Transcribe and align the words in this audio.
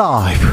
라이브. 0.00 0.46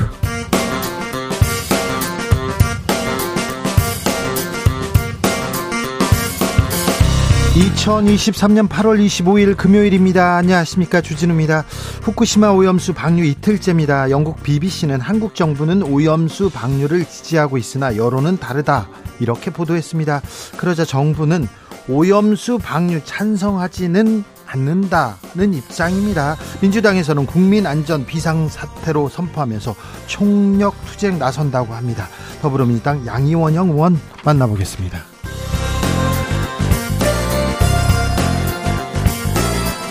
2023년 7.56 8.68
8월 8.68 9.00
25일 9.06 9.56
금요일입니다. 9.56 10.36
안녕하십니까. 10.36 11.00
주진우입니다. 11.00 11.64
후쿠시마 12.02 12.50
오염수 12.50 12.94
방류 12.94 13.24
이틀째입니다. 13.24 14.10
영국 14.10 14.44
BBC는 14.44 15.00
한국 15.00 15.34
정부는 15.34 15.82
오염수 15.82 16.50
방류를 16.50 17.06
지지하고 17.06 17.58
있으나 17.58 17.96
여론은 17.96 18.40
다르다. 18.40 18.90
이렇게 19.22 19.50
보도했습니다. 19.50 20.24
그러자 20.58 20.84
정부는 20.84 21.48
오염수 21.88 22.60
방류 22.62 23.06
찬성하지는 23.06 24.26
않는다는 24.58 25.54
입장입니다. 25.54 26.36
민주당에서는 26.62 27.26
국민 27.26 27.68
안전 27.68 28.06
비상 28.06 28.50
사태로 28.50 29.10
선포하면서 29.10 29.76
총력 30.08 30.74
투쟁 30.86 31.20
나선다고 31.20 31.74
합니다. 31.74 32.08
더불어민주당 32.42 33.06
양이원영 33.06 33.70
의원 33.70 34.00
만나보겠습니다. 34.26 35.00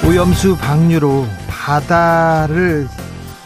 오염수 0.06 0.56
방류로 0.56 1.26
바다를 1.48 2.88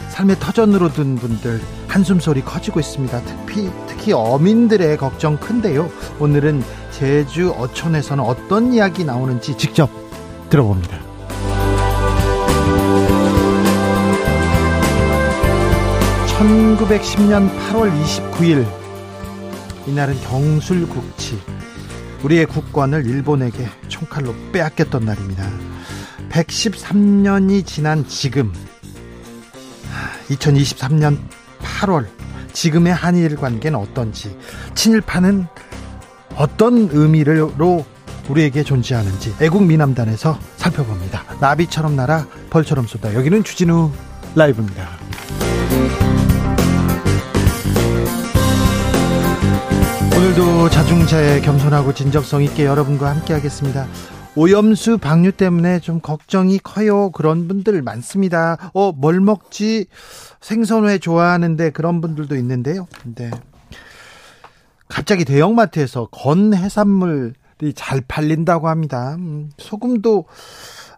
삶의 0.09 0.37
터전으로 0.39 0.93
둔 0.93 1.15
분들 1.15 1.61
한숨소리 1.87 2.43
커지고 2.43 2.79
있습니다. 2.79 3.21
특히, 3.23 3.69
특히 3.87 4.13
어민들의 4.13 4.95
걱정 4.97 5.37
큰데요. 5.37 5.89
오늘은 6.19 6.63
제주 6.91 7.51
어촌에서는 7.51 8.23
어떤 8.23 8.73
이야기 8.73 9.03
나오는지 9.03 9.57
직접 9.57 9.89
들어봅니다. 10.49 11.10
(1910년 16.41 17.49
8월 17.69 17.91
29일) 18.03 18.65
이날은 19.85 20.19
경술국치 20.21 21.39
우리의 22.23 22.47
국권을 22.47 23.05
일본에게 23.05 23.67
총칼로 23.89 24.33
빼앗겼던 24.51 25.05
날입니다. 25.05 25.47
113년이 26.29 27.65
지난 27.65 28.07
지금 28.07 28.51
2023년 30.29 31.19
8월 31.61 32.07
지금의 32.53 32.93
한일 32.93 33.35
관계는 33.35 33.77
어떤지 33.77 34.35
친일파는 34.73 35.45
어떤 36.37 36.89
의미로 36.91 37.85
우리에게 38.29 38.63
존재하는지 38.63 39.35
애국 39.41 39.63
미남단에서 39.63 40.39
살펴봅니다. 40.57 41.23
나비처럼 41.39 41.95
날아 41.95 42.25
벌처럼 42.49 42.87
쏟아 42.87 43.13
여기는 43.13 43.43
주진우 43.43 43.91
라이브입니다. 44.35 45.00
오늘도 50.21 50.69
자중자애 50.69 51.41
겸손하고 51.41 51.95
진정성 51.95 52.43
있게 52.43 52.65
여러분과 52.65 53.09
함께 53.09 53.33
하겠습니다. 53.33 53.87
오염수 54.35 54.99
방류 54.99 55.31
때문에 55.31 55.79
좀 55.79 55.99
걱정이 55.99 56.59
커요. 56.59 57.09
그런 57.09 57.47
분들 57.47 57.81
많습니다. 57.81 58.69
어, 58.75 58.91
뭘 58.91 59.19
먹지? 59.19 59.87
생선회 60.39 60.99
좋아하는데 60.99 61.71
그런 61.71 62.01
분들도 62.01 62.35
있는데요. 62.35 62.87
근데 63.01 63.31
갑자기 64.87 65.25
대형마트에서 65.25 66.05
건 66.11 66.53
해산물이 66.53 67.73
잘 67.73 68.01
팔린다고 68.07 68.69
합니다. 68.69 69.15
음, 69.15 69.49
소금도 69.57 70.25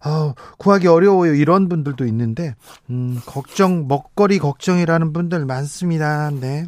어, 0.05 0.33
구하기 0.57 0.87
어려워요. 0.87 1.33
이런 1.33 1.69
분들도 1.69 2.05
있는데 2.07 2.55
음, 2.89 3.21
걱정 3.25 3.87
먹거리 3.87 4.37
걱정이라는 4.37 5.13
분들 5.13 5.45
많습니다. 5.45 6.29
네. 6.29 6.65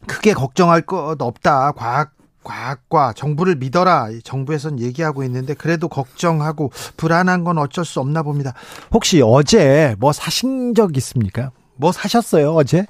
음, 0.00 0.06
크게 0.06 0.32
걱정할 0.34 0.82
것 0.82 1.16
없다. 1.20 1.72
과학 1.72 2.12
과학과 2.44 3.12
정부를 3.12 3.56
믿어라. 3.56 4.08
정부에선 4.24 4.80
얘기하고 4.80 5.22
있는데 5.24 5.52
그래도 5.52 5.88
걱정하고 5.88 6.70
불안한 6.96 7.44
건 7.44 7.58
어쩔 7.58 7.84
수 7.84 8.00
없나 8.00 8.22
봅니다. 8.22 8.54
혹시 8.92 9.20
어제 9.22 9.94
뭐 9.98 10.12
사신 10.12 10.74
적 10.74 10.96
있습니까? 10.96 11.50
뭐 11.76 11.92
사셨어요, 11.92 12.54
어제? 12.54 12.86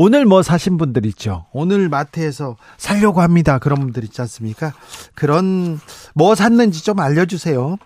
오늘 0.00 0.24
뭐 0.26 0.44
사신 0.44 0.76
분들 0.78 1.04
있죠. 1.06 1.46
오늘 1.52 1.88
마트에서 1.88 2.56
살려고 2.76 3.20
합니다. 3.20 3.58
그런 3.58 3.80
분들 3.80 4.04
있지 4.04 4.20
않습니까? 4.22 4.72
그런 5.16 5.80
뭐 6.14 6.36
샀는지 6.36 6.84
좀 6.84 7.00
알려주세요. 7.00 7.76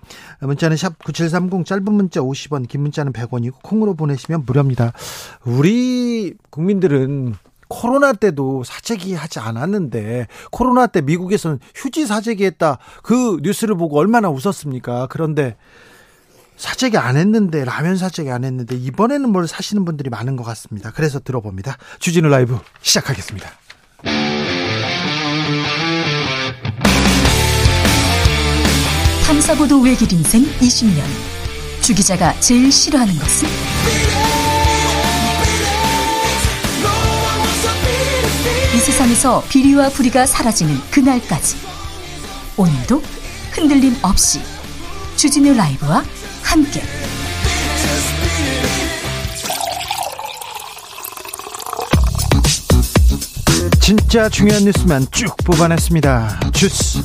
문자는 0.41 0.77
샵 0.77 1.03
9730 1.03 1.65
짧은 1.65 1.85
문자 1.85 2.21
50원 2.21 2.69
긴 2.69 2.83
문자는 2.83 3.15
100원이고 3.15 3.55
콩으로 3.63 3.95
보내시면 3.95 4.45
무료입니다. 4.45 4.93
우리 5.47 6.35
국민들은 6.51 7.35
코로나 7.73 8.13
때도 8.13 8.65
사재기 8.65 9.15
하지 9.15 9.39
않았는데 9.39 10.27
코로나 10.51 10.87
때 10.87 11.01
미국에서는 11.01 11.59
휴지 11.75 12.07
사재기 12.07 12.45
했다. 12.45 12.77
그 13.03 13.39
뉴스를 13.43 13.77
보고 13.77 13.99
얼마나 13.99 14.29
웃었습니까? 14.29 15.07
그런데 15.09 15.57
사재기 16.59 16.99
안 16.99 17.17
했는데 17.17 17.65
라면 17.65 17.97
사재기 17.97 18.31
안 18.31 18.45
했는데 18.45 18.77
이번에는 18.77 19.33
뭘 19.33 19.49
사시는 19.49 19.87
분들이 19.87 20.11
많은 20.11 20.37
것 20.37 20.45
같습니다. 20.45 20.93
그래서 20.95 21.19
들어봅니다. 21.19 21.79
주진우 21.99 22.29
라이브 22.29 22.59
시작하겠습니다. 22.83 23.49
탐사보도 29.27 29.81
외길 29.81 30.13
인생 30.13 30.43
20년 30.43 31.03
주 31.81 31.95
기자가 31.95 32.39
제일 32.39 32.71
싫어하는 32.71 33.15
것은? 33.19 34.22
세상에서 38.83 39.45
비리와 39.49 39.91
부리가 39.91 40.27
사라지는 40.27 40.77
그날까지 40.91 41.57
오늘도 42.57 43.01
흔들림 43.53 43.97
없이 44.03 44.41
주진우 45.17 45.55
라이브와 45.55 46.03
함께 46.43 46.83
진짜 53.81 54.29
중요한 54.29 54.65
뉴스만 54.65 55.07
쭉 55.13 55.37
뽑아냈습니다. 55.45 56.41
주스 56.53 57.03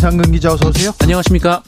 장근 0.00 0.32
기자 0.32 0.52
어서 0.52 0.68
오세요. 0.68 0.92
안녕하십니까. 0.98 1.62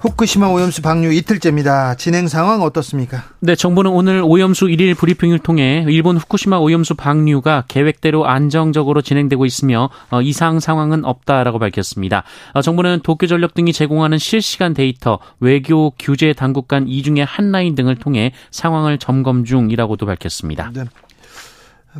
후쿠시마 0.00 0.48
오염수 0.48 0.80
방류 0.80 1.12
이틀째입니다. 1.12 1.94
진행 1.96 2.26
상황 2.26 2.62
어떻습니까? 2.62 3.22
네, 3.40 3.54
정부는 3.54 3.90
오늘 3.90 4.22
오염수 4.24 4.66
1일 4.66 4.96
브리핑을 4.96 5.40
통해 5.40 5.84
일본 5.88 6.16
후쿠시마 6.16 6.56
오염수 6.56 6.94
방류가 6.94 7.64
계획대로 7.68 8.26
안정적으로 8.26 9.02
진행되고 9.02 9.44
있으며 9.44 9.90
어, 10.10 10.22
이상 10.22 10.58
상황은 10.58 11.04
없다라고 11.04 11.58
밝혔습니다. 11.58 12.24
어, 12.54 12.62
정부는 12.62 13.00
도쿄전력 13.02 13.52
등이 13.52 13.74
제공하는 13.74 14.16
실시간 14.16 14.72
데이터, 14.72 15.18
외교, 15.38 15.90
규제 15.98 16.32
당국 16.32 16.66
간 16.66 16.88
이중의 16.88 17.26
한라인 17.26 17.74
등을 17.74 17.96
통해 17.96 18.32
상황을 18.50 18.96
점검 18.96 19.44
중이라고도 19.44 20.06
밝혔습니다. 20.06 20.70
네. 20.72 20.84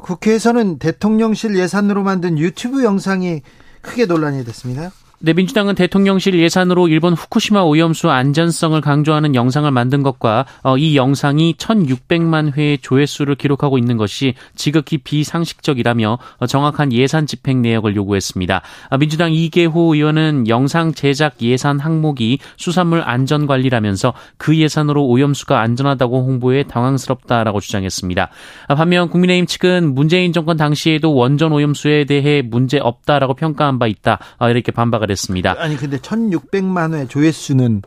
국회에서는 0.00 0.78
대통령실 0.78 1.58
예산으로 1.58 2.02
만든 2.02 2.38
유튜브 2.38 2.82
영상이 2.82 3.42
크게 3.82 4.06
논란이 4.06 4.44
됐습니다. 4.46 4.90
네, 5.22 5.34
민주당은 5.34 5.74
대통령실 5.74 6.34
예산으로 6.34 6.88
일본 6.88 7.12
후쿠시마 7.12 7.60
오염수 7.60 8.08
안전성을 8.08 8.80
강조하는 8.80 9.34
영상을 9.34 9.70
만든 9.70 10.02
것과 10.02 10.46
어, 10.62 10.78
이 10.78 10.96
영상이 10.96 11.56
1,600만 11.58 12.54
회의 12.56 12.78
조회수를 12.78 13.34
기록하고 13.34 13.76
있는 13.76 13.98
것이 13.98 14.32
지극히 14.54 14.96
비상식적이라며 14.96 16.18
어, 16.38 16.46
정확한 16.46 16.94
예산 16.94 17.26
집행 17.26 17.60
내역을 17.60 17.96
요구했습니다. 17.96 18.62
아, 18.88 18.96
민주당 18.96 19.34
이계호 19.34 19.94
의원은 19.94 20.48
영상 20.48 20.94
제작 20.94 21.42
예산 21.42 21.80
항목이 21.80 22.38
수산물 22.56 23.02
안전 23.04 23.46
관리라면서 23.46 24.14
그 24.38 24.56
예산으로 24.56 25.04
오염수가 25.04 25.60
안전하다고 25.60 26.16
홍보해 26.16 26.62
당황스럽다라고 26.62 27.60
주장했습니다. 27.60 28.30
아, 28.68 28.74
반면 28.74 29.10
국민의힘 29.10 29.44
측은 29.44 29.94
문재인 29.94 30.32
정권 30.32 30.56
당시에도 30.56 31.14
원전 31.14 31.52
오염수에 31.52 32.06
대해 32.06 32.40
문제 32.40 32.78
없다라고 32.78 33.34
평가한 33.34 33.78
바 33.78 33.86
있다 33.86 34.18
아, 34.38 34.48
이렇게 34.48 34.72
반박을 34.72 35.09
했습니다. 35.10 35.56
아니 35.58 35.76
근데 35.76 35.98
1,600만 35.98 36.94
회 36.94 37.06
조회수는 37.06 37.82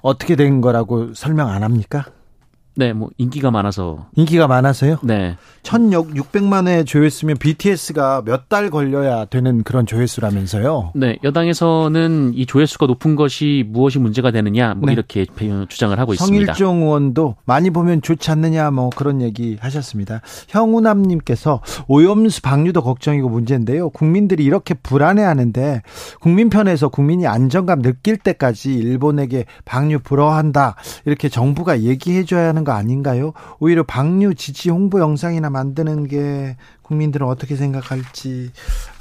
어떻게 0.00 0.36
된 0.36 0.60
거라고 0.60 1.14
설명 1.14 1.48
안 1.48 1.62
합니까? 1.62 2.06
네, 2.76 2.92
뭐 2.92 3.10
인기가 3.18 3.50
많아서 3.50 4.06
인기가 4.16 4.46
많아서요? 4.46 4.98
네. 5.02 5.36
1,600만 5.64 6.66
회 6.68 6.84
조회수면 6.84 7.36
BTS가 7.38 8.22
몇 8.24 8.48
달 8.50 8.68
걸려야 8.70 9.26
되는 9.26 9.62
그런 9.62 9.86
조회수라면서요? 9.86 10.92
네, 10.96 11.18
여당에서는 11.22 12.32
이 12.34 12.46
조회수가 12.46 12.86
높은 12.86 13.14
것이 13.14 13.64
무엇이 13.68 13.98
문제가 14.00 14.30
되느냐 14.32 14.74
뭐 14.74 14.86
네. 14.86 14.92
이렇게 14.92 15.24
주장을 15.68 15.96
하고 15.98 16.12
있습니다. 16.14 16.54
성일종 16.54 16.82
의원도 16.82 17.36
많이 17.44 17.70
보면 17.70 18.02
좋지 18.02 18.30
않느냐 18.30 18.70
뭐 18.72 18.90
그런 18.96 19.20
얘기 19.20 19.56
하셨습니다. 19.60 20.20
형우남 20.48 21.02
님께서 21.02 21.60
오염수 21.86 22.42
방류도 22.42 22.82
걱정이고 22.82 23.28
문제인데요. 23.28 23.90
국민들이 23.90 24.44
이렇게 24.44 24.74
불안해 24.74 25.22
하는데 25.22 25.82
국민 26.20 26.50
편에서 26.50 26.88
국민이 26.88 27.26
안정감 27.26 27.82
느낄 27.82 28.16
때까지 28.16 28.74
일본에게 28.74 29.44
방류 29.64 30.00
불허한다 30.00 30.76
이렇게 31.04 31.28
정부가 31.28 31.82
얘기해 31.82 32.24
줘야 32.24 32.48
하는 32.48 32.59
거 32.64 32.72
아닌가요? 32.72 33.32
오히려 33.58 33.82
방류 33.82 34.34
지지 34.34 34.70
홍보 34.70 35.00
영상이나 35.00 35.50
만드는 35.50 36.06
게 36.06 36.56
국민들은 36.82 37.26
어떻게 37.26 37.56
생각할지 37.56 38.50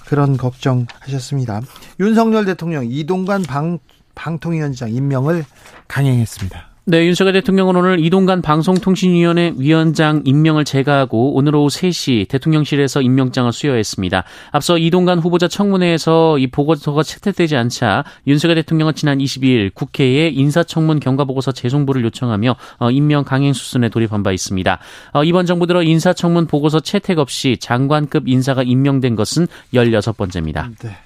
그런 0.08 0.38
걱정하셨습니다. 0.38 1.62
윤석열 2.00 2.46
대통령 2.46 2.86
이동관 2.86 3.44
방 3.44 3.80
방통위원장 4.16 4.92
임명을 4.92 5.46
강행했습니다. 5.88 6.69
네, 6.90 7.06
윤석열 7.06 7.34
대통령은 7.34 7.76
오늘 7.76 8.00
이동관 8.04 8.42
방송통신위원회 8.42 9.54
위원장 9.58 10.24
임명을 10.26 10.66
제거하고 10.66 11.36
오늘 11.36 11.56
오후 11.56 11.68
3시 11.68 12.28
대통령실에서 12.28 13.04
임명장을 13.04 13.52
수여했습니다. 13.54 14.24
앞서 14.50 14.80
이동관 14.80 15.20
후보자 15.20 15.48
청문회에서 15.48 16.40
이 16.40 16.48
보고서가 16.48 17.04
채택되지 17.04 17.58
않자 17.58 18.06
윤석열 18.26 18.56
대통령은 18.56 18.96
지난 18.96 19.20
22일 19.20 19.72
국회에 19.76 20.30
인사청문 20.30 21.00
경과보고서 21.00 21.52
재송부를 21.52 22.04
요청하며 22.06 22.56
어, 22.80 22.90
임명 22.90 23.24
강행 23.24 23.54
수순에 23.54 23.90
돌입한 23.90 24.24
바 24.24 24.32
있습니다. 24.32 24.80
어, 25.14 25.24
이번 25.24 25.46
정부 25.46 25.68
들어 25.68 25.84
인사청문 25.84 26.48
보고서 26.48 26.80
채택 26.80 27.20
없이 27.20 27.58
장관급 27.60 28.28
인사가 28.28 28.64
임명된 28.64 29.16
것은 29.16 29.46
16번째입니다. 29.76 30.76
네. 30.82 30.98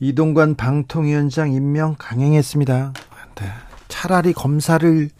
이동관 0.00 0.54
방통위원장 0.56 1.50
임명 1.50 1.96
강행했습니다. 1.98 2.92
네. 3.36 3.67
차라리 3.88 4.32
검사를 4.32 5.10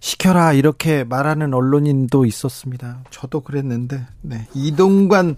시켜라 0.00 0.52
이렇게 0.52 1.02
말하는 1.04 1.54
언론인도 1.54 2.26
있었습니다. 2.26 3.00
저도 3.10 3.40
그랬는데 3.40 4.06
네. 4.20 4.46
이동관 4.54 5.36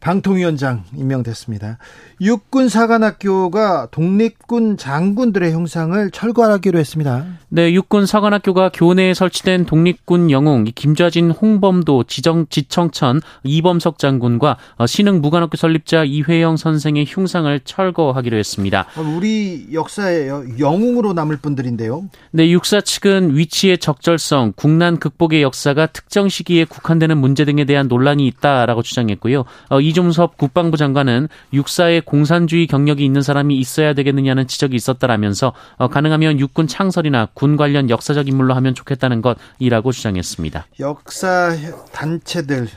방통위원장 0.00 0.84
임명됐습니다. 0.96 1.78
육군 2.20 2.68
사관학교가 2.68 3.88
독립군 3.90 4.76
장군들의 4.76 5.52
형상을 5.52 6.10
철거하기로 6.10 6.78
했습니다. 6.78 7.26
네, 7.48 7.72
육군 7.72 8.06
사관학교가 8.06 8.70
교내에 8.72 9.14
설치된 9.14 9.66
독립군 9.66 10.30
영웅 10.30 10.64
김좌진, 10.74 11.30
홍범도, 11.30 12.04
지정 12.04 12.46
지청천 12.48 13.20
이범석 13.44 13.98
장군과 13.98 14.56
어, 14.76 14.86
신흥 14.86 15.20
무관학교 15.20 15.56
설립자 15.56 16.04
이회영 16.04 16.56
선생의 16.56 17.04
흉상을 17.06 17.60
철거하기로 17.64 18.36
했습니다. 18.36 18.86
우리 19.16 19.68
역사의 19.72 20.58
영웅으로 20.58 21.12
남을 21.12 21.38
분들인데요. 21.38 22.08
네, 22.30 22.50
육사 22.50 22.80
측은 22.80 23.36
위치의 23.36 23.78
적절성, 23.78 24.54
국난 24.56 24.98
극복의 24.98 25.42
역사가 25.42 25.86
특정 25.86 26.28
시기에 26.28 26.64
국한되는 26.64 27.18
문제 27.18 27.44
등에 27.44 27.64
대한 27.64 27.88
논란이 27.88 28.26
있다라고 28.26 28.82
주장했고요. 28.82 29.44
어, 29.68 29.80
이종섭 29.90 30.36
국방부 30.36 30.76
장관은 30.76 31.28
육사의 31.52 32.02
공산주의 32.02 32.66
경력이 32.66 33.04
있는 33.04 33.22
사람이 33.22 33.58
있어야 33.58 33.92
되겠느냐는 33.92 34.46
지적이 34.46 34.76
있었다라면서 34.76 35.52
어, 35.76 35.88
가능하면 35.88 36.40
육군 36.40 36.66
창설이나 36.66 37.28
군 37.34 37.56
관련 37.56 37.90
역사적 37.90 38.28
인물로 38.28 38.54
하면 38.54 38.74
좋겠다는 38.74 39.22
것이라고 39.22 39.92
주장했습니다. 39.92 40.66
역사 40.80 41.54
단체들 41.92 42.68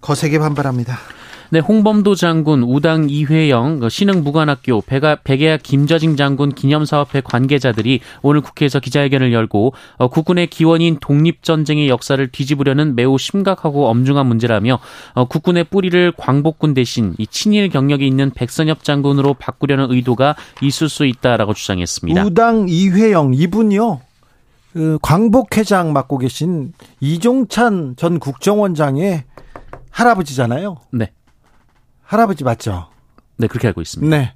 거세게 0.00 0.38
반발합니다. 0.38 0.98
네, 1.54 1.60
홍범도 1.60 2.16
장군, 2.16 2.64
우당 2.64 3.06
이회영, 3.08 3.78
그 3.78 3.88
신흥 3.88 4.24
무관학교, 4.24 4.80
백아, 4.80 5.18
백예학 5.22 5.62
김저징 5.62 6.16
장군 6.16 6.52
기념사업회 6.52 7.20
관계자들이 7.20 8.00
오늘 8.22 8.40
국회에서 8.40 8.80
기자회견을 8.80 9.32
열고 9.32 9.72
어, 9.98 10.08
국군의 10.08 10.48
기원인 10.48 10.98
독립전쟁의 11.00 11.88
역사를 11.88 12.26
뒤집으려는 12.26 12.96
매우 12.96 13.18
심각하고 13.18 13.86
엄중한 13.86 14.26
문제라며 14.26 14.80
어, 15.12 15.26
국군의 15.26 15.66
뿌리를 15.70 16.12
광복군 16.16 16.74
대신 16.74 17.14
이 17.18 17.26
친일 17.28 17.68
경력이 17.68 18.04
있는 18.04 18.32
백선엽 18.32 18.82
장군으로 18.82 19.34
바꾸려는 19.34 19.92
의도가 19.92 20.34
있을 20.60 20.88
수 20.88 21.06
있다라고 21.06 21.54
주장했습니다. 21.54 22.24
우당 22.24 22.66
이회영 22.68 23.32
이분이요. 23.32 24.00
그 24.72 24.98
광복회장 25.02 25.92
맡고 25.92 26.18
계신 26.18 26.72
이종찬 26.98 27.94
전 27.96 28.18
국정원장의 28.18 29.22
할아버지잖아요. 29.90 30.78
네. 30.90 31.12
할아버지 32.14 32.44
맞죠? 32.44 32.88
네, 33.36 33.48
그렇게 33.48 33.66
알고 33.68 33.80
있습니다. 33.82 34.16
네. 34.16 34.34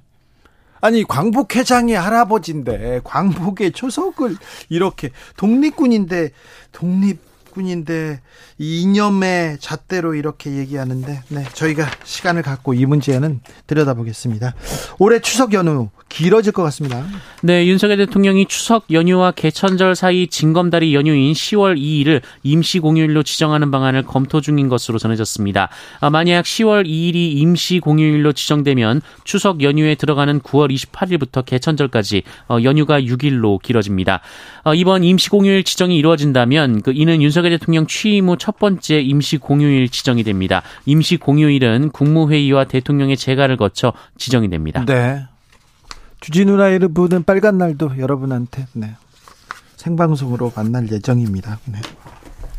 아니 0.81 1.03
광복 1.03 1.55
회장이 1.55 1.93
할아버지인데 1.93 3.01
광복의 3.03 3.71
초석을 3.73 4.37
이렇게 4.69 5.11
독립군인데 5.35 6.31
독립 6.71 7.19
군인데 7.51 8.21
이념의 8.57 9.57
잣대로 9.59 10.15
이렇게 10.15 10.57
얘기하는데 10.57 11.23
네 11.29 11.43
저희가 11.53 11.85
시간을 12.03 12.41
갖고 12.41 12.73
이 12.73 12.85
문제는 12.85 13.41
들여다보겠습니다. 13.67 14.55
올해 14.99 15.19
추석 15.19 15.53
연휴 15.53 15.89
길어질 16.09 16.51
것 16.51 16.63
같습니다. 16.63 17.05
네, 17.43 17.67
윤석열 17.67 17.97
대통령이 17.97 18.47
추석 18.47 18.85
연휴와 18.91 19.31
개천절 19.31 19.95
사이 19.95 20.27
징검다리 20.27 20.95
연휴인 20.95 21.33
10월 21.33 21.77
2일을 21.77 22.21
임시 22.43 22.79
공휴일로 22.79 23.23
지정하는 23.23 23.71
방안을 23.71 24.03
검토 24.03 24.41
중인 24.41 24.67
것으로 24.69 24.97
전해졌습니다. 24.97 25.69
아, 25.99 26.09
만약 26.09 26.43
10월 26.43 26.85
2일이 26.85 27.37
임시 27.37 27.79
공휴일로 27.79 28.33
지정되면 28.33 29.01
추석 29.23 29.61
연휴에 29.61 29.95
들어가는 29.95 30.41
9월 30.41 30.73
28일부터 30.73 31.45
개천절까지 31.45 32.23
어, 32.49 32.57
연휴가 32.63 32.99
6일로 32.99 33.61
길어집니다. 33.61 34.21
어, 34.69 34.75
이번 34.75 35.03
임시 35.03 35.29
공휴일 35.29 35.63
지정이 35.63 35.97
이루어진다면 35.97 36.83
그 36.83 36.91
이는 36.93 37.23
윤석열 37.23 37.49
대통령 37.57 37.87
취임 37.87 38.29
후 38.29 38.37
첫 38.37 38.59
번째 38.59 38.99
임시 38.99 39.37
공휴일 39.37 39.89
지정이 39.89 40.23
됩니다. 40.23 40.61
임시 40.85 41.17
공휴일은 41.17 41.89
국무회의와 41.89 42.65
대통령의 42.65 43.17
재가를 43.17 43.57
거쳐 43.57 43.93
지정이 44.19 44.47
됩니다. 44.49 44.85
네. 44.85 45.25
주진우 46.19 46.55
라이브는 46.55 47.23
빨간 47.23 47.57
날도 47.57 47.97
여러분한테 47.97 48.67
네. 48.73 48.93
생방송으로 49.75 50.51
만날 50.55 50.87
예정입니다. 50.91 51.57
네. 51.65 51.79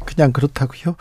그냥 0.05 0.33
그렇다고요. 0.33 0.97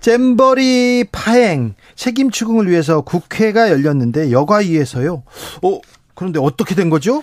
잼버리 0.00 1.04
파행 1.12 1.74
책임 1.94 2.32
추궁을 2.32 2.68
위해서 2.68 3.02
국회가 3.02 3.70
열렸는데 3.70 4.32
여가위에서요. 4.32 5.22
어 5.62 5.80
그런데 6.16 6.40
어떻게 6.40 6.74
된 6.74 6.90
거죠? 6.90 7.22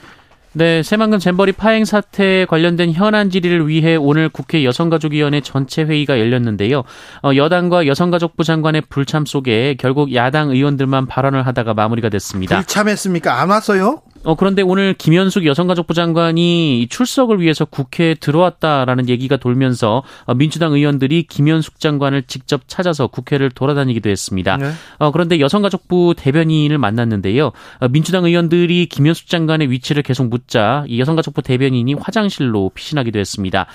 네, 0.53 0.81
새만금 0.81 1.19
잼버리 1.19 1.51
파행 1.51 1.85
사태에 1.85 2.45
관련된 2.45 2.91
현안 2.91 3.29
질의를 3.29 3.67
위해 3.67 3.95
오늘 3.95 4.29
국회 4.29 4.63
여성가족위원회 4.63 5.41
전체 5.41 5.83
회의가 5.83 6.19
열렸는데요. 6.19 6.83
어, 7.23 7.35
여당과 7.35 7.85
여성가족부 7.85 8.43
장관의 8.43 8.83
불참 8.89 9.25
속에 9.25 9.75
결국 9.79 10.13
야당 10.15 10.49
의원들만 10.49 11.05
발언을 11.05 11.45
하다가 11.45 11.73
마무리가 11.73 12.09
됐습니다. 12.09 12.57
불참했습니까? 12.57 13.39
안 13.39 13.49
왔어요? 13.49 14.01
어, 14.23 14.35
그런데 14.35 14.61
오늘 14.61 14.93
김현숙 14.93 15.45
여성가족부 15.45 15.93
장관이 15.93 16.87
출석을 16.89 17.39
위해서 17.41 17.65
국회에 17.65 18.15
들어왔다라는 18.15 19.09
얘기가 19.09 19.37
돌면서 19.37 20.03
어, 20.25 20.33
민주당 20.33 20.73
의원들이 20.73 21.23
김현숙 21.23 21.79
장관을 21.79 22.23
직접 22.23 22.61
찾아서 22.67 23.07
국회를 23.07 23.51
돌아다니기도 23.51 24.09
했습니다. 24.09 24.57
네. 24.57 24.71
어, 24.99 25.11
그런데 25.11 25.39
여성가족부 25.39 26.15
대변인을 26.17 26.77
만났는데요. 26.77 27.51
어, 27.79 27.87
민주당 27.89 28.25
의원들이 28.25 28.87
김현숙 28.87 29.27
장관의 29.27 29.69
위치를 29.71 30.03
계속 30.03 30.27
묻자 30.27 30.85
이 30.87 30.99
여성가족부 30.99 31.41
대변인이 31.41 31.93
화장실로 31.95 32.71
피신하기도 32.73 33.19
했습니다. 33.19 33.65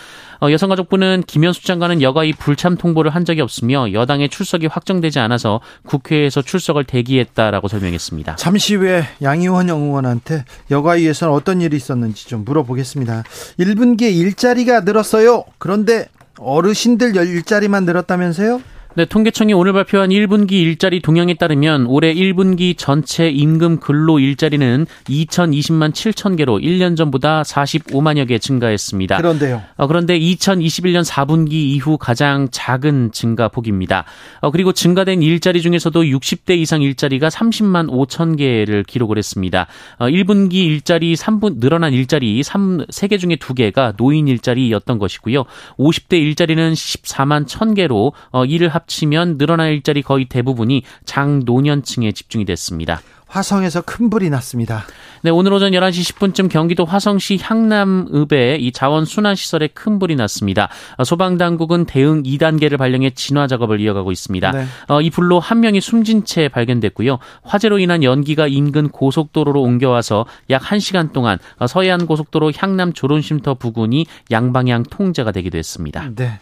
어, 0.40 0.50
여성가족부는 0.50 1.22
김현숙 1.26 1.64
장관은 1.64 2.02
여가이 2.02 2.32
불참 2.32 2.76
통보를 2.76 3.14
한 3.14 3.24
적이 3.24 3.42
없으며 3.42 3.92
여당의 3.92 4.28
출석이 4.28 4.66
확정되지 4.66 5.18
않아서 5.20 5.60
국회에서 5.86 6.42
출석을 6.42 6.84
대기했다라고 6.84 7.68
설명했습니다. 7.68 8.36
잠시 8.36 8.74
후에 8.74 9.04
양희원 9.22 9.70
의원한테 9.70 10.31
여가위에서는 10.70 11.32
어떤 11.32 11.60
일이 11.60 11.76
있었는지 11.76 12.26
좀 12.28 12.44
물어보겠습니다. 12.44 13.24
1분기에 13.58 14.14
일자리가 14.14 14.80
늘었어요. 14.80 15.44
그런데 15.58 16.08
어르신들 16.38 17.14
일자리만 17.16 17.84
늘었다면서요? 17.84 18.60
네, 18.94 19.06
통계청이 19.06 19.54
오늘 19.54 19.72
발표한 19.72 20.10
1분기 20.10 20.52
일자리 20.52 21.00
동향에 21.00 21.32
따르면 21.34 21.86
올해 21.86 22.12
1분기 22.12 22.76
전체 22.76 23.30
임금 23.30 23.80
근로 23.80 24.18
일자리는 24.18 24.84
2,020만 25.04 25.92
7천 25.92 26.36
개로 26.36 26.58
1년 26.58 26.94
전보다 26.94 27.40
45만여 27.40 28.28
개 28.28 28.38
증가했습니다. 28.38 29.16
그런데요. 29.16 29.62
어, 29.76 29.86
그런데 29.86 30.18
2021년 30.18 31.08
4분기 31.08 31.52
이후 31.52 31.96
가장 31.96 32.48
작은 32.50 33.12
증가폭입니다. 33.12 34.04
어, 34.42 34.50
그리고 34.50 34.72
증가된 34.72 35.22
일자리 35.22 35.62
중에서도 35.62 36.02
60대 36.02 36.58
이상 36.58 36.82
일자리가 36.82 37.30
30만 37.30 37.88
5천 37.88 38.36
개를 38.36 38.84
기록을 38.84 39.16
했습니다. 39.16 39.68
어, 40.00 40.08
1분기 40.08 40.66
일자리 40.66 41.14
3분 41.14 41.60
늘어난 41.60 41.94
일자리 41.94 42.42
3, 42.42 42.84
3개 42.88 43.18
중에 43.18 43.36
2개가 43.36 43.96
노인 43.96 44.28
일자리였던 44.28 44.98
것이고요. 44.98 45.44
50대 45.78 46.18
일자리는 46.18 46.74
14만 46.74 47.46
1천 47.46 47.74
개로 47.74 48.12
어, 48.32 48.44
이를 48.44 48.68
합 48.68 48.81
합치면 48.82 49.38
늘어난 49.38 49.70
일자리 49.70 50.02
거의 50.02 50.26
대부분이 50.26 50.82
장노년층에 51.04 52.12
집중이 52.12 52.44
됐습니다. 52.44 53.00
화성에서 53.26 53.80
큰 53.82 54.10
불이 54.10 54.28
났습니다. 54.28 54.84
네, 55.22 55.30
오늘 55.30 55.54
오전 55.54 55.72
11시 55.72 56.16
10분쯤 56.16 56.50
경기도 56.50 56.84
화성시 56.84 57.38
향남읍에 57.40 58.56
이 58.56 58.72
자원 58.72 59.06
순환 59.06 59.34
시설에 59.36 59.68
큰 59.68 59.98
불이 59.98 60.16
났습니다. 60.16 60.68
소방 61.02 61.38
당국은 61.38 61.86
대응 61.86 62.24
2단계를 62.24 62.76
발령해 62.76 63.10
진화 63.10 63.46
작업을 63.46 63.80
이어가고 63.80 64.12
있습니다. 64.12 64.50
네. 64.50 64.66
어, 64.88 65.00
이 65.00 65.08
불로 65.08 65.40
한 65.40 65.60
명이 65.60 65.80
숨진 65.80 66.24
채 66.26 66.48
발견됐고요. 66.48 67.18
화재로 67.42 67.78
인한 67.78 68.02
연기가 68.02 68.46
인근 68.46 68.90
고속도로로 68.90 69.62
옮겨와서 69.62 70.26
약 70.50 70.60
1시간 70.60 71.14
동안 71.14 71.38
서해안 71.66 72.06
고속도로 72.06 72.52
향남 72.54 72.92
조론쉼터 72.92 73.54
부근이 73.54 74.04
양방향 74.30 74.82
통제가 74.82 75.32
되기도 75.32 75.56
했습니다. 75.56 76.10
네. 76.14 76.38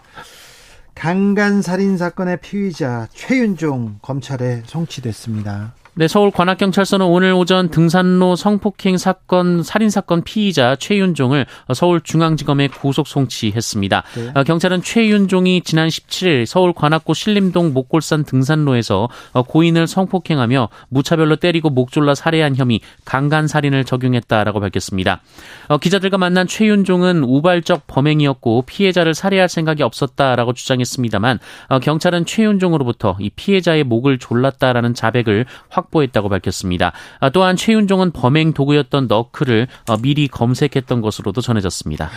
강간 0.95 1.63
살인 1.63 1.97
사건의 1.97 2.39
피의자 2.41 3.09
최윤종 3.13 3.99
검찰에 4.03 4.63
송치됐습니다. 4.67 5.75
네, 6.01 6.09
서울 6.09 6.31
관악경찰서는 6.31 7.05
오늘 7.05 7.35
오전 7.35 7.69
등산로 7.69 8.35
성폭행 8.35 8.97
사건 8.97 9.63
살인 9.63 9.91
사건 9.91 10.23
피의자 10.23 10.75
최윤종을 10.77 11.45
서울중앙지검에 11.75 12.69
구속 12.69 13.07
송치했습니다. 13.07 14.03
네. 14.17 14.31
어, 14.35 14.43
경찰은 14.43 14.81
최윤종이 14.81 15.61
지난 15.61 15.89
17일 15.89 16.47
서울 16.47 16.73
관악구 16.73 17.13
신림동 17.13 17.75
목골산 17.75 18.25
등산로에서 18.25 19.11
어, 19.35 19.43
고인을 19.43 19.87
성폭행하며 19.87 20.71
무차별로 20.89 21.37
때리고 21.37 21.69
목 21.69 21.93
졸라 21.93 22.15
살해한 22.15 22.57
혐의 22.57 22.81
강간 23.05 23.47
살인을 23.47 23.85
적용했다라고 23.85 24.59
밝혔습니다. 24.59 25.21
어, 25.69 25.77
기자들과 25.77 26.17
만난 26.17 26.47
최윤종은 26.47 27.25
우발적 27.25 27.87
범행이었고 27.87 28.63
피해자를 28.63 29.13
살해할 29.13 29.51
생각이 29.51 29.83
없었다라고 29.83 30.55
주장했습니다만 30.55 31.41
경찰은 31.83 32.25
최윤종으로부터 32.25 33.19
이 33.21 33.29
피해자의 33.29 33.85
목을 33.85 34.19
졸랐다라는 34.19 34.95
자백을 34.95 35.45
확 35.69 35.90
확보했다고 35.91 36.29
밝혔습니다. 36.29 36.93
아, 37.19 37.31
또한 37.31 37.57
최윤종은 37.57 38.13
범행 38.13 38.53
도구였던 38.53 39.09
너클을 39.09 39.67
어, 39.89 39.97
미리 39.99 40.29
검색했던 40.29 41.01
것으로도 41.01 41.41
전해졌습니다. 41.41 42.11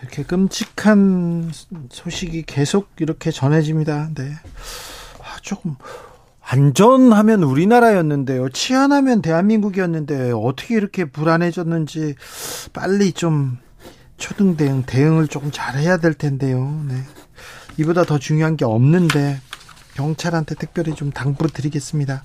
이렇게 0.00 0.24
끔찍한 0.24 1.52
소식이 1.90 2.42
계속 2.46 2.90
이렇게 2.98 3.30
전해집니다. 3.30 4.10
네. 4.14 4.32
아, 5.20 5.36
조금 5.42 5.76
안전하면 6.44 7.44
우리나라였는데요. 7.44 8.48
치안하면 8.48 9.22
대한민국이었는데 9.22 10.32
어떻게 10.32 10.74
이렇게 10.74 11.04
불안해졌는지 11.04 12.16
빨리 12.72 13.12
좀 13.12 13.58
초등 14.16 14.56
대응 14.56 14.82
대응을 14.82 15.28
조금 15.28 15.50
잘해야 15.52 15.98
될 15.98 16.14
텐데요. 16.14 16.84
네. 16.88 16.96
이보다 17.78 18.04
더 18.04 18.18
중요한 18.18 18.56
게 18.56 18.64
없는데 18.64 19.40
경찰한테 19.94 20.56
특별히 20.56 20.94
좀 20.94 21.10
당부를 21.10 21.50
드리겠습니다. 21.50 22.24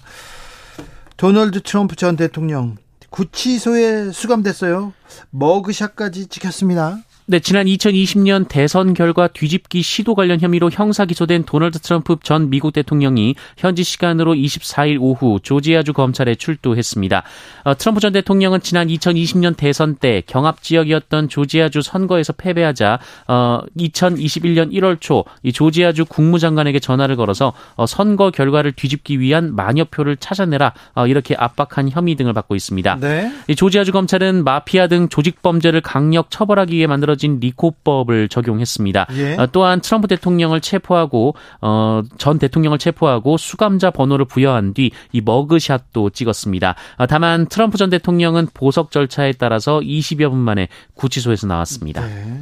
도널드 1.18 1.64
트럼프 1.64 1.96
전 1.96 2.16
대통령 2.16 2.78
구치소에 3.10 4.12
수감됐어요. 4.12 4.94
머그샷까지 5.32 6.28
찍혔습니다. 6.28 7.00
네, 7.30 7.42
지난 7.42 7.66
2020년 7.66 8.48
대선 8.48 8.94
결과 8.94 9.28
뒤집기 9.28 9.82
시도 9.82 10.16
관련 10.16 10.40
혐의로 10.40 10.70
형사 10.72 11.04
기소된 11.04 11.44
도널드 11.44 11.80
트럼프 11.80 12.16
전 12.24 12.50
미국 12.50 12.72
대통령이 12.72 13.36
현지 13.58 13.84
시간으로 13.84 14.34
24일 14.34 14.98
오후 15.02 15.38
조지아주 15.44 15.92
검찰에 15.92 16.36
출두했습니다. 16.36 17.24
어, 17.66 17.76
트럼프 17.76 18.00
전 18.00 18.14
대통령은 18.14 18.62
지난 18.62 18.88
2020년 18.88 19.58
대선 19.58 19.96
때 19.96 20.24
경합 20.26 20.64
지역이었던 20.64 21.28
조지아주 21.28 21.82
선거에서 21.82 22.32
패배하자 22.32 23.00
어, 23.28 23.60
2021년 23.78 24.72
1월 24.72 25.02
초이 25.02 25.52
조지아주 25.52 26.06
국무장관에게 26.06 26.80
전화를 26.80 27.18
걸어서 27.18 27.52
어, 27.76 27.86
선거 27.86 28.32
결과를 28.32 28.72
뒤집기 28.72 29.20
위한 29.20 29.54
만여표를 29.54 30.16
찾아내라 30.16 30.72
어, 30.96 31.08
이렇게 31.08 31.36
압박한 31.38 31.90
혐의 31.90 32.16
등을 32.16 32.32
받고 32.32 32.56
있습니다. 32.56 33.00
네. 33.02 33.34
이 33.50 33.56
조지아주 33.58 33.92
검찰은 33.92 34.46
마피아 34.46 34.88
등 34.88 35.10
조직 35.10 35.42
범죄를 35.42 35.82
강력 35.82 36.32
처벌하기 36.32 36.74
위해 36.74 36.88
만들어 36.88 37.17
만들어진 37.18 37.40
리코법을 37.40 38.30
적용했습니다. 38.30 39.08
예. 39.18 39.36
어, 39.36 39.48
또한 39.52 39.82
트럼프 39.82 40.08
대통령을 40.08 40.62
체포하고 40.62 41.36
어, 41.62 42.02
전 42.18 42.40
대통령을 42.40 42.78
체포하고 42.78 43.38
수감자 43.38 43.92
번호를 43.92 44.26
부여한 44.26 44.74
뒤 44.74 44.92
이 45.12 45.22
머그샷도 45.22 46.12
찍었습니다. 46.12 46.76
어, 46.98 47.08
다만 47.08 47.48
트럼프 47.48 47.78
전 47.78 47.90
대통령은 47.90 48.48
보석 48.54 48.92
절차에 48.92 49.34
따라서 49.34 49.80
20여 49.80 50.30
분 50.30 50.40
만에 50.40 50.68
구치소에서 50.96 51.48
나왔습니다. 51.48 52.06
네. 52.06 52.42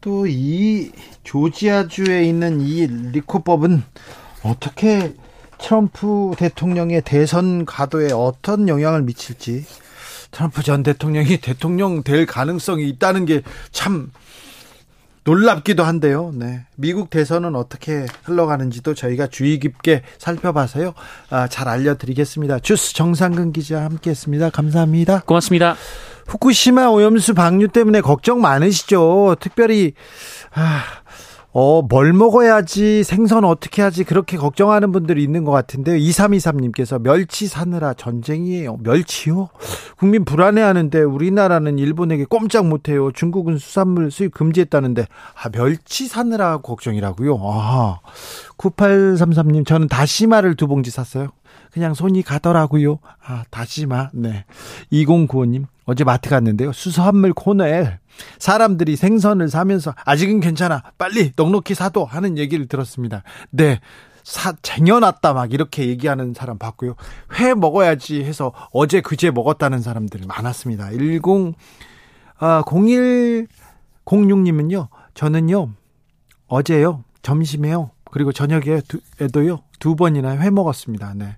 또이 0.00 0.90
조지아주에 1.24 2.24
있는 2.24 2.60
이 2.60 2.86
리코법은 2.86 3.82
어떻게 4.42 5.14
트럼프 5.58 6.32
대통령의 6.38 7.02
대선 7.04 7.66
가도에 7.66 8.10
어떤 8.12 8.68
영향을 8.68 9.02
미칠지 9.02 9.64
트럼프 10.30 10.62
전 10.62 10.82
대통령이 10.82 11.38
대통령 11.38 12.02
될 12.02 12.26
가능성이 12.26 12.88
있다는 12.88 13.26
게 13.26 13.42
참 13.72 14.10
놀랍기도 15.24 15.84
한데요. 15.84 16.32
네. 16.34 16.64
미국 16.76 17.10
대선은 17.10 17.54
어떻게 17.54 18.06
흘러가는지도 18.24 18.94
저희가 18.94 19.26
주의 19.26 19.58
깊게 19.58 20.02
살펴봐서요. 20.18 20.94
아, 21.28 21.46
잘 21.46 21.68
알려드리겠습니다. 21.68 22.60
주스 22.60 22.94
정상근 22.94 23.52
기자 23.52 23.82
함께 23.84 24.10
했습니다. 24.10 24.50
감사합니다. 24.50 25.20
고맙습니다. 25.20 25.76
후쿠시마 26.26 26.86
오염수 26.88 27.34
방류 27.34 27.68
때문에 27.68 28.00
걱정 28.00 28.40
많으시죠. 28.40 29.36
특별히 29.40 29.92
아, 30.54 30.82
어, 31.52 31.82
뭘 31.82 32.12
먹어야지 32.12 33.02
생선 33.02 33.44
어떻게 33.44 33.82
하지 33.82 34.04
그렇게 34.04 34.36
걱정하는 34.36 34.92
분들이 34.92 35.24
있는 35.24 35.44
것 35.44 35.50
같은데요. 35.50 35.96
2323님께서 35.96 37.02
멸치 37.02 37.48
사느라 37.48 37.92
전쟁이에요. 37.92 38.78
멸치요? 38.82 39.48
국민 39.98 40.24
불안해하는데 40.24 41.02
우리나라는 41.02 41.78
일본에게 41.78 42.26
꼼짝 42.26 42.66
못해요. 42.66 43.10
중국은 43.10 43.58
수산물 43.58 44.12
수입 44.12 44.32
금지했다는데 44.32 45.06
아, 45.42 45.48
멸치 45.50 46.06
사느라 46.06 46.58
걱정이라고요. 46.58 47.38
아, 47.42 47.98
9833님 48.56 49.66
저는 49.66 49.88
다시마를 49.88 50.54
두 50.54 50.68
봉지 50.68 50.92
샀어요. 50.92 51.30
그냥 51.72 51.94
손이 51.94 52.22
가더라고요. 52.22 52.98
아, 53.24 53.44
다시마. 53.50 54.10
네. 54.12 54.44
2095님 54.92 55.66
어제 55.84 56.04
마트 56.04 56.30
갔는데요. 56.30 56.72
수산물 56.72 57.32
코너에 57.32 57.98
사람들이 58.38 58.96
생선을 58.96 59.48
사면서 59.48 59.94
아직은 60.04 60.40
괜찮아. 60.40 60.82
빨리 60.98 61.32
넉넉히 61.36 61.74
사도 61.74 62.04
하는 62.04 62.36
얘기를 62.38 62.66
들었습니다. 62.66 63.22
네. 63.50 63.80
사, 64.22 64.52
쟁여놨다 64.62 65.32
막 65.32 65.52
이렇게 65.52 65.88
얘기하는 65.88 66.34
사람 66.34 66.58
봤고요. 66.58 66.94
회 67.38 67.54
먹어야지 67.54 68.22
해서 68.22 68.52
어제 68.72 69.00
그제 69.00 69.30
먹었다는 69.30 69.80
사람들이 69.80 70.26
많았습니다. 70.26 70.90
10, 70.92 71.54
아, 72.38 72.62
0106님은요, 72.66 74.88
저는요, 75.14 75.70
어제요, 76.46 77.02
점심에요, 77.22 77.92
그리고 78.10 78.32
저녁에도요, 78.32 79.62
두 79.80 79.96
번이나 79.96 80.36
회 80.36 80.50
먹었습니다. 80.50 81.14
네. 81.16 81.36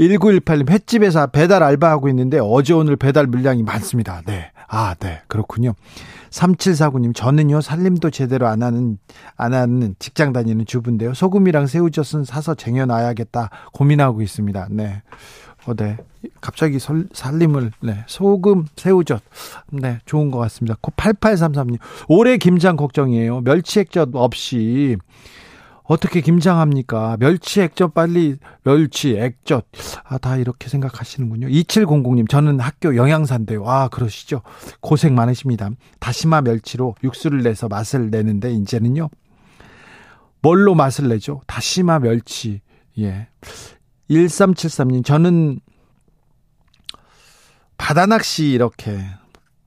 1918님, 0.00 0.70
횟집에서 0.70 1.26
배달 1.26 1.62
알바하고 1.62 2.08
있는데 2.08 2.38
어제 2.40 2.72
오늘 2.72 2.96
배달 2.96 3.26
물량이 3.26 3.62
많습니다. 3.62 4.22
네. 4.24 4.50
아, 4.68 4.94
네. 4.98 5.20
그렇군요. 5.28 5.74
3749님, 6.30 7.14
저는요, 7.14 7.60
살림도 7.60 8.10
제대로 8.10 8.48
안 8.48 8.62
하는, 8.62 8.98
안 9.36 9.54
하는 9.54 9.94
직장 9.98 10.32
다니는 10.32 10.66
주부인데요. 10.66 11.14
소금이랑 11.14 11.66
새우젓은 11.66 12.24
사서 12.24 12.54
쟁여 12.54 12.86
놔야겠다 12.86 13.50
고민하고 13.72 14.22
있습니다. 14.22 14.68
네. 14.70 15.02
어, 15.66 15.74
네. 15.74 15.96
갑자기 16.40 16.78
설, 16.78 17.06
살림을, 17.12 17.70
네. 17.80 18.04
소금, 18.06 18.66
새우젓. 18.76 19.22
네. 19.70 19.98
좋은 20.06 20.30
것 20.30 20.38
같습니다. 20.38 20.76
8833님, 20.82 21.78
올해 22.08 22.36
김장 22.36 22.76
걱정이에요. 22.76 23.42
멸치 23.42 23.80
액젓 23.80 24.10
없이. 24.14 24.96
어떻게 25.84 26.20
김장합니까? 26.22 27.16
멸치 27.18 27.60
액젓 27.60 27.92
빨리 27.92 28.36
멸치 28.62 29.16
액젓 29.18 29.66
아 30.04 30.18
다 30.18 30.36
이렇게 30.38 30.68
생각하시는군요. 30.68 31.48
2700님 31.48 32.28
저는 32.28 32.58
학교 32.60 32.96
영양사인데요. 32.96 33.68
아 33.68 33.88
그러시죠. 33.88 34.40
고생 34.80 35.14
많으십니다. 35.14 35.70
다시마 36.00 36.40
멸치로 36.40 36.94
육수를 37.04 37.42
내서 37.42 37.68
맛을 37.68 38.10
내는데 38.10 38.50
이제는요. 38.52 39.10
뭘로 40.40 40.74
맛을 40.74 41.08
내죠? 41.08 41.42
다시마 41.46 41.98
멸치. 42.00 42.60
예. 42.98 43.28
1373님, 44.10 45.04
저는 45.04 45.58
바다 47.76 48.06
낚시 48.06 48.50
이렇게 48.50 48.98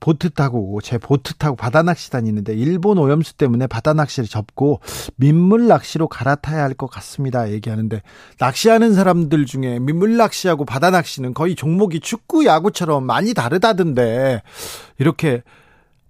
보트 0.00 0.30
타고 0.30 0.80
제 0.80 0.96
보트 0.98 1.34
타고 1.34 1.56
바다 1.56 1.82
낚시 1.82 2.10
다니는데 2.10 2.54
일본 2.54 2.98
오염수 2.98 3.34
때문에 3.34 3.66
바다 3.66 3.92
낚시를 3.94 4.28
접고 4.28 4.80
민물 5.16 5.66
낚시로 5.66 6.08
갈아타야 6.08 6.62
할 6.62 6.74
것 6.78 6.86
같습니다. 6.88 7.50
얘기하는데 7.50 8.02
낚시하는 8.38 8.94
사람들 8.94 9.46
중에 9.46 9.80
민물 9.80 10.16
낚시하고 10.16 10.64
바다 10.64 10.90
낚시는 10.90 11.34
거의 11.34 11.56
종목이 11.56 11.98
축구 12.00 12.44
야구처럼 12.46 13.04
많이 13.04 13.34
다르다던데 13.34 14.42
이렇게 14.98 15.42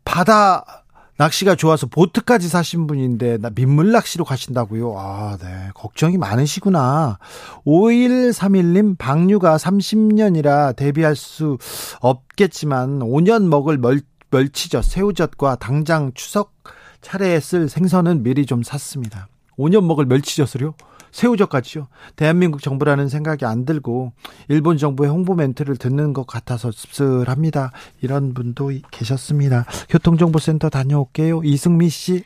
바다 0.05 0.78
낚시가 1.19 1.57
좋아서 1.57 1.87
보트까지 1.89 2.49
사신 2.49 2.87
분인데 2.87 3.39
나 3.39 3.51
민물 3.51 3.91
낚시로 3.91 4.25
가신다고요? 4.25 4.95
아, 4.97 5.37
네. 5.41 5.71
걱정이 5.75 6.17
많으시구나. 6.17 7.19
5131님 7.67 8.97
방류가 8.97 9.57
30년이라 9.57 10.77
대비할 10.77 11.17
수 11.17 11.59
없겠지만 12.01 13.01
5년 13.01 13.49
먹을 13.49 13.79
멀, 13.79 14.01
멸치젓, 14.31 14.85
새우젓과 14.85 15.57
당장 15.57 16.13
추석 16.15 16.55
차례에 17.01 17.41
쓸 17.41 17.69
생선은 17.69 18.23
미리 18.23 18.47
좀 18.47 18.63
샀습니다. 18.63 19.27
5년 19.59 19.85
먹을 19.85 20.07
멸치젓을요? 20.07 20.75
새우젓까지요. 21.13 21.89
대한민국 22.17 22.63
정부라는 22.63 23.09
생각이 23.09 23.45
안 23.45 23.65
들고 23.65 24.13
일본 24.49 24.79
정부의 24.79 25.11
홍보 25.11 25.35
멘트를 25.35 25.77
듣는 25.77 26.13
것 26.13 26.27
같아서 26.27 26.71
씁쓸합니다. 26.71 27.73
이런 28.01 28.35
분도 28.35 28.71
계셨습니다. 28.91 29.65
교통정보센터 29.89 30.69
다녀올게요. 30.69 31.43
이승미 31.45 31.89
씨. 31.89 32.25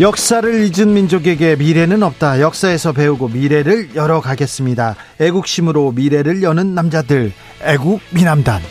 역사를 0.00 0.64
잊은 0.64 0.94
민족에게 0.94 1.56
미래는 1.56 2.02
없다. 2.02 2.40
역사에서 2.40 2.92
배우고 2.92 3.28
미래를 3.28 3.94
열어가겠습니다. 3.94 4.96
애국심으로 5.20 5.92
미래를 5.92 6.42
여는 6.42 6.74
남자들. 6.74 7.32
애국 7.62 8.00
미남단. 8.10 8.62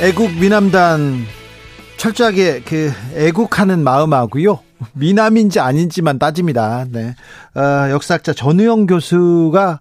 애국 0.00 0.32
미남단 0.38 1.24
철저하게 1.96 2.60
그 2.60 2.92
애국하는 3.16 3.82
마음하고요. 3.82 4.60
미남인지 4.92 5.58
아닌지만 5.58 6.20
따집니다. 6.20 6.84
네. 6.90 7.16
어, 7.56 7.90
역사학자 7.90 8.32
전우영 8.32 8.86
교수가 8.86 9.80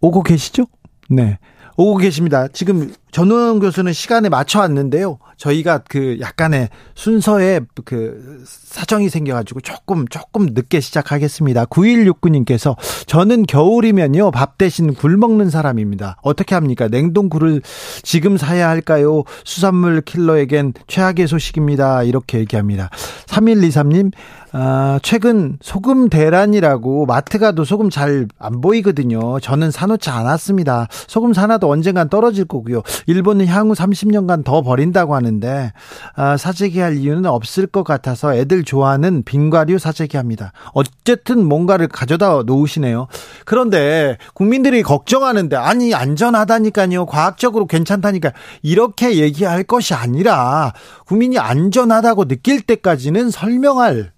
오고 0.00 0.24
계시죠? 0.24 0.66
네. 1.08 1.38
오고 1.76 1.98
계십니다. 1.98 2.48
지금 2.48 2.92
전우영 3.14 3.60
교수는 3.60 3.92
시간에 3.92 4.28
맞춰 4.28 4.58
왔는데요. 4.58 5.18
저희가 5.36 5.82
그 5.88 6.18
약간의 6.20 6.68
순서에 6.96 7.60
그 7.84 8.42
사정이 8.44 9.08
생겨가지고 9.08 9.60
조금 9.60 10.08
조금 10.08 10.46
늦게 10.52 10.80
시작하겠습니다. 10.80 11.66
9169님께서 11.66 12.76
저는 13.06 13.44
겨울이면요 13.46 14.32
밥 14.32 14.58
대신 14.58 14.94
굴 14.94 15.16
먹는 15.16 15.48
사람입니다. 15.48 16.16
어떻게 16.22 16.56
합니까? 16.56 16.88
냉동굴을 16.88 17.62
지금 18.02 18.36
사야 18.36 18.68
할까요? 18.68 19.22
수산물 19.44 20.00
킬러에겐 20.00 20.72
최악의 20.88 21.28
소식입니다. 21.28 22.02
이렇게 22.02 22.40
얘기합니다. 22.40 22.90
3123님 23.26 24.10
아, 24.56 24.98
최근 25.02 25.58
소금 25.60 26.08
대란이라고 26.08 27.06
마트 27.06 27.38
가도 27.38 27.64
소금 27.64 27.90
잘 27.90 28.26
안 28.38 28.60
보이거든요. 28.60 29.40
저는 29.40 29.70
사놓지 29.70 30.10
않았습니다. 30.10 30.88
소금 30.90 31.32
사놔도 31.32 31.68
언젠간 31.68 32.08
떨어질 32.08 32.44
거고요. 32.44 32.82
일본은 33.06 33.46
향후 33.46 33.74
30년간 33.74 34.44
더 34.44 34.62
버린다고 34.62 35.14
하는데 35.14 35.72
아, 36.16 36.36
사재기 36.36 36.80
할 36.80 36.96
이유는 36.96 37.26
없을 37.26 37.66
것 37.66 37.84
같아서 37.84 38.34
애들 38.34 38.64
좋아하는 38.64 39.22
빙과류 39.24 39.78
사재기 39.78 40.16
합니다. 40.16 40.52
어쨌든 40.72 41.44
뭔가를 41.44 41.88
가져다 41.88 42.42
놓으시네요. 42.44 43.08
그런데 43.44 44.16
국민들이 44.32 44.82
걱정하는데 44.82 45.56
아니 45.56 45.94
안전하다니까요. 45.94 47.06
과학적으로 47.06 47.66
괜찮다니까 47.66 48.32
이렇게 48.62 49.16
얘기할 49.16 49.64
것이 49.64 49.94
아니라 49.94 50.72
국민이 51.06 51.38
안전하다고 51.38 52.26
느낄 52.26 52.62
때까지는 52.62 53.30
설명할 53.30 54.13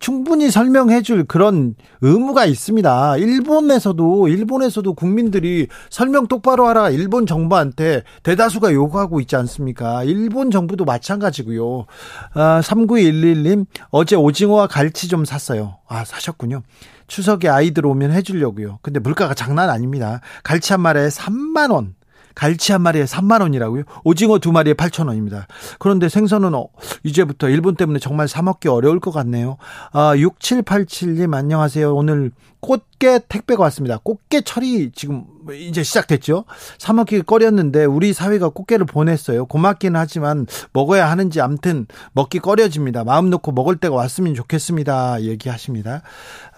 충분히 0.00 0.50
설명해 0.50 1.02
줄 1.02 1.24
그런 1.24 1.74
의무가 2.00 2.46
있습니다. 2.46 3.18
일본에서도 3.18 4.28
일본에서도 4.28 4.94
국민들이 4.94 5.68
설명 5.90 6.26
똑바로 6.26 6.66
하라 6.66 6.90
일본 6.90 7.26
정부한테 7.26 8.02
대다수가 8.22 8.72
요구하고 8.72 9.20
있지 9.20 9.36
않습니까? 9.36 10.02
일본 10.04 10.50
정부도 10.50 10.84
마찬가지고요. 10.84 11.86
아, 12.32 12.60
3911님 12.64 13.66
어제 13.90 14.16
오징어와 14.16 14.66
갈치 14.66 15.08
좀 15.08 15.24
샀어요. 15.24 15.76
아, 15.86 16.04
사셨군요. 16.04 16.62
추석에 17.06 17.48
아이들 17.48 17.84
오면 17.86 18.12
해 18.12 18.22
주려고요. 18.22 18.78
근데 18.82 19.00
물가가 19.00 19.34
장난 19.34 19.68
아닙니다. 19.68 20.20
갈치 20.42 20.72
한 20.72 20.80
마리에 20.80 21.08
3만 21.08 21.72
원. 21.72 21.94
갈치 22.40 22.72
한 22.72 22.80
마리에 22.80 23.04
3만 23.04 23.42
원이라고요? 23.42 23.82
오징어 24.02 24.38
두 24.38 24.50
마리에 24.50 24.72
8천 24.72 25.08
원입니다. 25.08 25.46
그런데 25.78 26.08
생선은 26.08 26.54
어, 26.54 26.68
이제부터 27.02 27.50
일본 27.50 27.76
때문에 27.76 27.98
정말 27.98 28.28
사 28.28 28.40
먹기 28.40 28.66
어려울 28.68 28.98
것 28.98 29.10
같네요. 29.10 29.58
아, 29.92 30.14
6787님 30.16 31.34
안녕하세요. 31.34 31.94
오늘 31.94 32.30
꽃게 32.60 33.20
택배가 33.28 33.62
왔습니다. 33.64 33.98
꽃게 34.02 34.42
철이 34.42 34.92
지금 34.92 35.24
이제 35.58 35.82
시작됐죠. 35.82 36.44
사 36.78 36.92
먹기 36.92 37.22
꺼렸는데 37.22 37.84
우리 37.84 38.12
사회가 38.12 38.50
꽃게를 38.50 38.86
보냈어요. 38.86 39.46
고맙기는 39.46 39.98
하지만 39.98 40.46
먹어야 40.72 41.10
하는지 41.10 41.40
암튼 41.40 41.86
먹기 42.12 42.40
꺼려집니다. 42.40 43.04
마음 43.04 43.30
놓고 43.30 43.52
먹을 43.52 43.76
때가 43.76 43.94
왔으면 43.94 44.34
좋겠습니다. 44.34 45.22
얘기하십니다. 45.22 46.02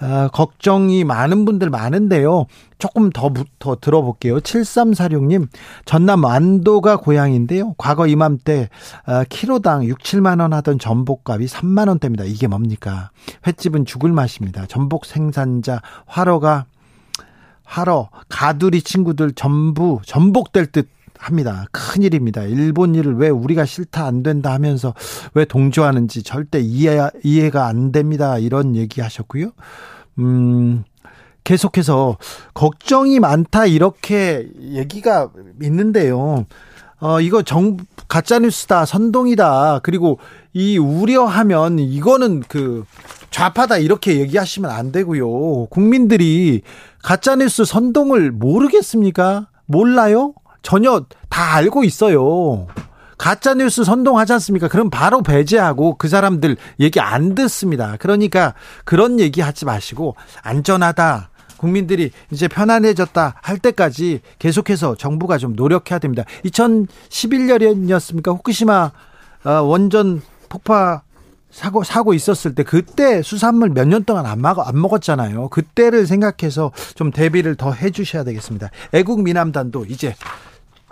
아, 0.01 0.29
걱정이 0.33 1.05
많은 1.05 1.45
분들 1.45 1.71
많은데요. 1.71 2.47
조금 2.79 3.11
더, 3.11 3.33
더 3.61 3.77
들어볼게요. 3.81 4.41
7346님, 4.41 5.47
전남 5.85 6.25
완도가 6.25 6.97
고향인데요. 6.97 7.75
과거 7.79 8.09
이맘때, 8.09 8.69
아, 9.07 9.23
키로당 9.29 9.85
6, 9.85 10.01
7만원 10.01 10.51
하던 10.51 10.81
전복값이 10.81 11.47
3만원대입니다. 11.47 12.27
이게 12.27 12.49
뭡니까? 12.49 13.13
횟집은 13.47 13.85
죽을 13.85 14.11
맛입니다. 14.11 14.67
전복 14.67 15.07
생산자 15.07 15.81
화로가 16.07 16.67
하러 17.65 18.11
가두리 18.29 18.83
친구들 18.83 19.33
전부 19.33 20.01
전복될 20.05 20.67
듯 20.67 20.89
합니다. 21.19 21.67
큰일입니다. 21.71 22.43
일본 22.43 22.95
일을 22.97 23.15
왜 23.15 23.29
우리가 23.29 23.65
싫다 23.65 24.05
안 24.05 24.23
된다 24.23 24.53
하면서 24.53 24.93
왜 25.35 25.45
동조하는지 25.45 26.25
절대 26.25 26.61
이해, 26.61 26.99
이해가 27.23 27.67
안 27.67 27.93
됩니다. 27.93 28.39
이런 28.39 28.75
얘기 28.75 29.01
하셨고요. 29.01 29.53
음, 30.19 30.83
계속해서 31.45 32.19
걱정이 32.55 33.21
많다 33.21 33.67
이렇게 33.67 34.49
얘기가 34.61 35.31
있는데요. 35.63 36.47
어, 37.03 37.21
이거 37.21 37.43
정, 37.43 37.79
가짜뉴스다, 38.07 38.87
선동이다, 38.87 39.81
그리고 39.83 40.21
이 40.53 40.79
우려하면 40.79 41.81
이거는 41.81 42.45
그 42.47 42.85
좌파다 43.31 43.79
이렇게 43.79 44.21
얘기하시면 44.21 44.71
안 44.71 44.93
되고요. 44.93 45.67
국민들이 45.67 46.63
가짜뉴스 47.03 47.65
선동을 47.65 48.31
모르겠습니까? 48.31 49.49
몰라요? 49.67 50.35
전혀 50.63 51.05
다 51.29 51.57
알고 51.57 51.83
있어요. 51.83 52.69
가짜뉴스 53.19 53.83
선동하지 53.83 54.35
않습니까? 54.35 54.69
그럼 54.69 54.89
바로 54.89 55.23
배제하고 55.23 55.97
그 55.97 56.09
사람들 56.09 56.57
얘기 56.79 57.01
안 57.01 57.35
듣습니다. 57.35 57.97
그러니까 57.99 58.55
그런 58.85 59.19
얘기 59.19 59.41
하지 59.41 59.65
마시고 59.65 60.15
안전하다. 60.43 61.31
국민들이 61.67 62.11
이제 62.33 62.49
편안해졌다 62.49 63.35
할 63.41 63.59
때까지 63.59 64.21
계속해서 64.41 64.97
정부가 64.97 65.39
좀 65.39 65.55
노력해야 65.55 66.01
됩니다. 66.01 66.25
2011년이었습니까? 66.45 68.37
후쿠시마 68.37 68.91
어, 69.45 69.51
원전 69.63 70.21
폭파 70.49 71.03
사고 71.53 71.85
사고 71.85 72.15
있었을 72.15 72.57
때 72.57 72.65
그때 72.65 73.23
수산물 73.23 73.71
몇 73.71 73.87
년 73.87 74.03
동안 74.05 74.27
안 74.27 74.41
먹, 74.41 74.59
안 74.67 74.81
먹었잖아요. 74.81 75.51
그때를 75.51 76.07
생각해서 76.09 76.73
좀 76.97 77.13
대비를 77.13 77.55
더 77.55 77.71
해주셔야 77.73 78.25
되겠습니다. 78.25 78.71
애국 78.93 79.23
미남단도 79.23 79.85
이제 79.89 80.17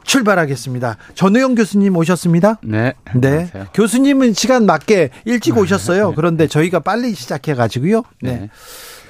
출발하겠습니다. 0.05 0.97
전우영 1.15 1.57
교수님 1.57 1.97
오셨습니다. 1.97 2.59
네. 2.63 2.93
네. 3.15 3.29
안녕하세요. 3.29 3.67
교수님은 3.75 4.35
시간 4.35 4.67
맞게 4.67 5.11
일찍 5.25 5.55
네. 5.55 5.61
오셨어요. 5.63 6.15
그런데 6.15 6.47
저희가 6.47 6.79
빨리 6.81 7.15
시작해 7.15 7.55
가지고요. 7.55 8.03
네. 8.23 8.33
네. 8.41 8.51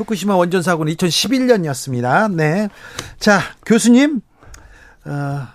후쿠시마 0.01 0.35
원전 0.37 0.63
사고는 0.63 0.93
2011년이었습니다. 0.95 2.35
네. 2.35 2.69
자, 3.19 3.41
교수님 3.67 4.21
어 5.05 5.47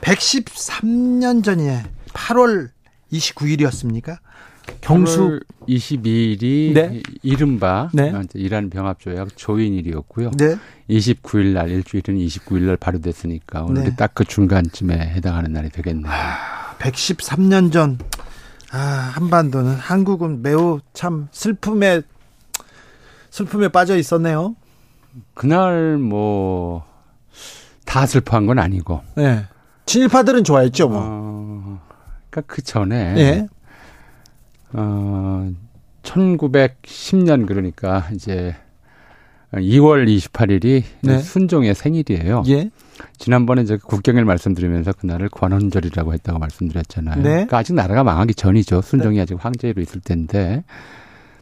113년 0.00 1.42
전에 1.42 1.84
8월 2.12 2.68
29일이었습니까? 3.12 4.18
경수 4.82 5.40
22일이 5.66 6.74
네. 6.74 7.02
이른바 7.22 7.88
네. 7.92 8.12
이란 8.34 8.70
병합조약 8.70 9.36
조인일이었고요. 9.36 10.30
네. 10.36 10.56
29일 10.90 11.54
날 11.54 11.70
일주일은 11.70 12.16
29일 12.16 12.62
날 12.64 12.76
발효됐으니까 12.76 13.62
오늘 13.62 13.84
네. 13.84 13.96
딱그 13.96 14.26
중간쯤에 14.26 14.94
해당하는 14.94 15.52
날이 15.52 15.70
되겠네요. 15.70 16.12
113년 16.78 17.72
전 17.72 17.98
아, 18.70 18.76
한반도는 19.14 19.74
한국은 19.74 20.42
매우 20.42 20.80
참 20.92 21.28
슬픔에 21.32 22.02
슬픔에 23.30 23.68
빠져 23.68 23.96
있었네요. 23.96 24.56
그날 25.34 25.98
뭐 25.98 26.88
다 27.88 28.04
슬퍼한 28.04 28.46
건 28.46 28.58
아니고. 28.58 29.00
네. 29.16 29.44
친일파들은 29.86 30.44
좋아했죠, 30.44 30.90
뭐. 30.90 31.00
어, 31.02 31.80
그러니까 32.28 32.54
그 32.54 32.60
전에 32.60 33.14
예. 33.16 33.46
어 34.74 35.50
1910년 36.02 37.46
그러니까 37.46 38.06
이제 38.12 38.54
2월 39.54 40.06
28일이 40.06 40.82
네. 41.00 41.18
순종의 41.18 41.74
생일이에요. 41.74 42.42
예. 42.48 42.70
지난번에 43.16 43.64
제가 43.64 43.82
국경일 43.86 44.26
말씀드리면서 44.26 44.92
그날을 44.92 45.30
관원절이라고 45.30 46.12
했다고 46.12 46.38
말씀드렸잖아요. 46.38 47.16
네. 47.16 47.30
그러니까 47.30 47.56
아직 47.56 47.72
나라가 47.72 48.04
망하기 48.04 48.34
전이죠. 48.34 48.82
순종이 48.82 49.18
아직 49.18 49.38
황제로 49.42 49.80
있을 49.80 50.02
때인데 50.02 50.64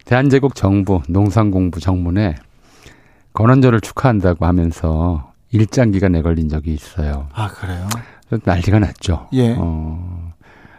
대한제국 0.07 0.55
정부 0.55 1.03
농산공부 1.09 1.81
정문에 1.81 2.37
관원절을 3.33 3.81
축하한다고 3.81 4.47
하면서 4.47 5.33
일장기가 5.51 6.09
내걸린 6.09 6.49
적이 6.49 6.75
있어요. 6.75 7.29
아, 7.35 7.49
그래요? 7.49 7.87
난리가 8.45 8.79
났죠. 8.79 9.29
예. 9.33 9.55
어, 9.59 10.33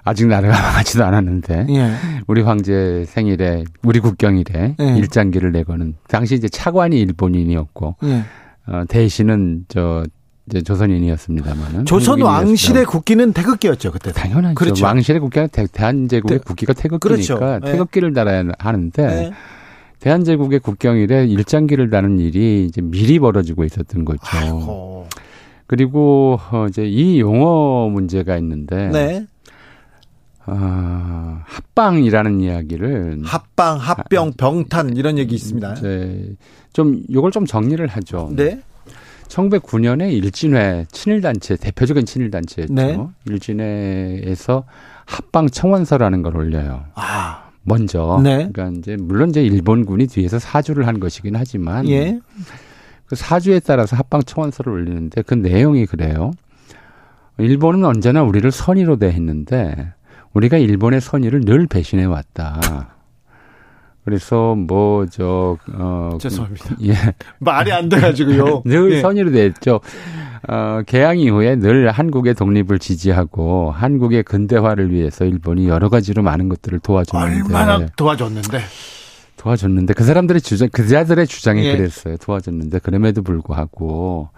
아직 0.03 0.27
나라가 0.27 0.53
망하지도 0.59 1.05
않았는데 1.05 1.67
예. 1.69 1.93
우리 2.27 2.41
황제 2.41 3.03
생일에 3.05 3.65
우리 3.83 3.99
국경일에 3.99 4.75
예. 4.79 4.97
일장기를 4.97 5.51
내거는 5.51 5.95
당시 6.07 6.35
이제 6.35 6.47
차관이 6.47 6.97
일본인이었고 6.99 7.97
예. 8.03 8.23
어, 8.67 8.83
대신은 8.87 9.65
저 9.67 10.05
이제 10.49 10.61
조선인이었습니다만은 10.61 11.85
조선. 11.85 12.21
왕실의 12.21 12.85
국기는 12.85 13.33
태극기였죠, 13.33 13.91
그때. 13.91 14.11
당연하죠. 14.13 14.55
그렇죠. 14.55 14.85
왕실의 14.85 15.19
국기가 15.19 15.47
대, 15.47 15.67
대한제국의 15.71 16.39
대- 16.39 16.43
국기가 16.43 16.73
태극기니까 16.73 16.99
그렇죠. 17.59 17.67
예. 17.67 17.71
태극기를 17.71 18.13
달아야 18.13 18.45
하는데 18.57 19.05
네. 19.07 19.31
대한제국의 19.99 20.59
국경일에 20.59 21.25
일장기를 21.27 21.89
다는 21.89 22.19
일이 22.19 22.65
이제 22.65 22.81
미리 22.81 23.19
벌어지고 23.19 23.65
있었던 23.65 24.05
거죠. 24.05 24.19
아이고. 24.23 25.07
그리고 25.65 26.39
어, 26.51 26.67
이제 26.69 26.85
이 26.85 27.19
용어 27.19 27.89
문제가 27.89 28.37
있는데 28.37 28.87
네. 28.89 29.25
어, 30.45 31.39
합방이라는 31.43 32.39
이야기를 32.39 33.21
합방, 33.25 33.77
합병, 33.79 34.31
병탄 34.37 34.95
이런 34.95 35.17
얘기 35.17 35.35
있습니다. 35.35 35.73
이제 35.73 36.35
좀 36.71 37.01
요걸 37.11 37.31
좀 37.31 37.45
정리를 37.45 37.85
하죠. 37.85 38.31
네. 38.33 38.61
1909년에 39.27 40.11
일진회 40.11 40.85
친일단체 40.91 41.57
대표적인 41.57 42.05
친일단체였죠. 42.05 42.73
네. 42.73 42.97
일진회에서 43.25 44.63
합방 45.05 45.49
청원서라는 45.49 46.21
걸 46.21 46.37
올려요. 46.37 46.85
아, 46.95 47.49
먼저. 47.63 48.19
네. 48.23 48.49
그러니까 48.51 48.79
이제 48.79 48.97
물론 48.99 49.29
이제 49.29 49.43
일본군이 49.43 50.07
뒤에서 50.07 50.39
사주를 50.39 50.87
한 50.87 50.99
것이긴 50.99 51.35
하지만 51.35 51.87
예. 51.89 52.19
그 53.05 53.15
사주에 53.15 53.59
따라서 53.59 53.95
합방 53.95 54.21
청원서를 54.21 54.71
올리는데 54.71 55.21
그 55.21 55.33
내용이 55.33 55.85
그래요. 55.85 56.31
일본은 57.37 57.85
언제나 57.85 58.23
우리를 58.23 58.49
선의로 58.51 58.97
대했는데 58.97 59.93
우리가 60.33 60.57
일본의 60.57 61.01
선의를 61.01 61.41
늘 61.41 61.67
배신해 61.67 62.05
왔다. 62.05 62.96
그래서 64.07 64.55
뭐 64.55 65.05
저 65.11 65.57
어, 65.73 66.17
죄송합니다. 66.17 66.75
예. 66.83 66.93
말이 67.39 67.73
안 67.73 67.89
돼가지고요. 67.89 68.63
늘 68.65 68.93
예. 68.93 69.01
선의로 69.01 69.31
대했죠. 69.31 69.81
어, 70.47 70.81
개항 70.85 71.19
이후에 71.19 71.57
늘 71.57 71.91
한국의 71.91 72.33
독립을 72.35 72.79
지지하고 72.79 73.71
한국의 73.71 74.23
근대화를 74.23 74.91
위해서 74.91 75.25
일본이 75.25 75.67
여러 75.67 75.89
가지로 75.89 76.23
많은 76.23 76.47
것들을 76.47 76.79
도와줬는데 76.79 77.43
얼마나 77.53 77.85
도와줬는데. 77.97 78.61
도와줬는데 79.35 79.93
그 79.93 80.05
사람들의 80.05 80.39
주장 80.39 80.69
그자들의 80.71 81.27
주장이 81.27 81.65
예. 81.65 81.75
그랬어요. 81.75 82.15
도와줬는데 82.15 82.79
그럼에도 82.79 83.23
불구하고 83.23 84.29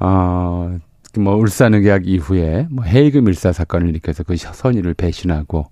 어 0.00 0.78
뭐 1.18 1.36
울산의학 1.36 2.06
이후에 2.06 2.68
뭐 2.70 2.84
헤이그 2.86 3.18
밀사 3.18 3.52
사건을 3.52 3.90
일으켜서 3.90 4.22
그 4.22 4.34
선의를 4.34 4.94
배신하고 4.94 5.66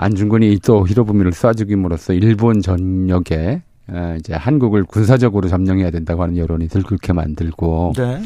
안중근이 0.00 0.60
또 0.64 0.86
히로부미를 0.86 1.32
쏴죽임으로써 1.32 2.14
일본 2.20 2.62
전역에 2.62 3.60
어, 3.88 4.16
이제 4.18 4.32
한국을 4.34 4.84
군사적으로 4.84 5.48
점령해야 5.48 5.90
된다고 5.90 6.22
하는 6.22 6.38
여론이 6.38 6.68
들끓게 6.68 7.12
만들고 7.12 7.92
네. 7.96 8.22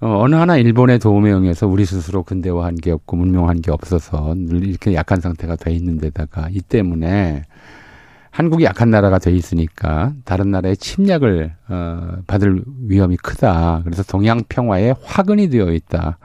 어, 0.00 0.18
어느 0.22 0.34
하나 0.34 0.56
일본의 0.56 0.98
도움에 0.98 1.32
응해서 1.32 1.68
우리 1.68 1.84
스스로 1.84 2.24
근대화한 2.24 2.74
게 2.74 2.90
없고 2.90 3.16
문명한 3.16 3.60
게 3.60 3.70
없어서 3.70 4.34
늘 4.36 4.66
이렇게 4.66 4.94
약한 4.94 5.20
상태가 5.20 5.54
돼 5.54 5.72
있는 5.72 5.98
데다가 5.98 6.48
이 6.50 6.60
때문에 6.60 7.44
한국이 8.32 8.64
약한 8.64 8.90
나라가 8.90 9.20
돼 9.20 9.30
있으니까 9.30 10.14
다른 10.24 10.50
나라의 10.50 10.76
침략을 10.78 11.54
어, 11.68 12.16
받을 12.26 12.64
위험이 12.88 13.16
크다. 13.18 13.82
그래서 13.84 14.02
동양 14.02 14.42
평화에 14.48 14.94
화근이 15.04 15.48
되어 15.48 15.70
있다. 15.70 16.18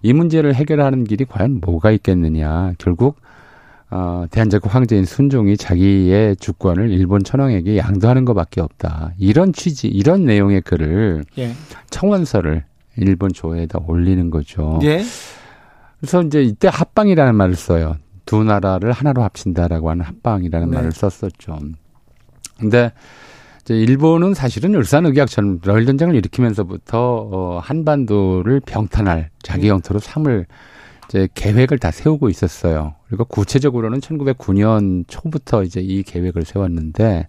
이 0.00 0.14
문제를 0.14 0.54
해결하는 0.54 1.04
길이 1.04 1.26
과연 1.26 1.60
뭐가 1.60 1.90
있겠느냐. 1.90 2.72
결국 2.78 3.16
어, 3.90 4.24
대한제국 4.30 4.72
황제인 4.72 5.04
순종이 5.04 5.56
자기의 5.56 6.36
주권을 6.36 6.90
일본 6.90 7.24
천황에게 7.24 7.76
양도하는 7.76 8.24
것밖에 8.24 8.60
없다. 8.60 9.12
이런 9.18 9.52
취지, 9.52 9.88
이런 9.88 10.24
내용의 10.24 10.60
글을 10.62 11.24
예. 11.38 11.52
청원서를 11.90 12.64
일본 12.96 13.32
조회에다 13.32 13.80
올리는 13.86 14.30
거죠. 14.30 14.78
예. 14.82 15.02
그래서 15.98 16.22
이제 16.22 16.42
이때 16.42 16.68
합방이라는 16.70 17.34
말을 17.34 17.56
써요. 17.56 17.96
두 18.26 18.44
나라를 18.44 18.92
하나로 18.92 19.22
합친다라고 19.22 19.90
하는 19.90 20.04
합방이라는 20.04 20.70
네. 20.70 20.76
말을 20.76 20.92
썼었죠. 20.92 21.58
근데 22.60 22.92
이제 23.62 23.74
일본은 23.74 24.34
사실은 24.34 24.74
울산의학전 24.74 25.60
러일 25.64 25.86
전쟁을 25.86 26.14
일으키면서부터 26.14 27.28
어 27.32 27.58
한반도를 27.62 28.60
병탄할 28.60 29.30
자기 29.42 29.62
네. 29.62 29.68
영토로 29.68 29.98
삼을 29.98 30.46
이제 31.10 31.28
계획을 31.34 31.78
다 31.80 31.90
세우고 31.90 32.28
있었어요. 32.28 32.94
그리고 33.08 33.24
구체적으로는 33.24 34.00
1909년 34.00 35.04
초부터 35.08 35.64
이제 35.64 35.80
이 35.80 36.04
계획을 36.04 36.44
세웠는데 36.44 37.26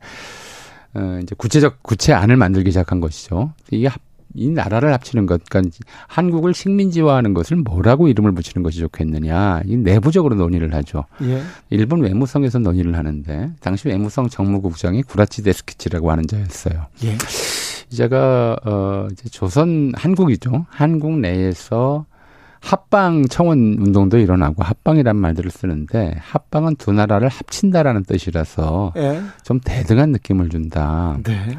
어 0.94 1.20
이제 1.24 1.34
구체적 1.36 1.82
구체안을 1.82 2.36
만들기 2.38 2.70
시작한 2.70 3.00
것이죠. 3.00 3.54
이게 3.72 3.88
합, 3.88 4.00
이 4.36 4.50
나라를 4.50 4.94
합치는 4.94 5.26
것, 5.26 5.42
그러니까 5.50 5.76
한국을 6.08 6.54
식민지화하는 6.54 7.34
것을 7.34 7.58
뭐라고 7.58 8.08
이름을 8.08 8.34
붙이는 8.34 8.62
것이 8.62 8.80
좋겠느냐, 8.80 9.64
이 9.66 9.78
내부적으로 9.78 10.36
논의를 10.36 10.74
하죠. 10.76 11.06
예. 11.24 11.42
일본 11.70 12.02
외무성에서 12.02 12.60
논의를 12.60 12.96
하는데 12.96 13.52
당시 13.62 13.88
외무성 13.88 14.30
정무국장이 14.30 15.02
구라치 15.04 15.42
데스키치라고 15.42 16.12
하는 16.12 16.28
자였어요. 16.28 16.86
예. 17.04 17.18
이 17.92 17.96
자가 17.96 18.58
어 18.64 19.08
이제 19.12 19.28
조선 19.30 19.92
한국이죠. 19.96 20.68
한국 20.70 21.20
내에서 21.20 22.06
합방 22.62 23.26
청원 23.28 23.58
운동도 23.80 24.18
일어나고 24.20 24.64
합방이란 24.64 25.16
말들을 25.18 25.50
쓰는데 25.52 26.16
합방은 26.22 26.76
두 26.76 26.92
나라를 26.94 27.28
합친다라는 27.28 28.04
뜻이라서 28.04 28.94
예. 28.98 29.22
좀 29.44 29.60
대등한 29.64 30.12
느낌을 30.12 30.50
준다. 30.50 31.18
네. 31.24 31.58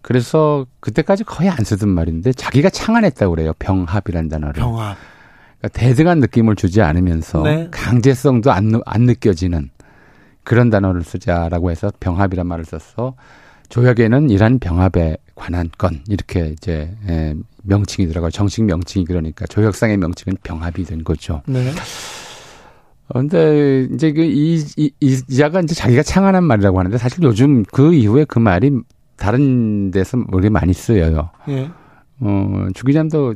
그래서 0.00 0.66
그때까지 0.80 1.24
거의 1.24 1.50
안 1.50 1.58
쓰던 1.58 1.88
말인데 1.90 2.32
자기가 2.32 2.70
창안했다고 2.70 3.34
그래요. 3.34 3.52
병합이라는 3.58 4.30
단어를. 4.30 4.54
병합. 4.54 4.96
그러니까 5.58 5.78
대등한 5.78 6.20
느낌을 6.20 6.56
주지 6.56 6.80
않으면서 6.80 7.42
네. 7.42 7.68
강제성도 7.70 8.50
안, 8.50 8.64
느- 8.68 8.80
안 8.86 9.02
느껴지는 9.02 9.70
그런 10.42 10.70
단어를 10.70 11.02
쓰자라고 11.02 11.70
해서 11.70 11.92
병합이란 12.00 12.46
말을 12.46 12.64
써서 12.64 13.14
조약에는 13.68 14.30
이란 14.30 14.58
병합에 14.58 15.18
관한 15.38 15.70
건 15.78 16.00
이렇게 16.08 16.48
이제 16.48 16.90
에, 17.08 17.34
명칭이 17.62 18.08
들어가고 18.08 18.30
정식 18.30 18.64
명칭이 18.64 19.04
그러니까 19.04 19.46
조약상의 19.46 19.96
명칭은 19.96 20.38
병합이 20.42 20.84
된 20.84 21.04
거죠. 21.04 21.42
네. 21.46 21.70
어, 23.08 23.20
근데 23.20 23.88
이제 23.94 24.12
그이 24.12 24.64
이, 24.76 24.90
이 25.00 25.36
자가 25.36 25.60
이제 25.60 25.74
자기가 25.74 26.02
창안한 26.02 26.44
말이라고 26.44 26.78
하는데 26.78 26.98
사실 26.98 27.22
요즘 27.22 27.62
그 27.64 27.94
이후에 27.94 28.24
그 28.24 28.38
말이 28.38 28.70
다른 29.16 29.90
데서 29.90 30.18
우리 30.32 30.50
많이 30.50 30.72
쓰여요. 30.72 31.30
예. 31.48 31.70
어, 32.20 32.68
주 32.74 32.84
기자님도 32.84 33.34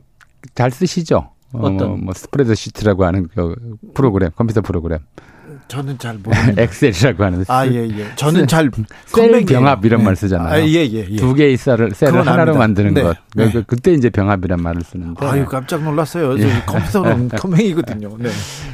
잘 0.54 0.70
쓰시죠? 0.70 1.30
어, 1.52 1.58
어떤? 1.58 2.04
뭐 2.04 2.14
스프레드 2.14 2.54
시트라고 2.54 3.04
하는 3.04 3.28
그 3.28 3.54
프로그램, 3.94 4.30
컴퓨터 4.34 4.60
프로그램. 4.60 4.98
저는 5.68 5.96
잘 5.98 6.18
모릅니다. 6.22 6.62
엑셀이라고 6.62 7.25
하는. 7.25 7.44
아, 7.48 7.66
예, 7.66 7.88
예. 7.88 8.07
저는 8.16 8.46
잘. 8.46 8.70
셀 9.07 9.44
병합 9.46 9.85
이런 9.85 10.01
네. 10.01 10.05
말 10.05 10.16
쓰잖아요. 10.16 10.48
아, 10.48 10.59
예, 10.61 10.66
예, 10.87 11.07
예. 11.11 11.16
두 11.16 11.33
개의 11.35 11.57
셀을, 11.57 11.92
셀을 11.92 12.20
하나로 12.20 12.40
압니다. 12.53 12.59
만드는 12.59 12.94
네. 12.94 13.03
것. 13.03 13.16
네. 13.35 13.51
그- 13.51 13.62
그때 13.64 13.92
이제 13.92 14.11
병합이란 14.11 14.61
말을 14.62 14.83
쓰는데. 14.83 15.25
아유, 15.27 15.44
깜짝 15.46 15.83
놀랐어요. 15.83 16.38
저 16.38 16.46
예. 16.46 16.53
컴퓨터는 16.66 17.29
컴맹이거든요. 17.37 18.16
네. 18.18 18.29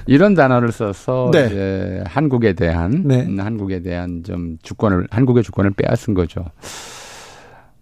이런 0.06 0.34
단어를 0.34 0.72
써서 0.72 1.30
네. 1.32 1.46
이제 1.46 2.02
한국에 2.06 2.54
대한 2.54 3.02
네. 3.06 3.22
음, 3.26 3.38
한국에 3.40 3.80
대한 3.82 4.22
좀 4.24 4.56
주권을 4.62 5.06
한국의 5.10 5.42
주권을 5.44 5.70
빼앗은 5.76 6.14
거죠. 6.14 6.44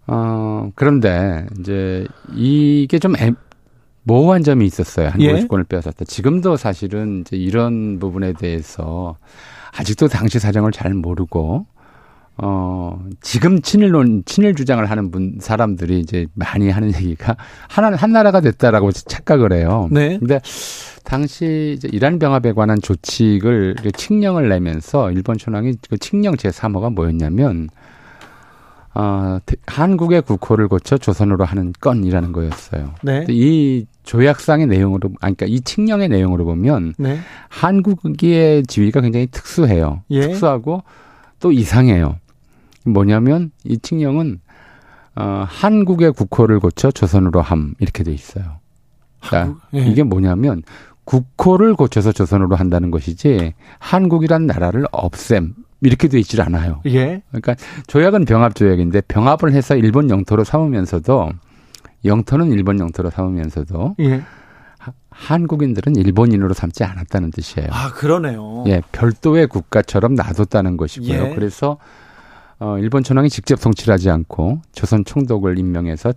어 0.09 0.69
그런데 0.75 1.45
이제 1.59 2.05
이게 2.33 2.97
좀 2.99 3.15
애, 3.17 3.31
모호한 4.07 4.43
점이 4.43 4.65
있었어요. 4.65 5.07
한국의 5.09 5.35
예. 5.35 5.39
주권을 5.41 5.65
빼앗았다. 5.65 6.05
지금도 6.05 6.55
사실은 6.55 7.21
이제 7.21 7.35
이런 7.35 7.99
부분에 7.99 8.33
대해서 8.33 9.17
아직도 9.77 10.07
당시 10.07 10.39
사정을 10.39 10.71
잘 10.71 10.93
모르고 10.93 11.65
어 12.39 13.03
지금 13.21 13.61
친일론 13.61 14.23
친일 14.25 14.55
주장을 14.55 14.83
하는 14.87 15.09
분 15.11 15.37
사람들이 15.41 15.99
이제 15.99 16.27
많이 16.35 16.69
하는 16.69 16.93
얘기가 16.93 17.35
하나 17.67 17.95
한 17.97 18.11
나라가 18.11 18.41
됐다라고 18.41 18.91
착각을 18.91 19.51
해요. 19.53 19.87
네. 19.91 20.17
근데 20.19 20.39
당시 21.03 21.73
이제 21.77 21.89
이란 21.91 22.19
병합에 22.19 22.53
관한 22.53 22.79
조칙을 22.79 23.75
칙령을 23.95 24.49
내면서 24.49 25.11
일본 25.11 25.37
천황이 25.37 25.73
그 25.89 25.97
칙령 25.97 26.35
제3호가 26.35 26.93
뭐였냐면 26.93 27.69
어, 28.93 29.39
대- 29.45 29.55
한국의 29.67 30.21
국호를 30.23 30.67
고쳐 30.67 30.97
조선으로 30.97 31.45
하는 31.45 31.71
건이라는 31.79 32.31
거였어요. 32.31 32.93
네. 33.03 33.25
이 33.29 33.85
조약상의 34.07 34.67
내용으로, 34.67 35.09
아니, 35.19 35.35
그러니까 35.35 35.45
이 35.47 35.59
칙령의 35.59 36.07
내용으로 36.07 36.45
보면 36.45 36.93
네. 36.97 37.19
한국의 37.49 38.63
지위가 38.63 39.01
굉장히 39.01 39.27
특수해요. 39.27 40.01
예. 40.11 40.21
특수하고 40.21 40.83
또 41.41 41.51
이상해요. 41.51 42.17
뭐냐면 42.85 43.51
이 43.65 43.77
칙령은 43.77 44.39
어, 45.15 45.45
한국의 45.47 46.13
국호를 46.13 46.59
고쳐 46.59 46.89
조선으로 46.89 47.41
함 47.41 47.75
이렇게 47.79 48.03
돼 48.03 48.13
있어요. 48.13 48.59
그러니까 49.19 49.59
예. 49.73 49.85
이게 49.85 50.03
뭐냐면 50.03 50.63
국호를 51.03 51.75
고쳐서 51.75 52.13
조선으로 52.13 52.55
한다는 52.55 52.91
것이지 52.91 53.53
한국이란 53.79 54.47
나라를 54.47 54.85
없앰 54.91 55.53
이렇게 55.81 56.07
돼 56.07 56.17
있질 56.19 56.41
않아요. 56.41 56.81
예. 56.85 57.23
그러니까 57.29 57.55
조약은 57.87 58.23
병합 58.23 58.55
조약인데 58.55 59.01
병합을 59.01 59.51
해서 59.51 59.75
일본 59.75 60.09
영토로 60.09 60.45
삼으면서도 60.45 61.31
영토는 62.07 62.51
일본 62.51 62.79
영토로 62.79 63.09
삼으면서도 63.09 63.95
예. 63.99 64.23
하- 64.79 64.93
한국인들은 65.09 65.95
일본인으로 65.95 66.53
삼지 66.53 66.83
않았다는 66.83 67.31
뜻이에요. 67.31 67.69
아, 67.71 67.91
그러네요. 67.93 68.63
예, 68.67 68.81
별도의 68.91 69.47
국가처럼 69.47 70.15
놔뒀다는 70.15 70.77
것이고요. 70.77 71.29
예. 71.29 71.35
그래서 71.35 71.77
어, 72.59 72.77
일본 72.79 73.03
천황이 73.03 73.29
직접 73.29 73.59
통치를 73.61 73.93
하지 73.93 74.09
않고 74.09 74.61
조선 74.71 75.05
총독을 75.05 75.59
임명해서 75.59 76.13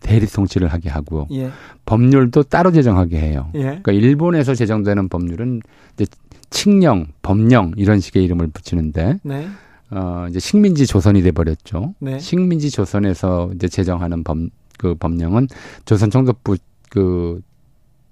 대리 0.00 0.26
통치를 0.26 0.68
하게 0.68 0.88
하고 0.88 1.28
예. 1.32 1.50
법률도 1.86 2.44
따로 2.44 2.72
제정하게 2.72 3.20
해요. 3.20 3.50
예. 3.54 3.62
그러니까 3.62 3.92
일본에서 3.92 4.54
제정되는 4.54 5.08
법률은 5.08 5.60
이제 5.94 6.06
칙령, 6.50 7.08
법령 7.22 7.72
이런 7.76 8.00
식의 8.00 8.24
이름을 8.24 8.46
붙이는데 8.48 9.18
네. 9.22 9.48
어 9.90 10.26
이제 10.30 10.38
식민지 10.40 10.86
조선이 10.86 11.20
돼 11.22 11.30
버렸죠. 11.32 11.94
네. 12.00 12.18
식민지 12.18 12.70
조선에서 12.70 13.50
이제 13.54 13.68
제정하는 13.68 14.24
법 14.24 14.38
그 14.78 14.94
법령은 14.94 15.48
조선 15.84 16.10
총독부 16.10 16.56
그 16.90 17.40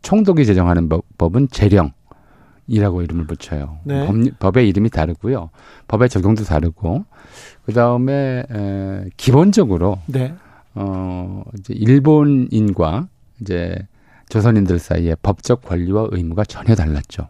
총독이 0.02 0.44
제정하는 0.44 0.88
법, 0.88 1.04
법은 1.18 1.48
재령이라고 1.48 3.02
이름을 3.02 3.26
붙여요. 3.26 3.78
네. 3.84 4.06
법, 4.06 4.16
법의 4.38 4.68
이름이 4.68 4.90
다르고요. 4.90 5.50
법의 5.88 6.08
적용도 6.08 6.44
다르고 6.44 7.04
그 7.64 7.72
다음에 7.72 8.44
에, 8.50 9.04
기본적으로 9.16 9.98
네. 10.06 10.34
어 10.74 11.44
이제 11.58 11.74
일본인과 11.74 13.08
이제 13.40 13.76
조선인들 14.28 14.78
사이에 14.78 15.14
법적 15.22 15.62
권리와 15.62 16.08
의무가 16.10 16.44
전혀 16.44 16.74
달랐죠. 16.74 17.28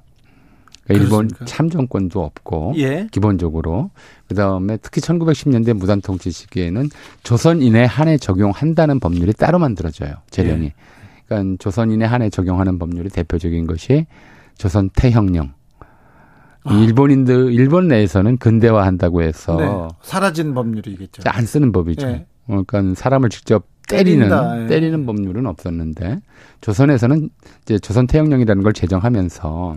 그러니까 0.85 1.05
일본? 1.05 1.29
참정권도 1.45 2.23
없고 2.23 2.75
예. 2.77 3.07
기본적으로 3.11 3.91
그다음에 4.29 4.79
특히 4.79 5.01
1910년대 5.01 5.75
무단 5.75 6.01
통치 6.01 6.31
시기에는 6.31 6.89
조선인에 7.23 7.85
한해 7.85 8.19
적용한다는 8.19 9.01
법률이 9.01 9.33
따로 9.35 9.59
만들어져요. 9.59 10.15
재령이. 10.31 10.67
예. 10.67 10.75
그러니까 11.27 11.57
조선인에 11.61 12.05
한해 12.05 12.31
적용하는 12.31 12.79
법률이 12.79 13.11
대표적인 13.11 13.67
것이 13.67 14.07
조선 14.57 14.91
태형령. 14.95 15.53
아. 16.65 16.75
일본인들 16.75 17.53
일본 17.53 17.89
내에서는 17.89 18.37
근대화한다고 18.39 19.23
해서 19.23 19.57
네. 19.57 19.67
사라진 20.03 20.55
법률이겠죠. 20.55 21.23
안 21.27 21.45
쓰는 21.45 21.73
법이죠. 21.73 22.07
예. 22.07 22.27
어, 22.49 22.63
그러니까 22.67 22.95
사람을 23.01 23.31
직접 23.31 23.67
때리는 23.89 24.29
때린다, 24.29 24.63
예. 24.63 24.67
때리는 24.69 25.07
법률은 25.07 25.47
없었는데 25.47 26.21
조선에서는 26.61 27.31
이제 27.63 27.79
조선 27.79 28.07
태형령이라는 28.07 28.63
걸 28.63 28.73
제정하면서 28.73 29.77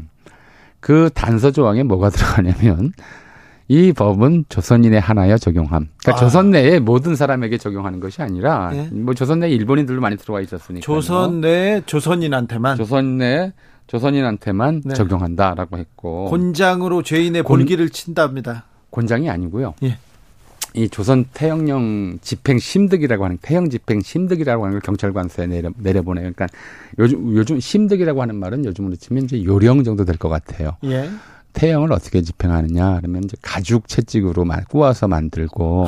그 0.86 1.10
단서 1.16 1.50
조항에 1.50 1.82
뭐가 1.82 2.12
들어가냐면 2.14 2.94
이 3.68 3.92
법은 3.92 4.46
조선인에 4.50 5.00
한하여 5.00 5.40
적용함. 5.40 5.88
그러니까 5.98 6.12
아. 6.12 6.16
조선 6.16 6.52
내에 6.52 6.78
모든 6.78 7.16
사람에게 7.16 7.58
적용하는 7.58 8.00
것이 8.00 8.22
아니라 8.22 8.70
예. 8.76 8.84
뭐 8.92 9.16
조선 9.16 9.40
내에 9.40 9.50
일본인들도 9.50 10.00
많이 10.00 10.16
들어와 10.16 10.42
있었으니까 10.42 10.86
조선 10.86 11.42
내 11.42 11.82
조선인한테만 11.88 12.78
조선 12.78 13.18
내 13.18 13.52
조선인한테만 13.88 14.84
네. 14.86 14.94
적용한다라고 14.94 15.80
했고 15.80 16.26
곤장으로 16.26 17.02
죄인의 17.02 17.42
곤- 17.42 17.62
볼기를 17.62 17.90
친답니다. 17.90 18.66
곤장이 18.92 19.28
아니고요. 19.28 19.74
예. 19.82 19.98
이 20.76 20.90
조선 20.90 21.26
태형령 21.34 22.20
집행 22.22 22.60
심득이라고 22.60 23.24
하는 23.24 23.38
태형 23.42 23.70
집행 23.70 24.02
심득이라고 24.02 24.64
하는 24.66 24.74
걸 24.74 24.82
경찰관서에 24.82 25.48
내려 25.48 25.72
내려보내요. 25.78 26.32
그러니까 26.34 26.48
요즘 27.00 27.36
요즘 27.36 27.60
심득이라고 27.60 28.22
하는 28.22 28.36
말은 28.36 28.66
요즘으로 28.66 28.96
치면 28.98 29.24
이제 29.24 29.44
요령 29.44 29.84
정도 29.86 30.04
될 30.04 30.18
것 30.18 30.28
같아요. 30.30 30.76
예. 30.84 31.10
태형을 31.54 31.94
어떻게 31.94 32.22
집행하느냐 32.22 32.98
그러면 33.00 33.24
이제 33.24 33.38
가죽 33.42 33.88
채찍으로 33.88 34.44
만 34.44 34.66
꼬아서 34.66 35.08
만들고 35.08 35.88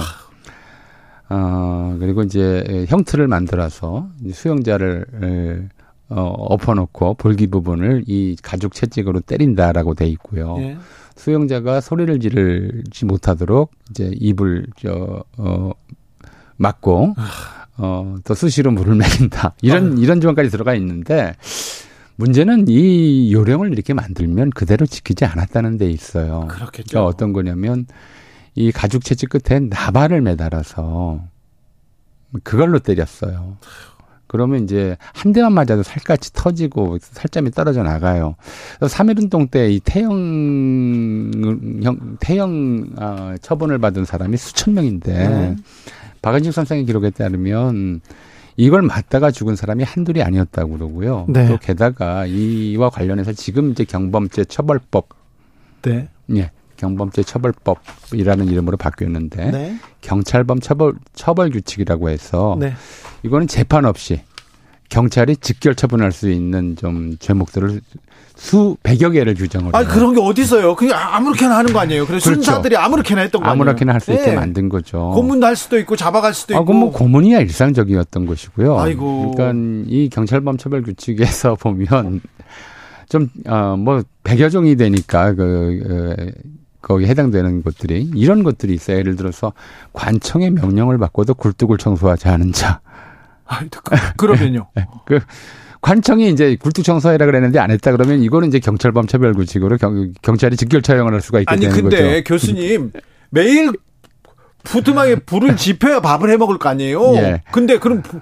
어 1.30 1.98
그리고 2.00 2.24
이제 2.24 2.86
형틀을 2.88 3.28
만들어서 3.28 4.08
수용자를 4.32 5.06
에, 5.24 5.68
어 6.10 6.22
엎어놓고 6.22 7.16
볼기 7.16 7.48
부분을 7.48 8.06
이 8.08 8.38
가죽 8.42 8.74
채찍으로 8.74 9.20
때린다라고 9.22 9.94
돼 9.94 10.08
있고요. 10.08 10.56
예. 10.60 10.78
수용자가 11.18 11.82
소리를 11.82 12.20
지르지 12.20 13.06
못하도록 13.06 13.72
이제 13.90 14.12
입을 14.16 14.68
저 14.80 15.24
어 15.38 15.72
막고 16.58 17.14
어 17.78 18.16
또 18.24 18.34
수시로 18.34 18.72
물을 18.72 18.96
먹인다 18.96 19.54
이런 19.62 19.98
이런 20.00 20.20
조항까지 20.20 20.50
들어가 20.50 20.74
있는데 20.76 21.36
문제는 22.16 22.66
이 22.68 23.32
요령을 23.32 23.72
이렇게 23.72 23.94
만들면 23.94 24.50
그대로 24.50 24.88
지키지 24.88 25.26
않았다는 25.26 25.78
데 25.78 25.88
있어요. 25.88 26.48
그렇겠죠. 26.50 26.90
그러니까 26.90 27.06
어떤 27.06 27.34
거냐면 27.34 27.86
이 28.56 28.72
가죽 28.72 29.04
채찍 29.04 29.30
끝에 29.30 29.60
나발을 29.60 30.22
매달아서 30.22 31.22
그걸로 32.44 32.80
때렸어요. 32.80 33.58
그러면 34.28 34.64
이제 34.64 34.98
한 35.14 35.32
대만 35.34 35.54
맞아도 35.54 35.84
살갗이 35.84 36.32
터지고 36.34 36.98
살점이 37.02 37.52
떨어져 37.52 37.84
나가요. 37.84 38.36
3.1운동 38.82 39.50
때 39.50 39.70
이 39.70 39.80
태형, 39.84 41.32
형, 41.84 42.18
태형, 42.20 42.90
어, 42.98 43.36
처분을 43.42 43.80
받은 43.80 44.06
사람이 44.06 44.38
수천 44.38 44.74
명인데, 44.74 45.14
네. 45.14 45.56
박은식 46.22 46.54
선생의 46.54 46.86
기록에 46.86 47.10
따르면 47.12 48.02
이걸 48.56 48.82
맞다가 48.82 49.30
죽은 49.32 49.56
사람이 49.56 49.84
한둘이 49.84 50.24
아니었다고 50.24 50.74
그러고요. 50.74 51.26
네. 51.30 51.48
또 51.48 51.58
게다가 51.58 52.26
이와 52.26 52.90
관련해서 52.90 53.34
지금 53.34 53.72
이제 53.72 53.84
경범죄 53.84 54.46
처벌법, 54.46 55.10
네. 55.84 56.10
예, 56.36 56.52
경범죄 56.78 57.24
처벌법이라는 57.24 58.48
이름으로 58.48 58.78
바뀌었는데, 58.78 59.52
네. 59.52 59.76
경찰범 60.02 60.60
처벌, 60.60 60.94
처벌 61.14 61.50
규칙이라고 61.52 62.10
해서, 62.10 62.58
네. 62.60 62.74
이거는 63.24 63.48
재판 63.48 63.86
없이 63.86 64.22
경찰이 64.90 65.38
직결 65.38 65.76
처분할 65.76 66.12
수 66.12 66.30
있는 66.30 66.76
좀 66.76 67.18
죄목들을 67.20 67.82
수 68.36 68.78
백여 68.84 69.10
개를 69.10 69.34
규정을 69.34 69.76
아. 69.76 69.84
그런 69.84 70.14
게 70.14 70.22
어디 70.22 70.44
있어요? 70.44 70.76
그냥 70.76 70.98
아무렇게나 70.98 71.58
하는 71.58 71.74
거 71.74 71.80
아니에요? 71.80 72.06
그래서 72.06 72.30
그렇죠. 72.30 72.44
순사들이 72.44 72.78
아무렇게나 72.78 73.22
했던 73.22 73.42
거 73.42 73.48
아니에요? 73.48 73.62
아무렇게나 73.62 73.94
할 73.94 74.00
수 74.00 74.14
있게 74.14 74.32
예. 74.32 74.36
만든 74.36 74.70
거죠. 74.70 75.12
고문도 75.16 75.46
할 75.46 75.56
수도 75.56 75.78
있고 75.80 75.96
잡아갈 75.96 76.34
수도 76.34 76.56
아, 76.56 76.60
있고. 76.62 76.72
뭐 76.72 76.92
고문이야 76.92 77.40
일상적이었던 77.42 78.26
것이고요. 78.28 78.80
아이고. 78.80 79.32
그러니까 79.36 79.90
이 79.90 80.10
경찰범 80.10 80.58
처벌 80.58 80.84
규칙에서 80.84 81.56
보면 81.60 82.22
좀 83.10 83.30
어뭐 83.48 84.04
백여 84.24 84.50
종이 84.50 84.76
되니까 84.76 85.34
그 85.34 86.16
어, 86.16 86.52
거기 86.82 87.08
해당되는 87.08 87.64
것들이 87.64 88.12
이런 88.16 88.44
것들이 88.44 88.74
있어요. 88.76 88.98
예를 89.00 89.16
들어서 89.16 89.52
관청의 89.94 90.52
명령을 90.52 90.98
받고도 91.00 91.34
굴뚝을 91.34 91.78
청소하지 91.80 92.28
않은 92.30 92.54
자. 92.54 92.80
아, 93.48 93.60
그, 93.70 93.96
그러면요. 94.18 94.68
그 95.06 95.20
관청이 95.82 96.30
이제 96.30 96.56
굴뚝 96.60 96.84
청소해라 96.84 97.26
그랬는데 97.26 97.60
안 97.60 97.72
했다 97.72 97.92
그러면 97.92 98.22
이거는 98.22 98.48
이제 98.50 98.60
경찰범 98.60 99.08
처벌구직으로 99.08 99.78
경, 99.78 100.14
경찰이 100.22 100.58
직결 100.58 100.82
처형을 100.82 101.14
할 101.14 101.22
수가 101.22 101.40
있게 101.40 101.52
아니 101.52 101.62
되는 101.62 101.76
근데 101.76 102.22
거죠. 102.22 102.24
교수님 102.26 102.92
매일 103.30 103.72
부뚜막에 104.64 105.16
불을 105.20 105.56
지펴야 105.56 106.00
밥을 106.02 106.30
해 106.30 106.38
먹을 106.38 106.58
거 106.58 106.70
아니에요. 106.70 107.14
예. 107.16 107.42
근데 107.52 107.78
그럼 107.80 108.02
부- 108.02 108.20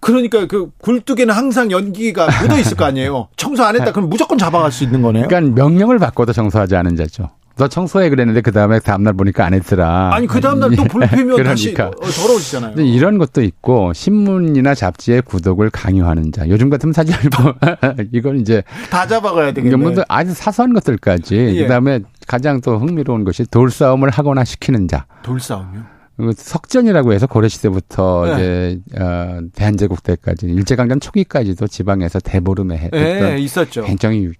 그러니까 0.00 0.46
그 0.46 0.70
굴뚝에는 0.78 1.30
항상 1.34 1.70
연기가 1.70 2.26
묻어 2.42 2.58
있을 2.58 2.76
거 2.76 2.84
아니에요. 2.86 3.28
청소 3.36 3.62
안 3.64 3.76
했다 3.76 3.92
그럼 3.92 4.08
무조건 4.08 4.38
잡아갈 4.38 4.72
수 4.72 4.82
있는 4.84 5.02
거네요. 5.02 5.28
그러니까 5.28 5.54
명령을 5.54 5.98
받고도 5.98 6.32
청소하지 6.32 6.74
않은 6.76 6.96
자죠. 6.96 7.30
너 7.60 7.68
청소해 7.68 8.08
그랬는데 8.08 8.40
그 8.40 8.52
다음에 8.52 8.78
다음날 8.78 9.12
보니까 9.12 9.44
안 9.44 9.52
했더라. 9.52 10.14
아니 10.14 10.26
그 10.26 10.40
다음 10.40 10.60
날 10.60 10.70
또 10.74 10.84
불 10.84 11.06
피면 11.06 11.42
다시 11.44 11.74
그러니까. 11.74 11.94
어, 11.98 12.08
더러워지잖아요. 12.10 12.74
이런 12.80 13.18
것도 13.18 13.42
있고 13.42 13.92
신문이나 13.92 14.74
잡지의 14.74 15.20
구독을 15.22 15.68
강요하는 15.68 16.32
자. 16.32 16.48
요즘 16.48 16.70
같으면 16.70 16.94
말고 16.96 17.58
이건 18.12 18.40
이제 18.40 18.62
다 18.90 19.06
잡아가야 19.06 19.52
되겠네. 19.52 19.94
아주 20.08 20.32
사소한 20.32 20.72
것들까지 20.72 21.36
예. 21.36 21.62
그 21.62 21.68
다음에 21.68 22.00
가장 22.26 22.62
또 22.62 22.78
흥미로운 22.78 23.24
것이 23.24 23.44
돌싸움을 23.50 24.08
하거나 24.08 24.42
시키는 24.42 24.88
자. 24.88 25.04
돌싸움이요. 25.22 25.82
그 26.16 26.32
석전이라고 26.36 27.12
해서 27.12 27.26
고려 27.26 27.48
시대부터 27.48 28.36
네. 28.36 28.78
이제 28.92 29.00
어, 29.02 29.40
대한제국 29.54 30.02
때까지 30.02 30.46
일제강점 30.46 31.00
초기까지도 31.00 31.66
지방에서 31.66 32.20
대보름에 32.20 32.76
했던 32.76 33.00
예, 33.00 33.36
있었죠. 33.38 33.84
굉장히 33.84 34.30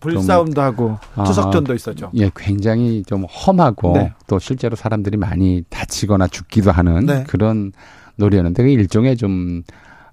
불싸움도 0.00 0.60
하고 0.60 0.98
아, 1.14 1.24
투석전도 1.24 1.74
있었죠. 1.74 2.10
예 2.14 2.30
굉장히 2.34 3.02
좀 3.04 3.24
험하고 3.24 3.92
네. 3.94 4.12
또 4.26 4.38
실제로 4.38 4.76
사람들이 4.76 5.16
많이 5.16 5.64
다치거나 5.68 6.28
죽기도 6.28 6.70
하는 6.70 7.06
네. 7.06 7.24
그런 7.26 7.72
놀이였는데 8.16 8.62
그 8.62 8.68
일종의 8.68 9.16
좀 9.16 9.62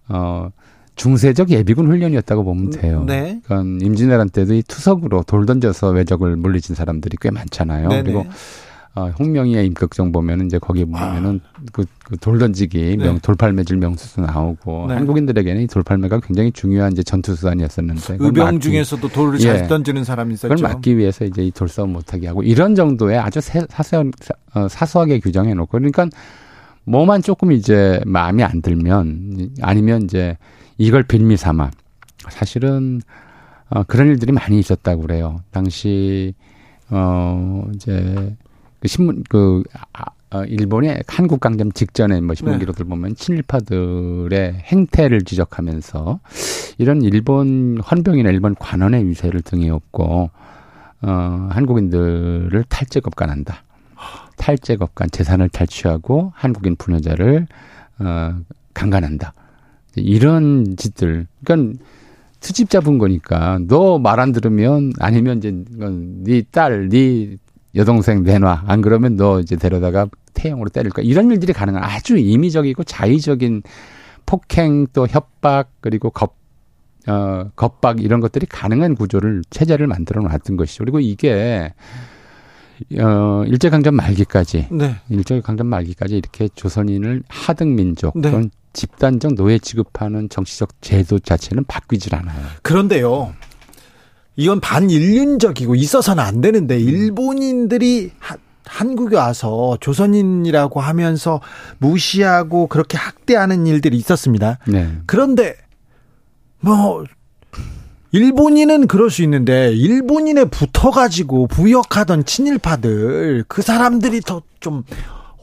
어. 0.09 0.49
중세적 0.95 1.49
예비군 1.49 1.87
훈련이었다고 1.87 2.43
보면 2.43 2.69
돼요. 2.69 3.03
네. 3.07 3.41
그러니까 3.43 3.83
임진왜란 3.83 4.29
때도 4.29 4.53
이 4.53 4.61
투석으로 4.61 5.23
돌 5.23 5.47
던져서 5.47 5.89
외적을 5.89 6.35
물리친 6.35 6.75
사람들이 6.75 7.17
꽤 7.19 7.31
많잖아요. 7.31 7.89
네네. 7.89 8.03
그리고 8.03 8.27
어, 8.95 9.09
홍명희의 9.17 9.65
임격정 9.67 10.11
보면은 10.11 10.45
이제 10.45 10.59
거기 10.59 10.85
보면은 10.85 11.39
그, 11.71 11.83
그 12.03 12.15
돌 12.17 12.37
던지기 12.37 12.97
네. 12.99 13.05
명, 13.05 13.19
돌팔매질 13.19 13.77
명수도 13.77 14.21
나오고 14.21 14.85
네. 14.87 14.93
한국인들에게는 14.93 15.63
이 15.63 15.67
돌팔매가 15.67 16.19
굉장히 16.19 16.51
중요한 16.51 16.91
이제 16.91 17.01
전투 17.01 17.35
수단이었었는데 17.35 18.17
의병 18.19 18.45
막기- 18.57 18.61
중에서도 18.61 19.07
돌을 19.07 19.39
잘 19.39 19.63
예. 19.63 19.67
던지는 19.67 20.03
사람이 20.03 20.35
있었죠. 20.35 20.53
그걸 20.53 20.69
막기 20.69 20.95
위해서 20.97 21.25
이제 21.25 21.43
이 21.43 21.49
돌싸움 21.49 21.93
못하게 21.93 22.27
하고 22.27 22.43
이런 22.43 22.75
정도의 22.75 23.17
아주 23.17 23.41
세- 23.41 23.65
사소한 23.67 24.11
사- 24.19 24.35
어, 24.53 24.67
사소하게 24.67 25.19
규정해 25.21 25.55
놓고 25.55 25.71
그러니까 25.71 26.07
뭐만 26.85 27.23
조금 27.23 27.51
이제 27.51 27.99
마음에 28.05 28.43
안 28.43 28.61
들면 28.61 29.49
아니면 29.63 30.03
이제 30.03 30.37
이걸 30.77 31.01
빌미 31.01 31.35
삼아 31.37 31.71
사실은 32.29 33.01
어, 33.69 33.81
그런 33.83 34.07
일들이 34.09 34.31
많이 34.33 34.59
있었다고 34.59 35.01
그래요. 35.01 35.39
당시 35.49 36.35
어 36.91 37.63
이제 37.73 38.35
그 38.83 38.89
신문 38.89 39.23
그 39.29 39.63
아, 39.93 40.03
어, 40.31 40.43
일본의 40.43 41.03
한국 41.07 41.39
강점 41.39 41.71
직전에 41.71 42.19
뭐 42.19 42.35
신문 42.35 42.55
네. 42.55 42.59
기록들 42.59 42.83
보면 42.83 43.15
친일파들의 43.15 44.55
행태를 44.55 45.21
지적하면서 45.21 46.19
이런 46.79 47.01
일본 47.01 47.79
헌병이나 47.79 48.29
일본 48.29 48.55
관원의 48.55 49.07
위세를 49.07 49.41
등에 49.41 49.69
업고 49.69 50.29
어 51.01 51.47
한국인들을 51.49 52.61
탈제겁간한다. 52.67 53.63
탈제겁간 54.35 55.09
재산을 55.11 55.47
탈취하고 55.47 56.33
한국인 56.35 56.75
분여자를 56.75 57.47
어 57.99 58.35
강간한다. 58.73 59.33
이런 59.95 60.75
짓들. 60.75 61.27
그러니까 61.45 61.79
트집 62.41 62.69
잡은 62.69 62.97
거니까 62.97 63.59
너 63.69 63.97
말 63.97 64.19
안 64.19 64.33
들으면 64.33 64.91
아니면 64.99 65.37
이제 65.37 65.53
네 66.25 66.41
딸, 66.51 66.89
네 66.89 67.37
여동생 67.75 68.23
내놔. 68.23 68.63
안 68.67 68.81
그러면 68.81 69.15
너 69.15 69.39
이제 69.39 69.55
데려다가 69.55 70.07
태형으로 70.33 70.69
때릴 70.69 70.91
거야. 70.91 71.05
이런 71.05 71.31
일들이 71.31 71.53
가능한 71.53 71.83
아주 71.83 72.17
임의적이고 72.17 72.83
자의적인 72.83 73.63
폭행 74.25 74.87
또 74.93 75.07
협박 75.07 75.71
그리고 75.81 76.09
겁 76.09 76.35
어, 77.07 77.49
겁박 77.55 78.01
이런 78.01 78.21
것들이 78.21 78.45
가능한 78.45 78.95
구조를 78.95 79.43
체제를 79.49 79.87
만들어 79.87 80.21
놨던 80.21 80.55
것이죠. 80.55 80.83
그리고 80.83 80.99
이게 80.99 81.73
어, 82.99 83.43
일제강점 83.45 83.95
말기까지 83.95 84.67
네. 84.71 84.95
일제강점 85.09 85.67
말기까지 85.67 86.15
이렇게 86.17 86.47
조선인을 86.49 87.23
하등 87.27 87.75
민족 87.75 88.17
네. 88.17 88.31
또는 88.31 88.51
집단적 88.73 89.35
노예 89.35 89.59
취급하는 89.59 90.29
정치적 90.29 90.81
제도 90.81 91.19
자체는 91.19 91.63
바뀌질 91.65 92.15
않아요. 92.15 92.43
그런데요. 92.63 93.33
이건 94.35 94.59
반인륜적이고 94.59 95.75
있어서는 95.75 96.23
안 96.23 96.41
되는데 96.41 96.79
일본인들이 96.79 98.11
하- 98.19 98.37
한국에 98.65 99.15
와서 99.17 99.77
조선인이라고 99.81 100.79
하면서 100.79 101.41
무시하고 101.79 102.67
그렇게 102.67 102.97
학대하는 102.97 103.67
일들이 103.67 103.97
있었습니다. 103.97 104.57
네. 104.67 104.89
그런데 105.05 105.55
뭐 106.61 107.03
일본인은 108.11 108.87
그럴 108.87 109.09
수 109.09 109.21
있는데 109.23 109.71
일본인에 109.73 110.45
붙어가지고 110.45 111.47
부역하던 111.47 112.25
친일파들 112.25 113.45
그 113.47 113.61
사람들이 113.61 114.21
더 114.21 114.41
좀 114.59 114.83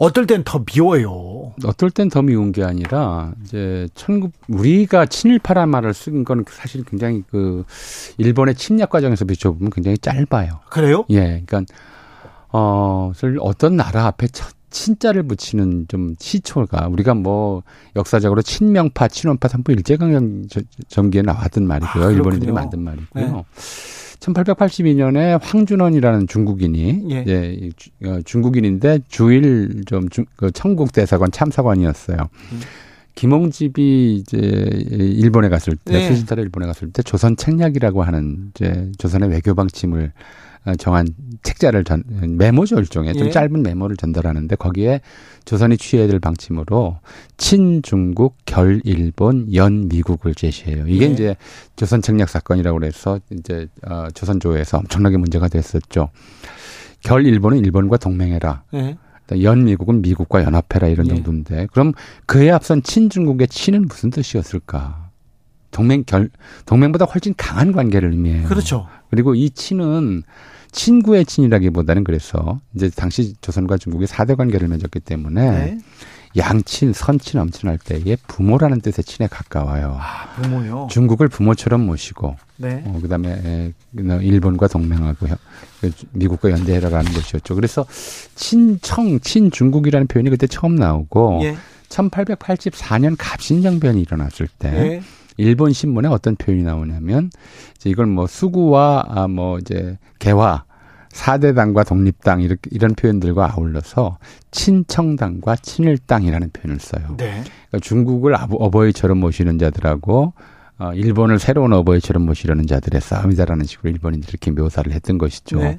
어떨 0.00 0.26
땐 0.26 0.42
더 0.44 0.64
미워요. 0.64 1.52
어떨 1.64 1.90
땐 1.90 2.08
더 2.08 2.22
미운 2.22 2.52
게 2.52 2.64
아니라 2.64 3.32
이제 3.44 3.86
천국 3.94 4.32
우리가 4.48 5.04
친일파란 5.04 5.68
말을 5.68 5.92
쓴건 5.92 6.46
사실 6.48 6.84
굉장히 6.84 7.22
그 7.30 7.64
일본의 8.16 8.54
침략 8.54 8.88
과정에서 8.88 9.26
비춰보면 9.26 9.70
굉장히 9.70 9.98
짧아요. 9.98 10.60
그래요? 10.70 11.04
예, 11.10 11.42
그러니까 11.46 11.64
어, 12.48 13.12
어떤 13.40 13.76
나라 13.76 14.06
앞에 14.06 14.28
첫 14.28 14.54
친자를 14.70 15.24
붙이는 15.24 15.86
좀 15.88 16.14
시초가 16.18 16.88
우리가 16.88 17.12
뭐 17.12 17.62
역사적으로 17.94 18.40
친명파, 18.40 19.08
친원파 19.08 19.48
삼부 19.48 19.72
일제강점 19.72 20.46
전기에 20.88 21.22
나왔던 21.22 21.66
말이고요. 21.66 22.04
아, 22.04 22.10
일본인들이. 22.10 22.52
만든 22.52 22.82
말이고요. 22.82 23.26
네. 23.26 23.44
1882년에 24.20 25.40
황준원이라는 25.42 26.26
중국인이 26.26 27.04
예. 27.10 27.24
예, 27.26 28.22
중국인인데 28.24 29.00
주일 29.08 29.82
좀 29.86 30.08
중, 30.08 30.26
그 30.36 30.50
청국 30.52 30.92
대사관 30.92 31.30
참사관이었어요. 31.30 32.18
음. 32.52 32.60
김홍집이 33.14 34.16
이제 34.16 34.38
일본에 34.38 35.48
갔을 35.48 35.76
때 35.76 35.92
네. 35.92 36.08
수신타로 36.08 36.42
일본에 36.42 36.66
갔을 36.66 36.90
때 36.90 37.02
조선 37.02 37.36
책략이라고 37.36 38.02
하는 38.02 38.50
이제 38.54 38.90
조선의 38.98 39.30
외교 39.30 39.54
방침을 39.54 40.12
어, 40.66 40.74
정한 40.74 41.08
책자를 41.42 41.84
전 41.84 42.02
메모죠 42.36 42.78
일종의 42.78 43.14
좀 43.14 43.28
예. 43.28 43.30
짧은 43.30 43.62
메모를 43.62 43.96
전달하는데 43.96 44.56
거기에 44.56 45.00
조선이 45.46 45.78
취해야 45.78 46.06
될 46.06 46.20
방침으로 46.20 46.98
친중국 47.38 48.36
결일본 48.44 49.54
연미국을 49.54 50.34
제시해요. 50.34 50.84
이게 50.86 51.06
예. 51.06 51.10
이제 51.10 51.36
조선 51.76 52.02
책략 52.02 52.28
사건이라고 52.28 52.78
그래서 52.78 53.18
이제 53.30 53.68
어, 53.86 54.08
조선조에서 54.12 54.78
엄청나게 54.78 55.16
문제가 55.16 55.48
됐었죠. 55.48 56.10
결일본은 57.04 57.58
일본과 57.58 57.96
동맹해라. 57.96 58.64
네. 58.72 58.98
연미국은 59.38 60.02
미국과 60.02 60.42
연합해라 60.44 60.88
이런 60.88 61.06
예. 61.06 61.10
정도인데 61.10 61.68
그럼 61.72 61.92
그에 62.26 62.50
앞선 62.50 62.82
친중국의 62.82 63.48
친은 63.48 63.82
무슨 63.88 64.10
뜻이었을까? 64.10 65.10
동맹 65.70 66.04
결 66.04 66.30
동맹보다 66.66 67.04
훨씬 67.04 67.34
강한 67.36 67.72
관계를 67.72 68.10
의미해요. 68.10 68.48
그렇죠. 68.48 68.88
그리고 69.10 69.34
이 69.34 69.50
친은 69.50 70.22
친구의 70.72 71.24
친이라기보다는 71.24 72.04
그래서 72.04 72.60
이제 72.74 72.90
당시 72.90 73.34
조선과 73.40 73.78
중국이 73.78 74.06
사대 74.06 74.34
관계를 74.34 74.68
맺었기 74.68 75.00
때문에 75.00 75.50
네. 75.50 75.78
양친, 76.36 76.92
선친, 76.92 77.40
엄친할 77.40 77.78
때에 77.78 78.16
부모라는 78.28 78.80
뜻의 78.80 79.04
친에 79.04 79.26
가까워요. 79.28 79.96
아, 80.00 80.28
부모요. 80.40 80.86
중국을 80.90 81.28
부모처럼 81.28 81.84
모시고 81.84 82.36
네. 82.56 82.84
어, 82.86 82.98
그다음에 83.02 83.30
에, 83.44 83.72
일본과 84.22 84.68
동맹하고 84.68 85.26
혀- 85.26 85.36
그 85.80 85.90
미국과 86.12 86.50
연대해라라는 86.52 87.12
것이었죠. 87.12 87.54
그래서 87.56 87.84
친청, 88.36 89.18
친중국이라는 89.18 90.06
표현이 90.06 90.30
그때 90.30 90.46
처음 90.46 90.76
나오고 90.76 91.40
예. 91.42 91.56
1884년 91.88 93.16
갑신정변이 93.18 94.00
일어났을 94.00 94.48
때 94.58 94.68
예. 94.72 95.02
일본 95.36 95.72
신문에 95.72 96.08
어떤 96.08 96.36
표현이 96.36 96.62
나오냐면 96.62 97.30
이제 97.76 97.90
이걸 97.90 98.06
뭐 98.06 98.26
수구와 98.26 99.04
아, 99.08 99.26
뭐 99.28 99.58
이제 99.58 99.98
개화 100.18 100.64
사대당과 101.10 101.84
독립당 101.84 102.40
이렇게 102.40 102.62
이런 102.70 102.94
표현들과 102.94 103.54
아울러서 103.54 104.18
친청당과 104.50 105.56
친일당이라는 105.56 106.50
표현을 106.52 106.80
써요. 106.80 107.16
네. 107.16 107.42
그러니까 107.68 107.78
중국을 107.82 108.34
어버이처럼 108.34 109.18
모시는 109.18 109.58
자들하고 109.58 110.32
어, 110.78 110.92
일본을 110.94 111.38
새로운 111.38 111.72
어버이처럼 111.72 112.24
모시려는 112.24 112.66
자들의 112.66 113.00
싸움이다라는 113.00 113.66
식으로 113.66 113.90
일본인들이 113.90 114.30
이렇게 114.30 114.50
묘사를 114.50 114.90
했던 114.92 115.18
것이죠. 115.18 115.58
네. 115.58 115.78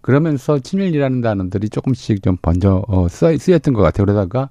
그러면서 0.00 0.58
친일이라는 0.58 1.20
단어들이 1.20 1.68
조금씩 1.68 2.22
좀 2.22 2.36
번져 2.40 2.82
어, 2.88 3.06
쓰, 3.08 3.36
쓰였던 3.36 3.74
것 3.74 3.82
같아요. 3.82 4.06
그러다가 4.06 4.48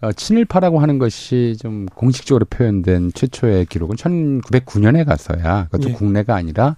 어, 0.00 0.12
친일파라고 0.12 0.78
하는 0.78 0.98
것이 0.98 1.56
좀 1.60 1.86
공식적으로 1.86 2.46
표현된 2.46 3.10
최초의 3.14 3.66
기록은 3.66 3.96
1909년에 3.96 5.04
가서야 5.04 5.64
그것도 5.64 5.90
예. 5.90 5.92
국내가 5.92 6.36
아니라 6.36 6.76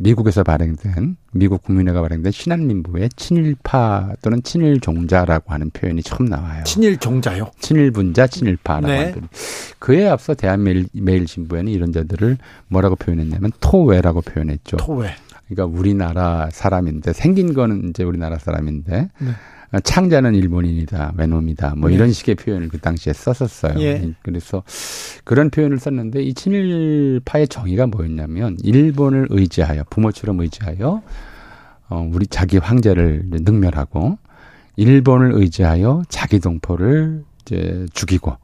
미국에서 0.00 0.44
발행된 0.44 1.16
미국 1.32 1.62
국민회가 1.62 2.00
발행된 2.00 2.30
신한민부의 2.32 3.10
친일파 3.16 4.14
또는 4.22 4.42
친일종자라고 4.42 5.52
하는 5.52 5.70
표현이 5.70 6.02
처음 6.02 6.26
나와요. 6.26 6.64
친일 6.64 6.96
종자요. 6.98 7.50
친일분자, 7.58 8.28
친일파라고 8.28 8.86
네. 8.86 8.98
하는. 8.98 9.28
그에 9.78 10.08
앞서 10.08 10.34
대한매일신부에는 10.34 11.72
이런 11.72 11.92
자들을 11.92 12.38
뭐라고 12.68 12.96
표현했냐면 12.96 13.50
토외라고 13.60 14.20
표현했죠. 14.22 14.76
토외. 14.76 15.14
그러니까 15.48 15.78
우리나라 15.78 16.48
사람인데 16.52 17.12
생긴 17.12 17.54
거는 17.54 17.90
이제 17.90 18.04
우리나라 18.04 18.38
사람인데 18.38 19.08
네. 19.18 19.30
어, 19.72 19.80
창자는 19.80 20.34
일본인이다, 20.34 21.12
외놈이다, 21.16 21.74
뭐 21.76 21.90
네. 21.90 21.96
이런 21.96 22.10
식의 22.10 22.36
표현을 22.36 22.68
그 22.68 22.78
당시에 22.78 23.12
썼었어요. 23.12 23.78
예. 23.80 24.14
그래서 24.22 24.62
그런 25.24 25.50
표현을 25.50 25.78
썼는데 25.78 26.22
이 26.22 26.32
친일파의 26.32 27.48
정의가 27.48 27.86
뭐였냐면 27.86 28.56
일본을 28.62 29.28
의지하여 29.30 29.84
부모처럼 29.90 30.40
의지하여 30.40 31.02
어, 31.90 32.10
우리 32.12 32.26
자기 32.26 32.58
황제를 32.58 33.24
능멸하고 33.30 34.18
일본을 34.76 35.32
의지하여 35.34 36.02
자기 36.08 36.38
동포를 36.38 37.24
이제 37.42 37.86
죽이고 37.92 38.36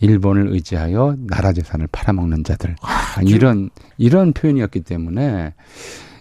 일본을 0.00 0.48
의지하여 0.48 1.16
나라 1.26 1.52
재산을 1.52 1.88
팔아먹는 1.90 2.44
자들 2.44 2.76
아, 2.82 3.20
이런 3.22 3.70
이런 3.96 4.32
표현이었기 4.32 4.80
때문에 4.80 5.54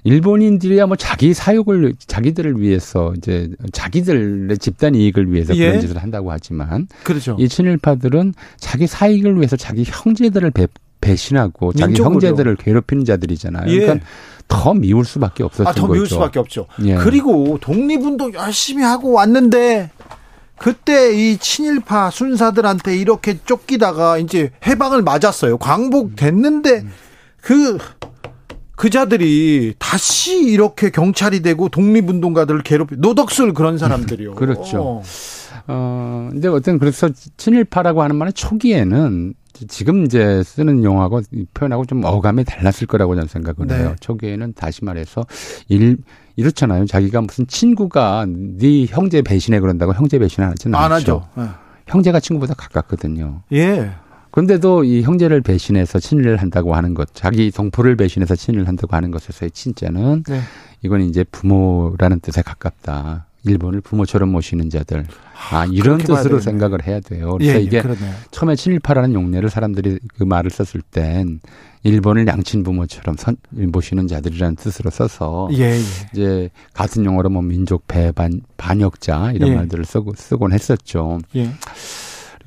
일본인들이야 0.04 0.86
뭐 0.86 0.96
자기 0.98 1.34
사욕을 1.34 1.94
자기들을 2.06 2.60
위해서 2.60 3.14
이제 3.18 3.50
자기들의 3.72 4.58
집단 4.58 4.96
이익을 4.96 5.32
위해서 5.32 5.56
예. 5.56 5.68
그런 5.68 5.82
짓을 5.82 5.98
한다고 5.98 6.32
하지만 6.32 6.88
그렇죠. 7.04 7.36
이 7.40 7.48
친일파들은 7.48 8.34
자기 8.58 8.88
사익을 8.88 9.38
위해서 9.38 9.56
자기 9.56 9.84
형제들을 9.86 10.52
배, 10.52 10.68
배신하고 11.02 11.74
자기 11.74 11.94
민족으로. 11.94 12.14
형제들을 12.16 12.56
괴롭히는 12.58 13.06
자들이잖아요. 13.06 13.72
예. 13.72 13.80
그러니까 13.80 14.06
더 14.48 14.74
미울 14.74 15.06
수밖에 15.06 15.44
없었던 15.44 15.68
아, 15.68 15.72
더 15.74 15.82
거죠. 15.88 15.94
미울 15.94 16.08
수밖에 16.08 16.40
없죠. 16.40 16.68
예. 16.84 16.96
그리고 16.96 17.58
독립운동 17.62 18.34
열심히 18.34 18.84
하고 18.84 19.14
왔는데 19.14 19.90
그때 20.58 21.14
이 21.14 21.38
친일파 21.38 22.12
순사들한테 22.12 22.96
이렇게 22.98 23.40
쫓기다가 23.44 24.18
이제 24.18 24.52
해방을 24.66 25.02
맞았어요. 25.02 25.58
광복됐는데 25.58 26.86
그 27.42 27.78
그자들이 28.76 29.76
다시 29.78 30.44
이렇게 30.44 30.90
경찰이 30.90 31.42
되고 31.42 31.70
독립운동가들을 31.70 32.64
괴롭히 32.64 32.96
노덕술 32.98 33.54
그런 33.54 33.78
사람들이요. 33.78 34.34
그렇죠. 34.36 34.82
어. 34.82 35.04
어, 35.68 36.30
근데 36.32 36.48
어떤 36.48 36.80
그래서 36.80 37.10
친일파라고 37.38 38.02
하는 38.02 38.16
말은 38.16 38.34
초기에는 38.34 39.34
지금 39.68 40.04
이제 40.04 40.42
쓰는 40.44 40.84
용어하고 40.84 41.22
이 41.32 41.46
표현하고 41.54 41.86
좀 41.86 42.04
어감이 42.04 42.44
달랐을 42.44 42.88
거라고 42.88 43.14
저는 43.16 43.28
생각을 43.28 43.68
네. 43.68 43.76
해요. 43.78 43.96
초기에는 44.00 44.54
다시 44.54 44.84
말해서 44.84 45.26
일 45.70 45.98
이렇잖아요. 46.36 46.86
자기가 46.88 47.22
무슨 47.22 47.46
친구가 47.46 48.26
네 48.28 48.86
형제 48.88 49.22
배신해 49.22 49.60
그런다고 49.60 49.94
형제 49.94 50.18
배신을 50.18 50.50
하지는 50.50 50.76
안 50.78 50.92
않죠. 50.92 51.28
하죠. 51.36 51.54
형제가 51.86 52.20
친구보다 52.20 52.56
가깝거든요. 52.56 53.44
예. 53.52 53.92
그런데도 54.34 54.84
이 54.84 55.04
형제를 55.04 55.42
배신해서 55.42 56.00
친일을 56.00 56.38
한다고 56.38 56.74
하는 56.74 56.96
것, 56.96 57.14
자기 57.14 57.52
동포를 57.52 57.96
배신해서 57.96 58.36
친일을 58.36 58.68
한다고 58.68 58.96
하는 58.96 59.12
것에서의 59.12 59.52
친자는 59.52 60.24
네. 60.28 60.42
이건 60.82 61.02
이제 61.02 61.24
부모라는 61.24 62.20
뜻에 62.20 62.42
가깝다. 62.42 63.28
일본을 63.46 63.82
부모처럼 63.82 64.30
모시는 64.30 64.72
자들. 64.72 65.06
아, 65.52 65.66
이런 65.66 65.98
그렇게 65.98 66.14
봐야 66.14 66.24
뜻으로. 66.24 66.40
생각을 66.40 66.88
해야 66.88 67.00
돼요. 67.00 67.38
예, 67.42 67.46
그래서 67.46 67.60
예, 67.60 67.64
이게 67.64 67.82
그러네요. 67.84 68.14
처음에 68.32 68.56
친일파라는 68.56 69.14
용례를 69.14 69.52
사람들이 69.52 70.00
그 70.18 70.24
말을 70.24 70.50
썼을 70.50 70.82
땐 70.82 71.40
일본을 71.84 72.26
양친 72.26 72.64
부모처럼 72.64 73.18
선, 73.18 73.36
모시는 73.52 74.08
자들이라는 74.08 74.56
뜻으로 74.56 74.90
써서 74.90 75.48
예, 75.52 75.74
예. 75.74 75.80
이제 76.14 76.50
같은 76.74 77.06
용어로 77.06 77.30
뭐 77.30 77.44
민족 77.44 77.86
배반 77.88 78.42
반역자 78.58 79.34
이런 79.34 79.52
예. 79.52 79.56
말들을 79.58 79.86
쓰고 79.86 80.14
쓰곤 80.16 80.54
했었죠. 80.54 81.20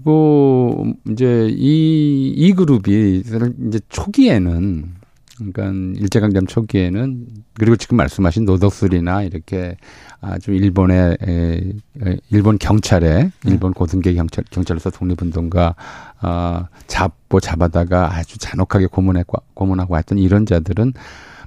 예. 0.06 0.16
그리고 0.16 0.86
이제 1.10 1.48
이, 1.50 2.32
이 2.36 2.52
그룹이 2.52 3.24
이제 3.66 3.80
초기에는 3.88 4.94
그러니까 5.36 6.00
일제강점 6.00 6.46
초기에는 6.46 7.26
그리고 7.54 7.76
지금 7.76 7.96
말씀하신 7.96 8.44
노덕술이나 8.44 9.24
이렇게 9.24 9.76
아주 10.20 10.52
일본의 10.52 11.18
에, 11.20 11.72
에, 12.06 12.16
일본 12.30 12.56
경찰에 12.58 13.24
네. 13.24 13.30
일본 13.44 13.74
고등계 13.74 14.14
경찰 14.14 14.44
경찰로서 14.48 14.90
독립운동가 14.90 15.74
아 16.20 16.68
잡고 16.86 17.40
잡아다가 17.40 18.16
아주 18.16 18.38
잔혹하게 18.38 18.86
고문하고 18.86 19.42
고문하고 19.54 19.98
했던 19.98 20.18
이런 20.18 20.46
자들은 20.46 20.94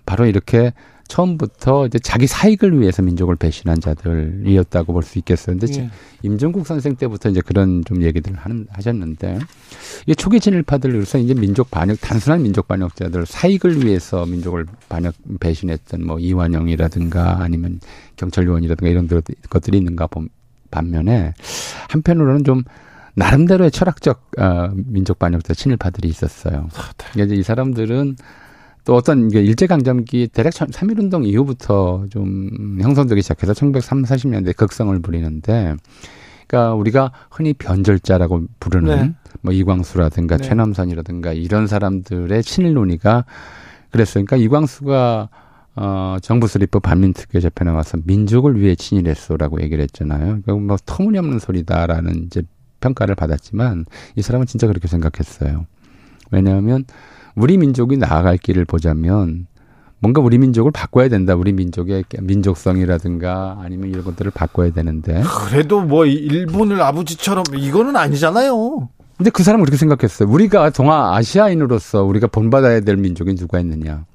바로 0.05 0.25
이렇게 0.25 0.73
처음부터 1.09 1.87
이제 1.87 1.99
자기 1.99 2.27
사익을 2.27 2.79
위해서 2.79 3.01
민족을 3.01 3.35
배신한 3.35 3.81
자들이었다고 3.81 4.93
볼 4.93 5.03
수 5.03 5.17
있겠어요. 5.19 5.57
근데 5.57 5.81
예. 5.81 5.89
임종국 6.21 6.65
선생 6.67 6.95
때부터 6.95 7.29
이제 7.29 7.41
그런 7.41 7.83
좀 7.83 8.01
얘기들을 8.03 8.37
하는, 8.37 8.67
하셨는데, 8.69 9.39
이 10.05 10.15
초기 10.15 10.39
친일파들, 10.39 10.91
그래서 10.91 11.17
이제 11.17 11.33
민족 11.33 11.71
반역, 11.71 11.99
단순한 11.99 12.43
민족 12.43 12.67
반역자들, 12.67 13.25
사익을 13.25 13.83
위해서 13.85 14.25
민족을 14.25 14.65
반역, 14.87 15.15
배신했던 15.39 16.05
뭐 16.05 16.19
이완영이라든가 16.19 17.41
아니면 17.41 17.79
경찰 18.15 18.45
요원이라든가 18.45 18.89
이런 18.89 19.07
들- 19.07 19.21
것들이 19.49 19.77
있는가 19.79 20.07
본 20.07 20.29
반면에, 20.71 21.33
한편으로는 21.89 22.43
좀 22.43 22.63
나름대로의 23.15 23.71
철학적, 23.71 24.29
어, 24.37 24.69
민족 24.75 25.17
반역자 25.17 25.55
친일파들이 25.55 26.07
있었어요. 26.07 26.69
그러니까 27.11 27.23
이제 27.25 27.35
이 27.35 27.43
사람들은 27.43 28.15
또 28.85 28.95
어떤 28.95 29.29
일제강점기 29.31 30.29
대략 30.29 30.53
3.1운동 30.53 31.25
이후부터 31.25 32.05
좀 32.09 32.77
형성되기 32.81 33.21
시작해서 33.21 33.53
1930, 33.53 34.05
40년대 34.05 34.55
극성을 34.55 34.97
부리는데, 34.99 35.75
그러니까 36.47 36.73
우리가 36.73 37.11
흔히 37.29 37.53
변절자라고 37.53 38.43
부르는 38.59 39.01
네. 39.01 39.13
뭐 39.41 39.53
이광수라든가 39.53 40.37
네. 40.37 40.43
최남선이라든가 40.43 41.33
이런 41.33 41.67
사람들의 41.67 42.41
친일 42.43 42.73
논의가 42.73 43.25
그랬어요. 43.91 44.25
그러니까 44.25 44.37
이광수가 44.37 45.29
어, 45.75 46.17
정부 46.21 46.47
수립법 46.47 46.81
반민특위 46.81 47.39
재편에 47.39 47.71
와서 47.71 47.97
민족을 48.03 48.59
위해 48.59 48.75
친일했소라고 48.75 49.61
얘기를 49.61 49.81
했잖아요. 49.83 50.41
그러니까 50.41 50.53
뭐 50.55 50.77
터무니없는 50.85 51.39
소리다라는 51.39 52.25
이제 52.25 52.41
평가를 52.81 53.15
받았지만 53.15 53.85
이 54.15 54.21
사람은 54.21 54.47
진짜 54.47 54.67
그렇게 54.67 54.87
생각했어요. 54.87 55.67
왜냐하면 56.31 56.85
우리 57.39 57.57
민족이 57.57 57.97
나아갈 57.97 58.37
길을 58.37 58.65
보자면 58.65 59.47
뭔가 59.99 60.21
우리 60.21 60.37
민족을 60.37 60.71
바꿔야 60.71 61.09
된다. 61.09 61.35
우리 61.35 61.53
민족의 61.53 62.03
민족성이라든가 62.19 63.59
아니면 63.61 63.89
이런 63.89 64.03
것들을 64.03 64.31
바꿔야 64.31 64.71
되는데. 64.71 65.23
그래도 65.23 65.81
뭐 65.81 66.05
일본을 66.05 66.81
아버지처럼 66.81 67.43
이거는 67.55 67.95
아니잖아요. 67.95 68.89
근데 69.17 69.29
그 69.29 69.43
사람은 69.43 69.65
그렇게 69.65 69.77
생각했어요. 69.77 70.29
우리가 70.29 70.69
동아 70.69 71.15
아시아인으로서 71.15 72.03
우리가 72.03 72.27
본받아야 72.27 72.81
될 72.81 72.95
민족이 72.95 73.35
누가 73.35 73.59
있느냐. 73.59 74.05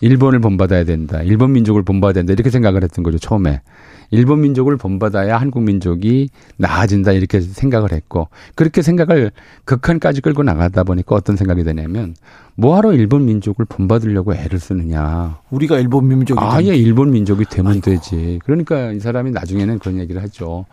일본을 0.00 0.40
본받아야 0.40 0.84
된다. 0.84 1.22
일본 1.22 1.52
민족을 1.52 1.82
본받아야 1.82 2.14
된다. 2.14 2.32
이렇게 2.32 2.50
생각을 2.50 2.82
했던 2.82 3.02
거죠, 3.02 3.18
처음에. 3.18 3.62
일본 4.10 4.40
민족을 4.42 4.76
본받아야 4.76 5.36
한국 5.36 5.62
민족이 5.62 6.28
나아진다. 6.58 7.12
이렇게 7.12 7.40
생각을 7.40 7.92
했고, 7.92 8.28
그렇게 8.54 8.82
생각을 8.82 9.32
극한까지 9.64 10.20
끌고 10.20 10.42
나가다 10.42 10.84
보니까 10.84 11.16
어떤 11.16 11.36
생각이 11.36 11.64
드냐면, 11.64 12.14
뭐하러 12.56 12.92
일본 12.92 13.24
민족을 13.24 13.64
본받으려고 13.64 14.34
애를 14.34 14.58
쓰느냐. 14.58 15.38
우리가 15.50 15.78
일본 15.78 16.08
민족이 16.08 16.38
아예 16.40 16.76
일본 16.76 17.10
민족이 17.10 17.44
되면 17.50 17.80
되지. 17.80 18.38
그러니까 18.44 18.92
이 18.92 19.00
사람이 19.00 19.30
나중에는 19.30 19.78
그런 19.78 19.98
얘기를 19.98 20.22
하죠. 20.22 20.66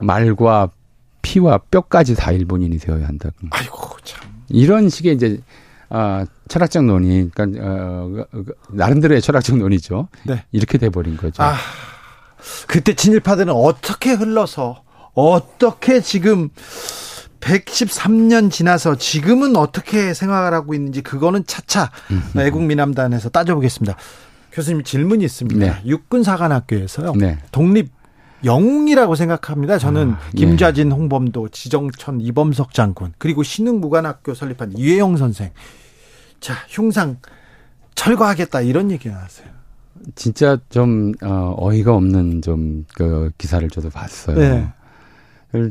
말과 0.00 0.70
피와 1.22 1.58
뼈까지 1.70 2.14
다 2.16 2.32
일본인이 2.32 2.78
되어야 2.78 3.06
한다고. 3.06 3.34
아이고 3.50 3.96
참. 4.02 4.28
이런 4.48 4.88
식의 4.88 5.14
이제 5.14 5.40
아 5.90 6.24
철학적 6.48 6.84
논의, 6.84 7.28
그러니까 7.30 7.66
어, 7.66 8.26
그, 8.30 8.44
그, 8.44 8.54
나름대로의 8.70 9.20
철학적 9.20 9.58
논의죠. 9.58 10.08
네. 10.24 10.44
이렇게 10.52 10.78
돼버린 10.78 11.16
거죠. 11.16 11.42
아 11.42 11.56
그때 12.68 12.94
친일파들은 12.94 13.52
어떻게 13.52 14.12
흘러서 14.12 14.82
어떻게 15.14 16.00
지금 16.00 16.48
113년 17.40 18.50
지나서 18.50 18.96
지금은 18.96 19.56
어떻게 19.56 20.14
생활을 20.14 20.56
하고 20.56 20.74
있는지 20.74 21.02
그거는 21.02 21.44
차차 21.46 21.90
애국민함단에서 22.38 23.30
따져보겠습니다. 23.30 23.96
교수님 24.52 24.82
질문이 24.82 25.24
있습니다. 25.24 25.58
네. 25.58 25.82
육군사관학교에서요. 25.84 27.14
네. 27.14 27.38
독립 27.50 27.90
영웅이라고 28.44 29.14
생각합니다. 29.14 29.78
저는 29.78 30.12
아, 30.12 30.20
예. 30.34 30.38
김좌진, 30.38 30.92
홍범도, 30.92 31.50
지정천, 31.50 32.20
이범석 32.20 32.72
장군 32.72 33.12
그리고 33.18 33.42
신흥무관학교 33.42 34.34
설립한 34.34 34.72
이회영 34.76 35.16
선생. 35.16 35.50
자 36.40 36.54
흉상 36.68 37.18
철거하겠다 37.94 38.62
이런 38.62 38.90
얘기가 38.90 39.14
나왔어요. 39.14 39.46
진짜 40.14 40.58
좀 40.70 41.12
어, 41.22 41.54
어이가 41.58 41.94
없는 41.94 42.42
좀 42.42 42.84
그 42.94 43.30
기사를 43.38 43.68
저도 43.68 43.90
봤어요. 43.90 44.38
네. 44.38 44.68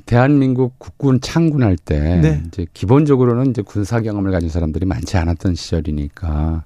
대한민국 0.05 0.77
국군 0.77 1.21
창군할 1.21 1.77
때 1.77 2.17
네. 2.17 2.43
이제 2.47 2.65
기본적으로는 2.73 3.51
이제 3.51 3.61
군사 3.61 4.01
경험을 4.01 4.31
가진 4.31 4.49
사람들이 4.49 4.85
많지 4.85 5.17
않았던 5.17 5.55
시절이니까 5.55 6.65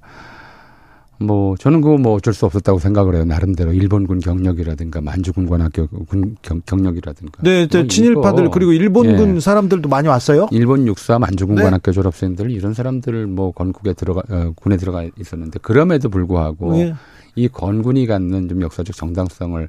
뭐 1.24 1.56
저는 1.58 1.82
그거 1.82 1.98
뭐 1.98 2.14
어쩔 2.14 2.34
수 2.34 2.46
없었다고 2.46 2.80
생각을 2.80 3.16
해요. 3.16 3.26
나름대로 3.26 3.74
일본군 3.74 4.20
경력이라든가 4.20 5.02
만주군 5.02 5.48
관 5.48 5.62
학교 5.62 5.88
군 5.88 6.36
경, 6.42 6.62
경력이라든가. 6.66 7.42
네, 7.44 7.68
저뭐 7.68 7.88
친일파들 7.88 8.50
그리고 8.52 8.74
일본군 8.74 9.36
예. 9.38 9.40
사람들도 9.40 9.90
많이 9.90 10.08
왔어요. 10.08 10.48
일본 10.52 10.88
육사 10.88 11.20
만주군 11.20 11.56
네. 11.56 11.64
관학교 11.64 11.92
졸업생들 11.92 12.52
이런 12.52 12.74
사람들 12.74 13.28
뭐 13.28 13.52
건국에 13.52 13.94
들어가 13.94 14.22
어, 14.30 14.52
군에 14.56 14.78
들어가 14.78 15.04
있었는데 15.20 15.60
그럼에도 15.62 16.10
불구하고 16.10 16.78
예. 16.80 16.94
이 17.36 17.48
건군이 17.48 18.06
갖는 18.06 18.48
좀 18.50 18.62
역사적 18.62 18.96
정당성을 18.96 19.68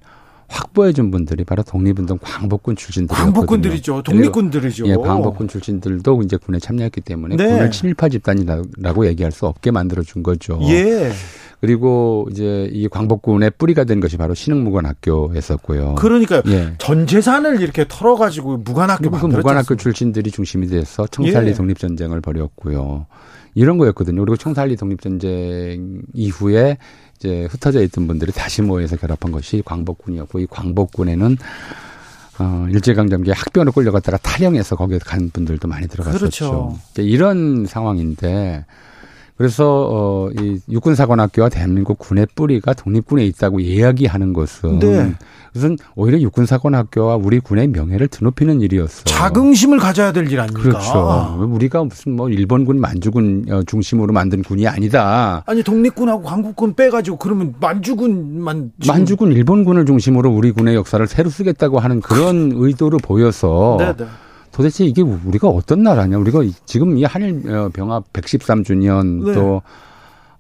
확보해 0.49 0.93
준 0.93 1.11
분들이 1.11 1.45
바로 1.45 1.63
독립운동 1.63 2.19
광복군 2.21 2.77
출신들이었거든요. 2.77 3.33
광복군들이죠. 3.33 4.03
독립군들이죠. 4.03 4.87
예, 4.89 4.95
광복군 4.97 5.49
출신들도 5.49 6.23
이제 6.23 6.37
군에 6.37 6.59
참여했기 6.59 7.01
때문에 7.01 7.37
네. 7.37 7.49
군을 7.49 7.71
친일파 7.71 8.09
집단이라고 8.09 9.07
얘기할 9.07 9.33
수 9.33 9.47
없게 9.47 9.71
만들어 9.71 10.03
준 10.03 10.23
거죠. 10.23 10.59
예. 10.63 11.11
그리고 11.61 12.29
이제 12.31 12.69
이 12.73 12.89
광복군의 12.89 13.53
뿌리가 13.57 13.85
된 13.85 14.01
것이 14.01 14.19
바로 14.19 14.35
신흥무관학교였었고요. 14.35 15.95
그러니까요. 15.95 16.43
예. 16.49 16.75
전 16.79 17.07
재산을 17.07 17.63
이렇게 17.63 17.87
털어가지고 17.89 18.59
무관학교 18.59 19.05
그 19.05 19.17
만들었죠. 19.17 19.37
무관학교 19.39 19.77
출신들이 19.77 20.31
중심이 20.31 20.67
돼서 20.67 21.07
청산리 21.07 21.51
예. 21.51 21.55
독립전쟁을 21.55 22.21
벌였고요. 22.21 23.07
이런 23.55 23.79
거였거든요. 23.79 24.21
그리고 24.21 24.37
청산리 24.37 24.77
독립전쟁 24.77 26.03
이후에 26.13 26.77
이제 27.25 27.49
흩어져 27.51 27.83
있던 27.85 28.07
분들이 28.07 28.33
다시 28.33 28.61
모여서 28.61 28.97
결합한 28.97 29.33
것이 29.33 29.63
광복군이었고 29.65 30.41
이 30.41 30.47
광복군에는 30.47 31.39
어, 32.39 32.67
일제강점기에 32.71 33.33
학병으로 33.33 33.73
끌려갔다가 33.73 34.19
탈영해서 34.19 34.77
거기에 34.77 34.99
간 34.99 35.31
분들도 35.31 35.67
많이 35.67 35.89
들어갔었죠. 35.89 36.19
그렇죠. 36.19 36.79
이런 36.99 37.65
상황인데 37.65 38.67
그래서 39.37 39.89
어, 39.91 40.29
이 40.41 40.61
육군사관학교와 40.71 41.49
대한민국 41.49 41.99
군의 41.99 42.25
뿌리가 42.37 42.73
독립군에 42.73 43.25
있다고 43.27 43.59
이야기하는 43.59 44.33
것은 44.33 44.79
네. 44.79 45.13
그것은 45.53 45.77
오히려 45.97 46.21
육군사관학교와 46.21 47.17
우리 47.17 47.41
군의 47.41 47.67
명예를 47.69 48.07
드높이는 48.09 48.61
일이었어요. 48.61 49.05
자긍심을 49.07 49.79
가져야 49.79 50.13
될 50.13 50.25
일 50.29 50.39
아닙니까? 50.41 50.63
그렇죠. 50.63 51.47
우리가 51.51 51.83
무슨 51.85 52.13
뭐 52.17 52.29
일본군 52.29 52.81
만주군 52.81 53.47
어, 53.51 53.63
중심으로 53.67 54.13
만든 54.13 54.43
군이 54.43 54.69
아니다. 54.69 55.43
아니 55.47 55.63
독립군하고 55.65 56.23
광국군 56.23 56.75
빼가지고 56.75 57.17
그러면 57.17 57.55
만주군만 57.61 58.73
지금- 58.81 58.95
만주군 58.95 59.33
일본군을 59.33 59.85
중심으로 59.85 60.31
우리 60.31 60.53
군의 60.53 60.77
역사를 60.77 61.05
새로 61.09 61.29
쓰겠다고 61.29 61.81
하는 61.81 62.01
그런 62.01 62.53
의도로 62.55 62.99
보여서 62.99 63.77
네, 63.81 63.93
네. 63.97 64.07
도대체 64.55 64.85
이게 64.85 65.03
우리가 65.03 65.49
어떤 65.49 65.83
나라냐? 65.83 66.17
우리가 66.19 66.45
이- 66.45 66.53
지금 66.65 66.97
이 66.97 67.05
한일 67.05 67.51
어, 67.51 67.69
병합 67.71 68.13
113주년 68.13 69.27
네. 69.27 69.35
또 69.35 69.63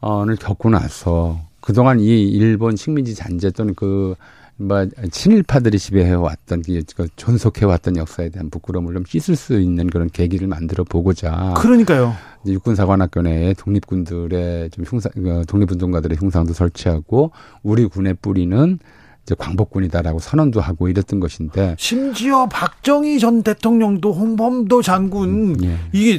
어를 0.00 0.36
겪고 0.36 0.70
나서 0.70 1.40
그동안 1.60 1.98
이 1.98 2.22
일본 2.28 2.76
식민지 2.76 3.14
잔재 3.14 3.50
또는 3.50 3.74
그 3.74 4.14
뭐, 4.56 4.86
친일파들이 5.10 5.80
지배해 5.80 6.12
왔던, 6.12 6.62
그 6.94 7.08
존속해 7.16 7.64
왔던 7.64 7.96
역사에 7.96 8.28
대한 8.28 8.50
부끄러움을 8.50 8.94
좀 8.94 9.02
씻을 9.04 9.34
수 9.34 9.58
있는 9.58 9.88
그런 9.88 10.08
계기를 10.08 10.46
만들어 10.46 10.84
보고자. 10.84 11.54
그러니까요. 11.56 12.14
육군사관학교 12.46 13.22
내에 13.22 13.54
독립군들의 13.54 14.70
좀 14.70 14.84
흉상, 14.84 15.10
어, 15.26 15.42
독립운동가들의 15.48 16.18
흉상도 16.18 16.52
설치하고 16.52 17.32
우리 17.64 17.86
군의 17.86 18.14
뿌리는 18.14 18.78
이제 19.24 19.34
광복군이다라고 19.38 20.18
선언도 20.18 20.60
하고 20.60 20.88
이랬던 20.88 21.18
것인데. 21.20 21.76
심지어 21.78 22.46
박정희 22.46 23.18
전 23.18 23.42
대통령도 23.42 24.12
홍범도 24.12 24.82
장군 24.82 25.62
예. 25.64 25.78
이게 25.92 26.18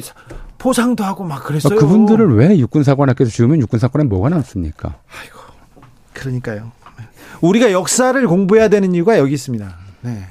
포상도 0.58 1.04
하고 1.04 1.22
막 1.24 1.44
그랬어요. 1.44 1.78
그분들을 1.78 2.34
왜 2.36 2.58
육군사관학교에서 2.58 3.30
지우면 3.30 3.60
육군사관에 3.60 4.06
뭐가 4.06 4.28
남습니까? 4.30 4.98
그러니까요. 6.12 6.72
우리가 7.42 7.70
역사를 7.70 8.26
공부해야 8.26 8.68
되는 8.68 8.94
이유가 8.94 9.18
여기 9.18 9.34
있습니다. 9.34 9.76
네. 10.00 10.26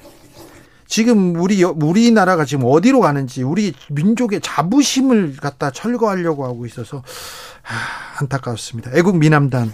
지금 0.88 1.36
우리 1.40 1.62
여- 1.62 1.76
우리나라가 1.80 2.44
지금 2.46 2.66
어디로 2.68 3.00
가는지 3.00 3.44
우리 3.44 3.74
민족의 3.90 4.42
자부심을 4.42 5.38
갖다 5.38 5.72
철거하려고 5.72 6.46
하고 6.46 6.66
있어서 6.66 6.98
아, 7.64 8.20
안타까웠습니다. 8.22 8.92
애국 8.96 9.18
미남단 9.18 9.72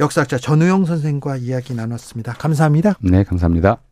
역사학자 0.00 0.38
전우영 0.38 0.86
선생과 0.86 1.36
이야기 1.36 1.74
나눴습니다. 1.74 2.32
감사합니다. 2.32 2.94
네, 3.02 3.22
감사합니다. 3.22 3.82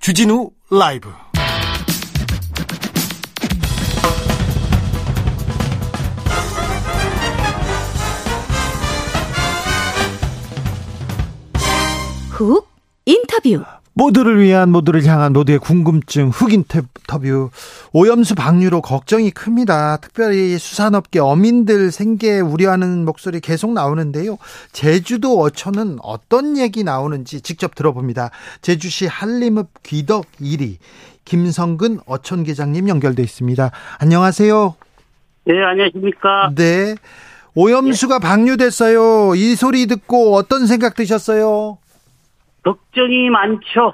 주진우 0.00 0.50
라이브 0.70 1.08
훅 12.32 12.68
인터뷰. 13.06 13.64
모두를 13.94 14.40
위한 14.40 14.70
모두를 14.70 15.04
향한 15.04 15.32
모두의 15.32 15.58
궁금증 15.58 16.30
흑 16.30 16.52
인터뷰 16.52 17.50
오염수 17.92 18.34
방류로 18.34 18.80
걱정이 18.80 19.30
큽니다. 19.30 19.98
특별히 19.98 20.56
수산업계 20.58 21.20
어민들 21.20 21.90
생계 21.90 22.40
우려하는 22.40 23.04
목소리 23.04 23.40
계속 23.40 23.72
나오는데요. 23.72 24.38
제주도 24.72 25.40
어촌은 25.40 25.98
어떤 26.02 26.56
얘기 26.56 26.84
나오는지 26.84 27.42
직접 27.42 27.74
들어봅니다. 27.74 28.30
제주시 28.62 29.06
한림읍 29.06 29.82
귀덕 29.82 30.26
1위 30.40 30.76
김성근 31.24 32.00
어촌 32.06 32.44
계장님 32.44 32.88
연결돼 32.88 33.22
있습니다. 33.22 33.70
안녕하세요. 33.98 34.74
네, 35.44 35.62
안녕하십니까. 35.62 36.52
네. 36.54 36.94
오염수가 37.54 38.18
방류됐어요. 38.20 39.34
이 39.34 39.54
소리 39.56 39.86
듣고 39.86 40.34
어떤 40.34 40.66
생각 40.66 40.94
드셨어요? 40.94 41.76
걱정이 42.62 43.30
많죠. 43.30 43.92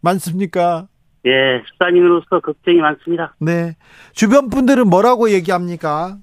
많습니까? 0.00 0.86
예, 1.26 1.62
수사님으로서 1.72 2.40
걱정이 2.40 2.78
많습니다. 2.78 3.34
네. 3.40 3.74
주변 4.12 4.50
분들은 4.50 4.88
뭐라고 4.88 5.30
얘기합니까? 5.30 6.18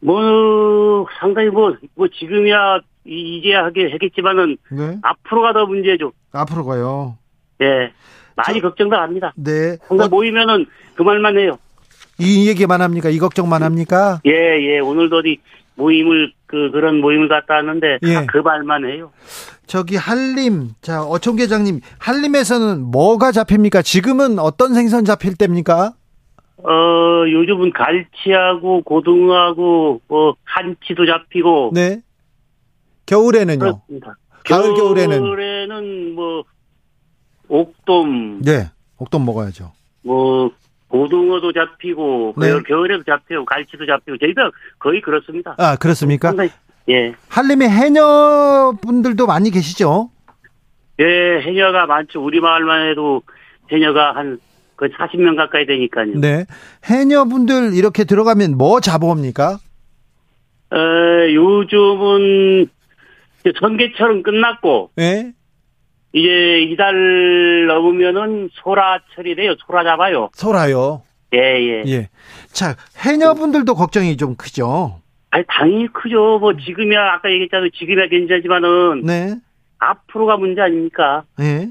뭐, 0.00 1.06
상당히 1.18 1.48
뭐, 1.48 1.74
뭐, 1.94 2.06
지금이야, 2.08 2.80
이- 3.06 3.38
이제야 3.38 3.64
하게 3.64 3.90
하겠지만은, 3.90 4.58
네. 4.70 4.98
앞으로가 5.02 5.52
더 5.54 5.64
문제죠. 5.66 6.12
앞으로 6.32 6.64
가요. 6.66 7.16
예. 7.62 7.90
많이 8.36 8.60
저- 8.60 8.68
걱정도 8.68 8.96
합니다. 8.96 9.32
네. 9.36 9.78
항상 9.88 10.06
어, 10.06 10.08
모이면은 10.08 10.66
그 10.94 11.02
말만 11.02 11.38
해요. 11.38 11.58
이 12.18 12.48
얘기만 12.48 12.82
합니까? 12.82 13.08
이 13.08 13.18
걱정만 13.18 13.62
합니까? 13.62 14.20
예, 14.26 14.30
예. 14.32 14.78
오늘도 14.80 15.16
어디 15.18 15.40
모임을, 15.76 16.32
그, 16.46 16.70
그런 16.72 17.00
모임을 17.00 17.28
갔다 17.28 17.54
왔는데, 17.54 17.98
예. 18.02 18.14
다그 18.14 18.38
말만 18.38 18.84
해요. 18.86 19.12
저기 19.66 19.96
한림, 19.96 20.70
자, 20.80 21.02
어촌 21.02 21.36
계장님, 21.36 21.80
한림에서는 21.98 22.82
뭐가 22.82 23.32
잡힙니까? 23.32 23.82
지금은 23.82 24.38
어떤 24.38 24.74
생선 24.74 25.04
잡힐 25.04 25.36
때입니까? 25.36 25.94
어, 26.58 27.30
요즘은 27.30 27.72
갈치하고 27.72 28.82
고등어하고, 28.82 30.00
뭐, 30.08 30.36
한치도 30.44 31.06
잡히고. 31.06 31.70
네. 31.74 32.00
겨울에는요? 33.06 33.58
그렇습니다. 33.58 34.16
가을, 34.44 34.74
겨울에는? 34.74 35.18
겨울에는 35.18 36.14
뭐, 36.14 36.44
옥돔, 37.48 38.40
네. 38.42 38.70
옥돔 38.98 39.24
먹어야죠. 39.24 39.72
뭐 40.02 40.50
고등어도 40.88 41.52
잡히고 41.52 42.34
네. 42.38 42.48
겨울- 42.48 42.62
겨울에도 42.62 43.02
잡히고 43.04 43.44
갈치도 43.44 43.86
잡히고 43.86 44.18
저희가 44.18 44.50
거의 44.78 45.00
그렇습니다. 45.00 45.54
아, 45.58 45.76
그렇습니까? 45.76 46.28
상당히- 46.28 46.50
예, 46.88 47.14
한림에 47.28 47.68
해녀분들도 47.68 49.26
많이 49.26 49.50
계시죠? 49.50 50.10
예, 51.00 51.40
해녀가 51.42 51.86
많죠. 51.86 52.24
우리 52.24 52.40
마을만 52.40 52.88
해도 52.88 53.22
해녀가 53.70 54.14
한그 54.14 54.88
40명 54.96 55.36
가까이 55.36 55.66
되니까요. 55.66 56.12
네. 56.20 56.46
해녀분들 56.84 57.74
이렇게 57.74 58.04
들어가면 58.04 58.56
뭐 58.56 58.80
잡아옵니까? 58.80 59.58
어, 60.70 60.76
요즘은 61.32 62.68
선계철은 63.60 64.22
끝났고 64.22 64.90
예? 64.98 65.32
이제 66.16 66.62
이달 66.62 67.66
넘으면은 67.66 68.48
소라철이 68.54 69.36
돼요. 69.36 69.54
소라 69.66 69.84
잡아요. 69.84 70.30
소라요. 70.32 71.02
예, 71.34 71.38
예. 71.38 71.82
예. 71.86 72.08
자, 72.52 72.74
해녀분들도 72.96 73.74
걱정이 73.74 74.16
좀 74.16 74.34
크죠? 74.34 75.02
아니 75.30 75.44
당연히 75.46 75.88
크죠. 75.92 76.38
뭐 76.38 76.56
지금이야 76.56 76.98
아까 77.16 77.30
얘기했잖아요. 77.30 77.68
지금이야 77.78 78.08
괜찮지만은 78.08 79.02
네. 79.04 79.34
앞으로가 79.78 80.38
문제 80.38 80.62
아닙니까? 80.62 81.24
예. 81.40 81.68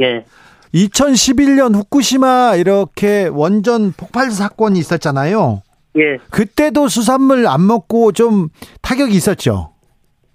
예. 0.00 0.26
2011년 0.74 1.74
후쿠시마 1.74 2.56
이렇게 2.56 3.28
원전 3.32 3.92
폭발 3.92 4.30
사건이 4.30 4.78
있었잖아요. 4.78 5.62
예. 5.96 6.18
그때도 6.30 6.88
수산물 6.88 7.46
안 7.46 7.66
먹고 7.66 8.12
좀 8.12 8.48
타격이 8.82 9.14
있었죠. 9.14 9.73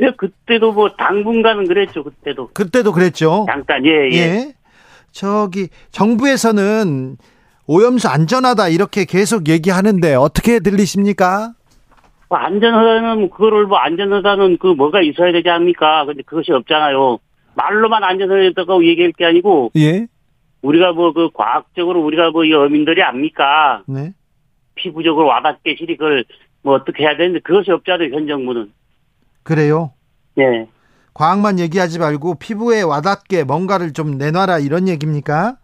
예, 0.02 0.12
그때도 0.16 0.72
뭐 0.74 0.90
당분간은 0.98 1.68
그랬죠. 1.68 2.04
그때도 2.04 2.50
그때도 2.54 2.92
그랬죠. 2.94 3.46
잠깐 3.50 3.86
예 3.86 4.10
예. 4.12 4.18
예. 4.18 4.54
저기 5.12 5.68
정부에서는 5.92 7.18
오염수 7.68 8.08
안전하다 8.08 8.70
이렇게 8.70 9.06
계속 9.06 9.48
얘기하는데 9.50 10.16
어떻게 10.16 10.60
들리십니까? 10.60 11.54
뭐 12.30 12.38
안전하다는 12.38 13.30
그거를 13.32 13.66
뭐 13.66 13.78
안전하다는 13.78 14.58
그 14.60 14.68
뭐가 14.68 15.02
있어야 15.02 15.32
되지 15.32 15.50
않습니까? 15.50 16.06
근데 16.06 16.22
그것이 16.24 16.52
없잖아요. 16.52 17.20
말로만 17.56 18.04
안전하다고 18.04 18.86
얘기할 18.86 19.12
게 19.14 19.26
아니고 19.26 19.72
예. 19.78 20.08
우리가 20.62 20.92
뭐 20.94 21.12
그 21.14 21.30
과학적으로 21.34 22.02
우리가 22.04 22.32
뭐 22.32 22.46
이 22.46 22.54
어민들이 22.54 23.02
압니까? 23.04 23.84
네. 23.88 24.14
피부적으로 24.76 25.28
와닿게 25.28 25.76
실익을 25.78 26.24
뭐 26.62 26.76
어떻게 26.76 27.04
해야 27.04 27.18
되는데 27.18 27.40
그것이 27.40 27.72
없잖아요. 27.72 28.14
현 28.14 28.28
정부는. 28.28 28.72
그래요. 29.54 29.94
예. 30.38 30.68
과학만 31.16 31.58
얘기하지 31.58 31.98
말고 31.98 32.36
피부에 32.36 32.84
와닿게 32.84 33.44
뭔가를 33.46 33.94
좀 33.94 34.20
내놔라 34.20 34.60
이런 34.60 34.88
얘기입니까? 34.88 35.56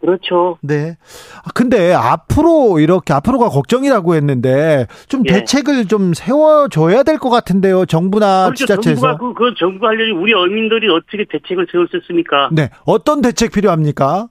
그렇죠. 0.00 0.58
네. 0.62 0.96
아, 1.44 1.50
근데 1.54 1.92
앞으로 1.92 2.78
이렇게 2.78 3.12
앞으로가 3.12 3.48
걱정이라고 3.48 4.14
했는데 4.14 4.86
좀 5.08 5.24
예. 5.26 5.32
대책을 5.32 5.86
좀 5.88 6.14
세워줘야 6.14 7.02
될 7.02 7.18
것 7.18 7.30
같은데요. 7.30 7.84
정부나 7.86 8.44
그렇죠. 8.44 8.64
지자체에서. 8.64 9.00
정부가 9.00 9.18
그, 9.18 9.34
그 9.34 9.54
정부 9.58 9.86
하려니 9.88 10.12
우리 10.12 10.32
어민들이 10.34 10.88
어떻게 10.88 11.24
대책을 11.28 11.66
세울 11.72 11.88
수 11.88 11.96
있습니까? 11.98 12.48
네. 12.52 12.70
어떤 12.84 13.22
대책 13.22 13.50
필요합니까? 13.52 14.28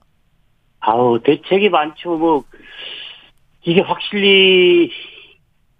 아우 0.80 1.20
대책이 1.22 1.68
많죠. 1.68 2.16
뭐 2.16 2.44
이게 3.64 3.82
확실히 3.82 4.90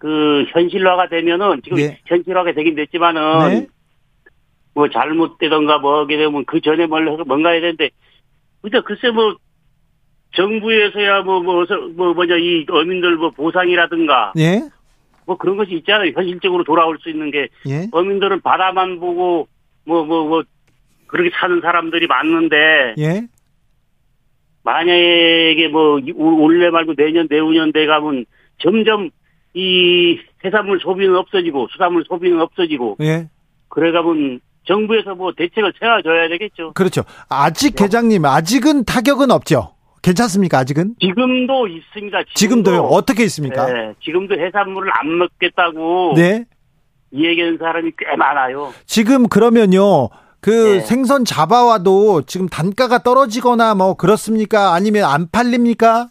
그 0.03 0.43
현실화가 0.49 1.07
되면은 1.07 1.61
지금 1.63 1.77
네. 1.77 1.97
현실화가 2.07 2.51
되긴 2.51 2.75
됐지만은 2.75 3.21
네. 3.47 3.67
뭐 4.73 4.89
잘못되던가 4.89 5.77
뭐 5.77 6.01
하게 6.01 6.17
되면 6.17 6.43
그 6.43 6.59
전에 6.59 6.87
뭔가 6.87 7.51
해야 7.51 7.61
되는데 7.61 7.89
근데 8.61 8.81
글쎄 8.81 9.11
뭐 9.11 9.37
정부에서야 10.35 11.21
뭐뭐뭐 11.21 12.15
뭐냐 12.15 12.35
이 12.35 12.65
어민들 12.69 13.15
뭐 13.15 13.29
보상이라든가 13.29 14.33
예. 14.37 14.63
뭐 15.25 15.37
그런 15.37 15.55
것이 15.55 15.71
있잖아요. 15.75 16.11
현실적으로 16.13 16.65
돌아올 16.65 16.97
수 16.99 17.09
있는 17.09 17.31
게 17.31 17.47
예. 17.69 17.87
어민들은 17.89 18.41
바다만 18.41 18.99
보고 18.99 19.47
뭐 19.85 20.03
뭐뭐 20.03 20.43
그렇게 21.07 21.29
사는 21.39 21.61
사람들이 21.61 22.07
많은데 22.07 22.95
예. 22.97 23.21
만약에 24.63 25.69
뭐 25.71 26.01
올해 26.17 26.69
말고 26.71 26.95
내년 26.95 27.27
내후년 27.29 27.71
돼 27.71 27.85
가면 27.85 28.25
점점 28.57 29.09
이 29.53 30.19
해산물 30.43 30.79
소비는 30.81 31.15
없어지고 31.15 31.67
수산물 31.71 32.05
소비는 32.07 32.41
없어지고 32.41 32.97
예. 33.01 33.29
그래 33.69 33.91
가면 33.91 34.39
정부에서 34.65 35.15
뭐 35.15 35.31
대책을 35.35 35.73
세워줘야 35.79 36.29
되겠죠. 36.29 36.73
그렇죠. 36.73 37.03
아직 37.29 37.75
네. 37.75 37.83
계장님 37.83 38.25
아직은 38.25 38.85
타격은 38.85 39.31
없죠. 39.31 39.73
괜찮습니까? 40.01 40.59
아직은? 40.59 40.95
지금도 40.99 41.67
있습니다. 41.67 42.17
지금도 42.35 42.75
요. 42.75 42.81
어떻게 42.81 43.23
있습니까? 43.23 43.71
네, 43.71 43.93
지금도 44.03 44.35
해산물을 44.35 44.91
안 44.93 45.17
먹겠다고 45.17 46.13
네. 46.15 46.45
이 47.11 47.25
얘기하는 47.25 47.57
사람이 47.57 47.91
꽤 47.97 48.15
많아요. 48.17 48.73
지금 48.85 49.27
그러면요. 49.29 50.09
그 50.41 50.49
네. 50.49 50.79
생선 50.81 51.23
잡아와도 51.23 52.23
지금 52.23 52.49
단가가 52.49 52.99
떨어지거나 52.99 53.75
뭐 53.75 53.93
그렇습니까? 53.93 54.73
아니면 54.73 55.05
안 55.05 55.29
팔립니까? 55.31 56.09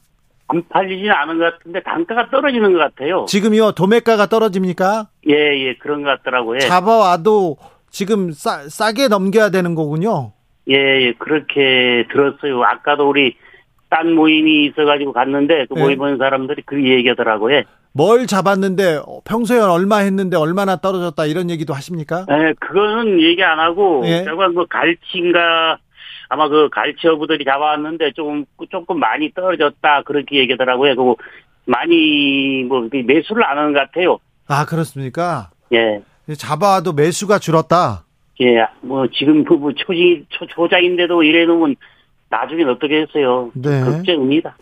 안 0.48 0.62
팔리지는 0.68 1.10
않은 1.10 1.38
것 1.38 1.52
같은데 1.52 1.82
단가가 1.82 2.28
떨어지는 2.30 2.72
것 2.72 2.78
같아요. 2.78 3.24
지금요. 3.26 3.72
도매가가 3.72 4.26
떨어집니까? 4.26 5.08
예, 5.28 5.34
예, 5.34 5.74
그런 5.74 6.02
것 6.02 6.10
같더라고요. 6.10 6.60
잡아와도 6.60 7.56
지금 7.90 8.32
싸, 8.32 8.68
싸게 8.68 9.08
넘겨야 9.08 9.50
되는 9.50 9.74
거군요. 9.74 10.32
예, 10.68 10.74
예, 10.74 11.12
그렇게 11.18 12.06
들었어요. 12.12 12.62
아까도 12.62 13.08
우리 13.08 13.36
딴 13.88 14.12
모임이 14.14 14.66
있어가지고 14.66 15.12
갔는데 15.12 15.66
그 15.68 15.74
네. 15.74 15.82
모임 15.82 16.00
온 16.00 16.18
사람들이 16.18 16.62
그 16.64 16.82
얘기하더라고요. 16.82 17.62
뭘 17.92 18.26
잡았는데 18.26 19.00
어, 19.06 19.20
평소에 19.24 19.60
얼마 19.60 19.98
했는데 19.98 20.36
얼마나 20.36 20.76
떨어졌다 20.76 21.26
이런 21.26 21.50
얘기도 21.50 21.74
하십니까? 21.74 22.24
예, 22.30 22.54
그거는 22.58 23.20
얘기 23.20 23.42
안 23.42 23.58
하고 23.58 24.02
예. 24.06 24.24
결국 24.24 24.54
뭐 24.54 24.66
갈치인가 24.66 25.78
아마 26.32 26.48
그 26.48 26.70
갈치 26.70 27.06
어부들이 27.08 27.44
잡아왔는데 27.44 28.12
조금 28.12 28.46
조금 28.70 28.98
많이 28.98 29.30
떨어졌다 29.34 30.02
그렇게 30.06 30.38
얘기하더라고요. 30.38 30.94
그리고 30.94 31.18
많이 31.66 32.64
뭐 32.66 32.88
매수를 32.90 33.44
안 33.44 33.58
하는 33.58 33.74
것 33.74 33.80
같아요. 33.80 34.18
아 34.48 34.64
그렇습니까? 34.64 35.50
예. 35.74 36.00
잡아와도 36.34 36.94
매수가 36.94 37.38
줄었다. 37.38 38.04
예, 38.40 38.64
뭐 38.80 39.06
지금 39.12 39.44
그 39.44 39.54
뭐 39.56 39.72
초지 39.76 40.24
초, 40.30 40.46
초장인데도 40.46 41.22
이래 41.22 41.44
놓으면 41.44 41.76
나중엔 42.30 42.66
어떻게 42.70 43.02
했어요? 43.02 43.50
네. 43.54 43.82
걱정입니다. 43.84 44.56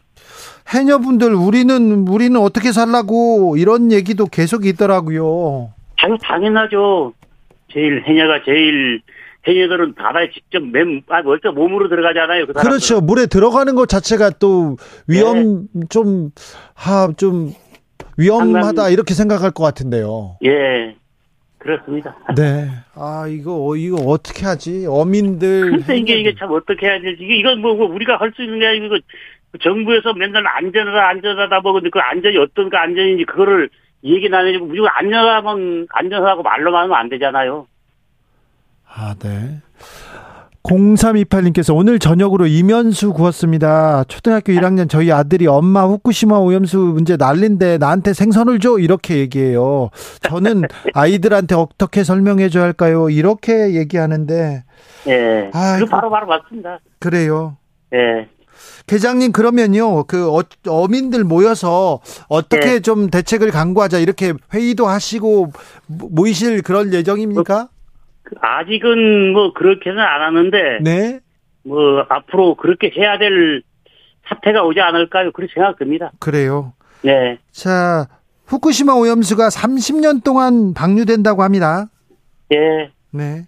해녀분들 0.75 1.35
우리는 1.35 2.09
우리는 2.09 2.41
어떻게 2.41 2.73
살라고 2.73 3.57
이런 3.57 3.93
얘기도 3.93 4.27
계속 4.27 4.67
있더라고요. 4.67 5.73
아유 6.03 6.17
당연하죠. 6.21 7.13
제일 7.73 8.03
해녀가 8.09 8.43
제일 8.45 9.03
해녀들은 9.47 9.95
바다에 9.95 10.31
직접 10.33 10.63
맨 10.63 11.03
아, 11.09 11.23
먼저 11.23 11.51
몸으로 11.53 11.89
들어가잖아요. 11.89 12.47
그. 12.47 12.53
그렇죠. 12.53 13.01
물에 13.01 13.27
들어가는 13.27 13.75
것 13.75 13.89
자체가 13.89 14.31
또 14.39 14.77
위험 15.09 15.67
좀, 15.89 16.31
하, 16.75 17.09
좀 17.17 17.53
위험하다 18.19 18.63
상당히- 18.67 18.93
이렇게 18.93 19.15
생각할 19.15 19.51
것 19.53 19.65
같은데요. 19.65 20.37
예, 20.45 20.95
그렇습니다. 21.59 22.15
네. 22.37 22.69
아, 22.95 23.27
이거, 23.29 23.75
이거 23.77 23.97
어떻게 24.07 24.45
하지? 24.45 24.85
어민들. 24.87 25.71
글쎄 25.71 25.97
이게 25.97 26.19
이게. 26.21 26.35
참 26.35 26.51
어떻게 26.53 26.87
해야 26.87 27.01
될지 27.01 27.23
이게 27.25 27.37
이건 27.39 27.61
뭐, 27.61 27.75
뭐 27.75 27.87
우리가 27.87 28.17
할 28.19 28.33
수 28.37 28.43
있는 28.43 28.59
게 28.61 28.67
아니고 28.67 28.85
이거 28.87 28.99
정부에서 29.63 30.13
맨날 30.15 30.47
안전하다 30.47 31.09
안전하다 31.09 31.61
뭐 31.61 31.73
근데 31.73 31.89
그 31.91 31.99
안전이 31.99 32.37
어떤 32.37 32.69
그 32.69 32.77
안전인지 32.77 33.25
그거를 33.25 33.71
안 34.35 34.47
해주고 34.47 34.67
무조건 34.67 34.91
안전하면 34.95 35.87
안전하고 35.91 36.43
말로만 36.43 36.85
하면 36.85 36.95
안 36.97 37.09
되잖아요. 37.09 37.67
아, 38.93 39.15
네. 39.19 39.61
0328님께서 40.63 41.75
오늘 41.75 41.99
저녁으로 41.99 42.47
이면수 42.47 43.13
구웠습니다. 43.15 44.05
초등학교 44.05 44.53
1학년 44.53 44.91
저희 44.91 45.11
아들이 45.11 45.47
엄마 45.47 45.85
후쿠시마 45.87 46.37
오염수 46.39 46.77
문제 46.79 47.17
난린데 47.17 47.79
나한테 47.79 48.13
생선을 48.13 48.61
줘 48.61 48.79
이렇게 48.79 49.17
얘기해요. 49.17 49.89
저는 50.23 50.63
아이들한테 50.93 51.55
어떻게 51.55 52.05
설명해 52.05 52.51
줘야 52.51 52.65
할까요? 52.65 53.09
이렇게 53.09 53.75
얘기하는데 53.75 54.65
예. 55.09 55.51
그 55.79 55.87
바로 55.87 56.11
바로 56.11 56.27
맞습니다. 56.27 56.79
그래요. 56.99 57.57
예. 57.95 58.29
계장님 58.87 59.33
그러면요 59.33 60.05
그 60.05 60.31
어, 60.31 60.43
어민들 60.69 61.25
모여서 61.25 62.01
어떻게 62.29 62.67
네. 62.67 62.81
좀 62.81 63.09
대책을 63.09 63.51
강구하자 63.51 63.99
이렇게 63.99 64.35
회의도 64.53 64.87
하시고 64.87 65.53
모- 65.87 66.09
모이실 66.11 66.61
그럴 66.63 66.93
예정입니까? 66.93 67.69
그 68.31 68.37
아직은 68.41 69.33
뭐 69.33 69.53
그렇게는 69.53 69.99
안 69.99 70.23
하는데 70.23 70.79
네 70.83 71.21
뭐 71.63 72.05
앞으로 72.09 72.55
그렇게 72.55 72.91
해야 72.97 73.19
될 73.19 73.63
사태가 74.29 74.63
오지 74.65 74.81
않을까요? 74.81 75.33
그렇게 75.33 75.53
생각됩니다. 75.55 76.11
그래요. 76.19 76.73
예. 77.05 77.39
자 77.51 78.07
후쿠시마 78.47 78.95
오염수가 78.95 79.49
30년 79.49 80.25
동안 80.25 80.75
방류된다고 80.75 81.43
합니다. 81.43 81.89
예. 82.53 82.91
네. 83.11 83.47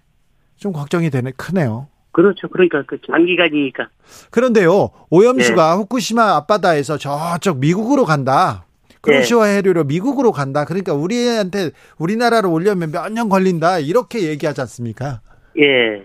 좀 0.56 0.72
걱정이 0.72 1.10
되네 1.10 1.32
크네요. 1.36 1.88
그렇죠. 2.12 2.48
그러니까 2.48 2.82
그 2.86 2.98
장기간이니까. 3.00 3.88
그런데요 4.30 4.90
예. 4.94 4.98
오염수가 5.10 5.76
후쿠시마 5.76 6.36
앞바다에서 6.36 6.98
저쪽 6.98 7.58
미국으로 7.58 8.04
간다. 8.04 8.66
예. 9.08 9.12
크로시와 9.12 9.46
해류로 9.46 9.84
미국으로 9.84 10.32
간다. 10.32 10.64
그러니까 10.64 10.94
우리한테 10.94 11.70
우리나라로 11.98 12.50
오려면 12.52 12.90
몇 12.92 13.08
년 13.12 13.28
걸린다. 13.28 13.78
이렇게 13.80 14.28
얘기하지 14.28 14.60
않습니까? 14.62 15.20
예. 15.58 16.04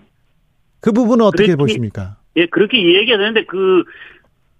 그 0.80 0.92
부분은 0.92 1.24
어떻게 1.24 1.46
그렇지. 1.46 1.56
보십니까? 1.56 2.16
예, 2.36 2.46
그렇게 2.46 2.76
얘기가 2.78 3.16
되는데 3.18 3.44
그 3.46 3.84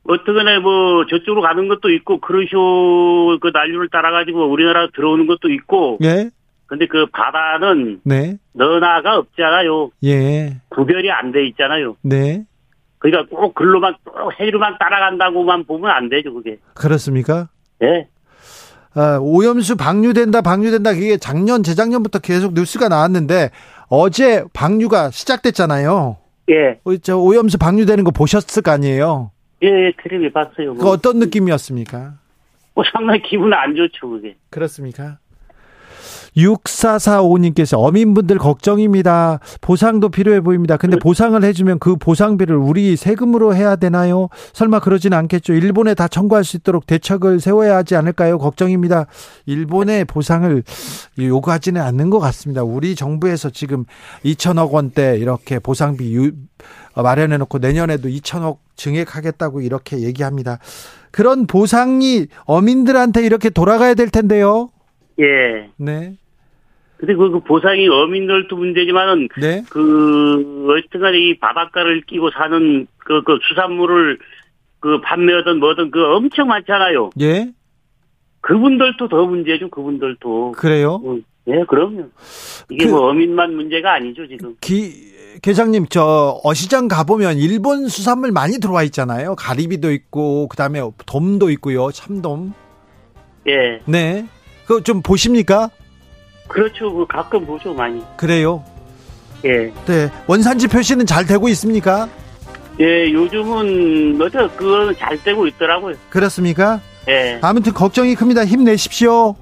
어떻게나 0.05 0.61
뭐 0.61 1.05
저쪽으로 1.07 1.43
가는 1.43 1.69
것도 1.69 1.91
있고 1.91 2.21
크루쇼 2.21 3.39
그 3.41 3.51
난류를 3.53 3.89
따라 3.91 4.11
가지고 4.11 4.51
우리나라 4.51 4.89
들어오는 4.95 5.27
것도 5.27 5.51
있고 5.51 5.99
예, 6.03 6.31
근데 6.67 6.87
그 6.87 7.07
바다는 7.07 8.01
네, 8.05 8.39
너나가 8.53 9.17
없잖아요. 9.19 9.91
예, 10.05 10.57
구별이 10.71 11.11
안 11.11 11.31
돼 11.33 11.47
있잖아요. 11.49 11.97
네. 12.03 12.45
그러니까 12.99 13.29
꼭 13.37 13.55
글로만 13.55 13.95
꼭 14.05 14.33
해류만 14.41 14.77
따라간다고만 14.79 15.65
보면 15.65 15.91
안 15.91 16.09
되죠, 16.09 16.33
그게. 16.35 16.59
그렇습니까? 16.75 17.49
예. 17.83 18.09
아, 18.95 19.19
오염수 19.21 19.77
방류된다, 19.77 20.41
방류된다. 20.41 20.95
그게 20.95 21.17
작년, 21.19 21.63
재작년부터 21.63 22.19
계속 22.19 22.55
뉴스가 22.55 22.89
나왔는데 22.89 23.51
어제 23.89 24.45
방류가 24.53 25.11
시작됐잖아요. 25.11 26.17
예. 26.51 26.81
어, 26.85 26.97
저 27.03 27.17
오염수 27.19 27.59
방류되는 27.59 28.05
거 28.05 28.11
보셨을 28.11 28.63
거 28.63 28.71
아니에요? 28.71 29.31
예, 29.63 29.67
예, 29.69 29.93
텔레비 30.03 30.33
봤어요. 30.33 30.75
그 30.75 30.83
뭐. 30.83 30.93
어떤 30.93 31.19
느낌이었습니까? 31.19 32.15
뭐 32.75 32.85
상당히 32.93 33.21
기분 33.23 33.53
안 33.53 33.75
좋죠, 33.75 34.09
그게. 34.09 34.37
그렇습니까? 34.51 35.19
6445님께서 36.39 37.79
어민분들 37.79 38.39
걱정입니다. 38.39 39.41
보상도 39.61 40.09
필요해 40.09 40.41
보입니다. 40.41 40.77
근데 40.77 40.97
보상을 40.97 41.43
해주면 41.43 41.79
그 41.79 41.97
보상비를 41.97 42.57
우리 42.57 42.97
세금으로 42.97 43.55
해야 43.55 43.77
되나요? 43.77 44.29
설마 44.53 44.81
그러진 44.81 45.13
않겠죠. 45.13 45.53
일본에 45.53 45.95
다 45.95 46.09
청구할 46.09 46.45
수 46.45 46.57
있도록 46.57 46.87
대책을 46.87 47.41
세워야 47.41 47.77
하지 47.77 47.97
않을까요? 47.97 48.39
걱정입니다. 48.39 49.07
일본의 49.47 50.05
보상을 50.05 50.63
요구하지는 51.19 51.81
않는 51.81 52.11
것 52.11 52.19
같습니다. 52.21 52.63
우리 52.63 52.95
정부에서 52.95 53.51
지금 53.51 53.85
2천억 54.25 54.71
원대 54.71 55.17
이렇게 55.19 55.59
보상비 55.59 56.15
유, 56.15 56.33
마련해 56.95 57.39
놓고 57.39 57.59
내년에도 57.59 58.09
2천억 58.09 58.59
증액하겠다고 58.77 59.61
이렇게 59.61 60.01
얘기합니다. 60.01 60.59
그런 61.11 61.47
보상이 61.47 62.27
어민들한테 62.45 63.25
이렇게 63.25 63.51
돌아가야 63.51 63.95
될 63.95 64.11
텐데요. 64.11 64.71
예. 65.21 65.71
네. 65.77 66.17
근데 66.99 67.15
그, 67.15 67.31
그 67.31 67.41
보상이 67.41 67.89
어민들도 67.89 68.57
문제지만은 68.57 69.29
네. 69.41 69.63
그 69.71 70.67
어쨌든 70.69 71.15
이 71.15 71.39
바닷가를 71.39 72.03
끼고 72.03 72.31
사는 72.31 72.87
그, 72.99 73.23
그 73.23 73.39
수산물을 73.49 74.19
그 74.81 75.01
판매하든 75.03 75.59
뭐든 75.61 75.91
그 75.91 76.05
엄청 76.05 76.49
많잖아요. 76.49 77.11
예. 77.21 77.53
그분들도 78.41 79.09
더 79.09 79.25
문제죠. 79.27 79.71
그분들도. 79.71 80.53
그래요? 80.53 81.01
어, 81.05 81.19
예, 81.49 81.65
그럼요. 81.69 82.09
이게 82.71 82.87
그- 82.87 82.91
뭐 82.91 83.09
어민만 83.11 83.55
문제가 83.55 83.95
아니죠 83.95 84.27
지금. 84.27 84.57
기 84.61 84.93
계장님 85.43 85.87
저 85.89 86.41
어시장 86.43 86.89
가 86.89 87.05
보면 87.05 87.37
일본 87.39 87.87
수산물 87.87 88.33
많이 88.33 88.59
들어와 88.59 88.83
있잖아요. 88.85 89.37
가리비도 89.37 89.93
있고 89.93 90.49
그다음에 90.49 90.81
돔도 91.07 91.51
있고요. 91.51 91.91
참돔. 91.93 92.55
예, 93.49 93.81
네. 93.87 94.27
그거 94.67 94.83
좀 94.83 95.01
보십니까? 95.01 95.71
그렇죠. 96.49 96.93
그 96.93 97.07
가끔 97.07 97.47
보죠 97.47 97.75
많이. 97.75 98.03
그래요. 98.17 98.65
예, 99.45 99.73
네. 99.87 100.11
원산지 100.27 100.67
표시는 100.67 101.07
잘 101.07 101.25
되고 101.25 101.49
있습니까? 101.51 102.09
예, 102.81 103.13
요즘은 103.13 104.21
어저 104.21 104.51
그거는 104.57 104.97
잘 104.97 105.23
되고 105.23 105.47
있더라고요. 105.47 105.95
그렇습니까? 106.11 106.81
예, 107.09 107.39
아무튼 107.43 107.73
걱정이 107.73 108.15
큽니다. 108.15 108.45
힘내십시오. 108.45 109.37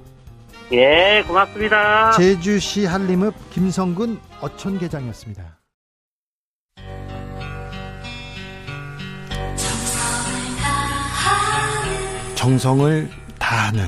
예, 0.71 1.23
고맙습니다. 1.27 2.11
제주시 2.11 2.85
한림읍 2.85 3.33
김성근 3.51 4.19
어촌계장이었습니다. 4.41 5.57
정성을 12.35 13.09
다하는 13.39 13.87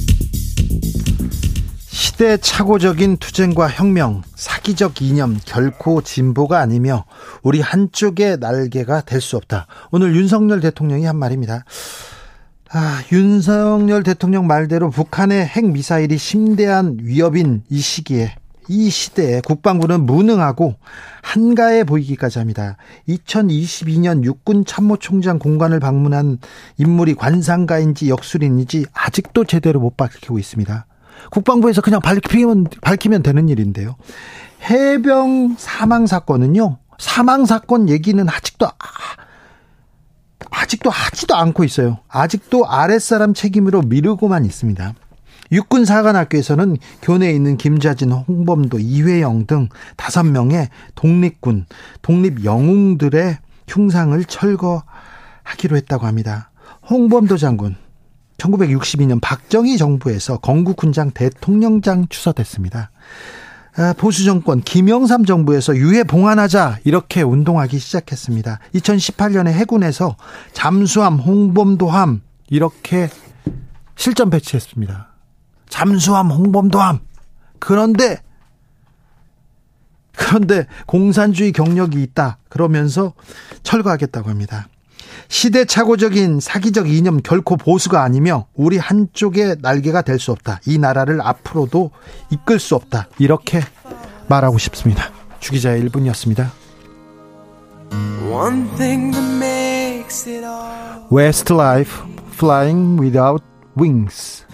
시대착오적인 2.21 3.17
투쟁과 3.17 3.67
혁명, 3.67 4.21
사기적 4.35 5.01
이념 5.01 5.39
결코 5.43 6.01
진보가 6.03 6.59
아니며 6.59 7.05
우리 7.41 7.61
한쪽의 7.61 8.37
날개가 8.39 9.01
될 9.01 9.21
수 9.21 9.37
없다. 9.37 9.65
오늘 9.89 10.15
윤석열 10.15 10.59
대통령이 10.59 11.05
한 11.05 11.15
말입니다. 11.17 11.65
아, 12.69 13.01
윤석열 13.11 14.03
대통령 14.03 14.45
말대로 14.45 14.91
북한의 14.91 15.47
핵 15.47 15.65
미사일이 15.65 16.19
심대한 16.19 16.97
위협인 17.01 17.63
이 17.69 17.79
시기에 17.79 18.35
이 18.67 18.91
시대에 18.91 19.41
국방부는 19.41 20.05
무능하고 20.05 20.75
한가해 21.23 21.85
보이기까지 21.85 22.37
합니다. 22.37 22.77
2022년 23.09 24.23
육군 24.23 24.65
참모총장 24.65 25.39
공관을 25.39 25.79
방문한 25.79 26.37
인물이 26.77 27.15
관상가인지 27.15 28.09
역술인인지 28.09 28.85
아직도 28.93 29.45
제대로 29.45 29.79
못 29.79 29.97
밝히고 29.97 30.37
있습니다. 30.37 30.85
국방부에서 31.29 31.81
그냥 31.81 32.01
밝히면, 32.01 32.67
밝히면 32.81 33.23
되는 33.23 33.49
일인데요. 33.49 33.95
해병 34.69 35.55
사망 35.57 36.07
사건은요, 36.07 36.77
사망 36.97 37.45
사건 37.45 37.89
얘기는 37.89 38.27
아직도, 38.27 38.67
아, 38.67 38.71
아직도 40.49 40.89
하지도 40.89 41.35
않고 41.35 41.63
있어요. 41.63 41.99
아직도 42.07 42.67
아랫사람 42.67 43.33
책임으로 43.33 43.81
미루고만 43.81 44.45
있습니다. 44.45 44.93
육군 45.51 45.83
사관학교에서는 45.83 46.77
교내에 47.01 47.31
있는 47.31 47.57
김자진, 47.57 48.11
홍범도, 48.11 48.79
이회영 48.79 49.47
등 49.47 49.67
다섯 49.97 50.23
명의 50.23 50.69
독립군, 50.95 51.65
독립 52.01 52.45
영웅들의 52.45 53.37
흉상을 53.67 54.23
철거하기로 54.25 55.75
했다고 55.75 56.05
합니다. 56.05 56.51
홍범도 56.89 57.37
장군, 57.37 57.75
1962년 58.41 59.19
박정희 59.21 59.77
정부에서 59.77 60.37
건국훈장 60.37 61.11
대통령장 61.11 62.07
추서됐습니다. 62.09 62.91
아, 63.77 63.93
보수 63.97 64.25
정권 64.25 64.61
김영삼 64.61 65.25
정부에서 65.25 65.75
유해 65.77 66.03
봉안하자 66.03 66.79
이렇게 66.83 67.21
운동하기 67.21 67.79
시작했습니다. 67.79 68.59
2018년에 68.75 69.47
해군에서 69.49 70.17
잠수함, 70.51 71.19
홍범도함 71.19 72.21
이렇게 72.49 73.09
실전 73.95 74.29
배치했습니다. 74.29 75.07
잠수함, 75.69 76.31
홍범도함. 76.31 76.99
그런데 77.59 78.17
그런데 80.13 80.67
공산주의 80.85 81.51
경력이 81.53 82.01
있다. 82.03 82.37
그러면서 82.49 83.13
철거하겠다고 83.63 84.29
합니다. 84.29 84.67
시대착오적인 85.27 86.39
사기적 86.39 86.89
이념 86.89 87.21
결코 87.21 87.57
보수가 87.57 88.01
아니며 88.01 88.45
우리 88.55 88.77
한쪽의 88.77 89.57
날개가 89.61 90.01
될 90.03 90.19
수 90.19 90.31
없다. 90.31 90.59
이 90.67 90.77
나라를 90.77 91.19
앞으로도 91.21 91.91
이끌 92.29 92.59
수 92.59 92.75
없다. 92.75 93.07
이렇게 93.17 93.61
말하고 94.27 94.57
싶습니다. 94.59 95.09
주기자의 95.39 95.83
1분이었습니다. 95.85 96.49
Westlife 101.11 101.91
Flying 102.33 102.99
Without 103.01 103.43
Wings 103.77 104.45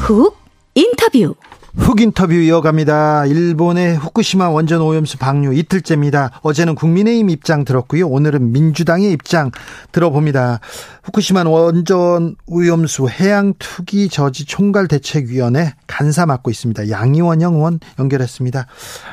훅 0.00 0.36
인터뷰. 0.76 1.34
훅 1.78 2.00
인터뷰 2.02 2.34
이어갑니다. 2.34 3.26
일본의 3.26 3.96
후쿠시마 3.96 4.50
원전 4.50 4.82
오염수 4.82 5.16
방류 5.16 5.54
이틀째입니다. 5.54 6.40
어제는 6.42 6.74
국민의힘 6.74 7.30
입장 7.30 7.64
들었고요. 7.64 8.06
오늘은 8.08 8.52
민주당의 8.52 9.10
입장 9.12 9.50
들어봅니다. 9.92 10.60
후쿠시마 11.04 11.44
원전 11.44 12.36
오염수 12.46 13.08
해양 13.08 13.54
투기 13.58 14.08
저지 14.10 14.44
총괄 14.44 14.86
대책위원회 14.86 15.74
간사 15.86 16.26
맡고 16.26 16.50
있습니다. 16.50 16.90
양이원영 16.90 17.54
의원 17.54 17.80
연결했습니다. 17.98 18.66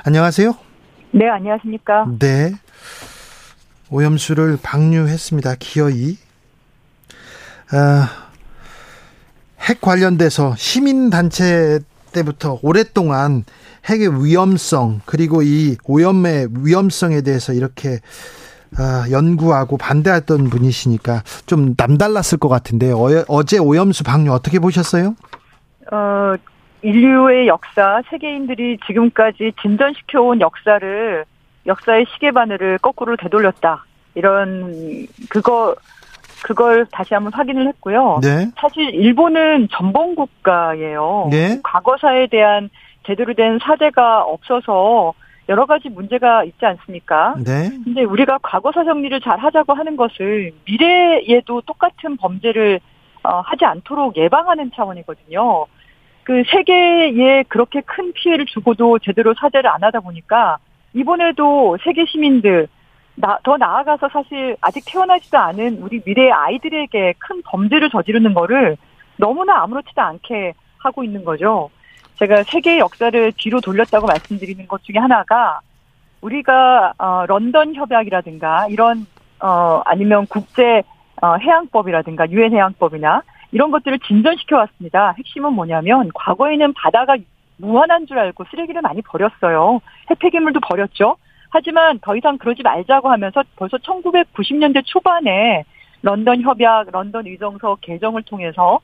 안녕하세요. 0.03 0.53
네, 1.11 1.30
안녕하십니까. 1.30 2.07
네. 2.20 2.53
오염수를 3.89 4.57
방류했습니다. 4.61 5.55
기어이. 5.59 6.18
아, 7.72 8.22
핵 9.64 9.82
관련돼서 9.82 10.55
시민단체 10.55 11.80
때부터 12.14 12.59
오랫동안 12.61 13.43
핵의 13.86 14.24
위험성 14.24 15.01
그리고 15.05 15.41
이 15.41 15.78
오염의 15.86 16.49
위험성에 16.64 17.22
대해서 17.22 17.53
이렇게 17.53 17.99
아, 18.78 19.05
연구하고 19.11 19.78
반대했던 19.78 20.49
분이시니까 20.49 21.22
좀 21.45 21.76
남달랐을 21.78 22.39
것 22.39 22.49
같은데 22.49 22.91
어, 22.91 23.43
제 23.43 23.57
오염수 23.57 24.03
방류 24.03 24.32
어떻게 24.32 24.59
보셨어요? 24.59 25.16
어, 25.91 26.36
인류의 26.82 27.47
역사, 27.47 28.01
세계인들이 28.09 28.78
지금까지 28.86 29.53
진전시켜온 29.61 30.41
역사를, 30.41 31.26
역사의 31.66 32.05
시계 32.14 32.32
바늘을 32.32 32.80
거꾸로 32.80 33.16
되돌렸다. 33.16 33.86
이런, 34.16 35.07
그거, 35.30 35.76
그걸 36.44 36.86
다시 36.91 37.14
한번 37.14 37.34
확인을 37.34 37.68
했고요. 37.70 38.20
네. 38.22 38.52
사실 38.58 38.94
일본은 38.94 39.70
전범 39.72 40.16
국가예요. 40.16 41.30
네. 41.32 41.60
과거사에 41.64 42.28
대한 42.28 42.70
제대로 43.08 43.34
된 43.34 43.58
사죄가 43.60 44.24
없어서 44.24 45.14
여러 45.50 45.66
가지 45.66 45.89
문제가 45.89 46.44
있지 46.44 46.66
않습니까? 46.66 47.36
네. 47.44 47.70
근데 47.84 48.04
우리가 48.04 48.39
과거사 48.41 48.84
정리를 48.84 49.20
잘 49.22 49.39
하자고 49.39 49.74
하는 49.74 49.98
것을 49.98 50.52
미래에도 50.66 51.62
똑같은 51.62 52.18
범죄를 52.18 52.80
어, 53.24 53.39
하지 53.39 53.66
않도록 53.66 54.18
예방하는 54.18 54.72
차원이거든요. 54.76 55.66
그 56.24 56.44
세계에 56.50 57.44
그렇게 57.48 57.82
큰 57.82 58.14
피해를 58.14 58.46
주고도 58.46 59.00
제대로 59.00 59.34
사죄를 59.34 59.70
안 59.70 59.84
하다 59.84 60.02
보니까 60.02 60.58
이번에도 60.94 61.78
세계 61.84 62.06
시민들 62.06 62.68
나, 63.16 63.38
더 63.43 63.57
나아가서 63.57 64.09
사실 64.11 64.57
아직 64.61 64.84
태어나지도 64.86 65.38
않은 65.38 65.80
우리 65.82 66.01
미래의 66.05 66.32
아이들에게 66.32 67.14
큰 67.20 67.41
범죄를 67.45 67.89
저지르는 67.89 68.34
거를 68.34 68.78
너무나 69.18 69.61
아무렇지도 69.61 70.01
않게 70.01 70.53
하고 70.80 71.03
있는 71.03 71.24
거죠. 71.24 71.70
제가 72.20 72.43
세계의 72.43 72.80
역사를 72.80 73.32
뒤로 73.38 73.61
돌렸다고 73.61 74.07
말씀드리는 74.07 74.68
것 74.68 74.84
중에 74.84 74.99
하나가 74.99 75.61
우리가 76.22 76.93
어, 76.97 77.26
런던 77.28 77.76
협약이라든가 77.76 78.68
이런 78.70 79.05
어, 79.39 79.82
아니면 79.86 80.26
국제 80.28 80.84
어, 81.22 81.36
해양법이라든가 81.36 82.30
유엔 82.32 82.53
해양법이나 82.53 83.22
이런 83.51 83.72
것들을 83.72 83.99
진전시켜 83.99 84.57
왔습니다. 84.57 85.14
핵심은 85.18 85.53
뭐냐면 85.53 86.09
과거에는 86.14 86.74
바다가 86.74 87.18
무한한 87.57 88.07
줄 88.07 88.18
알고 88.18 88.45
쓰레기를 88.49 88.82
많이 88.82 89.01
버렸어요. 89.01 89.80
해폐기물도 90.09 90.59
버렸죠. 90.61 91.18
하지만 91.54 91.99
더 91.99 92.16
이상 92.16 92.39
그러지 92.39 92.64
말자고 92.64 93.12
하면서 93.12 93.43
벌써 93.56 93.78
1990년대 93.78 94.82
초반에 94.86 95.64
런던 96.01 96.41
협약, 96.41 96.89
런던 96.91 97.28
의정서 97.28 97.78
개정을 97.80 98.24
통해서 98.24 98.80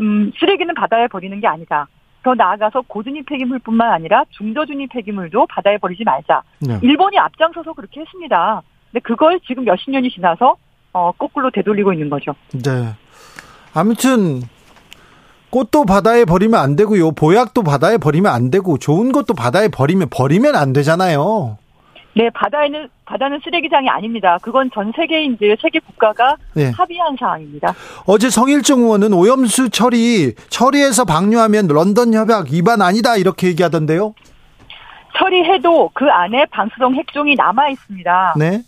음, 0.00 0.30
쓰레기는 0.38 0.74
바다에 0.74 1.08
버리는 1.08 1.40
게 1.40 1.46
아니다. 1.46 1.88
더 2.22 2.34
나아가서 2.34 2.82
고준위 2.82 3.22
폐기물뿐만 3.22 3.90
아니라 3.90 4.24
중저준위 4.36 4.88
폐기물도 4.88 5.46
바다에 5.46 5.78
버리지 5.78 6.04
말자. 6.04 6.42
네. 6.60 6.78
일본이 6.82 7.18
앞장서서 7.18 7.72
그렇게 7.72 8.02
했습니다. 8.02 8.60
근데 8.92 9.00
그걸 9.00 9.40
지금 9.46 9.64
몇십 9.64 9.90
년이 9.90 10.10
지나서 10.10 10.56
어, 10.92 11.12
거꾸로 11.12 11.50
되돌리고 11.50 11.94
있는 11.94 12.10
거죠. 12.10 12.34
네. 12.52 12.94
아무튼 13.72 14.42
꽃도 15.48 15.86
바다에 15.86 16.26
버리면 16.26 16.60
안 16.60 16.76
되고요. 16.76 17.12
보약도 17.12 17.62
바다에 17.62 17.96
버리면 17.96 18.30
안 18.30 18.50
되고 18.50 18.76
좋은 18.76 19.10
것도 19.10 19.32
바다에 19.32 19.68
버리면 19.68 20.08
버리면 20.10 20.54
안 20.54 20.74
되잖아요. 20.74 21.56
네, 22.14 22.28
바다에는 22.30 22.88
바다는 23.04 23.40
쓰레기장이 23.44 23.88
아닙니다. 23.88 24.38
그건 24.42 24.70
전 24.72 24.92
세계인들 24.94 25.56
세계 25.60 25.78
국가가 25.78 26.36
네. 26.54 26.70
합의한 26.70 27.16
사항입니다. 27.18 27.74
어제 28.06 28.30
성일정 28.30 28.80
의원은 28.80 29.12
오염수 29.12 29.70
처리 29.70 30.34
처리해서 30.48 31.04
방류하면 31.04 31.68
런던 31.68 32.12
협약 32.12 32.50
위반 32.50 32.82
아니다 32.82 33.16
이렇게 33.16 33.48
얘기하던데요. 33.48 34.14
처리해도 35.16 35.90
그 35.94 36.08
안에 36.10 36.46
방수성 36.46 36.94
핵종이 36.94 37.34
남아 37.34 37.68
있습니다. 37.68 38.34
네. 38.38 38.62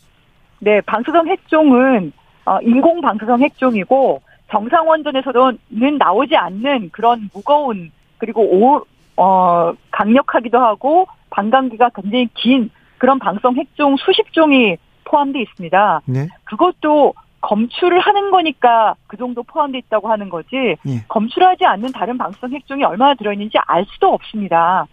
네, 0.61 0.80
방수성 0.82 1.26
핵종은 1.26 2.12
어, 2.45 2.59
인공 2.62 3.01
방수성 3.01 3.40
핵종이고 3.43 4.22
정상 4.51 4.86
원전에서는 4.86 5.59
나오지 5.99 6.36
않는 6.36 6.90
그런 6.93 7.28
무거운 7.32 7.90
그리고 8.18 8.43
오, 8.43 8.84
어, 9.16 9.72
강력하기도 9.90 10.59
하고 10.59 11.07
반감기가 11.30 11.90
굉장히 11.95 12.28
긴 12.34 12.70
그런 13.03 13.18
방수성 13.18 13.57
핵종 13.57 13.96
수십 13.96 14.32
종이 14.32 14.76
포함되어 15.03 15.42
있습니다. 15.42 16.03
네. 16.05 16.28
그것도 16.44 17.14
검출을 17.40 17.98
하는 17.98 18.30
거니까 18.30 18.94
그 19.09 19.16
정도 19.16 19.42
포함되어 19.42 19.80
있다고 19.86 20.09
하는 20.09 20.28
거지 20.28 20.76
예. 20.86 21.05
검출하지 21.09 21.64
않는 21.64 21.90
다른 21.90 22.16
방수성 22.16 22.53
핵종이 22.53 22.84
얼마나 22.84 23.14
들어있는지 23.14 23.59
알 23.66 23.84
수도 23.92 24.07
없습니다. 24.12 24.86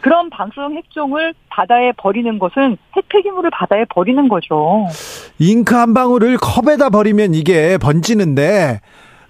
그런 0.00 0.28
방수성 0.28 0.74
핵종을 0.74 1.34
바다에 1.50 1.92
버리는 1.92 2.36
것은 2.40 2.78
핵폐기물을 2.96 3.50
바다에 3.50 3.84
버리는 3.84 4.26
거죠. 4.26 4.88
잉크 5.38 5.72
한 5.76 5.94
방울을 5.94 6.38
컵에다 6.38 6.90
버리면 6.90 7.34
이게 7.34 7.78
번지는데 7.78 8.80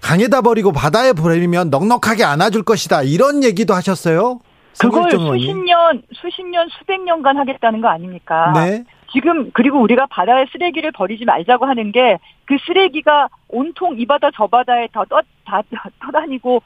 강에다 0.01 0.41
버리고 0.41 0.71
바다에 0.71 1.13
버리면 1.13 1.69
넉넉하게 1.69 2.23
안아줄 2.23 2.63
것이다. 2.63 3.03
이런 3.03 3.43
얘기도 3.43 3.75
하셨어요. 3.75 4.39
그걸. 4.79 5.11
수십 5.11 5.53
년, 5.55 6.01
수십 6.13 6.45
년, 6.47 6.67
수백 6.69 7.01
년간 7.01 7.37
하겠다는 7.37 7.81
거 7.81 7.87
아닙니까? 7.89 8.51
네. 8.55 8.83
지금 9.11 9.51
그리고 9.53 9.79
우리가 9.79 10.07
바다에 10.07 10.45
쓰레기를 10.51 10.91
버리지 10.91 11.25
말자고 11.25 11.65
하는 11.65 11.91
게 11.91 12.17
그 12.45 12.57
쓰레기가 12.65 13.29
온통 13.47 13.99
이 13.99 14.05
바다 14.05 14.29
저 14.35 14.47
바다에 14.47 14.87
다, 14.87 15.03
떠, 15.09 15.21
다 15.45 15.61
떠다니고 16.01 16.61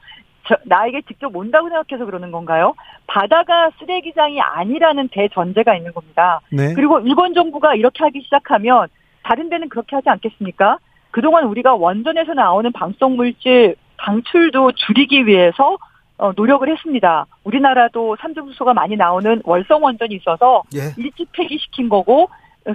저, 0.46 0.56
나에게 0.64 1.02
직접 1.02 1.34
온다고 1.34 1.68
생각해서 1.68 2.04
그러는 2.04 2.32
건가요? 2.32 2.74
바다가 3.06 3.70
쓰레기장이 3.78 4.40
아니라는 4.40 5.08
대전제가 5.08 5.76
있는 5.76 5.92
겁니다. 5.92 6.40
네. 6.50 6.74
그리고 6.74 7.00
일본 7.00 7.34
정부가 7.34 7.74
이렇게 7.74 8.02
하기 8.04 8.22
시작하면 8.22 8.88
다른 9.22 9.48
데는 9.50 9.68
그렇게 9.68 9.94
하지 9.96 10.08
않겠습니까? 10.08 10.78
그동안 11.10 11.44
우리가 11.44 11.74
원전에서 11.74 12.34
나오는 12.34 12.70
방성 12.72 13.16
물질 13.16 13.76
방출도 13.98 14.72
줄이기 14.72 15.26
위해서 15.26 15.76
어, 16.18 16.32
노력을 16.36 16.68
했습니다. 16.68 17.26
우리나라도 17.44 18.16
삼중수소가 18.20 18.74
많이 18.74 18.96
나오는 18.96 19.40
월성 19.44 19.82
원전이 19.84 20.14
있어서 20.16 20.62
예. 20.74 20.92
일찍 21.00 21.30
폐기시킨 21.32 21.88
거고 21.88 22.28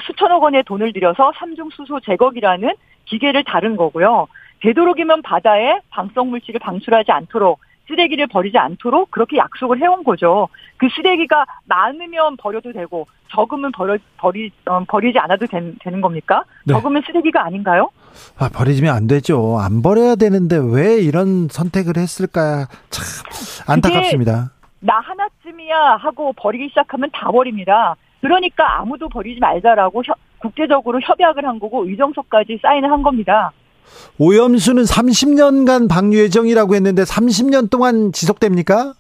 수천억 0.06 0.42
원의 0.44 0.64
돈을 0.64 0.94
들여서 0.94 1.34
삼중수소 1.38 2.00
제거기라는 2.00 2.74
기계를 3.06 3.44
다른 3.44 3.76
거고요. 3.76 4.28
되도록이면 4.62 5.22
바다에 5.24 5.80
방성 5.90 6.30
물질을 6.30 6.60
방출하지 6.62 7.12
않도록 7.12 7.60
쓰레기를 7.90 8.28
버리지 8.28 8.58
않도록 8.58 9.12
그렇게 9.12 9.36
약속을 9.36 9.78
해온 9.82 10.06
거죠. 10.06 10.48
그 10.78 10.88
쓰레기가 10.96 11.46
많으면 11.66 12.38
버려도 12.38 12.72
되고 12.72 13.06
적으면 13.30 13.74
버려, 13.74 13.98
버리, 14.18 14.52
어, 14.66 14.86
버리지 14.88 15.20
않아도 15.20 15.46
된- 15.48 15.76
되는 15.82 16.00
겁니까? 16.00 16.46
네. 16.66 16.74
적으면 16.74 17.02
쓰레기가 17.06 17.44
아닌가요? 17.44 17.90
아, 18.38 18.50
버리면 18.50 18.94
안 18.96 19.08
되죠. 19.08 19.58
안 19.60 19.82
버려야 19.82 20.16
되는데 20.16 20.58
왜 20.58 20.98
이런 21.00 21.48
선택을 21.50 21.98
했을까? 21.98 22.68
참 22.90 23.04
안타깝습니다. 23.68 24.52
나 24.80 25.00
하나쯤이야 25.00 25.98
하고 26.00 26.34
버리기 26.34 26.70
시작하면 26.70 27.10
다 27.14 27.32
버립니다. 27.32 27.96
그러니까 28.22 28.80
아무도 28.80 29.08
버리지 29.10 29.40
말자라고 29.40 30.04
협- 30.06 30.18
국제적으로 30.40 31.00
협약을 31.02 31.46
한 31.46 31.60
거고 31.60 31.86
의정서까지 31.88 32.60
사인을 32.62 32.92
한 32.92 33.02
겁니다. 33.02 33.52
오염수는 34.18 34.84
30년간 34.84 35.90
방류 35.90 36.18
예정이라고 36.20 36.76
했는데 36.76 37.04
30년 37.04 37.70
동안 37.70 38.12
지속됩니까? 38.12 38.94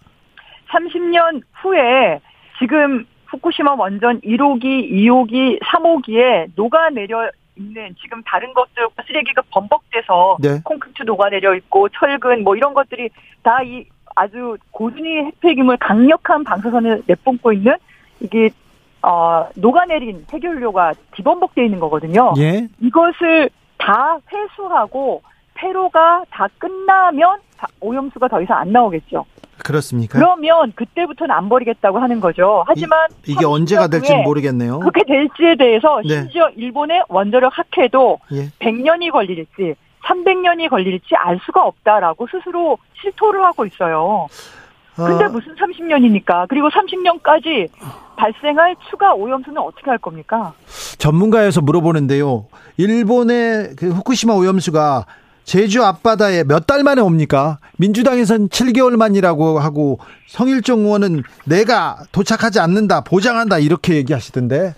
30년 0.71 1.41
후에 1.61 2.19
지금 2.59 3.05
후쿠시마 3.27 3.73
원전 3.73 4.19
1호기, 4.21 4.91
2호기, 4.91 5.59
3호기에 5.61 6.51
녹아내려 6.55 7.29
있는 7.55 7.95
지금 8.01 8.21
다른 8.23 8.53
것들 8.53 8.87
쓰레기가 9.05 9.41
범벅돼서 9.51 10.37
네. 10.39 10.61
콘크리트 10.63 11.03
녹아내려 11.03 11.55
있고 11.55 11.89
철근 11.89 12.43
뭐 12.43 12.55
이런 12.55 12.73
것들이 12.73 13.09
다 13.41 13.61
이 13.63 13.85
아주 14.15 14.57
고준위 14.71 15.25
핵폐기물 15.25 15.77
강력한 15.77 16.43
방사선을 16.43 17.03
내뿜고 17.07 17.53
있는 17.53 17.75
이게 18.19 18.49
어 19.01 19.47
녹아내린 19.55 20.25
해결료가 20.31 20.93
뒤범벅돼 21.15 21.65
있는 21.65 21.79
거거든요. 21.79 22.33
예. 22.37 22.67
이것을 22.79 23.49
다 23.77 24.17
회수하고 24.31 25.21
폐로가 25.55 26.23
다 26.29 26.47
끝나면 26.57 27.39
다 27.57 27.67
오염수가 27.81 28.27
더 28.29 28.41
이상 28.41 28.59
안 28.59 28.71
나오겠죠. 28.71 29.25
그렇습니까? 29.63 30.19
그러면 30.19 30.73
그때부터는 30.75 31.33
안 31.33 31.49
버리겠다고 31.49 31.99
하는 31.99 32.19
거죠. 32.19 32.63
하지만 32.67 33.07
이게 33.25 33.45
30년 33.45 33.51
언제가 33.51 33.87
될지는 33.87 34.17
후에 34.17 34.23
모르겠네요. 34.23 34.79
그렇게 34.79 35.03
될지에 35.05 35.55
대해서 35.55 36.01
네. 36.07 36.21
심지어 36.21 36.49
일본의 36.49 37.03
원자력 37.07 37.57
학회도 37.57 38.19
예. 38.33 38.49
100년이 38.59 39.11
걸릴지 39.11 39.75
300년이 40.05 40.69
걸릴지 40.69 41.15
알 41.15 41.39
수가 41.45 41.63
없다라고 41.65 42.27
스스로 42.27 42.77
실토를 43.01 43.43
하고 43.43 43.65
있어요. 43.65 44.27
근데 44.95 45.25
어, 45.25 45.29
무슨 45.29 45.55
30년이니까 45.55 46.47
그리고 46.49 46.69
30년까지 46.69 47.69
발생할 48.15 48.75
추가 48.89 49.13
오염수는 49.13 49.57
어떻게 49.59 49.89
할 49.89 49.97
겁니까? 49.97 50.53
전문가여서 50.99 51.61
물어보는데요. 51.61 52.45
일본의 52.77 53.75
그 53.77 53.89
후쿠시마 53.89 54.33
오염수가 54.33 55.05
제주 55.43 55.83
앞바다에 55.83 56.43
몇 56.45 56.65
달 56.65 56.83
만에 56.83 57.01
옵니까? 57.01 57.57
민주당에서는 57.77 58.47
7개월 58.49 58.95
만이라고 58.97 59.59
하고 59.59 59.99
성일종 60.27 60.79
의원은 60.85 61.23
내가 61.45 61.97
도착하지 62.11 62.59
않는다, 62.59 63.01
보장한다 63.01 63.59
이렇게 63.59 63.95
얘기하시던데. 63.95 64.73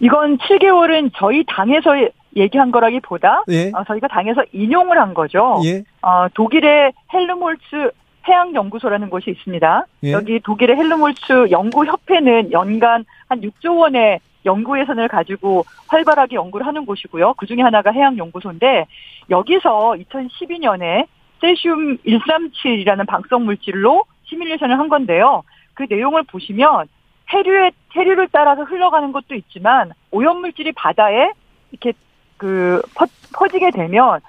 이건 0.00 0.38
7개월은 0.38 1.10
저희 1.16 1.44
당에서 1.46 1.90
얘기한 2.36 2.70
거라기보다 2.70 3.42
예. 3.50 3.70
어, 3.74 3.84
저희가 3.86 4.06
당에서 4.08 4.42
인용을 4.52 4.98
한 4.98 5.12
거죠. 5.12 5.60
예. 5.64 5.82
어, 6.02 6.28
독일의 6.34 6.92
헬르몰츠 7.12 7.90
해양연구소라는 8.28 9.10
곳이 9.10 9.30
있습니다. 9.30 9.86
예. 10.04 10.12
여기 10.12 10.38
독일의 10.40 10.76
헬르몰츠 10.76 11.50
연구협회는 11.50 12.52
연간 12.52 13.04
한 13.28 13.40
6조 13.40 13.78
원의 13.78 14.20
연구 14.44 14.78
예산을 14.78 15.08
가지고 15.08 15.64
활발하게 15.88 16.36
연구를 16.36 16.66
하는 16.66 16.86
곳이고요. 16.86 17.34
그 17.34 17.46
중에 17.46 17.60
하나가 17.60 17.90
해양연구소인데 17.90 18.86
여기서 19.30 19.96
2012년에 19.98 21.06
세슘 21.40 21.98
137이라는 21.98 23.06
방성 23.06 23.44
물질로 23.44 24.04
시뮬레이션을 24.24 24.78
한 24.78 24.88
건데요. 24.88 25.42
그 25.74 25.86
내용을 25.88 26.24
보시면 26.24 26.86
해류의 27.32 27.72
해류를 27.94 28.28
따라서 28.32 28.64
흘러가는 28.64 29.12
것도 29.12 29.34
있지만 29.34 29.92
오염 30.10 30.40
물질이 30.40 30.72
바다에 30.72 31.30
이렇게 31.70 31.92
그 32.36 32.82
퍼, 32.94 33.06
퍼지게 33.34 33.70
되면 33.70 34.20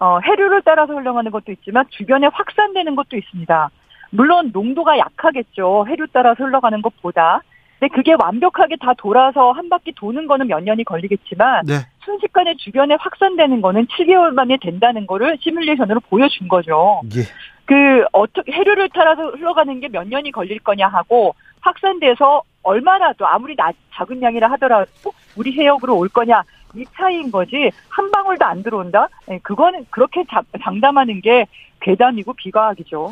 어, 0.00 0.18
해류를 0.20 0.62
따라서 0.62 0.94
흘러가는 0.94 1.30
것도 1.30 1.52
있지만 1.52 1.84
주변에 1.90 2.28
확산되는 2.28 2.94
것도 2.94 3.16
있습니다. 3.16 3.70
물론 4.10 4.50
농도가 4.52 4.96
약하겠죠. 4.96 5.86
해류 5.88 6.06
따라서 6.12 6.44
흘러가는 6.44 6.80
것보다. 6.80 7.42
근데 7.78 7.94
그게 7.94 8.14
완벽하게 8.18 8.76
다 8.80 8.92
돌아서 8.98 9.52
한 9.52 9.68
바퀴 9.68 9.92
도는 9.92 10.26
거는 10.26 10.48
몇 10.48 10.60
년이 10.62 10.84
걸리겠지만 10.84 11.64
네. 11.66 11.74
순식간에 12.04 12.54
주변에 12.56 12.96
확산되는 12.98 13.60
거는 13.60 13.86
7개월 13.86 14.30
만에 14.32 14.56
된다는 14.60 15.06
거를 15.06 15.36
시뮬레이션으로 15.40 16.00
보여준 16.00 16.48
거죠. 16.48 17.00
예. 17.16 17.20
그 17.66 18.04
어떻게 18.12 18.50
해류를 18.50 18.88
따라서 18.94 19.26
흘러가는 19.28 19.78
게 19.80 19.88
몇 19.88 20.08
년이 20.08 20.32
걸릴 20.32 20.58
거냐 20.60 20.88
하고 20.88 21.34
확산돼서 21.60 22.42
얼마나 22.62 23.12
또 23.12 23.26
아무리 23.26 23.54
나, 23.54 23.70
작은 23.94 24.20
양이라 24.22 24.50
하더라도 24.52 25.12
우리 25.36 25.52
해역으로 25.52 25.96
올 25.96 26.08
거냐 26.08 26.42
이 26.74 26.84
차이인 26.96 27.30
거지 27.30 27.70
한 27.88 28.10
방울도 28.10 28.44
안 28.44 28.62
들어온다. 28.62 29.08
예, 29.30 29.38
그거는 29.38 29.86
그렇게 29.90 30.24
자- 30.28 30.42
장담하는 30.62 31.20
게 31.20 31.46
괴담이고 31.80 32.32
비과학이죠. 32.32 33.10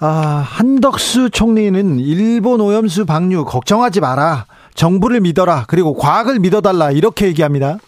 아, 0.00 0.44
한덕수 0.46 1.30
총리는 1.30 1.98
일본 2.00 2.60
오염수 2.60 3.06
방류 3.06 3.44
걱정하지 3.44 4.00
마라. 4.00 4.46
정부를 4.74 5.20
믿어라. 5.20 5.64
그리고 5.68 5.94
과학을 5.94 6.40
믿어달라. 6.40 6.90
이렇게 6.90 7.26
얘기합니다. 7.26 7.78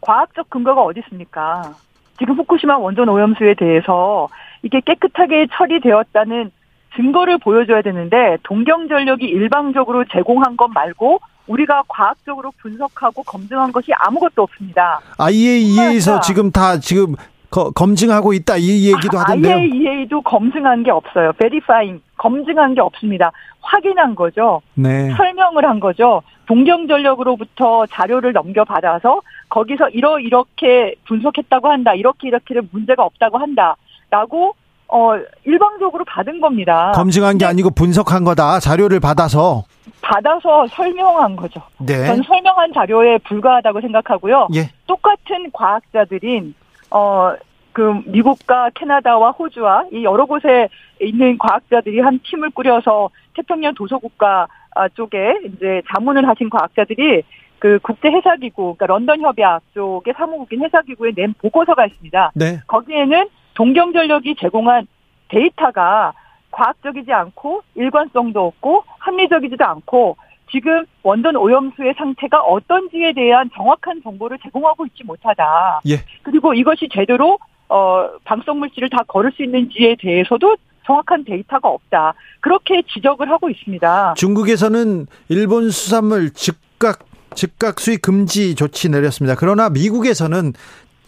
과학적 0.00 0.50
근거가 0.50 0.82
어디 0.82 1.00
있습니까? 1.00 1.74
지금 2.18 2.34
후쿠시마 2.36 2.76
원전 2.78 3.08
오염수에 3.08 3.54
대해서 3.54 4.28
이게 4.62 4.80
깨끗하게 4.84 5.46
처리되었다는 5.56 6.50
증거를 6.96 7.38
보여줘야 7.38 7.80
되는데 7.80 8.36
동경전력이 8.42 9.24
일방적으로 9.24 10.04
제공한 10.12 10.56
것 10.56 10.68
말고 10.68 11.20
우리가 11.46 11.82
과학적으로 11.88 12.52
분석하고 12.60 13.22
검증한 13.22 13.72
것이 13.72 13.90
아무것도 13.94 14.42
없습니다. 14.42 15.00
IAEA에서. 15.18 16.20
지금 16.20 16.50
다 16.50 16.78
지금 16.78 17.14
거- 17.52 17.70
검증하고 17.70 18.32
있다. 18.32 18.56
이 18.56 18.88
얘기도 18.92 19.18
하던데요. 19.18 19.54
IAEA도 19.54 20.22
검증한 20.22 20.82
게 20.82 20.90
없어요. 20.90 21.32
베리파잉 21.34 22.00
검증한 22.16 22.74
게 22.74 22.80
없습니다. 22.80 23.30
확인한 23.60 24.14
거죠. 24.16 24.60
네. 24.74 25.12
설명을 25.14 25.64
한 25.64 25.78
거죠. 25.78 26.22
동경전력으로부터 26.46 27.86
자료를 27.86 28.32
넘겨받아서 28.32 29.20
거기서 29.48 29.88
이러 29.90 30.18
이렇게 30.18 30.94
분석했다고 31.06 31.68
한다. 31.68 31.94
이렇게 31.94 32.28
이렇게는 32.28 32.68
문제가 32.72 33.04
없다고 33.04 33.38
한다라고 33.38 34.54
어 34.88 35.12
일방적으로 35.44 36.04
받은 36.04 36.40
겁니다. 36.40 36.92
검증한 36.94 37.38
게 37.38 37.44
아니고 37.44 37.70
분석한 37.70 38.24
거다. 38.24 38.60
자료를 38.60 39.00
받아서. 39.00 39.64
받아서 40.02 40.66
설명한 40.68 41.36
거죠. 41.36 41.62
네. 41.78 42.06
전 42.06 42.22
설명한 42.22 42.72
자료에 42.74 43.18
불과하다고 43.18 43.80
생각하고요. 43.80 44.48
예. 44.54 44.70
똑같은 44.86 45.50
과학자들인 45.52 46.54
어 46.92 47.36
그 47.72 48.02
미국과 48.06 48.70
캐나다와 48.74 49.30
호주와 49.30 49.86
이 49.92 50.04
여러 50.04 50.26
곳에 50.26 50.68
있는 51.00 51.38
과학자들이 51.38 52.00
한 52.00 52.20
팀을 52.22 52.50
꾸려서 52.50 53.10
태평양 53.34 53.74
도서국가 53.74 54.46
아, 54.74 54.88
쪽에 54.88 55.38
이제 55.44 55.82
자문을 55.92 56.26
하신 56.28 56.48
과학자들이 56.48 57.22
그 57.58 57.78
국제 57.82 58.10
해사기구, 58.10 58.74
그러니까 58.76 58.86
런던 58.86 59.20
협약 59.20 59.62
쪽의 59.74 60.14
사무국인 60.16 60.64
해사기구에 60.64 61.12
낸 61.14 61.34
보고서가 61.34 61.86
있습니다. 61.86 62.32
네. 62.34 62.60
거기에는 62.66 63.28
동경전력이 63.54 64.36
제공한 64.40 64.86
데이터가 65.28 66.12
과학적이지 66.50 67.12
않고 67.12 67.62
일관성도 67.74 68.46
없고 68.46 68.84
합리적이지도 68.98 69.64
않고 69.64 70.16
지금 70.52 70.84
원전 71.02 71.34
오염수의 71.36 71.94
상태가 71.96 72.40
어떤지에 72.42 73.12
대한 73.14 73.50
정확한 73.56 74.02
정보를 74.04 74.38
제공하고 74.42 74.86
있지 74.86 75.02
못하다. 75.04 75.80
예. 75.88 76.04
그리고 76.22 76.54
이것이 76.54 76.88
제대로 76.92 77.38
어 77.68 78.08
방사성 78.24 78.58
물질을 78.58 78.90
다 78.90 78.98
걸을 79.08 79.32
수 79.32 79.42
있는지에 79.42 79.96
대해서도 79.98 80.56
정확한 80.84 81.24
데이터가 81.24 81.68
없다. 81.68 82.14
그렇게 82.40 82.82
지적을 82.92 83.30
하고 83.30 83.48
있습니다. 83.48 84.14
중국에서는 84.14 85.06
일본 85.28 85.70
수산물 85.70 86.32
즉각 86.34 87.00
즉각 87.34 87.80
수입 87.80 88.02
금지 88.02 88.54
조치 88.54 88.90
내렸습니다. 88.90 89.34
그러나 89.38 89.70
미국에서는 89.70 90.52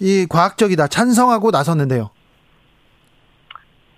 이 0.00 0.26
과학적이다 0.28 0.88
찬성하고 0.88 1.50
나섰는데요. 1.50 2.10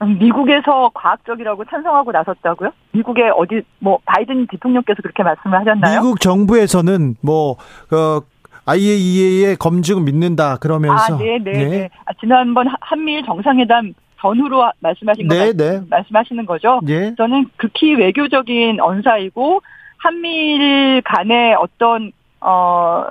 음, 0.02 0.18
미국에서 0.18 0.90
과학적이라고 0.94 1.64
찬성하고 1.64 2.12
나섰다고요? 2.12 2.70
미국의 2.92 3.30
어디 3.36 3.62
뭐 3.78 3.98
바이든 4.04 4.46
대통령께서 4.48 5.00
그렇게 5.02 5.22
말씀을 5.22 5.58
하셨나요? 5.60 6.00
미국 6.00 6.20
정부에서는 6.20 7.16
뭐 7.22 7.52
어, 7.92 8.20
IAEA의 8.66 9.56
검증을 9.56 10.02
믿는다 10.02 10.56
그러면서 10.58 11.14
아, 11.14 11.18
네, 11.18 11.38
네, 11.38 11.52
네. 11.52 11.88
아, 12.04 12.12
지난번 12.20 12.66
하- 12.68 12.76
한미일 12.80 13.24
정상회담 13.24 13.94
전후로 14.20 14.62
하- 14.64 14.72
말씀하신 14.80 15.28
거 15.28 15.34
네, 15.34 15.40
말- 15.40 15.56
네. 15.56 15.80
말씀하시는 15.88 16.44
거죠? 16.46 16.80
예. 16.88 17.14
저는 17.16 17.46
극히 17.56 17.94
외교적인 17.94 18.80
언사이고 18.80 19.60
한미일 19.98 21.00
간에 21.02 21.54
어떤 21.54 22.12
어 22.40 23.04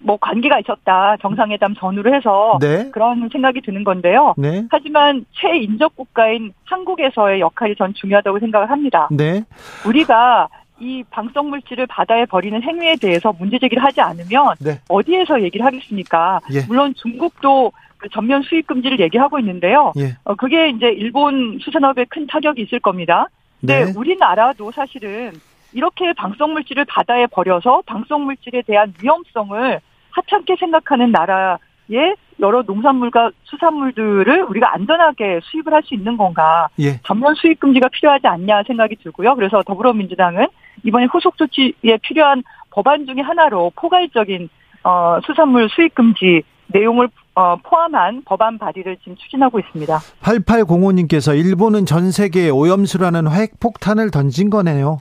뭐 0.00 0.16
관계가 0.20 0.60
있었다 0.60 1.16
정상회담 1.20 1.74
전후로 1.74 2.14
해서 2.14 2.58
네. 2.60 2.90
그런 2.90 3.28
생각이 3.30 3.60
드는 3.60 3.84
건데요. 3.84 4.34
네. 4.36 4.64
하지만 4.70 5.24
최인적 5.32 5.96
국가인 5.96 6.52
한국에서의 6.64 7.40
역할이 7.40 7.74
전 7.76 7.92
중요하다고 7.94 8.38
생각을 8.40 8.70
합니다. 8.70 9.08
네. 9.10 9.42
우리가 9.86 10.48
이 10.78 11.02
방사성 11.10 11.48
물질을 11.50 11.86
바다에 11.86 12.26
버리는 12.26 12.62
행위에 12.62 12.96
대해서 12.96 13.32
문제 13.38 13.58
제기를 13.58 13.82
하지 13.82 14.00
않으면 14.00 14.54
네. 14.60 14.78
어디에서 14.88 15.42
얘기를 15.42 15.64
하겠습니까? 15.64 16.40
예. 16.52 16.60
물론 16.68 16.94
중국도 16.94 17.72
그 17.96 18.10
전면 18.10 18.42
수입 18.42 18.66
금지를 18.66 19.00
얘기하고 19.00 19.38
있는데요. 19.38 19.92
예. 19.96 20.16
어, 20.24 20.34
그게 20.34 20.68
이제 20.68 20.88
일본 20.88 21.58
수산업에 21.62 22.04
큰 22.10 22.26
타격이 22.26 22.60
있을 22.62 22.78
겁니다. 22.80 23.26
근데 23.60 23.86
네. 23.86 23.92
우리나라도 23.96 24.70
사실은 24.70 25.32
이렇게 25.76 26.14
방사성 26.14 26.54
물질을 26.54 26.86
바다에 26.86 27.26
버려서 27.26 27.82
방사성 27.84 28.24
물질에 28.24 28.62
대한 28.62 28.94
위험성을 29.02 29.80
하찮게 30.10 30.56
생각하는 30.58 31.12
나라의 31.12 32.16
여러 32.40 32.62
농산물과 32.62 33.30
수산물들을 33.44 34.44
우리가 34.44 34.72
안전하게 34.72 35.40
수입을 35.44 35.74
할 35.74 35.82
수 35.82 35.94
있는 35.94 36.16
건가? 36.16 36.68
예. 36.78 36.98
전면 37.04 37.34
수입 37.34 37.60
금지가 37.60 37.88
필요하지 37.88 38.26
않냐 38.26 38.62
생각이 38.66 38.96
들고요. 38.96 39.34
그래서 39.34 39.62
더불어민주당은 39.62 40.46
이번에 40.82 41.04
후속 41.12 41.36
조치에 41.36 41.98
필요한 42.00 42.42
법안 42.70 43.04
중에 43.04 43.20
하나로 43.20 43.72
포괄적인 43.76 44.48
어, 44.82 45.18
수산물 45.26 45.68
수입 45.68 45.94
금지 45.94 46.42
내용을 46.68 47.08
어, 47.38 47.54
포함한 47.62 48.22
법안 48.24 48.58
발의를 48.58 48.96
지금 49.00 49.14
추진하고 49.14 49.60
있습니다. 49.60 50.00
8805님께서 50.22 51.36
일본은 51.38 51.84
전 51.84 52.10
세계에 52.10 52.48
오염수라는 52.48 53.30
핵폭탄을 53.30 54.10
던진 54.10 54.48
거네요. 54.48 55.00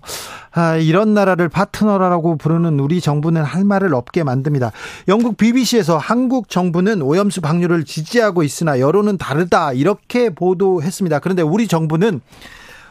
아, 0.52 0.76
이런 0.76 1.14
나라를 1.14 1.48
파트너라고 1.48 2.36
부르는 2.36 2.78
우리 2.82 3.00
정부는 3.00 3.42
할 3.42 3.64
말을 3.64 3.94
없게 3.94 4.26
만듭니다. 4.26 4.74
영국 5.08 5.38
BBC에서 5.38 5.98
한국 5.98 6.50
정부는 6.50 7.02
오염수 7.02 7.40
방류를 7.40 7.86
지지하고 7.86 8.44
있으나 8.44 8.82
여론은 8.82 9.18
다르다 9.18 9.72
이렇게 9.72 10.30
보도했습니다. 10.30 11.20
그런데 11.20 11.42
우리 11.42 11.70
정부는 11.70 12.20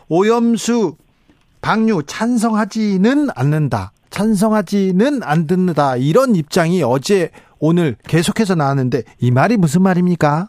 오염수 0.09 0.97
방류 1.61 2.05
찬성하지는 2.07 3.29
않는다. 3.35 3.93
찬성하지는 4.09 5.23
않는다. 5.23 5.97
이런 5.97 6.35
입장이 6.35 6.83
어제 6.83 7.31
오늘 7.67 7.97
계속해서 8.07 8.55
나왔는데 8.57 9.05
이 9.23 9.31
말이 9.31 9.57
무슨 9.57 9.81
말입니까? 9.83 10.47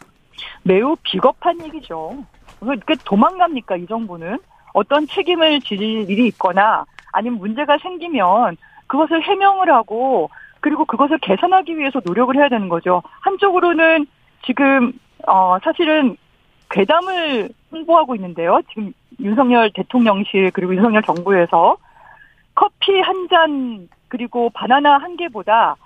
매우 0.63 0.97
비겁한 1.01 1.63
얘기죠. 1.63 2.11
그 2.59 2.97
도망갑니까 3.05 3.77
이 3.77 3.87
정부는 3.87 4.37
어떤 4.73 5.07
책임을 5.07 5.61
질 5.61 5.81
일이 5.81 6.27
있거나 6.27 6.83
아니면 7.13 7.39
문제가 7.39 7.77
생기면 7.77 8.57
그것을 8.87 9.23
해명을 9.23 9.71
하고 9.71 10.29
그리고 10.59 10.83
그것을 10.83 11.17
개선하기 11.19 11.77
위해서 11.77 12.01
노력을 12.03 12.35
해야 12.35 12.49
되는 12.49 12.67
거죠. 12.67 13.01
한쪽으로는 13.21 14.07
지금 14.45 14.91
어 15.25 15.57
사실은 15.63 16.17
괴담을 16.69 17.47
홍보하고 17.71 18.15
있는데요. 18.15 18.59
지금 18.71 18.91
윤석열 19.21 19.71
대통령실 19.73 20.51
그리고 20.51 20.75
윤석열 20.75 21.01
정부에서 21.03 21.77
커피 22.55 22.99
한 22.99 23.29
잔 23.29 23.87
그리고 24.09 24.49
바나나 24.49 24.97
한 24.97 25.15
개보다 25.15 25.77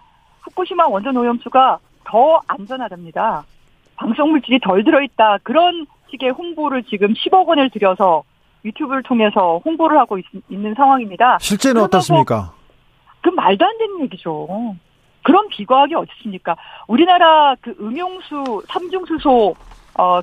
후쿠시마 0.42 0.88
원전 0.88 1.16
오염수가 1.18 1.80
더 2.06 2.40
안전하답니다. 2.48 3.44
방사성 3.96 4.30
물질이 4.32 4.60
덜 4.62 4.84
들어있다. 4.84 5.40
그런 5.44 5.86
식의 6.10 6.32
홍보를 6.32 6.84
지금 6.84 7.14
10억 7.14 7.46
원을 7.48 7.70
들여서 7.70 8.24
유튜브를 8.66 9.04
통해서 9.04 9.62
홍보를 9.64 9.98
하고 10.00 10.18
있, 10.18 10.26
는 10.50 10.74
상황입니다. 10.74 11.38
실제는 11.40 11.84
어떻습니까? 11.84 12.54
그 13.22 13.30
말도 13.30 13.66
안 13.66 13.78
되는 13.78 14.02
얘기죠. 14.02 14.48
그런 15.24 15.48
비과학이 15.50 15.94
어디 15.96 16.10
있습니까? 16.18 16.56
우리나라 16.88 17.56
그 17.62 17.76
음용수 17.80 18.64
삼중수소 18.70 19.54
어 20.00 20.20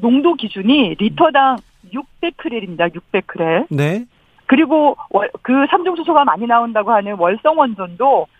농도 0.00 0.34
기준이 0.34 0.94
리터당 0.98 1.56
600크렐입니다. 1.92 2.94
600크렐. 2.94 3.66
네. 3.70 4.04
그리고 4.46 4.96
월- 5.10 5.30
그 5.42 5.66
삼중수소가 5.70 6.24
많이 6.24 6.46
나온다고 6.46 6.92
하는 6.92 7.14
월성 7.18 7.58
원전도 7.58 8.26
배- 8.26 8.33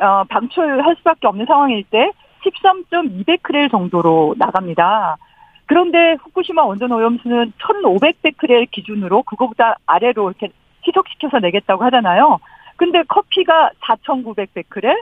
어, 0.00 0.24
방출할 0.28 0.96
수밖에 0.98 1.26
없는 1.26 1.46
상황일 1.46 1.84
때 1.90 2.10
13.2베크렐 2.44 3.70
정도로 3.70 4.34
나갑니다. 4.38 5.16
그런데 5.66 6.16
후쿠시마 6.22 6.62
원전 6.64 6.92
오염수는 6.92 7.52
1,500베크렐 7.58 8.70
기준으로 8.70 9.22
그거보다 9.24 9.76
아래로 9.86 10.30
이렇게 10.30 10.48
희석시켜서 10.86 11.38
내겠다고 11.40 11.82
하잖아요. 11.84 12.38
근데 12.76 13.02
커피가 13.08 13.70
4,900베크렐, 13.82 14.94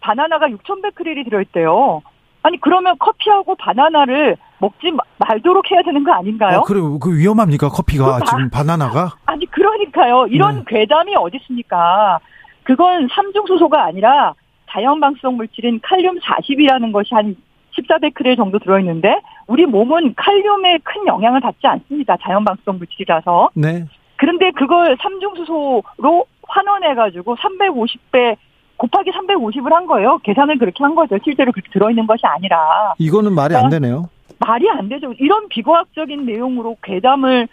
바나나가 0.00 0.48
6,000베크렐이 0.48 1.24
들어있대요. 1.24 2.02
아니 2.42 2.60
그러면 2.60 2.96
커피하고 2.98 3.54
바나나를 3.54 4.36
먹지 4.58 4.90
마- 4.90 5.02
말도록 5.16 5.70
해야 5.70 5.80
되는 5.82 6.04
거 6.04 6.12
아닌가요? 6.12 6.58
어, 6.58 6.62
그리고 6.64 6.98
그 6.98 7.16
위험합니까? 7.16 7.70
커피가 7.70 8.04
그 8.04 8.18
바- 8.18 8.24
지금 8.26 8.50
바나나가? 8.50 9.12
아니 9.24 9.46
그러니까요. 9.46 10.26
이런 10.26 10.56
네. 10.56 10.64
괴담이 10.66 11.14
어디 11.16 11.38
있습니까? 11.38 12.20
그건 12.64 13.08
삼중수소가 13.12 13.82
아니라 13.84 14.34
자연방사성 14.70 15.36
물질인 15.36 15.80
칼륨 15.82 16.18
40이라는 16.18 16.92
것이 16.92 17.14
한 17.14 17.36
14베크렐 17.78 18.36
정도 18.36 18.58
들어있는데 18.58 19.20
우리 19.46 19.66
몸은 19.66 20.14
칼륨에 20.16 20.78
큰 20.82 21.06
영향을 21.06 21.40
받지 21.40 21.66
않습니다. 21.66 22.16
자연방사성 22.22 22.78
물질이라서. 22.78 23.50
네. 23.54 23.84
그런데 24.16 24.50
그걸 24.52 24.96
삼중수소로 25.00 26.26
환원해가지고 26.42 27.36
350배 27.36 28.36
곱하기 28.76 29.10
350을 29.10 29.70
한 29.70 29.86
거예요. 29.86 30.18
계산을 30.18 30.58
그렇게 30.58 30.82
한 30.82 30.94
거죠. 30.94 31.16
실제로 31.22 31.52
그렇게 31.52 31.70
들어있는 31.72 32.06
것이 32.06 32.22
아니라. 32.26 32.94
이거는 32.98 33.32
말이 33.34 33.54
안 33.54 33.70
되네요. 33.70 34.08
말이 34.38 34.68
안 34.68 34.88
되죠. 34.88 35.12
이런 35.18 35.48
비과학적인 35.48 36.26
내용으로 36.26 36.76
괴담을 36.82 37.48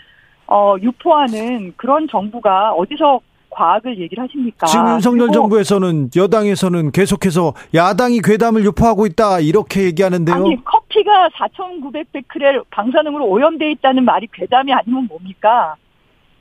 어, 0.47 0.75
유포하는 0.81 1.73
그런 1.77 2.07
정부가 2.07 2.73
어디서 2.73 3.21
과학을 3.51 3.99
얘기를 3.99 4.23
하십니까? 4.23 4.65
지금 4.67 4.87
윤석열 4.93 5.29
정부에서는 5.31 6.09
여당에서는 6.15 6.91
계속해서 6.91 7.53
야당이 7.73 8.21
괴담을 8.21 8.63
유포하고 8.65 9.05
있다 9.05 9.39
이렇게 9.39 9.83
얘기하는데요. 9.83 10.35
아니 10.35 10.63
커피가 10.63 11.29
4,900베크렐 11.35 12.63
방사능으로 12.71 13.25
오염돼 13.25 13.71
있다는 13.71 14.05
말이 14.05 14.27
괴담이 14.33 14.73
아니면 14.73 15.07
뭡니까? 15.07 15.75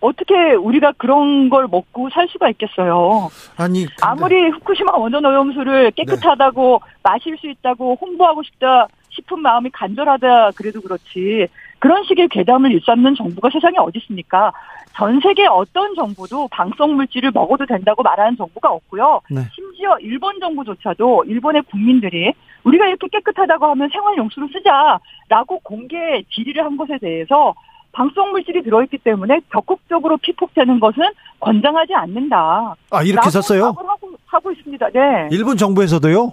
어떻게 0.01 0.35
우리가 0.55 0.93
그런 0.97 1.51
걸 1.51 1.67
먹고 1.71 2.09
살 2.11 2.27
수가 2.29 2.49
있겠어요? 2.51 3.29
아니 3.59 3.81
근데- 3.85 3.95
아무리 4.01 4.49
후쿠시마 4.49 4.93
원전 4.97 5.25
오염수를 5.27 5.91
깨끗하다고 5.91 6.81
마실 7.03 7.37
수 7.39 7.47
있다고 7.51 7.99
홍보하고 8.01 8.43
싶다 8.45 8.87
싶은 9.11 9.41
마음이 9.41 9.69
간절하다 9.71 10.53
그래도 10.53 10.81
그렇지 10.81 11.49
그런 11.81 12.03
식의 12.05 12.29
괴담을 12.29 12.73
일삼는 12.73 13.15
정부가 13.17 13.51
세상에 13.53 13.77
어디 13.79 13.99
있습니까? 13.99 14.53
전 14.97 15.21
세계 15.21 15.47
어떤 15.47 15.95
정부도 15.95 16.49
방송 16.49 16.97
물질을 16.97 17.31
먹어도 17.33 17.67
된다고 17.67 18.03
말하는 18.03 18.37
정부가 18.37 18.71
없고요. 18.71 19.21
네. 19.31 19.43
심지어 19.55 19.97
일본 20.01 20.39
정부조차도 20.41 21.25
일본의 21.25 21.63
국민들이 21.71 22.33
우리가 22.65 22.87
이렇게 22.87 23.09
깨끗하다고 23.09 23.67
하면 23.67 23.89
생활 23.91 24.17
용수로 24.19 24.49
쓰자라고 24.49 25.61
공개 25.61 25.97
질의를 26.35 26.65
한 26.65 26.77
것에 26.77 26.99
대해서 26.99 27.55
방송 27.93 28.31
물질이 28.31 28.63
들어있기 28.63 28.99
때문에 28.99 29.41
적극적으로 29.53 30.17
피폭되는 30.19 30.79
것은 30.79 31.03
권장하지 31.41 31.95
않는다. 31.95 32.75
아 32.91 33.03
이렇게 33.03 33.31
썼어요? 33.31 33.67
하고, 33.67 34.13
하고 34.27 34.53
있습니다. 34.53 34.91
네. 34.91 35.29
일본 35.31 35.57
정부에서도요? 35.57 36.33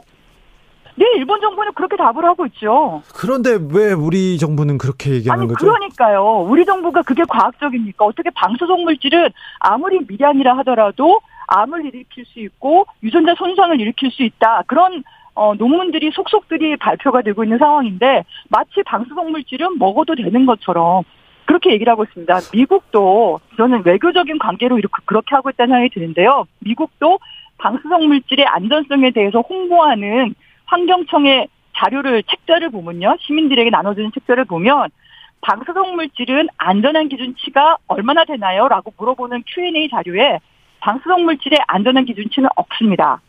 네, 0.97 1.05
일본 1.15 1.39
정부는 1.39 1.73
그렇게 1.73 1.95
답을 1.95 2.25
하고 2.25 2.47
있죠. 2.47 3.03
그런데 3.15 3.59
왜 3.71 3.93
우리 3.93 4.37
정부는 4.39 4.79
그렇게 4.79 5.11
얘기하는 5.11 5.43
아니, 5.43 5.53
거죠? 5.53 5.65
그러니까요. 5.67 6.45
우리 6.49 6.65
정부가 6.65 7.03
그게 7.03 7.23
과학적입니까? 7.29 8.03
어떻게 8.03 8.31
방사성 8.31 8.83
물질은 8.83 9.29
아무리 9.59 9.99
미량이라 10.07 10.57
하더라도 10.57 11.21
암을 11.47 11.85
일으킬 11.85 12.25
수 12.25 12.39
있고 12.39 12.87
유전자 13.03 13.35
손상을 13.35 13.79
일으킬 13.79 14.09
수 14.09 14.23
있다. 14.23 14.63
그런 14.65 15.03
어, 15.35 15.53
논문들이 15.53 16.09
속속들이 16.15 16.77
발표가 16.77 17.21
되고 17.21 17.43
있는 17.43 17.59
상황인데 17.59 18.25
마치 18.49 18.81
방사성 18.83 19.31
물질은 19.31 19.77
먹어도 19.77 20.15
되는 20.15 20.47
것처럼 20.47 21.03
그렇게 21.45 21.71
얘기를 21.73 21.91
하고 21.91 22.05
있습니다. 22.05 22.39
미국도 22.53 23.39
저는 23.55 23.83
외교적인 23.85 24.39
관계로 24.39 24.79
이렇게 24.79 24.95
그렇게 25.05 25.35
하고 25.35 25.51
있다는 25.51 25.75
생각이 25.75 25.93
드는데요. 25.93 26.47
미국도 26.59 27.19
방사성 27.59 28.07
물질의 28.07 28.47
안전성에 28.47 29.11
대해서 29.11 29.41
홍보하는 29.41 30.33
환경청의 30.67 31.47
자료를 31.75 32.23
책자를 32.23 32.69
보면요. 32.69 33.15
시민들에게 33.21 33.69
나눠주는 33.69 34.11
책자를 34.13 34.45
보면 34.45 34.89
방사성 35.41 35.95
물질은 35.95 36.47
안전한 36.57 37.09
기준치가 37.09 37.77
얼마나 37.87 38.25
되나요? 38.25 38.67
라고 38.67 38.91
물어보는 38.97 39.43
Q&A 39.45 39.89
자료에 39.89 40.39
방사성 40.79 41.23
물질의 41.25 41.59
안전한 41.67 42.05
기준치는 42.05 42.49
없습니다. 42.55 43.21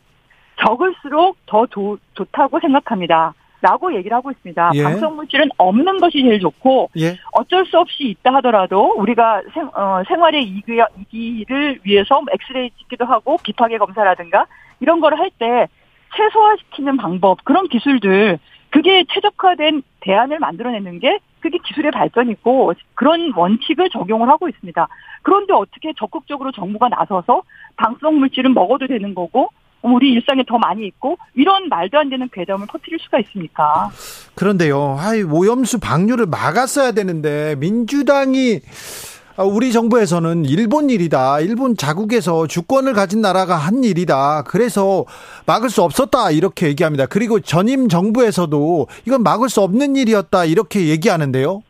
적을수록 0.59 1.37
더 1.45 1.65
도- 1.67 1.97
좋다고 2.15 2.59
생각합니다. 2.59 3.33
라고 3.61 3.93
얘기를 3.93 4.15
하고 4.15 4.31
있습니다. 4.31 4.71
예. 4.75 4.83
방사성 4.83 5.17
물질은 5.17 5.49
없는 5.57 5.99
것이 5.99 6.21
제일 6.21 6.39
좋고 6.39 6.89
예. 6.97 7.17
어쩔 7.33 7.65
수 7.65 7.77
없이 7.77 8.03
있다 8.05 8.33
하더라도 8.35 8.93
우리가 8.97 9.41
생, 9.53 9.67
어, 9.75 10.01
생활의 10.07 10.43
이기, 10.43 10.79
이기를 11.11 11.79
위해서 11.83 12.21
엑스레이 12.31 12.69
찍기도 12.79 13.03
하고 13.05 13.37
비파계 13.43 13.77
검사라든가 13.77 14.45
이런 14.79 15.01
거를 15.01 15.19
할 15.19 15.29
때 15.37 15.67
최소화시키는 16.15 16.97
방법 16.97 17.43
그런 17.43 17.67
기술들 17.67 18.39
그게 18.69 19.05
최적화된 19.13 19.81
대안을 20.01 20.39
만들어내는 20.39 20.99
게 20.99 21.19
그게 21.39 21.57
기술의 21.65 21.91
발전이고 21.91 22.73
그런 22.95 23.33
원칙을 23.35 23.89
적용을 23.89 24.29
하고 24.29 24.49
있습니다. 24.49 24.87
그런데 25.21 25.53
어떻게 25.53 25.93
적극적으로 25.97 26.51
정부가 26.51 26.89
나서서 26.89 27.43
방사성 27.77 28.19
물질은 28.19 28.53
먹어도 28.53 28.87
되는 28.87 29.15
거고 29.15 29.49
우리 29.81 30.11
일상에 30.11 30.43
더 30.43 30.57
많이 30.57 30.85
있고 30.87 31.17
이런 31.35 31.69
말도 31.69 31.97
안 31.97 32.09
되는 32.09 32.27
괴담을 32.31 32.67
퍼뜨릴 32.67 32.99
수가 32.99 33.19
있습니까? 33.19 33.89
그런데요, 34.35 34.97
아이, 34.99 35.23
오염수 35.23 35.79
방류를 35.79 36.25
막았어야 36.25 36.91
되는데, 36.91 37.55
민주당이, 37.59 38.59
아, 38.59 39.08
우리 39.45 39.71
정부에서는 39.71 40.45
일본 40.45 40.89
일이다. 40.89 41.39
일본 41.39 41.77
자국에서 41.77 42.45
주권을 42.47 42.93
가진 42.93 43.21
나라가 43.21 43.55
한 43.55 43.83
일이다. 43.83 44.43
그래서 44.47 45.05
막을 45.45 45.69
수 45.69 45.81
없었다. 45.81 46.31
이렇게 46.31 46.67
얘기합니다. 46.67 47.05
그리고 47.05 47.39
전임 47.39 47.87
정부에서도 47.87 48.87
이건 49.05 49.23
막을 49.23 49.49
수 49.49 49.61
없는 49.61 49.95
일이었다. 49.95 50.45
이렇게 50.45 50.87
얘기하는데요. 50.87 51.61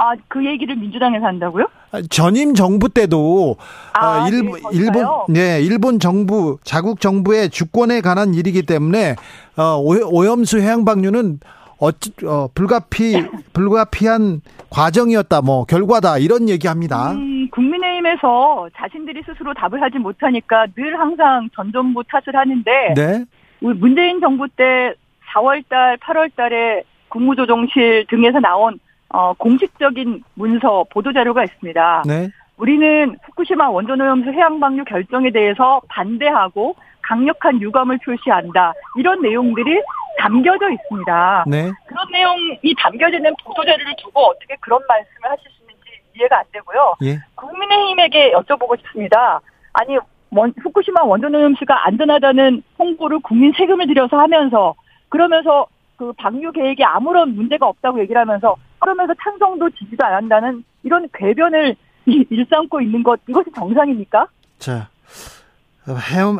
아, 0.00 0.12
그 0.28 0.44
얘기를 0.46 0.76
민주당에서 0.76 1.26
한다고요? 1.26 1.66
아, 1.90 2.00
전임 2.08 2.54
정부 2.54 2.88
때도 2.88 3.56
아, 3.92 4.20
어, 4.20 4.30
네, 4.30 4.36
일본 4.72 5.10
네 5.28 5.60
일본 5.60 5.98
정부 5.98 6.58
자국 6.62 7.00
정부의 7.00 7.50
주권에 7.50 8.00
관한 8.00 8.32
일이기 8.32 8.62
때문에 8.62 9.16
어, 9.56 9.76
오- 9.76 10.16
오염수 10.18 10.60
해양 10.60 10.84
방류는 10.84 11.40
어찌 11.78 12.12
어, 12.26 12.48
불가피 12.54 13.14
불가피한 13.52 14.40
과정이었다 14.70 15.42
뭐 15.42 15.64
결과다 15.64 16.18
이런 16.18 16.48
얘기합니다. 16.48 17.12
음, 17.12 17.48
국민의힘에서 17.50 18.68
자신들이 18.76 19.22
스스로 19.22 19.54
답을 19.54 19.80
하지 19.80 19.98
못하니까 19.98 20.66
늘 20.76 20.98
항상 20.98 21.48
전 21.54 21.72
정부 21.72 22.02
탓을 22.04 22.36
하는데 22.36 22.94
네. 22.94 23.24
우리 23.60 23.78
문재인 23.78 24.20
정부 24.20 24.48
때 24.48 24.94
4월달, 25.32 25.98
8월달에 26.00 26.82
국무조정실 27.08 28.06
등에서 28.08 28.40
나온 28.40 28.78
어, 29.10 29.32
공식적인 29.34 30.22
문서 30.34 30.84
보도 30.90 31.12
자료가 31.12 31.44
있습니다. 31.44 32.02
네. 32.06 32.28
우리는 32.58 33.16
후쿠시마 33.24 33.70
원전오염수 33.70 34.30
해양 34.30 34.60
방류 34.60 34.84
결정에 34.84 35.30
대해서 35.30 35.80
반대하고 35.88 36.74
강력한 37.02 37.60
유감을 37.60 37.98
표시한다. 38.04 38.74
이런 38.98 39.22
내용들이 39.22 39.80
담겨져 40.18 40.70
있습니다. 40.70 41.44
네. 41.46 41.70
그런 41.86 42.10
내용이 42.12 42.74
담겨져 42.78 43.16
있는 43.16 43.32
보도 43.44 43.64
자료를 43.64 43.94
두고 44.02 44.20
어떻게 44.26 44.56
그런 44.60 44.80
말씀을 44.88 45.30
하실 45.30 45.44
수 45.52 45.62
있는지 45.62 45.80
이해가 46.16 46.38
안 46.38 46.44
되고요. 46.52 46.94
예. 47.04 47.18
국민의힘에게 47.36 48.32
여쭤보고 48.32 48.78
싶습니다. 48.80 49.40
아니, 49.72 49.96
원- 50.30 50.52
후쿠시마 50.62 51.02
원전오염수가 51.04 51.86
안전하다는 51.86 52.62
홍보를 52.78 53.20
국민 53.20 53.52
세금을 53.56 53.86
들여서 53.86 54.18
하면서 54.18 54.74
그러면서 55.08 55.66
그 55.96 56.12
방류 56.12 56.52
계획에 56.52 56.84
아무런 56.84 57.34
문제가 57.34 57.66
없다고 57.66 58.00
얘기를 58.00 58.20
하면서 58.20 58.54
그러면서 58.78 59.14
찬성도 59.22 59.70
지지도 59.70 60.04
안 60.04 60.14
한다는 60.14 60.62
이런 60.82 61.08
궤변을 61.14 61.74
일- 62.06 62.26
일삼고 62.30 62.80
있는 62.80 63.02
것 63.02 63.18
이것이 63.28 63.50
정상입니까? 63.56 64.26
자 64.58 64.88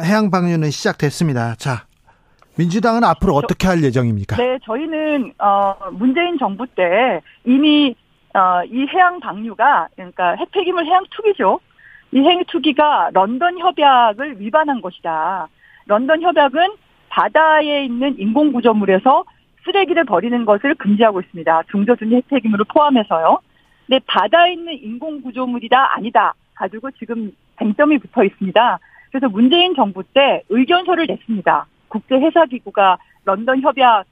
해양 0.04 0.30
방류는 0.30 0.70
시작됐습니다. 0.70 1.54
자 1.56 1.86
민주당은 2.58 3.04
앞으로 3.04 3.34
어떻게 3.34 3.68
할 3.68 3.82
예정입니까? 3.82 4.36
네, 4.36 4.58
저희는 4.64 5.32
어 5.38 5.74
문재인 5.92 6.38
정부 6.38 6.66
때 6.66 7.20
이미 7.44 7.94
어 8.34 8.62
이 8.66 8.86
해양 8.92 9.20
방류가 9.20 9.88
그러니까 9.96 10.34
핵폐기물 10.36 10.84
해양 10.86 11.04
투기죠. 11.10 11.60
이 12.12 12.18
해양 12.18 12.44
투기가 12.46 13.10
런던 13.12 13.58
협약을 13.58 14.40
위반한 14.40 14.80
것이다. 14.80 15.48
런던 15.86 16.22
협약은 16.22 16.60
바다에 17.08 17.84
있는 17.84 18.18
인공 18.18 18.52
구조물에서 18.52 19.24
쓰레기를 19.64 20.04
버리는 20.04 20.44
것을 20.44 20.74
금지하고 20.74 21.20
있습니다. 21.20 21.62
중저준위 21.70 22.16
핵폐기물을 22.16 22.66
포함해서요. 22.68 23.38
근데 23.86 24.00
바다에 24.06 24.52
있는 24.52 24.74
인공 24.82 25.22
구조물이다 25.22 25.94
아니다 25.96 26.34
가지고 26.54 26.90
지금 26.92 27.32
쟁점이 27.58 27.98
붙어 27.98 28.24
있습니다. 28.24 28.78
그래서 29.10 29.28
문재인 29.28 29.74
정부 29.74 30.02
때 30.02 30.42
의견서를 30.48 31.06
냈습니다. 31.06 31.66
국제해사기구가 31.88 32.98
런던 33.24 33.60
협약 33.60 34.04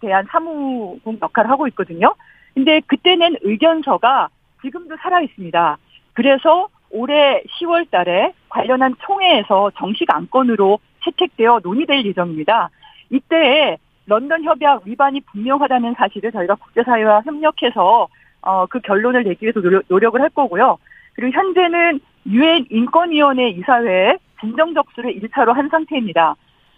대한 0.00 0.26
사무국 0.30 1.20
역할을 1.20 1.50
하고 1.50 1.66
있거든요. 1.68 2.14
근데 2.54 2.80
그때 2.86 3.16
낸 3.16 3.36
의견서가 3.42 4.28
지금도 4.62 4.96
살아 5.02 5.20
있습니다. 5.20 5.78
그래서 6.14 6.68
올해 6.90 7.42
10월 7.58 7.90
달에 7.90 8.32
관련한 8.48 8.94
총회에서 9.00 9.72
정식 9.76 10.08
안건으로 10.10 10.78
채택되어 11.04 11.60
논의될 11.62 12.04
예정입니다. 12.06 12.70
이때 13.10 13.76
런던 14.06 14.44
협약 14.44 14.86
위반이 14.86 15.20
분명하다는 15.20 15.94
사실을 15.94 16.32
저희가 16.32 16.54
국제사회와 16.54 17.22
협력해서 17.24 18.08
어, 18.42 18.66
그 18.66 18.80
결론을 18.80 19.24
내기 19.24 19.44
위해서 19.44 19.60
노력, 19.60 19.84
노력을 19.88 20.20
할 20.20 20.28
거고요. 20.30 20.78
그리고 21.14 21.36
현재는 21.36 22.00
유엔 22.26 22.66
인권위원회 22.70 23.48
이사회에 23.50 24.18
진정 24.40 24.74
접수를 24.74 25.14
1차로 25.14 25.52
한 25.52 25.68
상태입니다. 25.68 26.36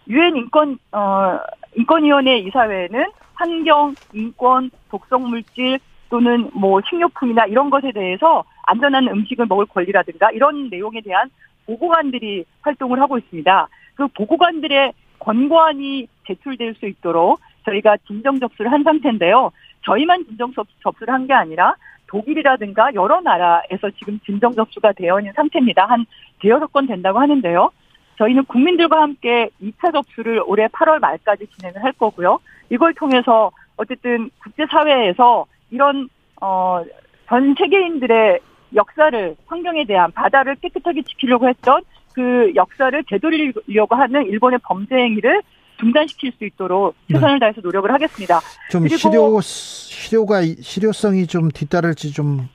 유엔 0.08 0.36
인권 0.36 0.78
어 0.92 1.38
인권위원회 1.74 2.38
이사회는 2.38 3.06
환경, 3.34 3.94
인권, 4.14 4.70
독성 4.90 5.28
물질 5.28 5.78
또는 6.08 6.50
뭐 6.54 6.80
식료품이나 6.88 7.46
이런 7.46 7.68
것에 7.68 7.92
대해서 7.92 8.44
안전한 8.66 9.08
음식을 9.08 9.46
먹을 9.46 9.66
권리라든가 9.66 10.30
이런 10.30 10.68
내용에 10.70 11.00
대한 11.00 11.28
보고관들이 11.66 12.44
활동을 12.62 13.00
하고 13.00 13.18
있습니다. 13.18 13.68
그 13.96 14.08
보고관들의 14.08 14.92
권고안이 15.18 16.06
제출될 16.26 16.74
수 16.74 16.86
있도록 16.86 17.40
저희가 17.64 17.96
진정 18.06 18.38
접수를 18.38 18.70
한 18.70 18.82
상태인데요. 18.84 19.50
저희만 19.84 20.24
진정 20.26 20.52
접수를 20.82 21.12
한 21.12 21.26
게 21.26 21.32
아니라 21.34 21.74
독일이라든가 22.06 22.94
여러 22.94 23.20
나라에서 23.20 23.90
지금 23.98 24.18
진정 24.24 24.52
접수가 24.52 24.92
되어 24.92 25.18
있는 25.18 25.32
상태입니다. 25.34 25.86
한 25.86 26.06
대여섯 26.40 26.72
건 26.72 26.86
된다고 26.86 27.18
하는데요. 27.18 27.70
저희는 28.18 28.44
국민들과 28.46 29.02
함께 29.02 29.50
2차 29.62 29.92
접수를 29.92 30.42
올해 30.46 30.66
8월 30.68 30.98
말까지 31.00 31.46
진행을 31.56 31.82
할 31.84 31.92
거고요. 31.92 32.38
이걸 32.70 32.94
통해서 32.94 33.50
어쨌든 33.76 34.30
국제사회에서 34.42 35.46
이런 35.70 36.08
어 36.40 36.84
전 37.28 37.54
세계인들의 37.58 38.38
역사를 38.74 39.36
환경에 39.46 39.84
대한 39.84 40.10
바다를 40.12 40.54
깨끗하게 40.56 41.02
지키려고 41.02 41.48
했던 41.48 41.82
그 42.14 42.52
역사를 42.54 43.02
되돌리려고 43.08 43.94
하는 43.94 44.26
일본의 44.26 44.60
범죄 44.62 44.94
행위를 44.94 45.42
중단시킬 45.78 46.32
수 46.38 46.44
있도록 46.44 46.94
최선을 47.10 47.38
다해서 47.38 47.60
노력을 47.60 47.92
하겠습니다. 47.92 48.40
좀 48.70 48.88
실효 48.88 49.40
실효가 49.42 50.42
실효성이 50.60 51.26
좀 51.26 51.50
뒤따를지 51.50 52.12
좀 52.12 52.48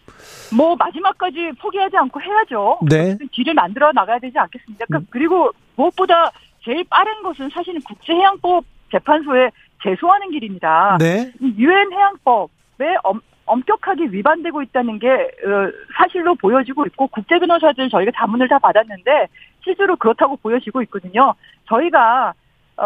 뭐 0.56 0.76
마지막까지 0.76 1.52
포기하지 1.62 1.98
않고 1.98 2.22
해야죠. 2.22 2.80
네. 2.90 3.18
길을 3.32 3.54
만들어 3.54 3.92
나가야 3.94 4.20
되지 4.20 4.38
않겠습니까? 4.38 4.86
그- 4.92 5.06
그리고 5.10 5.52
무엇보다 5.76 6.32
제일 6.64 6.84
빠른 6.90 7.22
것은 7.24 7.50
사실은 7.50 7.82
국제해양법 7.82 8.64
재판소에 8.92 9.50
제소하는 9.84 10.32
길입니다. 10.32 10.98
네. 11.00 11.32
이 11.40 11.54
유엔 11.58 11.92
해양법에 11.92 12.98
엄, 13.04 13.20
엄격하게 13.46 14.06
위반되고 14.12 14.62
있다는 14.62 15.00
게 15.00 15.08
어, 15.10 15.72
사실로 15.98 16.36
보여지고 16.36 16.86
있고 16.88 17.08
국제 17.08 17.40
변호사들 17.40 17.90
저희가 17.90 18.12
자문을 18.16 18.48
다 18.48 18.60
받았는데 18.60 19.28
실제로 19.64 19.96
그렇다고 19.96 20.36
보여지고 20.38 20.82
있거든요. 20.84 21.34
저희가 21.68 22.34
어, 22.78 22.84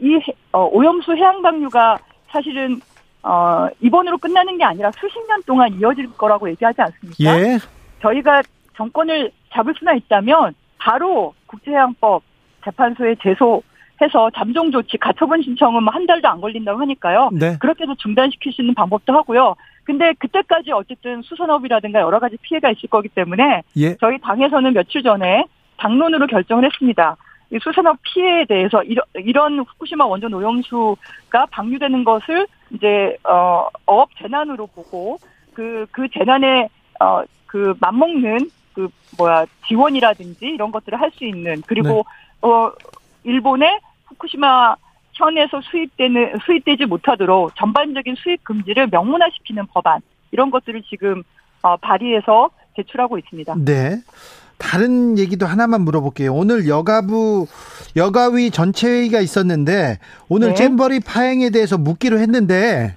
이 0.00 0.14
해- 0.16 0.34
어, 0.52 0.68
오염수 0.72 1.14
해양 1.14 1.40
방류가 1.42 1.98
사실은 2.30 2.80
어, 3.22 3.68
이번으로 3.80 4.18
끝나는 4.18 4.58
게 4.58 4.64
아니라 4.64 4.90
수십 4.92 5.18
년 5.26 5.42
동안 5.44 5.72
이어질 5.78 6.12
거라고 6.16 6.48
얘기하지 6.50 6.80
않습니까? 6.80 7.40
예. 7.40 7.58
저희가 8.00 8.42
정권을 8.76 9.30
잡을 9.52 9.74
수나 9.78 9.94
있다면 9.94 10.54
바로 10.78 11.34
국제해양법 11.46 12.22
재판소에 12.64 13.16
제소해서 13.22 14.30
잠정 14.34 14.70
조치 14.70 14.96
가처분 14.96 15.42
신청은 15.42 15.82
뭐한 15.82 16.06
달도 16.06 16.28
안 16.28 16.40
걸린다고 16.40 16.80
하니까요. 16.80 17.30
네. 17.32 17.56
그렇게 17.58 17.84
해서 17.84 17.94
중단시킬 17.98 18.52
수 18.52 18.62
있는 18.62 18.74
방법도 18.74 19.12
하고요. 19.12 19.56
근데 19.84 20.12
그때까지 20.18 20.70
어쨌든 20.72 21.22
수산업이라든가 21.22 22.00
여러 22.00 22.20
가지 22.20 22.36
피해가 22.42 22.70
있을 22.70 22.88
거기 22.88 23.08
때문에 23.08 23.62
예. 23.76 23.96
저희 23.96 24.18
당에서는 24.18 24.74
며칠 24.74 25.02
전에 25.02 25.44
당론으로 25.78 26.26
결정을 26.26 26.64
했습니다. 26.64 27.16
이 27.50 27.58
수산업 27.62 27.96
피해에 28.02 28.44
대해서 28.44 28.82
이런 29.14 29.58
후쿠시마 29.60 30.04
원전 30.04 30.34
오염수가 30.34 31.46
방류되는 31.50 32.04
것을 32.04 32.46
이제 32.70 33.16
어, 33.24 33.66
어업 33.86 34.10
재난으로 34.18 34.66
보고 34.66 35.18
그그 35.54 36.08
재난에 36.12 36.68
어, 37.00 37.22
그 37.46 37.74
맞먹는 37.80 38.50
그 38.74 38.88
뭐야 39.18 39.46
지원이라든지 39.66 40.46
이런 40.46 40.70
것들을 40.70 41.00
할 41.00 41.10
수 41.12 41.24
있는 41.24 41.62
그리고 41.66 42.04
어 42.42 42.70
일본의 43.24 43.80
후쿠시마 44.06 44.76
현에서 45.14 45.60
수입되는 45.62 46.38
수입되지 46.44 46.86
못하도록 46.86 47.56
전반적인 47.56 48.14
수입 48.16 48.44
금지를 48.44 48.88
명문화시키는 48.92 49.66
법안 49.66 50.00
이런 50.30 50.50
것들을 50.50 50.82
지금 50.88 51.22
어, 51.62 51.76
발의해서 51.76 52.50
제출하고 52.76 53.18
있습니다. 53.18 53.56
네. 53.64 54.00
다른 54.58 55.18
얘기도 55.18 55.46
하나만 55.46 55.82
물어볼게요. 55.82 56.34
오늘 56.34 56.68
여가부 56.68 57.46
여가위 57.96 58.50
전체 58.50 58.88
회의가 58.88 59.20
있었는데 59.20 59.98
오늘 60.28 60.48
네. 60.48 60.54
잼버리 60.54 61.00
파행에 61.00 61.50
대해서 61.50 61.78
묻기로 61.78 62.18
했는데 62.18 62.94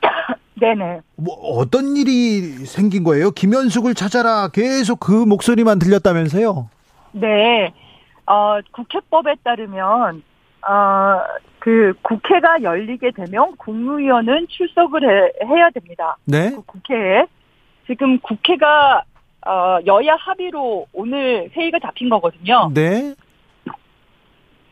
네네. 0.60 1.00
뭐 1.16 1.34
어떤 1.34 1.96
일이 1.96 2.42
생긴 2.66 3.04
거예요? 3.04 3.30
김현숙을 3.30 3.94
찾아라 3.94 4.48
계속 4.48 5.00
그 5.00 5.12
목소리만 5.12 5.78
들렸다면서요? 5.78 6.68
네. 7.12 7.72
어, 8.26 8.60
국회법에 8.70 9.36
따르면, 9.42 10.22
어, 10.68 11.20
그 11.58 11.92
국회가 12.02 12.62
열리게 12.62 13.10
되면 13.10 13.56
국무위원은 13.56 14.46
출석을 14.48 15.02
해, 15.02 15.32
해야 15.46 15.70
됩니다. 15.70 16.16
네. 16.24 16.50
그 16.50 16.62
국회에. 16.62 17.26
지금 17.86 18.20
국회가, 18.20 19.02
어, 19.44 19.78
여야 19.86 20.14
합의로 20.14 20.86
오늘 20.92 21.50
회의가 21.56 21.80
잡힌 21.80 22.08
거거든요. 22.08 22.70
네. 22.72 23.14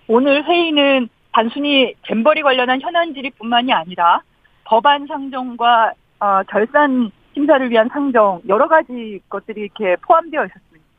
오늘 0.09 0.45
회의는 0.45 1.09
단순히 1.33 1.95
잼버리 2.07 2.43
관련한 2.43 2.81
현안 2.81 3.15
질의뿐만이 3.15 3.73
아니라 3.73 4.23
법안 4.65 5.07
상정과 5.07 5.93
어, 6.21 6.43
결산 6.49 7.11
심사를 7.35 7.71
위한 7.71 7.89
상정 7.93 8.41
여러 8.49 8.67
가지 8.67 9.21
것들이 9.29 9.61
이렇게 9.61 9.97
포함되어 10.03 10.47
있었, 10.47 10.55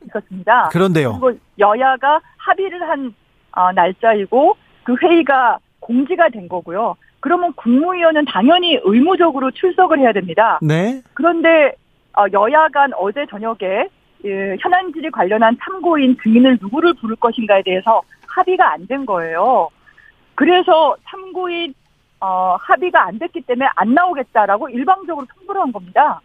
있었습니다. 0.06 0.68
그런데요. 0.70 1.18
그리고 1.20 1.38
여야가 1.58 2.20
합의를 2.38 2.88
한 2.88 3.14
어, 3.52 3.72
날짜이고 3.72 4.56
그 4.84 4.96
회의가 5.02 5.58
공지가 5.80 6.28
된 6.30 6.48
거고요. 6.48 6.96
그러면 7.18 7.52
국무위원은 7.54 8.24
당연히 8.24 8.78
의무적으로 8.82 9.50
출석을 9.50 9.98
해야 9.98 10.12
됩니다. 10.12 10.58
네. 10.62 11.02
그런데 11.12 11.72
어, 12.16 12.24
여야 12.32 12.68
간 12.68 12.92
어제 12.96 13.26
저녁에 13.28 13.88
예, 14.24 14.56
현안 14.60 14.92
질의 14.92 15.10
관련한 15.10 15.56
참고인 15.62 16.16
증인을 16.22 16.58
누구를 16.60 16.94
부를 16.94 17.16
것인가에 17.16 17.62
대해서 17.62 18.02
합의가 18.34 18.72
안 18.72 18.86
된 18.86 19.06
거예요. 19.06 19.68
그래서 20.34 20.96
참고인 21.08 21.74
어, 22.20 22.56
합의가 22.60 23.06
안 23.06 23.18
됐기 23.18 23.42
때문에 23.42 23.68
안 23.76 23.94
나오겠다라고 23.94 24.68
일방적으로 24.70 25.26
통보를 25.34 25.60
한 25.60 25.72
겁니다. 25.72 26.20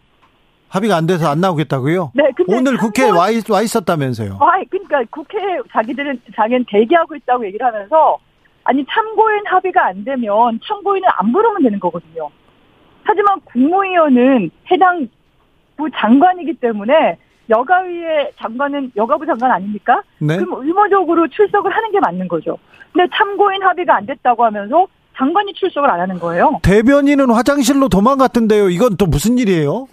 합의가 0.68 0.96
안 0.96 1.06
돼서 1.06 1.28
안 1.30 1.40
나오겠다고요? 1.40 2.10
네, 2.14 2.30
근데 2.36 2.56
오늘 2.56 2.76
국회에 2.76 3.08
와, 3.10 3.30
있, 3.30 3.48
와 3.50 3.62
있었다면서요? 3.62 4.38
아, 4.40 4.60
그러니까 4.68 5.02
국회에 5.10 5.58
자기들은 5.72 6.20
자기는 6.34 6.64
대기하고 6.68 7.14
있다고 7.16 7.46
얘기를 7.46 7.64
하면서 7.64 8.18
아니 8.64 8.84
참고인 8.90 9.46
합의가 9.46 9.86
안 9.86 10.04
되면 10.04 10.58
참고인은 10.66 11.08
안 11.18 11.32
부르면 11.32 11.62
되는 11.62 11.78
거거든요. 11.78 12.28
하지만 13.04 13.40
국무위원은 13.44 14.50
해당 14.70 15.08
부 15.76 15.88
장관이기 15.94 16.54
때문에 16.54 17.16
여가위의 17.48 18.32
장관은 18.40 18.92
여가부 18.96 19.24
장관 19.26 19.50
아닙니까? 19.52 20.02
네. 20.18 20.36
그럼 20.38 20.64
의무적으로 20.66 21.28
출석을 21.28 21.74
하는 21.74 21.92
게 21.92 22.00
맞는 22.00 22.28
거죠. 22.28 22.58
근데 22.92 23.08
참고인 23.14 23.62
합의가 23.62 23.96
안 23.96 24.06
됐다고 24.06 24.44
하면서 24.44 24.86
장관이 25.16 25.52
출석을 25.54 25.90
안 25.90 26.00
하는 26.00 26.18
거예요. 26.18 26.58
대변인은 26.62 27.30
화장실로 27.30 27.88
도망갔던데요. 27.88 28.68
이건 28.70 28.96
또 28.96 29.06
무슨 29.06 29.38
일이에요? 29.38 29.86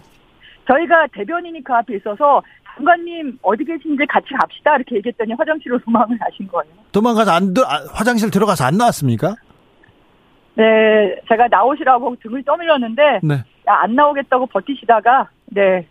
저희가 0.66 1.06
대변인이 1.12 1.62
그 1.62 1.72
앞에 1.74 1.96
있어서 1.96 2.42
장관님 2.74 3.38
어디 3.42 3.64
계신지 3.64 4.04
같이 4.06 4.28
갑시다 4.38 4.74
이렇게 4.76 4.96
얘기했더니 4.96 5.32
화장실로 5.34 5.78
도망을 5.78 6.18
가신 6.18 6.48
거예요. 6.48 6.72
도망가서 6.92 7.30
안, 7.30 7.54
들- 7.54 7.64
아, 7.64 7.84
화장실 7.92 8.30
들어가서 8.30 8.64
안 8.64 8.76
나왔습니까? 8.76 9.36
네, 10.56 11.16
제가 11.28 11.48
나오시라고 11.50 12.16
등을 12.22 12.42
떠밀렸는데 12.44 13.20
네. 13.22 13.34
야, 13.34 13.74
안 13.82 13.94
나오겠다고 13.94 14.46
버티시다가 14.46 15.28
네, 15.46 15.86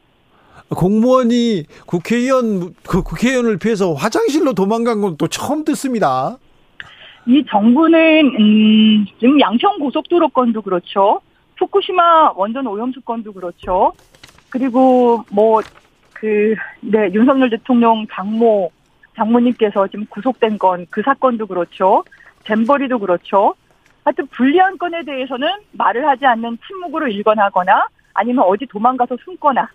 공무원이 0.70 1.66
국회의원, 1.86 2.74
그 2.88 3.04
국회의원을 3.04 3.58
피해서 3.58 3.94
화장실로 3.94 4.54
도망간 4.54 5.02
건 5.02 5.18
또 5.18 5.28
처음 5.28 5.64
듣습니다. 5.66 6.38
이 7.26 7.44
정부는 7.50 8.26
음, 8.40 9.06
지금 9.20 9.40
양평 9.40 9.80
고속도로 9.80 10.30
건도 10.30 10.62
그렇죠. 10.62 11.22
후쿠시마 11.58 12.32
원전 12.36 12.68
오염수 12.68 13.02
건도 13.02 13.32
그렇죠. 13.34 13.94
그리고 14.50 15.24
뭐 15.32 15.62
그 16.14 16.56
네, 16.80 17.12
윤석열 17.14 17.50
대통령 17.50 18.06
장모 18.10 18.72
장모님께서 19.18 19.88
지금 19.90 20.06
구속된 20.06 20.58
건 20.58 20.86
그 20.90 21.02
사건도 21.04 21.48
그렇죠. 21.48 22.04
잼버리도 22.46 22.98
그렇죠. 23.00 23.56
하여튼 24.06 24.28
불리한 24.28 24.78
건에 24.78 25.04
대해서는 25.04 25.48
말을 25.74 26.06
하지 26.08 26.26
않는 26.26 26.58
침묵으로 26.66 27.08
일관하거나 27.10 27.88
아니면 28.14 28.46
어디 28.48 28.66
도망가서 28.66 29.18
숨거나. 29.24 29.68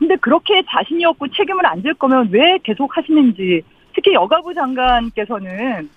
근데 0.00 0.16
그렇게 0.16 0.62
자신이 0.68 1.04
없고 1.04 1.28
책임을 1.28 1.64
안 1.66 1.82
질 1.82 1.94
거면 1.94 2.28
왜 2.32 2.58
계속 2.64 2.96
하시는지 2.96 3.62
특히 3.94 4.12
여가부 4.14 4.52
장관께서는 4.54 5.88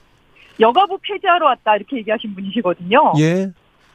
여가부 0.60 0.98
폐지하러 1.02 1.48
왔다 1.48 1.76
이렇게 1.78 1.98
얘기하신 1.98 2.36
분이시거든요. 2.36 3.14
예. 3.20 3.48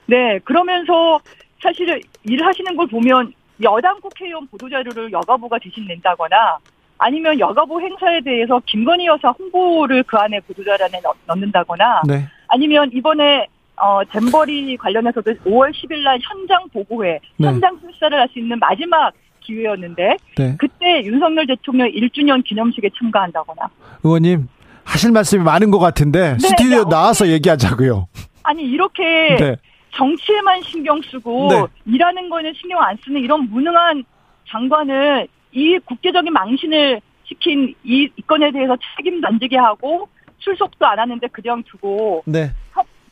네, 0.06 0.39
그러면서 0.44 1.20
사실 1.62 2.01
일하시는 2.24 2.76
걸 2.76 2.86
보면 2.89 3.32
여당 3.62 4.01
국회의원 4.01 4.47
보도자료를 4.48 5.12
여가부가 5.12 5.59
대신 5.59 5.86
낸다거나 5.86 6.59
아니면 6.98 7.39
여가부 7.39 7.80
행사에 7.80 8.20
대해서 8.22 8.60
김건희 8.66 9.06
여사 9.06 9.28
홍보를 9.30 10.02
그 10.05 10.16
안에 10.16 10.40
보도자료에 10.40 10.89
넣- 11.02 11.16
넣는다거나 11.26 12.02
네. 12.09 12.26
아니면 12.48 12.90
이번에 12.93 13.47
어 13.80 14.01
잼버리 14.06 14.76
관련해서도 14.78 15.30
5월 15.44 15.70
10일 15.72 16.02
날 16.02 16.18
현장 16.22 16.68
보고회, 16.72 17.20
네. 17.36 17.47
현장 17.47 17.78
수사를 17.78 18.18
할 18.18 18.28
수 18.28 18.39
있는 18.40 18.59
마지막 18.59 19.12
기회였는데 19.52 20.16
네. 20.36 20.56
그때 20.58 21.02
윤석열 21.04 21.46
대통령 21.46 21.88
1주년 21.88 22.44
기념식에 22.44 22.90
참가한다거나 22.98 23.68
의원님 24.04 24.48
하실 24.84 25.10
말씀이 25.12 25.42
많은 25.42 25.70
것 25.70 25.78
같은데 25.78 26.32
네, 26.34 26.38
스튜디오 26.38 26.84
네, 26.84 26.90
나와서 26.90 27.28
얘기하자고요. 27.28 28.06
아니 28.42 28.62
이렇게 28.62 29.02
네. 29.38 29.56
정치에만 29.94 30.62
신경 30.62 31.00
쓰고 31.02 31.48
네. 31.50 31.92
일하는 31.92 32.28
거는 32.28 32.52
신경 32.60 32.80
안 32.82 32.96
쓰는 33.04 33.20
이런 33.20 33.48
무능한 33.50 34.04
장관을 34.48 35.26
이 35.52 35.78
국제적인 35.84 36.32
망신을 36.32 37.00
시킨 37.24 37.74
이, 37.84 38.08
이 38.16 38.22
건에 38.22 38.50
대해서 38.52 38.76
책임도 38.96 39.26
안 39.26 39.38
지게 39.40 39.56
하고 39.56 40.08
출석도 40.38 40.86
안 40.86 40.98
하는데 40.98 41.26
그냥 41.28 41.62
두고 41.64 42.22
네. 42.26 42.50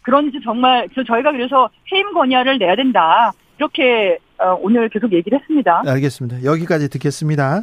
그런지 0.02 0.38
정말 0.44 0.86
저- 0.94 1.02
저희가 1.02 1.32
그래서 1.32 1.68
해임 1.92 2.12
건의안을 2.12 2.58
내야 2.58 2.76
된다 2.76 3.32
이렇게 3.58 4.16
어, 4.20 4.25
오늘 4.62 4.88
계속 4.88 5.12
얘기를 5.12 5.38
했습니다. 5.40 5.82
알겠습니다. 5.86 6.44
여기까지 6.44 6.88
듣겠습니다. 6.88 7.62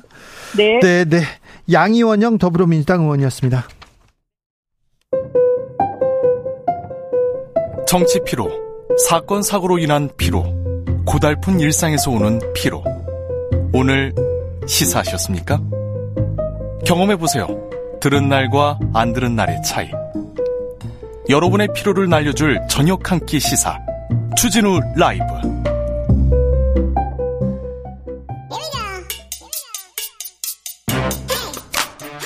네. 0.58 0.80
네, 0.82 1.06
네. 1.06 1.22
양이원영 1.72 2.38
더불어민주당 2.38 3.02
의원이었습니다. 3.04 3.64
정치 7.88 8.20
피로, 8.26 8.50
사건 9.08 9.44
사고로 9.44 9.78
인한 9.78 10.10
피로, 10.18 10.44
고달픈 11.06 11.60
일상에서 11.60 12.12
오는 12.12 12.40
피로. 12.54 12.84
오늘 13.74 14.14
시사하셨습니까? 14.68 15.60
경험해 16.86 17.18
보세요. 17.18 17.48
들은 18.02 18.30
날과 18.30 18.80
안 18.94 19.14
들은 19.14 19.36
날의 19.36 19.62
차이. 19.64 19.90
여러분의 21.30 21.70
피로를 21.74 22.10
날려줄 22.10 22.60
저녁 22.70 23.12
한 23.12 23.20
끼 23.26 23.40
시사. 23.40 23.78
추진우 24.36 24.80
라이브. 24.98 25.24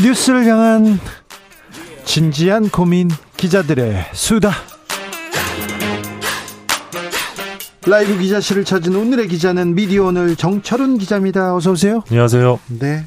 뉴스를 0.03 0.45
향한 0.45 0.99
진지한 2.05 2.69
고민 2.69 3.09
기자들의 3.35 4.05
수다. 4.13 4.51
라이브 7.85 8.17
기자실을 8.17 8.65
찾은 8.65 8.95
오늘의 8.95 9.27
기자는 9.29 9.73
미디어 9.75 10.05
오늘 10.05 10.35
정철훈 10.35 10.97
기자입니다. 10.97 11.55
어서 11.55 11.71
오세요. 11.71 12.03
안녕하세요. 12.09 12.59
네. 12.79 13.05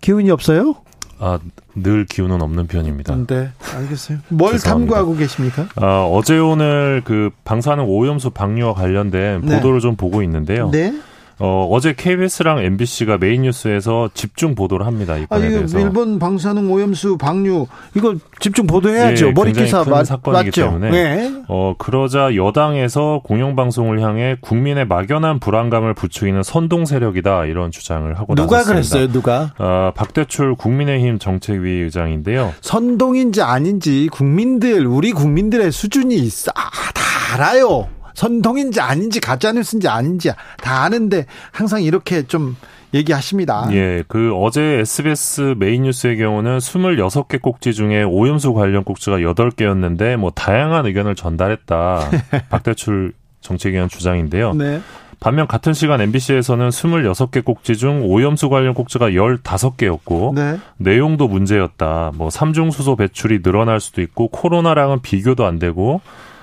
기운이 0.00 0.30
없어요? 0.30 0.76
아, 1.18 1.38
늘 1.74 2.06
기운은 2.06 2.40
없는 2.40 2.66
편입니다. 2.68 3.14
네, 3.26 3.50
알겠어요. 3.74 4.18
뭘 4.30 4.52
죄송합니다. 4.52 4.94
탐구하고 4.94 5.16
계십니까? 5.16 5.68
아, 5.76 6.04
어제 6.04 6.38
오늘 6.38 7.02
그 7.04 7.30
방사능 7.44 7.84
오염수 7.86 8.30
방류와 8.30 8.72
관련된 8.74 9.42
네. 9.44 9.56
보도를 9.56 9.80
좀 9.80 9.96
보고 9.96 10.22
있는데요. 10.22 10.70
네. 10.70 10.94
어, 11.40 11.66
어제 11.70 11.94
KBS랑 11.94 12.58
MBC가 12.58 13.16
메인 13.18 13.42
뉴스에서 13.42 14.10
집중 14.14 14.54
보도를 14.54 14.86
합니다. 14.86 15.16
이 15.16 15.22
아, 15.30 15.36
건에 15.36 15.46
이거 15.48 15.56
대해서. 15.56 15.78
일본 15.80 16.18
방사능 16.18 16.70
오염수 16.70 17.16
방류 17.16 17.66
이거 17.94 18.14
집중 18.40 18.66
보도해야죠. 18.66 19.28
예, 19.28 19.32
머리 19.32 19.52
기사 19.52 19.82
큰 19.82 19.90
맞, 19.92 20.04
사건이기 20.04 20.46
맞죠? 20.46 20.62
때문에. 20.62 20.90
네. 20.90 21.42
어, 21.48 21.74
그러자 21.78 22.36
여당에서 22.36 23.22
공영 23.24 23.56
방송을 23.56 24.00
향해 24.02 24.36
국민의 24.40 24.86
막연한 24.86 25.40
불안감을 25.40 25.94
부추기는 25.94 26.42
선동 26.42 26.84
세력이다 26.84 27.46
이런 27.46 27.70
주장을 27.70 28.12
하고 28.18 28.34
누가 28.34 28.58
나섰습니다. 28.58 28.72
그랬어요? 28.72 29.12
누가? 29.12 29.54
아, 29.58 29.92
박대출 29.96 30.54
국민의힘 30.54 31.18
정책위 31.18 31.70
의장인데요. 31.82 32.52
선동인지 32.60 33.42
아닌지 33.42 34.08
국민들 34.12 34.86
우리 34.86 35.12
국민들의 35.12 35.72
수준이 35.72 36.16
있어 36.16 36.52
아, 36.54 36.60
다 36.92 37.34
알아요. 37.34 37.88
선동인지 38.14 38.80
아닌지 38.80 39.20
가짜뉴스인지 39.20 39.88
아닌지 39.88 40.30
다 40.62 40.82
아는데 40.84 41.26
항상 41.52 41.82
이렇게 41.82 42.26
좀 42.26 42.56
얘기하십니다. 42.92 43.68
예, 43.72 44.02
그 44.08 44.32
어제 44.34 44.80
SBS 44.80 45.54
메인 45.58 45.82
뉴스의 45.82 46.16
경우는 46.18 46.58
26개 46.58 47.40
꼭지 47.40 47.72
중에 47.72 48.02
오염수 48.02 48.52
관련 48.52 48.84
꼭지가 48.84 49.18
8개였는데 49.18 50.16
뭐 50.16 50.30
다양한 50.30 50.86
의견을 50.86 51.14
전달했다. 51.14 52.10
박대출 52.50 53.12
정책위원 53.40 53.88
주장인데요. 53.88 54.54
네. 54.54 54.80
반면 55.20 55.46
같은 55.46 55.74
시간 55.74 56.00
MBC에서는 56.00 56.70
26개 56.70 57.44
꼭지 57.44 57.76
중 57.76 58.02
오염수 58.04 58.48
관련 58.48 58.72
꼭지가 58.72 59.10
15개였고 59.10 60.34
네. 60.34 60.58
내용도 60.78 61.28
문제였다. 61.28 62.12
뭐 62.14 62.30
삼중수소 62.30 62.96
배출이 62.96 63.42
늘어날 63.42 63.80
수도 63.80 64.00
있고 64.00 64.28
코로나랑은 64.28 65.02
비교도 65.02 65.44
안 65.44 65.58
되고 65.58 66.00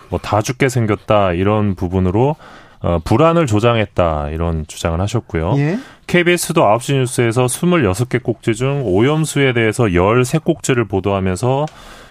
뭐 0.10 0.20
다 0.22 0.42
죽게 0.42 0.70
생겼다 0.70 1.34
이런 1.34 1.76
부분으로 1.76 2.36
어, 2.80 3.00
불안을 3.04 3.48
조장했다 3.48 4.30
이런 4.30 4.66
주장을 4.68 5.00
하셨고요. 5.00 5.56
예. 5.58 5.80
KBS도 6.06 6.62
9시 6.62 6.94
뉴스에서 6.96 7.46
26개 7.46 8.22
꼭지 8.22 8.54
중 8.54 8.84
오염수에 8.86 9.54
대해서 9.54 9.86
13꼭지를 9.86 10.88
보도하면서 10.88 11.66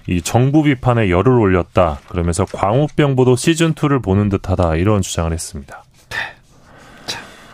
이 0.09 0.20
정부 0.23 0.62
비판에 0.64 1.09
열을 1.10 1.32
올렸다. 1.39 2.01
그러면서 2.09 2.44
광우병 2.44 3.16
보도 3.16 3.35
시즌2를 3.35 4.02
보는 4.02 4.28
듯하다. 4.28 4.77
이런 4.77 5.02
주장을 5.02 5.32
했습니다. 5.32 5.85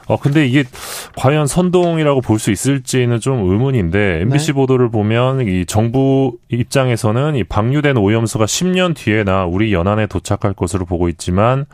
어, 0.08 0.16
근데 0.18 0.46
이게 0.46 0.64
과연 1.16 1.46
선동이라고 1.46 2.20
볼 2.20 2.38
수 2.38 2.50
있을지는 2.50 3.20
좀 3.20 3.50
의문인데, 3.50 4.22
MBC 4.22 4.46
네. 4.48 4.52
보도를 4.54 4.90
보면 4.90 5.46
이 5.46 5.64
정부 5.66 6.36
입장에서는 6.48 7.36
이 7.36 7.44
방류된 7.44 7.96
오염수가 7.96 8.44
10년 8.46 8.96
뒤에나 8.96 9.44
우리 9.46 9.72
연안에 9.72 10.06
도착할 10.06 10.54
것으로 10.54 10.84
보고 10.86 11.08
있지만, 11.08 11.66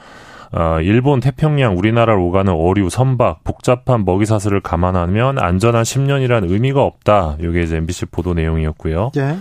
어, 0.53 0.79
일본 0.81 1.21
태평양 1.21 1.77
우리나라를 1.77 2.19
오가는 2.21 2.53
어류, 2.53 2.91
선박, 2.91 3.45
복잡한 3.45 4.05
먹이 4.05 4.25
사슬을 4.27 4.61
감안하면 4.61 5.39
안전한 5.39 5.83
10년이란 5.83 6.51
의미가 6.51 6.83
없다. 6.83 7.37
이게 7.41 7.63
이제 7.63 7.77
MBC 7.77 8.07
보도 8.07 8.35
내용이었고요. 8.35 9.13
예. 9.17 9.37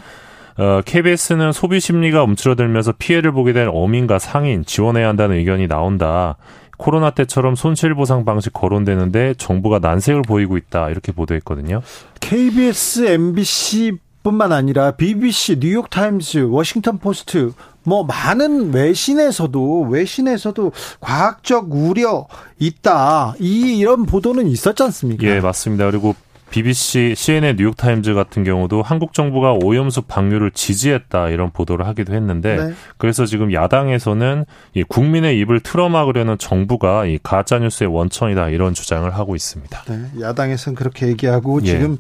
어, 0.62 0.82
KBS는 0.84 1.52
소비 1.52 1.80
심리가 1.80 2.24
움츠러들면서 2.24 2.94
피해를 2.98 3.32
보게 3.32 3.54
된 3.54 3.70
어민과 3.72 4.18
상인 4.20 4.66
지원해야 4.66 5.08
한다는 5.08 5.38
의견이 5.38 5.68
나온다. 5.68 6.36
코로나 6.78 7.10
때처럼 7.10 7.56
손실보상 7.56 8.24
방식 8.24 8.54
거론되는데 8.54 9.36
정부가 9.38 9.80
난색을 9.80 10.22
보이고 10.22 10.58
있다. 10.58 10.90
이렇게 10.90 11.12
보도했거든요. 11.12 11.82
KBS, 12.20 13.06
MBC뿐만 13.08 14.52
아니라 14.52 14.92
BBC, 14.92 15.60
뉴욕 15.60 15.90
타임스, 15.90 16.48
워싱턴 16.50 17.00
포스트 17.00 17.52
뭐 17.84 18.04
많은 18.04 18.74
외신에서도 18.74 19.84
외신에서도 19.84 20.72
과학적 21.00 21.74
우려 21.74 22.28
있다. 22.60 23.36
이 23.40 23.78
이런 23.78 24.06
보도는 24.06 24.48
있었지 24.48 24.84
않습니까? 24.84 25.26
예, 25.26 25.40
맞습니다. 25.40 25.90
그리고 25.90 26.14
BBC, 26.50 27.14
CNN, 27.16 27.58
뉴욕타임즈 27.58 28.14
같은 28.14 28.44
경우도 28.44 28.82
한국 28.82 29.14
정부가 29.14 29.54
오염수 29.54 30.04
방류를 30.04 30.52
지지했다 30.52 31.30
이런 31.30 31.52
보도를 31.52 31.86
하기도 31.88 32.14
했는데 32.14 32.56
네. 32.56 32.74
그래서 32.98 33.26
지금 33.26 33.52
야당에서는 33.52 34.46
이 34.74 34.84
국민의 34.84 35.40
입을 35.40 35.60
틀어막으려는 35.60 36.38
정부가 36.38 37.06
이 37.06 37.20
가짜 37.22 37.60
뉴스의 37.60 37.94
원천이다 37.94 38.50
이런 38.50 38.74
주장을 38.74 39.10
하고 39.14 39.36
있습니다. 39.36 39.84
네, 39.90 40.22
야당에서는 40.22 40.76
그렇게 40.76 41.08
얘기하고 41.08 41.62
예. 41.64 41.68
지금 41.68 41.98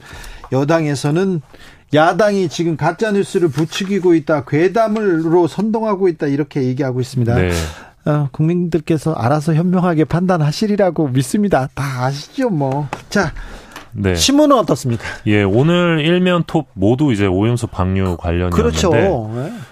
여당에서는 0.51 1.41
야당이 1.93 2.49
지금 2.49 2.75
가짜 2.75 3.11
뉴스를 3.11 3.49
부추기고 3.49 4.13
있다, 4.15 4.43
괴담으로 4.45 5.47
선동하고 5.47 6.07
있다 6.09 6.27
이렇게 6.27 6.63
얘기하고 6.63 6.99
있습니다. 6.99 7.35
네. 7.35 7.51
어, 8.05 8.29
국민들께서 8.31 9.13
알아서 9.13 9.53
현명하게 9.53 10.05
판단하시리라고 10.05 11.09
믿습니다. 11.09 11.67
다 11.73 12.05
아시죠, 12.05 12.49
뭐. 12.49 12.87
자, 13.09 13.33
네. 13.99 14.15
신문은 14.15 14.55
어떻습니까? 14.57 15.03
예, 15.25 15.43
오늘 15.43 16.01
일면 16.05 16.43
톱 16.45 16.67
모두 16.73 17.11
이제 17.11 17.25
오염수 17.25 17.67
방류 17.67 18.17
관련이었는데 18.17 18.55
그렇죠. 18.55 18.89
네. 18.91 19.09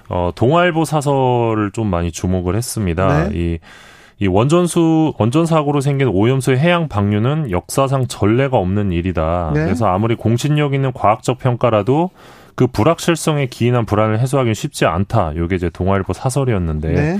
어, 0.09 0.31
동아일보 0.33 0.83
사설을 0.83 1.71
좀 1.73 1.87
많이 1.87 2.11
주목을 2.11 2.55
했습니다. 2.55 3.29
네. 3.29 3.37
이, 3.37 3.59
이 4.19 4.27
원전수, 4.27 5.13
원전 5.19 5.45
사고로 5.45 5.81
생긴 5.81 6.07
오염수의 6.07 6.57
해양 6.57 6.87
방류는 6.87 7.51
역사상 7.51 8.07
전례가 8.07 8.57
없는 8.57 8.91
일이다. 8.91 9.51
네. 9.53 9.63
그래서 9.65 9.87
아무리 9.87 10.15
공신력 10.15 10.73
있는 10.73 10.91
과학적 10.91 11.37
평가라도 11.37 12.09
그 12.55 12.67
불확실성에 12.67 13.47
기인한 13.47 13.85
불안을 13.85 14.19
해소하기는 14.19 14.53
쉽지 14.53 14.85
않다. 14.85 15.33
이게 15.35 15.55
이제 15.55 15.69
동아일보 15.69 16.13
사설이었는데 16.13 16.91
네. 16.91 17.13
어, 17.13 17.19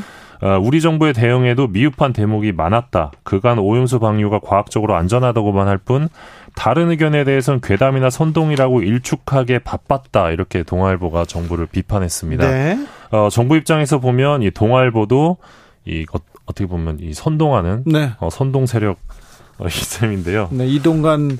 우리 0.61 0.81
정부의 0.81 1.13
대응에도 1.13 1.67
미흡한 1.67 2.13
대목이 2.13 2.51
많았다. 2.51 3.11
그간 3.23 3.57
오염수 3.59 3.99
방류가 3.99 4.39
과학적으로 4.39 4.95
안전하다고만 4.95 5.67
할 5.67 5.77
뿐 5.85 6.09
다른 6.55 6.89
의견에 6.89 7.23
대해서는 7.25 7.59
괴담이나 7.61 8.09
선동이라고 8.09 8.81
일축하게 8.81 9.59
바빴다. 9.59 10.31
이렇게 10.31 10.63
동아일보가 10.63 11.25
정부를 11.25 11.65
비판했습니다. 11.67 12.49
네. 12.49 12.79
어, 13.11 13.29
정부 13.29 13.55
입장에서 13.57 13.99
보면 13.99 14.41
이 14.41 14.51
동아일보도 14.51 15.37
이 15.85 16.05
어, 16.13 16.17
어떻게 16.45 16.65
보면 16.67 16.99
이 17.01 17.13
선동하는 17.13 17.83
네. 17.85 18.11
어, 18.19 18.29
선동 18.29 18.65
세력 18.65 18.97
어, 19.57 19.65
이 19.67 19.69
셈인데요. 19.69 20.49
네, 20.51 20.65
이동관 20.67 21.37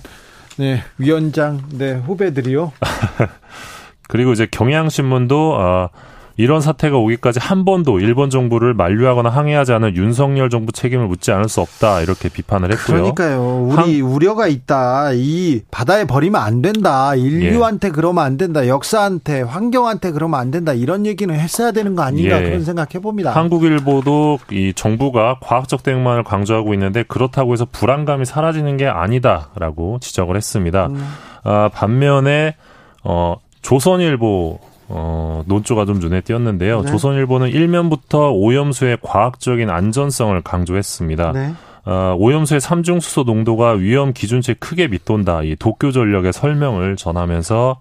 네, 0.58 0.84
위원장 0.98 1.62
네, 1.72 1.94
후배들이요. 1.94 2.72
그리고 4.08 4.32
이제 4.34 4.48
경향신문도 4.50 5.58
아, 5.60 5.90
이런 6.38 6.60
사태가 6.60 6.98
오기까지 6.98 7.40
한 7.40 7.64
번도 7.64 8.00
일본 8.00 8.30
정부를 8.30 8.74
만류하거나 8.74 9.30
항의하지 9.30 9.72
않은 9.74 9.96
윤석열 9.96 10.50
정부 10.50 10.74
책임을 10.74 11.08
묻지 11.08 11.32
않을 11.32 11.48
수 11.48 11.62
없다 11.62 12.02
이렇게 12.02 12.28
비판을 12.28 12.74
했고요. 12.74 13.14
그러니까요. 13.16 13.70
우리 13.72 14.02
우려가 14.02 14.48
있다. 14.48 15.12
이 15.14 15.62
바다에 15.72 16.06
버리면 16.06 16.42
안 16.42 16.62
된다. 16.62 17.16
인류한테 17.16 17.92
그러면 17.92 18.26
안 18.26 18.38
된다. 18.38 18.68
역사한테, 18.68 19.42
환경한테 19.42 20.12
그러면 20.12 20.40
안 20.40 20.52
된다. 20.52 20.74
이런 20.74 21.06
얘기는 21.06 21.34
했어야 21.34 21.72
되는 21.72 21.96
거 21.96 22.04
아닌가 22.04 22.42
예. 22.42 22.46
그런 22.46 22.64
생각해 22.66 23.00
봅니다. 23.02 23.32
한국일보도 23.32 24.40
이 24.52 24.74
정부가 24.76 25.38
과학적 25.42 25.84
대응만을 25.84 26.24
강조하고 26.24 26.74
있는데 26.74 27.04
그렇다고 27.04 27.54
해서 27.54 27.66
불안감이 27.72 28.26
사라지는 28.26 28.76
게 28.76 28.88
아니다라고 28.88 30.00
지적을 30.02 30.36
했습니다. 30.36 30.88
음. 30.88 31.08
아, 31.44 31.70
반면에 31.74 32.56
어 33.04 33.36
조선일보 33.62 34.60
어 34.88 35.44
논조가 35.48 35.86
좀 35.86 36.00
눈에 36.00 36.22
띄었는데요. 36.22 36.82
네. 36.82 36.92
조선일보는 36.92 37.50
일면부터 37.50 38.32
오염수의 38.32 39.00
과학적인 39.02 39.70
안전성을 39.70 40.40
강조했습니다. 40.42 41.32
네. 41.32 41.54
어, 41.86 42.16
오염수의 42.18 42.60
삼중수소 42.62 43.24
농도가 43.24 43.72
위험 43.72 44.12
기준치에 44.12 44.56
크게 44.60 44.88
밑돈다. 44.88 45.44
이 45.44 45.56
도쿄전력의 45.56 46.34
설명을 46.34 46.96
전하면서 46.96 47.80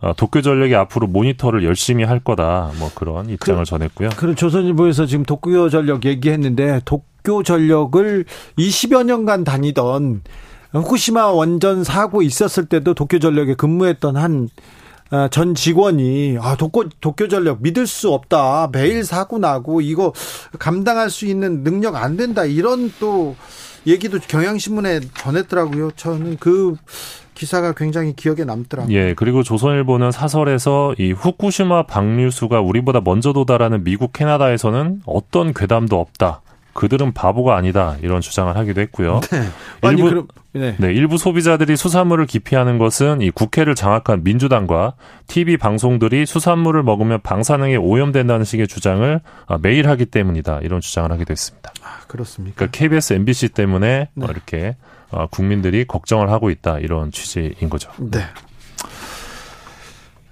어, 0.00 0.12
도쿄전력이 0.16 0.74
앞으로 0.76 1.06
모니터를 1.08 1.64
열심히 1.64 2.04
할 2.04 2.20
거다. 2.20 2.70
뭐 2.78 2.90
그런 2.94 3.28
입장을 3.28 3.64
전했고요. 3.64 4.10
그리고 4.16 4.34
조선일보에서 4.34 5.06
지금 5.06 5.24
도쿄 5.24 5.68
전력 5.68 6.04
얘기했는데 6.04 6.80
도쿄 6.84 7.42
전력을 7.42 8.24
20여 8.58 9.04
년간 9.04 9.44
다니던 9.44 10.22
후쿠시마 10.72 11.28
원전 11.28 11.84
사고 11.84 12.22
있었을 12.22 12.66
때도 12.66 12.94
도쿄 12.94 13.18
전력에 13.18 13.54
근무했던 13.54 14.16
한 14.16 14.44
어, 14.44 14.83
전 15.30 15.54
직원이 15.54 16.38
아 16.40 16.56
도쿄 16.56 16.88
도쿄 17.00 17.28
전력 17.28 17.62
믿을 17.62 17.86
수 17.86 18.12
없다 18.12 18.68
매일 18.72 19.04
사고 19.04 19.38
나고 19.38 19.80
이거 19.80 20.12
감당할 20.58 21.10
수 21.10 21.26
있는 21.26 21.62
능력 21.62 21.96
안 21.96 22.16
된다 22.16 22.44
이런 22.44 22.92
또 23.00 23.36
얘기도 23.86 24.18
경향신문에 24.18 25.00
전했더라고요. 25.16 25.90
저는 25.92 26.38
그 26.40 26.76
기사가 27.34 27.72
굉장히 27.72 28.14
기억에 28.14 28.44
남더라고요. 28.44 28.96
예, 28.96 29.14
그리고 29.14 29.42
조선일보는 29.42 30.12
사설에서 30.12 30.94
이 30.98 31.12
후쿠시마 31.12 31.86
방류수가 31.86 32.60
우리보다 32.60 33.00
먼저 33.00 33.32
도달하는 33.32 33.84
미국, 33.84 34.12
캐나다에서는 34.12 35.02
어떤 35.04 35.52
괴담도 35.52 35.98
없다. 35.98 36.42
그들은 36.74 37.12
바보가 37.12 37.56
아니다. 37.56 37.96
이런 38.02 38.20
주장을 38.20 38.54
하기도 38.56 38.80
했고요. 38.82 39.20
네. 39.30 39.88
일부- 39.90 40.08
그럼 40.10 40.28
네. 40.52 40.76
네, 40.78 40.92
일부 40.92 41.18
소비자들이 41.18 41.76
수산물을 41.76 42.26
기피하는 42.26 42.78
것은 42.78 43.20
이 43.22 43.30
국회를 43.30 43.74
장악한 43.74 44.22
민주당과 44.22 44.94
TV 45.26 45.56
방송들이 45.56 46.26
수산물을 46.26 46.82
먹으면 46.84 47.20
방사능에 47.22 47.76
오염된다는 47.76 48.44
식의 48.44 48.68
주장을 48.68 49.20
아, 49.46 49.58
매일 49.60 49.88
하기 49.88 50.06
때문이다. 50.06 50.60
이런 50.62 50.80
주장을 50.80 51.10
하기도 51.10 51.32
했습니다. 51.32 51.72
아, 51.82 52.00
그렇습니까? 52.06 52.54
그러니까 52.56 52.78
KBS, 52.78 53.14
MBC 53.14 53.48
때문에 53.48 54.08
네. 54.14 54.26
어, 54.26 54.28
이렇게 54.30 54.76
어, 55.10 55.26
국민들이 55.28 55.84
걱정을 55.86 56.30
하고 56.30 56.50
있다. 56.50 56.78
이런 56.78 57.10
취지인 57.10 57.68
거죠. 57.70 57.90
네. 57.98 58.20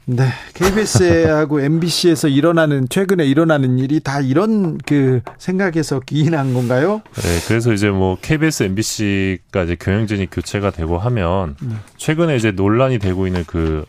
네. 0.04 0.28
KBS하고 0.54 1.60
MBC에서 1.60 2.26
일어나는 2.28 2.88
최근에 2.88 3.24
일어나는 3.24 3.78
일이 3.78 4.00
다 4.00 4.20
이런 4.20 4.78
그 4.78 5.20
생각에서 5.38 6.00
기인한 6.00 6.54
건가요? 6.54 7.02
네, 7.14 7.40
그래서 7.46 7.72
이제 7.72 7.90
뭐 7.90 8.18
KBS, 8.20 8.64
MBC가 8.64 9.62
이제 9.64 9.76
경영진이 9.76 10.28
교체가 10.30 10.70
되고 10.70 10.98
하면 10.98 11.56
네. 11.60 11.74
최근에 11.96 12.36
이제 12.36 12.50
논란이 12.50 12.98
되고 12.98 13.26
있는 13.26 13.44
그 13.46 13.84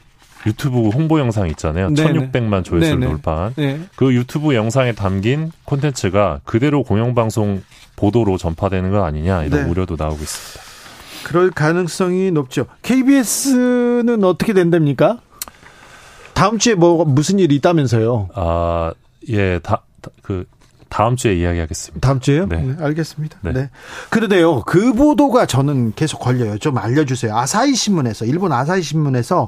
유튜브 0.45 0.89
홍보 0.89 1.19
영상 1.19 1.47
있잖아요. 1.49 1.93
네네. 1.93 2.31
1600만 2.31 2.63
조회수를 2.63 2.99
네네. 2.99 3.11
돌파한. 3.11 3.53
네. 3.55 3.79
그 3.95 4.13
유튜브 4.13 4.55
영상에 4.55 4.91
담긴 4.91 5.51
콘텐츠가 5.63 6.41
그대로 6.43 6.83
공영방송 6.83 7.63
보도로 7.95 8.37
전파되는 8.37 8.91
거 8.91 9.05
아니냐 9.05 9.45
이런 9.45 9.63
네. 9.63 9.69
우려도 9.69 9.95
나오고 9.97 10.21
있습니다. 10.21 10.73
그럴 11.23 11.51
가능성이 11.51 12.31
높죠. 12.31 12.65
KBS는 12.81 14.23
어떻게 14.25 14.51
된답니까? 14.53 15.19
다음 16.43 16.59
주에 16.59 16.75
뭐 16.75 17.05
무슨 17.05 17.39
일이 17.39 17.55
있다면서요? 17.55 18.27
아, 18.35 18.91
예, 19.29 19.59
다, 19.59 19.83
다- 20.01 20.11
그, 20.21 20.45
다음 20.89 21.15
주에 21.15 21.35
이야기하겠습니다. 21.35 22.05
다음 22.05 22.19
주에요? 22.19 22.47
네. 22.47 22.57
네, 22.57 22.75
알겠습니다. 22.83 23.37
네. 23.43 23.53
네. 23.53 23.69
그런데요, 24.09 24.63
그 24.63 24.91
보도가 24.91 25.45
저는 25.45 25.93
계속 25.95 26.19
걸려요. 26.19 26.57
좀 26.57 26.77
알려주세요. 26.77 27.33
아사히 27.33 27.75
신문에서, 27.75 28.25
일본 28.25 28.51
아사히 28.51 28.81
신문에서 28.81 29.47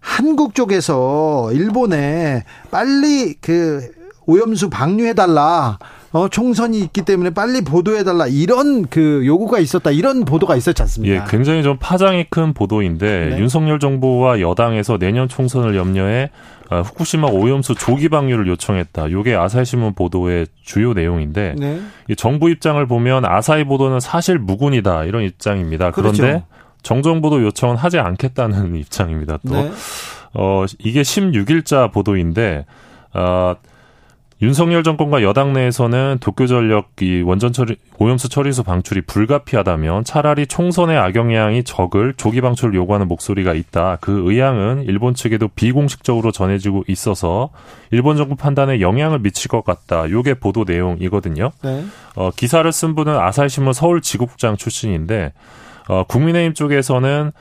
한국 0.00 0.54
쪽에서 0.54 1.52
일본에 1.52 2.44
빨리 2.70 3.34
그 3.34 3.90
오염수 4.24 4.70
방류해달라. 4.70 5.78
어, 6.16 6.28
총선이 6.28 6.80
있기 6.80 7.02
때문에 7.02 7.30
빨리 7.30 7.60
보도해달라. 7.60 8.26
이런 8.26 8.86
그 8.86 9.22
요구가 9.26 9.58
있었다. 9.58 9.90
이런 9.90 10.24
보도가 10.24 10.56
있었지 10.56 10.80
예, 10.80 10.82
않습니까? 10.82 11.24
굉장히 11.26 11.62
좀 11.62 11.76
파장이 11.78 12.24
큰 12.30 12.54
보도인데 12.54 13.32
네. 13.32 13.38
윤석열 13.38 13.78
정부와 13.78 14.40
여당에서 14.40 14.96
내년 14.96 15.28
총선을 15.28 15.76
염려해 15.76 16.30
아, 16.70 16.80
후쿠시마 16.80 17.28
오염수 17.28 17.74
조기 17.74 18.08
방류를 18.08 18.46
요청했다. 18.48 19.10
요게 19.10 19.34
아사히 19.34 19.66
신문 19.66 19.92
보도의 19.92 20.46
주요 20.64 20.94
내용인데 20.94 21.54
네. 21.58 21.80
이 22.08 22.16
정부 22.16 22.48
입장을 22.48 22.84
보면 22.86 23.26
아사히 23.26 23.64
보도는 23.64 24.00
사실 24.00 24.38
무근이다 24.38 25.04
이런 25.04 25.22
입장입니다. 25.22 25.90
그런데 25.90 26.18
그렇죠. 26.18 26.46
정정보도 26.82 27.42
요청은 27.42 27.76
하지 27.76 27.98
않겠다는 27.98 28.74
입장입니다. 28.80 29.38
또 29.46 29.54
네. 29.54 29.70
어, 30.32 30.64
이게 30.78 31.02
16일자 31.02 31.92
보도인데, 31.92 32.66
어, 33.14 33.54
윤석열 34.42 34.82
정권과 34.82 35.22
여당 35.22 35.54
내에서는 35.54 36.18
도쿄전력 36.20 36.90
이 37.00 37.22
원전 37.22 37.54
처리, 37.54 37.76
오염수 37.98 38.28
처리수 38.28 38.64
방출이 38.64 39.02
불가피하다면 39.02 40.04
차라리 40.04 40.46
총선의 40.46 40.98
악영향이 40.98 41.64
적을 41.64 42.12
조기 42.18 42.42
방출을 42.42 42.74
요구하는 42.74 43.08
목소리가 43.08 43.54
있다. 43.54 43.96
그 44.02 44.30
의향은 44.30 44.82
일본 44.82 45.14
측에도 45.14 45.48
비공식적으로 45.48 46.32
전해지고 46.32 46.84
있어서 46.86 47.48
일본 47.90 48.18
정부 48.18 48.36
판단에 48.36 48.82
영향을 48.82 49.20
미칠 49.20 49.48
것 49.48 49.64
같다. 49.64 50.10
요게 50.10 50.34
보도 50.34 50.64
내용이거든요. 50.68 51.52
네. 51.62 51.84
어, 52.14 52.30
기사를 52.30 52.70
쓴 52.70 52.94
분은 52.94 53.16
아사히신문 53.18 53.72
서울 53.72 54.02
지국장 54.02 54.58
출신인데 54.58 55.32
어, 55.88 56.04
국민의힘 56.06 56.52
쪽에서는 56.52 57.32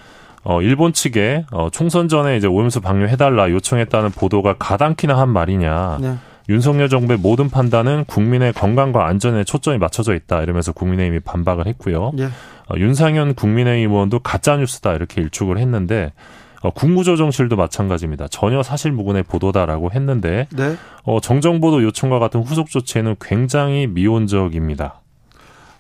어, 0.46 0.62
일본 0.62 0.94
측에 0.94 1.46
어, 1.52 1.70
총선 1.72 2.08
전에 2.08 2.38
이제 2.38 2.48
오염수 2.48 2.80
방류 2.80 3.08
해달라 3.08 3.50
요청했다는 3.50 4.12
보도가 4.12 4.56
가당키나 4.58 5.18
한 5.18 5.28
말이냐. 5.28 5.98
네. 6.00 6.16
윤석열 6.50 6.90
정부의 6.90 7.20
모든 7.20 7.50
판단은 7.50 8.06
국민의 8.06 8.54
건강과 8.54 9.08
안전에 9.08 9.44
초점이 9.44 9.78
맞춰져 9.78 10.14
있다 10.14 10.42
이러면서 10.42 10.72
국민의힘이 10.72 11.22
반박을 11.22 11.68
했고요. 11.68 12.12
예. 12.20 12.26
어, 12.26 12.76
윤상현 12.78 13.36
국민의힘 13.36 13.92
의원도 13.92 14.20
가짜 14.20 14.58
뉴스다 14.58 14.94
이렇게 14.94 15.22
일축을 15.22 15.58
했는데 15.58 16.14
어, 16.62 16.72
국무조정실도 16.72 17.56
마찬가지입니다. 17.56 18.28
전혀 18.28 18.64
사실무근의 18.64 19.24
보도다라고 19.24 19.92
했는데 19.92 20.48
네. 20.56 20.76
어, 21.04 21.20
정정보도 21.20 21.84
요청과 21.84 22.20
같은 22.20 22.42
후속 22.42 22.70
조치에는 22.70 23.16
굉장히 23.22 23.88
미온적입니다. 23.88 25.02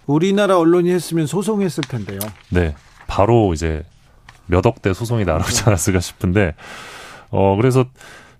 우리나라 0.05 0.59
언론이 0.59 0.91
했으면 0.91 1.25
소송했을 1.25 1.83
텐데요. 1.85 2.19
네, 2.49 2.75
바로 3.07 3.53
이제 3.53 3.83
몇 4.45 4.63
억대 4.65 4.93
소송이 4.93 5.25
나오지 5.25 5.63
않았을까 5.65 5.99
싶은데, 5.99 6.53
어 7.31 7.55
그래서 7.55 7.85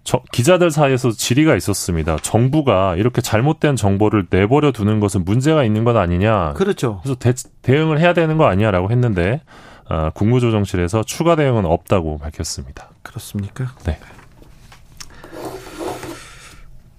저, 0.06 0.22
기자들 0.32 0.70
사이에서 0.70 1.12
질의가 1.12 1.56
있었습니다. 1.56 2.18
정부가 2.22 2.96
이렇게 2.96 3.22
잘못된 3.22 3.76
정보를 3.76 4.28
내버려 4.30 4.72
두는 4.72 5.00
것은 5.00 5.26
문제가 5.26 5.64
있는 5.64 5.84
것 5.84 5.98
아니냐. 5.98 6.54
그렇죠. 6.54 7.02
그래서 7.02 7.18
대, 7.18 7.34
대응을 7.64 8.00
해야 8.00 8.14
되는 8.14 8.38
거 8.38 8.46
아니야라고 8.46 8.92
했는데 8.92 9.42
아, 9.90 10.12
국무조정실에서 10.12 11.04
추가 11.04 11.36
대응은 11.36 11.66
없다고 11.66 12.20
밝혔습니다. 12.20 12.92
그렇습니까? 13.02 13.66
네. 13.84 13.98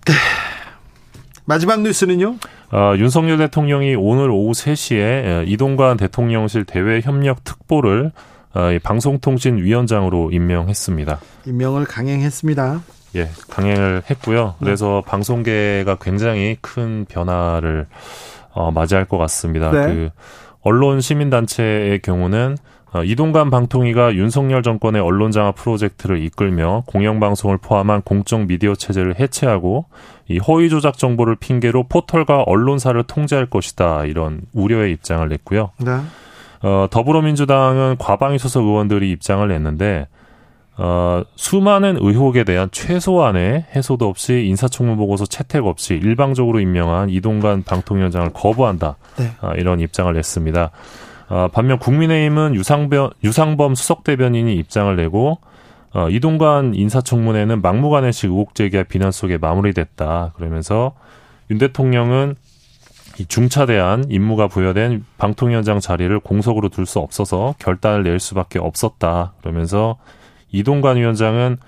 네. 0.06 0.12
마지막 1.44 1.82
뉴스는요? 1.82 2.36
어, 2.72 2.94
윤석열 2.96 3.38
대통령이 3.38 3.94
오늘 3.94 4.30
오후 4.30 4.50
3시에 4.50 5.46
이동관 5.46 5.96
대통령실 5.96 6.64
대외협력 6.64 7.44
특보를 7.44 8.10
어, 8.52 8.72
이 8.72 8.80
방송통신위원장으로 8.80 10.32
임명했습니다. 10.32 11.20
임명을 11.46 11.84
강행했습니다. 11.84 12.82
예, 13.16 13.28
강행을 13.50 14.02
했고요. 14.08 14.54
그래서 14.60 15.02
방송계가 15.06 15.96
굉장히 16.00 16.56
큰 16.60 17.04
변화를 17.08 17.86
어, 18.52 18.70
맞이할 18.70 19.04
것 19.04 19.18
같습니다. 19.18 19.70
네. 19.70 19.86
그 19.86 20.10
언론 20.60 21.00
시민단체의 21.00 22.00
경우는 22.00 22.56
어, 22.92 23.02
이동관 23.04 23.50
방통위가 23.50 24.14
윤석열 24.14 24.62
정권의 24.62 25.02
언론 25.02 25.30
장악 25.30 25.56
프로젝트를 25.56 26.22
이끌며 26.22 26.84
공영방송을 26.86 27.58
포함한 27.58 28.02
공적 28.02 28.46
미디어 28.46 28.74
체제를 28.74 29.18
해체하고 29.18 29.86
이 30.28 30.38
허위 30.38 30.68
조작 30.68 30.96
정보를 30.96 31.36
핑계로 31.36 31.84
포털과 31.88 32.42
언론사를 32.42 33.02
통제할 33.04 33.46
것이다 33.46 34.06
이런 34.06 34.40
우려의 34.52 34.92
입장을 34.92 35.28
냈고요. 35.28 35.70
네. 35.78 35.98
어, 36.62 36.86
더불어민주당은 36.90 37.96
과방위 37.98 38.38
소속 38.38 38.64
의원들이 38.64 39.10
입장을 39.10 39.46
냈는데 39.46 40.08
어, 40.78 41.22
수많은 41.36 41.96
의혹에 42.00 42.44
대한 42.44 42.68
최소한의 42.70 43.66
해소도 43.74 44.08
없이 44.08 44.44
인사청문 44.46 44.96
보고서 44.96 45.24
채택 45.24 45.64
없이 45.66 45.94
일방적으로 45.94 46.60
임명한 46.60 47.08
이동관 47.08 47.62
방통위원장을 47.62 48.30
거부한다. 48.34 48.96
네. 49.16 49.30
아, 49.40 49.54
이런 49.54 49.80
입장을 49.80 50.12
냈습니다. 50.12 50.70
아, 51.28 51.48
반면 51.52 51.78
국민의힘은 51.78 52.54
유상변, 52.54 53.10
유상범 53.24 53.74
수석대변인이 53.74 54.54
입장을 54.56 54.94
내고 54.96 55.38
어, 55.94 56.10
이동관 56.10 56.74
인사청문회는 56.74 57.62
막무가내식 57.62 58.30
의혹 58.30 58.54
제기와 58.54 58.82
비난 58.82 59.10
속에 59.10 59.38
마무리됐다. 59.38 60.32
그러면서 60.36 60.92
윤 61.50 61.56
대통령은 61.56 62.34
이 63.18 63.24
중차대한 63.24 64.04
임무가 64.10 64.46
부여된 64.46 65.06
방통위원장 65.16 65.80
자리를 65.80 66.20
공석으로 66.20 66.68
둘 66.68 66.84
수 66.84 66.98
없어서 66.98 67.54
결단을 67.58 68.02
낼 68.02 68.20
수밖에 68.20 68.58
없었다. 68.58 69.32
그러면서 69.40 69.96
이동관 70.50 70.96
위원장은 70.96 71.58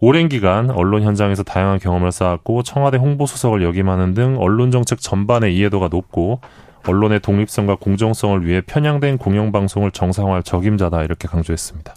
오랜 0.00 0.28
기간 0.28 0.70
언론 0.70 1.02
현장에서 1.02 1.42
다양한 1.42 1.78
경험을 1.78 2.10
쌓았고 2.10 2.62
청와대 2.62 2.96
홍보수석을 2.96 3.62
역임하는 3.62 4.14
등 4.14 4.36
언론 4.38 4.70
정책 4.70 5.00
전반의 5.00 5.54
이해도가 5.56 5.88
높고 5.88 6.40
언론의 6.86 7.20
독립성과 7.20 7.76
공정성을 7.76 8.46
위해 8.46 8.62
편향된 8.62 9.18
공영방송을 9.18 9.90
정상화할 9.90 10.42
적임자다 10.42 11.02
이렇게 11.02 11.28
강조했습니다. 11.28 11.94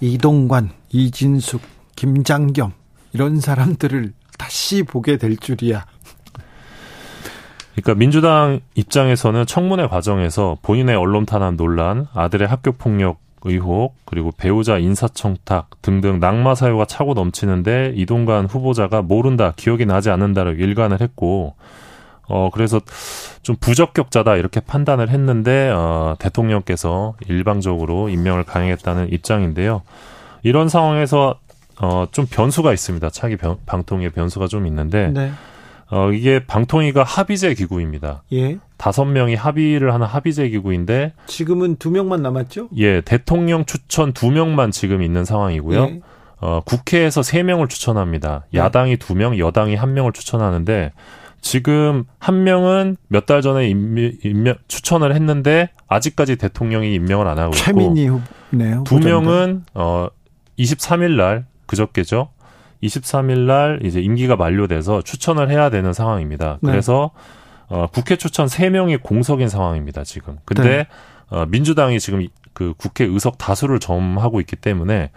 이동관, 0.00 0.70
이진숙, 0.90 1.60
김장겸 1.94 2.72
이런 3.12 3.40
사람들을 3.40 4.12
다시 4.36 4.82
보게 4.82 5.16
될 5.16 5.36
줄이야. 5.36 5.86
그러니까 7.72 7.94
민주당 7.94 8.60
입장에서는 8.74 9.46
청문회 9.46 9.86
과정에서 9.86 10.56
본인의 10.62 10.96
언론 10.96 11.24
탄압 11.24 11.54
논란, 11.54 12.08
아들의 12.12 12.48
학교 12.48 12.72
폭력 12.72 13.20
의혹, 13.44 13.94
그리고 14.04 14.30
배우자 14.36 14.78
인사청탁 14.78 15.82
등등 15.82 16.20
낙마 16.20 16.54
사유가 16.54 16.84
차고 16.84 17.14
넘치는데 17.14 17.92
이동관 17.96 18.46
후보자가 18.46 19.02
모른다, 19.02 19.52
기억이 19.56 19.86
나지 19.86 20.10
않는다를 20.10 20.60
일관을 20.60 21.00
했고, 21.00 21.54
어, 22.28 22.50
그래서 22.52 22.80
좀 23.42 23.56
부적격자다 23.58 24.36
이렇게 24.36 24.60
판단을 24.60 25.08
했는데, 25.08 25.70
어, 25.70 26.16
대통령께서 26.18 27.14
일방적으로 27.28 28.08
임명을 28.08 28.44
강행했다는 28.44 29.12
입장인데요. 29.12 29.82
이런 30.42 30.68
상황에서, 30.68 31.38
어, 31.80 32.06
좀 32.10 32.26
변수가 32.30 32.72
있습니다. 32.72 33.08
차기 33.10 33.36
변, 33.36 33.56
방통위의 33.66 34.10
변수가 34.10 34.48
좀 34.48 34.66
있는데, 34.66 35.08
네. 35.08 35.30
어, 35.90 36.10
이게 36.12 36.44
방통위가 36.46 37.02
합의제 37.02 37.54
기구입니다. 37.54 38.22
예. 38.32 38.58
다섯 38.76 39.04
명이 39.06 39.34
합의를 39.34 39.94
하는 39.94 40.06
합의제 40.06 40.48
기구인데, 40.50 41.12
지금은 41.26 41.76
두 41.76 41.90
명만 41.90 42.22
남았죠? 42.22 42.68
예, 42.76 43.00
대통령 43.00 43.64
추천 43.64 44.12
두 44.12 44.30
명만 44.30 44.70
지금 44.70 45.02
있는 45.02 45.24
상황이고요. 45.24 45.82
예. 45.84 46.00
어, 46.40 46.60
국회에서 46.64 47.22
세 47.22 47.42
명을 47.42 47.68
추천합니다. 47.68 48.44
네. 48.52 48.60
야당이 48.60 48.98
두 48.98 49.14
명, 49.16 49.38
여당이 49.38 49.74
한 49.74 49.94
명을 49.94 50.12
추천하는데, 50.12 50.92
지금 51.40 52.04
한 52.18 52.44
명은 52.44 52.96
몇 53.08 53.24
달 53.26 53.42
전에 53.42 53.68
임명, 53.68 54.12
임명- 54.24 54.56
추천을 54.68 55.14
했는데, 55.14 55.70
아직까지 55.88 56.36
대통령이 56.36 56.92
임명을 56.94 57.26
안 57.26 57.38
하고 57.38 57.48
있고, 57.54 57.56
최민희 57.64 58.08
후네요. 58.52 58.84
두 58.84 58.98
명은 58.98 59.64
어 59.74 60.08
23일 60.58 61.16
날 61.16 61.46
그저께죠. 61.66 62.30
23일 62.82 63.40
날 63.46 63.80
이제 63.84 64.00
임기가 64.00 64.36
만료돼서 64.36 65.02
추천을 65.02 65.50
해야 65.50 65.70
되는 65.70 65.92
상황입니다. 65.92 66.58
네. 66.62 66.70
그래서 66.70 67.10
어 67.68 67.86
국회 67.92 68.16
추천 68.16 68.46
3명이 68.46 69.02
공석인 69.02 69.48
상황입니다, 69.48 70.04
지금. 70.04 70.38
근데 70.44 70.62
네. 70.62 70.86
어 71.30 71.44
민주당이 71.46 72.00
지금 72.00 72.22
이- 72.22 72.30
그 72.54 72.74
국회 72.76 73.04
의석 73.04 73.38
다수를 73.38 73.78
점하고 73.78 74.40
있기 74.40 74.56
때문에 74.56 75.10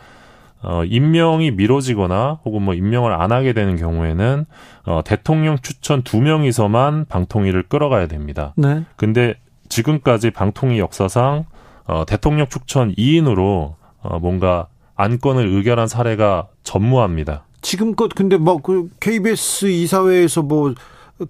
어 0.63 0.83
임명이 0.85 1.51
미뤄지거나 1.51 2.39
혹은 2.45 2.61
뭐 2.61 2.73
임명을 2.73 3.13
안 3.13 3.31
하게 3.31 3.53
되는 3.53 3.77
경우에는 3.77 4.45
어 4.85 5.01
대통령 5.03 5.57
추천 5.59 6.03
두 6.03 6.19
명이서만 6.21 7.05
방통위를 7.05 7.63
끌어가야 7.63 8.07
됩니다. 8.07 8.53
네. 8.57 8.83
근데 8.95 9.35
지금까지 9.69 10.31
방통위 10.31 10.79
역사상 10.79 11.45
어, 11.85 12.05
대통령 12.05 12.47
추천 12.47 12.93
2인으로 12.95 13.75
어, 14.01 14.19
뭔가 14.19 14.67
안건을 14.95 15.47
의결한 15.47 15.87
사례가 15.87 16.47
전무합니다. 16.63 17.45
지금껏 17.61 18.09
근데 18.15 18.37
뭐그 18.37 18.89
KBS 18.99 19.67
이사회에서 19.67 20.41
뭐 20.41 20.73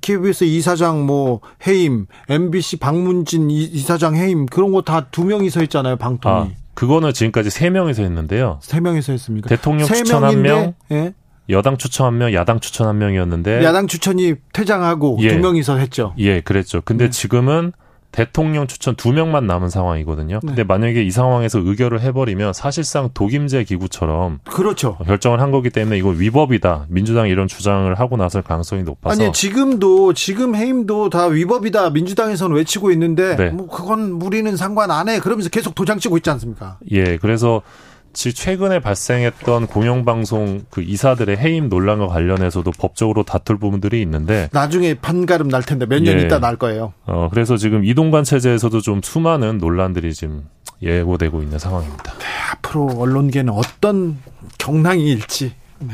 KBS 0.02 0.46
이사장 0.46 1.06
뭐 1.06 1.42
해임, 1.68 2.06
MBC 2.30 2.78
박문진 2.78 3.50
이- 3.52 3.64
이사장 3.64 4.16
해임 4.16 4.46
그런 4.46 4.72
거 4.72 4.82
다 4.82 5.08
두 5.12 5.26
명이서 5.26 5.60
했잖아요 5.62 5.98
방통위 5.98 6.36
아, 6.36 6.48
그거는 6.74 7.12
지금까지 7.14 7.50
3명이서 7.50 8.00
했는데요. 8.00 8.60
세 8.62 8.80
명이서 8.80 9.12
했습니까? 9.12 9.50
대통령 9.50 9.86
세 9.88 9.96
추천 9.96 10.24
한 10.24 10.42
명, 10.42 10.74
예. 10.92 11.14
여당 11.50 11.78
추천 11.78 12.08
한 12.08 12.18
명, 12.18 12.34
야당 12.34 12.62
추천 12.62 12.88
한 12.88 12.98
명이었는데 13.00 13.62
야당 13.66 13.88
추천이 13.88 14.36
퇴장하고 14.54 15.18
예. 15.20 15.30
두 15.34 15.40
명이서 15.40 15.76
했죠. 15.78 16.14
예, 16.20 16.40
그랬죠. 16.40 16.82
근데 16.86 17.06
네. 17.06 17.10
지금은 17.10 17.74
대통령 18.12 18.68
추천 18.68 18.96
두 18.96 19.14
명만 19.14 19.48
남은 19.48 19.70
상황이거든요. 19.70 20.40
근데 20.42 20.56
네. 20.56 20.64
만약에 20.64 21.04
이 21.04 21.12
상황에서 21.12 21.60
의결을 21.60 22.02
해버리면 22.02 22.54
사실상 22.54 23.10
독임제 23.14 23.64
기구처럼 23.64 24.40
그렇죠. 24.46 24.98
결정을 25.06 25.40
한 25.40 25.52
거기 25.52 25.70
때문에 25.70 25.98
이거 25.98 26.10
위법이다. 26.10 26.88
민주당이 26.90 27.30
이런 27.30 27.48
주장을 27.48 27.94
하고 27.96 28.18
나설 28.18 28.42
가능성이 28.42 28.84
높아서 28.84 29.24
아니 29.24 29.32
지금도 29.32 30.14
지금 30.14 30.56
해임도 30.56 31.10
다 31.10 31.26
위법이다 31.26 31.92
민주당에서는 31.92 32.56
외치고 32.56 32.92
있는데 32.92 33.36
네. 33.36 33.50
뭐 33.50 33.68
그건 33.68 34.22
우리는 34.22 34.56
상관 34.58 34.92
안 34.92 35.08
해. 35.08 35.20
그러면서 35.20 35.50
계속 35.50 35.76
도장 35.76 36.00
찍고 36.00 36.18
있지 36.18 36.30
않습니까? 36.30 36.78
예, 36.92 37.18
그래서 37.18 37.62
지 37.66 37.91
최근에 38.14 38.80
발생했던 38.80 39.68
공영방송 39.68 40.66
그 40.70 40.82
이사들의 40.82 41.38
해임 41.38 41.70
논란과 41.70 42.08
관련해서도 42.08 42.72
법적으로 42.72 43.24
다툴 43.24 43.58
부분들이 43.58 44.02
있는데, 44.02 44.50
나중에 44.52 44.94
판가름 44.96 45.48
날 45.48 45.64
텐데 45.64 45.86
몇년 45.86 46.20
예. 46.20 46.24
있다 46.24 46.40
날 46.40 46.58
거예요. 46.58 46.94
어, 47.06 47.30
그래서 47.32 47.58
지금 47.58 47.86
이동관 47.86 48.24
체제에서도 48.24 48.82
좀 48.82 49.02
수많은 49.02 49.58
논란들이 49.58 50.14
지금 50.14 50.44
예고되고 50.82 51.42
있는 51.42 51.60
상황입니다. 51.60 52.14
앞으로 52.54 52.88
언론계는 52.98 53.54
어떤 53.54 54.18
경랑이 54.58 55.10
일지 55.12 55.54
네. 55.80 55.94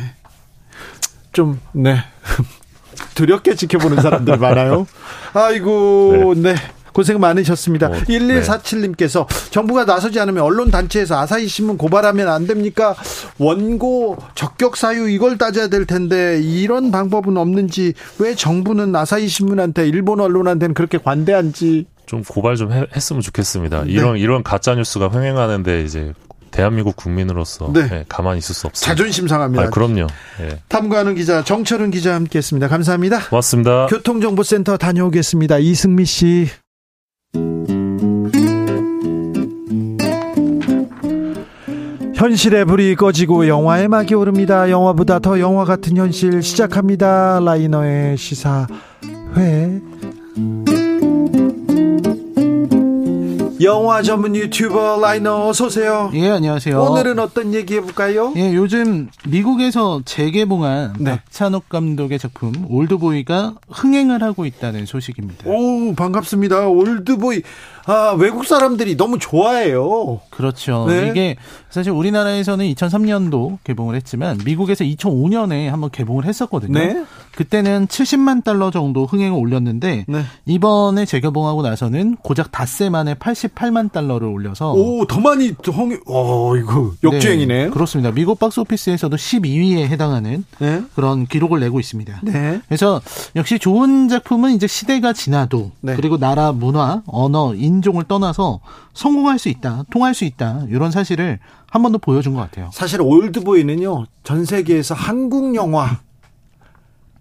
좀 1.32 1.60
네. 1.74 1.98
두렵게 3.16 3.56
지켜보는 3.56 4.02
사람들 4.02 4.38
많아요. 4.38 4.88
아이고 5.34 6.34
네. 6.38 6.56
고생 6.98 7.20
많으셨습니다. 7.20 7.88
어, 7.90 7.92
1147님께서 7.92 9.28
정부가 9.52 9.86
나서지 9.86 10.20
않으면 10.20 10.42
언론 10.44 10.72
단체에서 10.72 11.20
아사히 11.20 11.48
신문 11.48 11.78
고발하면 11.78 12.28
안 12.28 12.48
됩니까? 12.48 12.96
원고 13.38 14.18
적격 14.34 14.76
사유 14.76 15.08
이걸 15.08 15.38
따져야 15.38 15.68
될 15.68 15.86
텐데 15.86 16.42
이런 16.42 16.90
방법은 16.90 17.38
없는지 17.38 17.94
왜 18.18 18.34
정부는 18.34 18.96
아사히 18.96 19.28
신문한테 19.28 19.88
일본 19.88 20.20
언론한테는 20.22 20.74
그렇게 20.74 20.98
관대한지 20.98 21.86
좀 22.08 22.24
고발 22.24 22.56
좀 22.56 22.72
해- 22.72 22.88
했으면 22.96 23.22
좋겠습니다. 23.22 23.84
네. 23.84 23.92
이런 23.92 24.18
이런 24.18 24.42
가짜 24.42 24.74
뉴스가 24.74 25.12
횡행하는데 25.14 25.84
이제 25.84 26.14
대한민국 26.50 26.96
국민으로서 26.96 27.72
네. 27.74 27.88
예, 27.92 28.06
가만히 28.10 28.40
있을 28.40 28.56
수 28.56 28.66
없습니다. 28.66 28.92
자존심 28.96 29.28
상합니다. 29.28 29.66
아, 29.66 29.70
그럼요. 29.70 30.08
예. 30.42 30.60
탐구하는 30.68 31.14
기자 31.14 31.44
정철은 31.44 31.92
기자 31.92 32.16
함께했습니다. 32.16 32.68
감사합니다. 32.70 33.28
고맙습니다. 33.30 33.86
교통정보센터 33.86 34.78
다녀오겠습니다. 34.78 35.60
이승미 35.60 36.06
씨. 36.06 36.48
현실의 42.18 42.66
불이 42.66 42.96
꺼지고 42.96 43.48
영화의 43.48 43.88
막이 43.88 44.16
오릅니다. 44.16 44.72
영화보다 44.72 45.20
더 45.20 45.40
영화 45.40 45.66
같은 45.66 45.96
현실 45.96 46.42
시작합니다. 46.42 47.40
라이너의 47.46 48.18
시사회. 48.18 48.68
영화 53.62 54.02
전문 54.02 54.36
유튜버 54.36 55.00
라이너 55.00 55.48
어서 55.48 55.66
오세요. 55.66 56.10
예, 56.16 56.30
안녕하세요. 56.30 56.80
오늘은 56.82 57.20
어떤 57.20 57.54
얘기 57.54 57.76
해볼까요? 57.76 58.34
예, 58.36 58.54
요즘 58.56 59.10
미국에서 59.28 60.02
재개봉한 60.06 60.96
네. 61.00 61.12
박찬욱 61.12 61.70
감독의 61.70 62.18
작품 62.18 62.54
올드보이가 62.68 63.56
흥행을 63.70 64.24
하고 64.24 64.46
있다는 64.48 64.88
소식입니다. 64.88 65.48
오 65.48 65.94
반갑습니다. 65.96 66.68
올드보이 66.68 67.44
아 67.88 68.16
외국 68.18 68.46
사람들이 68.46 68.98
너무 68.98 69.18
좋아해요. 69.18 70.20
그렇죠. 70.30 70.86
네. 70.88 71.08
이게 71.10 71.36
사실 71.70 71.92
우리나라에서는 71.92 72.66
2003년도 72.74 73.60
개봉을 73.64 73.96
했지만 73.96 74.40
미국에서 74.46 74.84
2005년에 74.84 75.68
한번 75.68 75.90
개봉을 75.90 76.26
했었거든요. 76.26 76.78
네. 76.78 77.06
그때는 77.36 77.88
70만 77.88 78.44
달러 78.44 78.72
정도 78.72 79.06
흥행을 79.06 79.38
올렸는데 79.40 80.06
네. 80.08 80.22
이번에 80.46 81.06
재개봉하고 81.06 81.62
나서는 81.62 82.18
고작 82.18 82.52
닷새 82.52 82.90
만에 82.90 83.14
88만 83.16 83.92
달러를 83.92 84.28
올려서 84.28 84.74
오 84.74 85.06
더 85.08 85.22
많이 85.22 85.54
홍. 85.68 85.98
어 86.08 86.56
이거 86.58 86.92
역주행이네. 87.04 87.64
네, 87.66 87.70
그렇습니다. 87.70 88.12
미국 88.12 88.38
박스 88.40 88.60
오피스에서도 88.60 89.16
12위에 89.16 89.88
해당하는 89.88 90.44
네. 90.60 90.82
그런 90.96 91.26
기록을 91.26 91.62
내고 91.62 91.80
있습니다. 91.80 92.20
네. 92.24 92.60
그래서 92.68 93.02
역시 93.38 93.58
좋은 93.60 94.10
작품은 94.10 94.52
이제 94.54 94.68
시대가 94.68 95.14
지나도 95.14 95.72
네. 95.80 95.96
그리고 95.96 96.18
나라 96.18 96.52
문화, 96.52 97.02
언어, 97.06 97.54
인 97.56 97.77
종을 97.82 98.04
떠나서 98.06 98.60
성공할 98.94 99.40
수 99.40 99.50
있다, 99.50 99.84
통할 99.90 100.14
수 100.14 100.26
있다 100.26 100.64
이런 100.70 100.92
사실을 100.92 101.40
한 101.70 101.82
번 101.84 101.92
더 101.92 101.98
보여준 101.98 102.34
것 102.34 102.42
같아요. 102.42 102.70
사실 102.74 103.02
올드보이는요 103.02 104.06
전 104.24 104.46
세계에서 104.46 104.96
한국 104.96 105.56
영화 105.56 106.00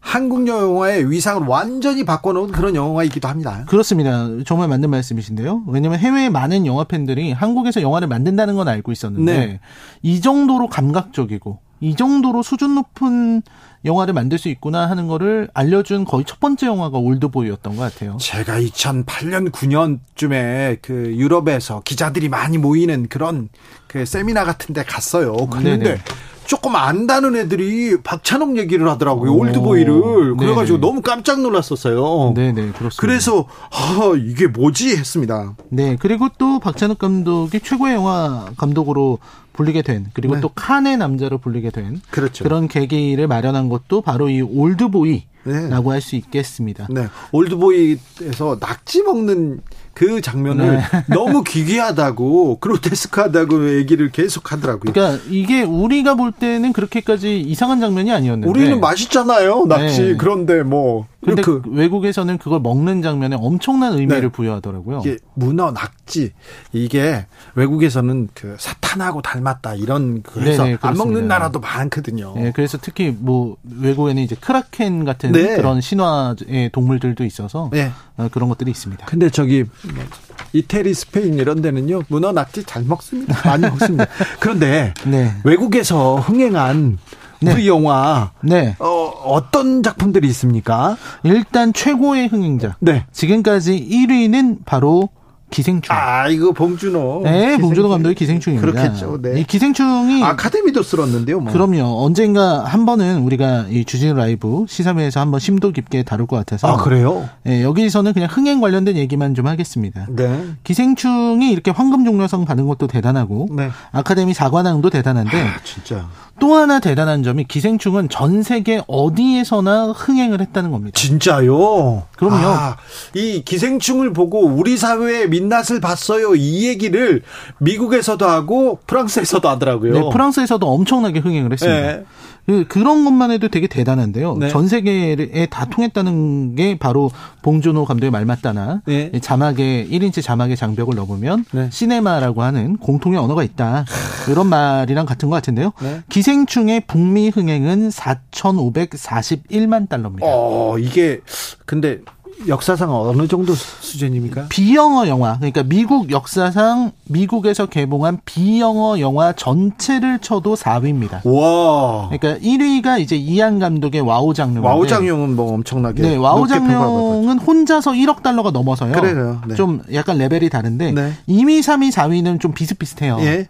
한국 0.00 0.46
영화의 0.46 1.10
위상을 1.10 1.48
완전히 1.48 2.04
바꿔놓은 2.04 2.52
그런 2.52 2.76
영화이기도 2.76 3.26
합니다. 3.26 3.64
그렇습니다. 3.66 4.28
정말 4.46 4.68
맞는 4.68 4.88
말씀이신데요. 4.88 5.64
왜냐하면 5.66 5.98
해외의 5.98 6.30
많은 6.30 6.64
영화 6.64 6.84
팬들이 6.84 7.32
한국에서 7.32 7.82
영화를 7.82 8.06
만든다는 8.06 8.54
건 8.54 8.68
알고 8.68 8.92
있었는데 8.92 9.36
네. 9.46 9.60
이 10.02 10.20
정도로 10.20 10.68
감각적이고 10.68 11.58
이 11.80 11.96
정도로 11.96 12.42
수준 12.44 12.76
높은 12.76 13.42
영화를 13.84 14.14
만들 14.14 14.38
수 14.38 14.48
있구나 14.48 14.88
하는 14.88 15.06
거를 15.06 15.48
알려준 15.54 16.04
거의 16.04 16.24
첫 16.24 16.40
번째 16.40 16.66
영화가 16.66 16.98
올드보이였던 16.98 17.76
것 17.76 17.82
같아요. 17.82 18.16
제가 18.20 18.60
2008년 18.60 19.50
9년쯤에 19.50 20.78
그 20.82 21.14
유럽에서 21.16 21.82
기자들이 21.84 22.28
많이 22.28 22.58
모이는 22.58 23.08
그런 23.08 23.48
그 23.86 24.04
세미나 24.04 24.44
같은 24.44 24.74
데 24.74 24.82
갔어요. 24.82 25.34
그런데 25.50 25.76
네네. 25.78 25.98
조금 26.46 26.76
안다는 26.76 27.36
애들이 27.36 28.00
박찬욱 28.02 28.56
얘기를 28.56 28.88
하더라고요. 28.88 29.32
오. 29.32 29.38
올드보이를. 29.40 30.36
그래가지고 30.36 30.78
네네. 30.78 30.80
너무 30.80 31.02
깜짝 31.02 31.40
놀랐었어요. 31.40 32.32
네네 32.34 32.72
그렇습니다. 32.72 32.96
그래서 32.98 33.46
아, 33.70 34.12
이게 34.16 34.46
뭐지 34.46 34.96
했습니다. 34.96 35.56
네, 35.68 35.96
그리고 35.98 36.28
또 36.38 36.58
박찬욱 36.60 36.98
감독이 36.98 37.60
최고의 37.60 37.94
영화 37.94 38.46
감독으로 38.56 39.18
불리게 39.56 39.82
된, 39.82 40.06
그리고 40.12 40.34
네. 40.34 40.40
또 40.40 40.48
칸의 40.50 40.98
남자로 40.98 41.38
불리게 41.38 41.70
된 41.70 42.00
그렇죠. 42.10 42.44
그런 42.44 42.68
계기를 42.68 43.26
마련한 43.26 43.68
것도 43.68 44.02
바로 44.02 44.28
이 44.28 44.42
올드보이라고 44.42 45.24
네. 45.44 45.68
할수 45.70 46.16
있겠습니다. 46.16 46.86
네. 46.90 47.08
올드보이에서 47.32 48.58
낙지 48.60 49.02
먹는 49.02 49.60
그 49.96 50.20
장면을 50.20 50.76
네. 50.76 50.82
너무 51.08 51.42
기괴하다고 51.42 52.58
그로테스크하다고 52.60 53.76
얘기를 53.78 54.10
계속 54.10 54.52
하더라고요. 54.52 54.92
그러니까 54.92 55.24
이게 55.30 55.62
우리가 55.62 56.16
볼 56.16 56.32
때는 56.32 56.74
그렇게까지 56.74 57.40
이상한 57.40 57.80
장면이 57.80 58.12
아니었는데 58.12 58.46
우리는 58.46 58.78
맛있잖아요, 58.78 59.64
낙지. 59.64 60.02
네. 60.02 60.16
그런데 60.18 60.62
뭐 60.62 61.06
근데 61.24 61.40
그 61.40 61.62
외국에서는 61.66 62.36
그걸 62.36 62.60
먹는 62.60 63.00
장면에 63.00 63.36
엄청난 63.38 63.94
의미를 63.94 64.20
네. 64.20 64.28
부여하더라고요. 64.28 65.00
이게 65.02 65.16
문어 65.34 65.72
낙지 65.72 66.32
이게 66.72 67.26
외국에서는 67.54 68.28
그 68.34 68.54
사탄하고 68.58 69.22
닮 69.22 69.45
았다 69.46 69.74
이런 69.74 70.22
그래서 70.22 70.64
네네, 70.64 70.78
안 70.80 70.96
먹는. 70.96 71.28
나라도 71.28 71.60
많거든요. 71.60 72.34
네, 72.36 72.52
그래서 72.54 72.78
특히 72.80 73.14
뭐 73.16 73.56
외국에는 73.64 74.22
이제 74.22 74.36
크라켄 74.36 75.04
같은 75.04 75.32
네. 75.32 75.56
그런 75.56 75.80
신화의 75.80 76.70
동물들도 76.72 77.24
있어서 77.24 77.70
네. 77.72 77.90
어, 78.16 78.28
그런 78.32 78.48
것들이 78.48 78.70
있습니다. 78.70 79.06
근데 79.06 79.30
저기 79.30 79.64
뭐 79.64 80.04
이태리, 80.52 80.94
스페인 80.94 81.34
이런 81.34 81.62
데는요 81.62 82.02
문어 82.08 82.32
낙지 82.32 82.64
잘 82.64 82.82
먹습니다. 82.84 83.36
많이 83.48 83.62
먹습니다. 83.62 84.06
그런데 84.40 84.94
네. 85.04 85.34
외국에서 85.44 86.16
흥행한 86.16 86.98
네. 87.40 87.52
우리 87.52 87.68
영화 87.68 88.32
네. 88.42 88.76
어, 88.78 88.86
어떤 89.24 89.82
작품들이 89.82 90.26
있습니까? 90.28 90.96
일단 91.22 91.72
최고의 91.72 92.28
흥행자. 92.28 92.76
네. 92.80 93.04
지금까지 93.12 93.88
1위는 93.90 94.58
바로 94.64 95.10
기생충. 95.50 95.94
아 95.94 96.28
이거 96.28 96.52
봉준호. 96.52 97.22
네, 97.24 97.56
봉준호 97.58 97.88
감독의 97.88 98.14
기생충입니다. 98.14 98.66
그렇겠죠. 98.72 99.20
네. 99.22 99.40
이 99.40 99.44
기생충이 99.44 100.22
아카데미도 100.22 100.82
쓸었는데요. 100.82 101.40
뭐. 101.40 101.52
그럼요. 101.52 102.04
언젠가 102.04 102.64
한 102.64 102.84
번은 102.84 103.20
우리가 103.22 103.66
이 103.70 103.84
주진우 103.84 104.14
라이브 104.14 104.66
시사회에서 104.68 105.20
한번 105.20 105.38
심도 105.40 105.70
깊게 105.70 106.02
다룰 106.02 106.26
것 106.26 106.36
같아서 106.36 106.68
아 106.68 106.76
그래요? 106.76 107.28
예, 107.46 107.62
여기서는 107.62 108.12
그냥 108.12 108.28
흥행 108.30 108.60
관련된 108.60 108.96
얘기만 108.96 109.34
좀 109.34 109.46
하겠습니다. 109.46 110.06
네. 110.10 110.46
기생충이 110.64 111.50
이렇게 111.50 111.70
황금 111.70 112.04
종려상 112.04 112.44
받은 112.44 112.66
것도 112.66 112.88
대단하고 112.88 113.48
네. 113.52 113.70
아카데미 113.92 114.34
사관왕도 114.34 114.90
대단한데 114.90 115.40
아, 115.40 115.60
진짜. 115.62 116.08
또 116.38 116.54
하나 116.54 116.80
대단한 116.80 117.22
점이 117.22 117.44
기생충은 117.44 118.10
전 118.10 118.42
세계 118.42 118.82
어디에서나 118.88 119.92
흥행을 119.92 120.40
했다는 120.42 120.70
겁니다. 120.70 120.98
진짜요? 120.98 122.02
그럼요. 122.16 122.46
아, 122.46 122.76
이 123.14 123.42
기생충을 123.42 124.12
보고 124.12 124.44
우리 124.44 124.76
사회의 124.76 125.28
민낯을 125.40 125.80
봤어요. 125.80 126.34
이 126.34 126.66
얘기를 126.66 127.22
미국에서도 127.58 128.26
하고 128.26 128.78
프랑스에서도 128.86 129.46
하더라고요. 129.48 129.92
네, 129.92 130.00
프랑스에서도 130.12 130.66
엄청나게 130.66 131.20
흥행을 131.20 131.52
했습니다. 131.52 131.80
네. 131.80 132.04
그- 132.46 132.64
그런 132.68 133.04
것만 133.04 133.32
해도 133.32 133.48
되게 133.48 133.66
대단한데요. 133.66 134.36
네. 134.36 134.48
전 134.50 134.68
세계에 134.68 135.46
다 135.50 135.64
통했다는 135.64 136.54
게 136.54 136.78
바로 136.78 137.10
봉준호 137.42 137.84
감독의 137.86 138.12
말 138.12 138.24
맞다나 138.24 138.82
네. 138.86 139.10
이 139.12 139.20
자막에 139.20 139.84
1인치 139.90 140.22
자막의 140.22 140.56
장벽을 140.56 140.94
넘으면 140.94 141.44
네. 141.50 141.68
시네마라고 141.72 142.42
하는 142.42 142.76
공통의 142.76 143.18
언어가 143.18 143.42
있다. 143.42 143.84
이런 144.30 144.46
말이랑 144.46 145.06
같은 145.06 145.28
것 145.28 145.34
같은데요. 145.34 145.72
네. 145.82 146.02
기생충의 146.08 146.82
북미 146.86 147.30
흥행은 147.30 147.88
4,541만 147.90 149.88
달러입니다. 149.88 150.26
어, 150.28 150.76
이게 150.78 151.20
근데 151.64 151.98
역사상 152.46 152.94
어느 152.94 153.26
정도 153.28 153.54
수준입니까? 153.54 154.46
비영어 154.48 155.08
영화, 155.08 155.36
그러니까 155.36 155.62
미국 155.62 156.10
역사상 156.10 156.92
미국에서 157.08 157.66
개봉한 157.66 158.20
비영어 158.24 159.00
영화 159.00 159.32
전체를 159.32 160.18
쳐도 160.18 160.54
4위입니다. 160.54 161.20
와. 161.24 162.08
그러니까 162.10 162.38
1위가 162.44 163.00
이제 163.00 163.16
이안 163.16 163.58
감독의 163.58 164.02
와호장룡. 164.02 164.64
와호장룡은 164.64 165.34
뭐 165.34 165.54
엄청나게 165.54 166.02
네, 166.02 166.16
와호장룡은 166.16 167.38
혼자서 167.38 167.92
1억 167.92 168.22
달러가 168.22 168.50
넘어서요. 168.50 168.92
그래요, 168.92 169.40
네. 169.48 169.54
좀 169.54 169.82
약간 169.92 170.18
레벨이 170.18 170.50
다른데 170.50 170.92
네. 170.92 171.12
2위, 171.28 171.60
3위, 171.60 171.90
4위는 171.90 172.40
좀 172.40 172.52
비슷비슷해요. 172.52 173.18
예. 173.20 173.48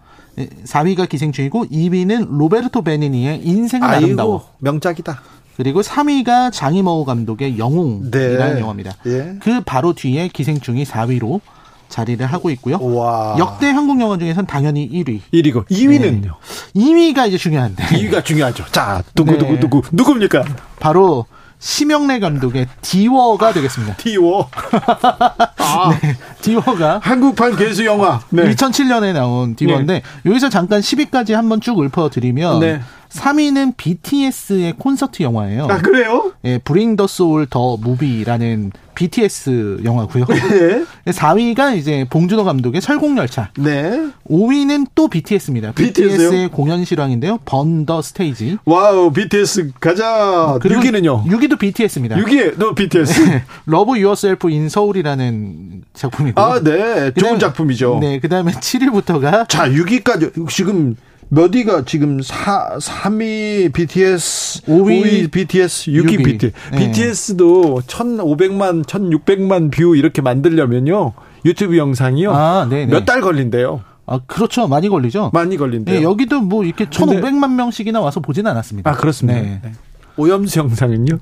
4위가 0.67 1.09
기생충이고 1.09 1.65
2위는 1.67 2.29
로베르토 2.37 2.83
베니니의 2.83 3.41
인생은 3.43 3.89
아름다워. 3.89 4.37
아이고 4.37 4.49
명작이다. 4.59 5.21
그리고 5.57 5.81
3위가 5.81 6.53
장이머우 6.53 7.05
감독의 7.05 7.59
영웅이라는 7.59 8.11
네. 8.11 8.61
영화입니다. 8.61 8.93
예. 9.07 9.37
그 9.41 9.62
바로 9.62 9.95
뒤에 9.95 10.28
기생충이 10.28 10.85
4위로 10.85 11.41
자리를 11.89 12.24
하고 12.27 12.51
있고요. 12.51 12.78
와. 12.81 13.37
역대 13.39 13.70
한국 13.70 14.01
영화 14.01 14.19
중에선 14.19 14.47
당연히 14.47 14.89
1위. 14.89 15.20
1위고 15.33 15.66
2위는요. 15.69 16.35
2위가 16.74 17.28
이제 17.28 17.39
중요한데 17.39 17.85
2위가 17.85 18.24
중요하죠. 18.24 18.65
자, 18.73 19.03
누구 19.15 19.33
네. 19.33 19.39
누구 19.39 19.59
누구 19.61 19.83
누굽니까? 19.93 20.45
바로 20.81 21.27
심영래 21.59 22.19
감독의 22.19 22.66
디워가 22.83 23.53
되겠습니다. 23.53 23.97
디워. 23.97 24.51
아, 25.57 25.99
디워가 26.43 27.01
한국판 27.03 27.57
개수 27.57 27.87
영화. 27.87 28.20
네. 28.31 28.51
2007년에 28.55 29.15
나온 29.15 29.57
디워인데 29.57 30.03
여기서 30.27 30.51
잠깐 30.51 30.81
10위까지 30.81 31.33
한번 31.33 31.61
쭉 31.61 31.83
읊어드리면 31.83 32.61
네. 32.61 32.81
3위는 33.11 33.77
BTS의 33.77 34.74
콘서트 34.78 35.23
영화예요. 35.23 35.66
아, 35.70 35.78
그래요? 35.78 36.33
예, 36.45 36.59
Bring 36.59 36.97
the 36.97 37.07
Soul 37.09 37.47
the 37.47 37.77
Movie라는 37.81 38.73
BTS 38.95 39.81
영화고요. 39.85 40.24
네. 40.24 40.85
4위가 41.12 41.77
이제 41.77 42.07
봉준호 42.09 42.45
감독의 42.45 42.81
설국열차. 42.81 43.51
네. 43.59 44.09
5위는 44.31 44.87
또 44.95 45.09
BTS입니다. 45.09 45.73
BTS 45.73 46.03
요? 46.05 46.09
BTS의 46.31 46.49
공연 46.49 46.83
실황인데요. 46.85 47.39
Burn 47.45 47.77
the 47.77 48.01
Stage. 48.01 48.57
Wow, 48.65 49.12
BTS 49.12 49.73
가자. 49.81 50.59
6위는요? 50.62 51.27
6위도 51.27 51.59
BTS입니다. 51.59 52.16
6위에 52.16 52.55
너 52.57 52.74
BTS. 52.74 53.43
Love 53.66 53.99
Yourself 53.99 54.49
in 54.51 54.70
Seoul이라는 54.70 55.83
작품이고요. 55.93 56.45
아, 56.45 56.61
네. 56.62 57.12
좋은 57.19 57.35
그다음에- 57.35 57.41
작품이죠. 57.41 57.99
네, 58.01 58.19
그다음에 58.19 58.53
7위부터가 58.53 59.47
자, 59.49 59.69
6위까지 59.69 60.49
지금 60.49 60.97
몇 61.28 61.55
위가 61.55 61.85
지금 61.85 62.20
4, 62.23 62.78
3위 62.78 63.73
BTS, 63.73 64.62
5위 64.62 65.03
5위, 65.03 65.31
BTS, 65.31 65.90
6위 65.90 66.07
6위. 66.19 66.24
BTS. 66.24 66.53
네. 66.73 66.78
BTS도 66.78 67.82
1,500만, 67.86 68.85
1,600만 68.85 69.73
뷰 69.73 69.97
이렇게 69.97 70.23
만들려면요. 70.23 71.12
유튜브 71.44 71.77
영상이요. 71.77 72.32
아, 72.32 72.66
네, 72.70 72.86
네. 72.86 72.93
몇달 72.93 73.20
걸린대요. 73.20 73.82
아, 74.07 74.20
그렇죠. 74.27 74.69
많이 74.69 74.89
걸리죠. 74.89 75.31
많이 75.35 75.57
걸린대요. 75.57 75.98
네, 75.98 76.03
여기도 76.05 76.40
뭐 76.40 76.62
이렇게 76.65 76.85
1,500만 76.85 77.55
명씩이나 77.55 78.01
와서 78.01 78.20
보지는 78.20 78.48
않았습니다. 78.53 78.89
아, 78.89 78.94
그렇습니다. 78.94 79.40
네. 79.40 79.61
네. 79.65 79.73
오염수 80.19 80.61
영상은요. 80.61 81.19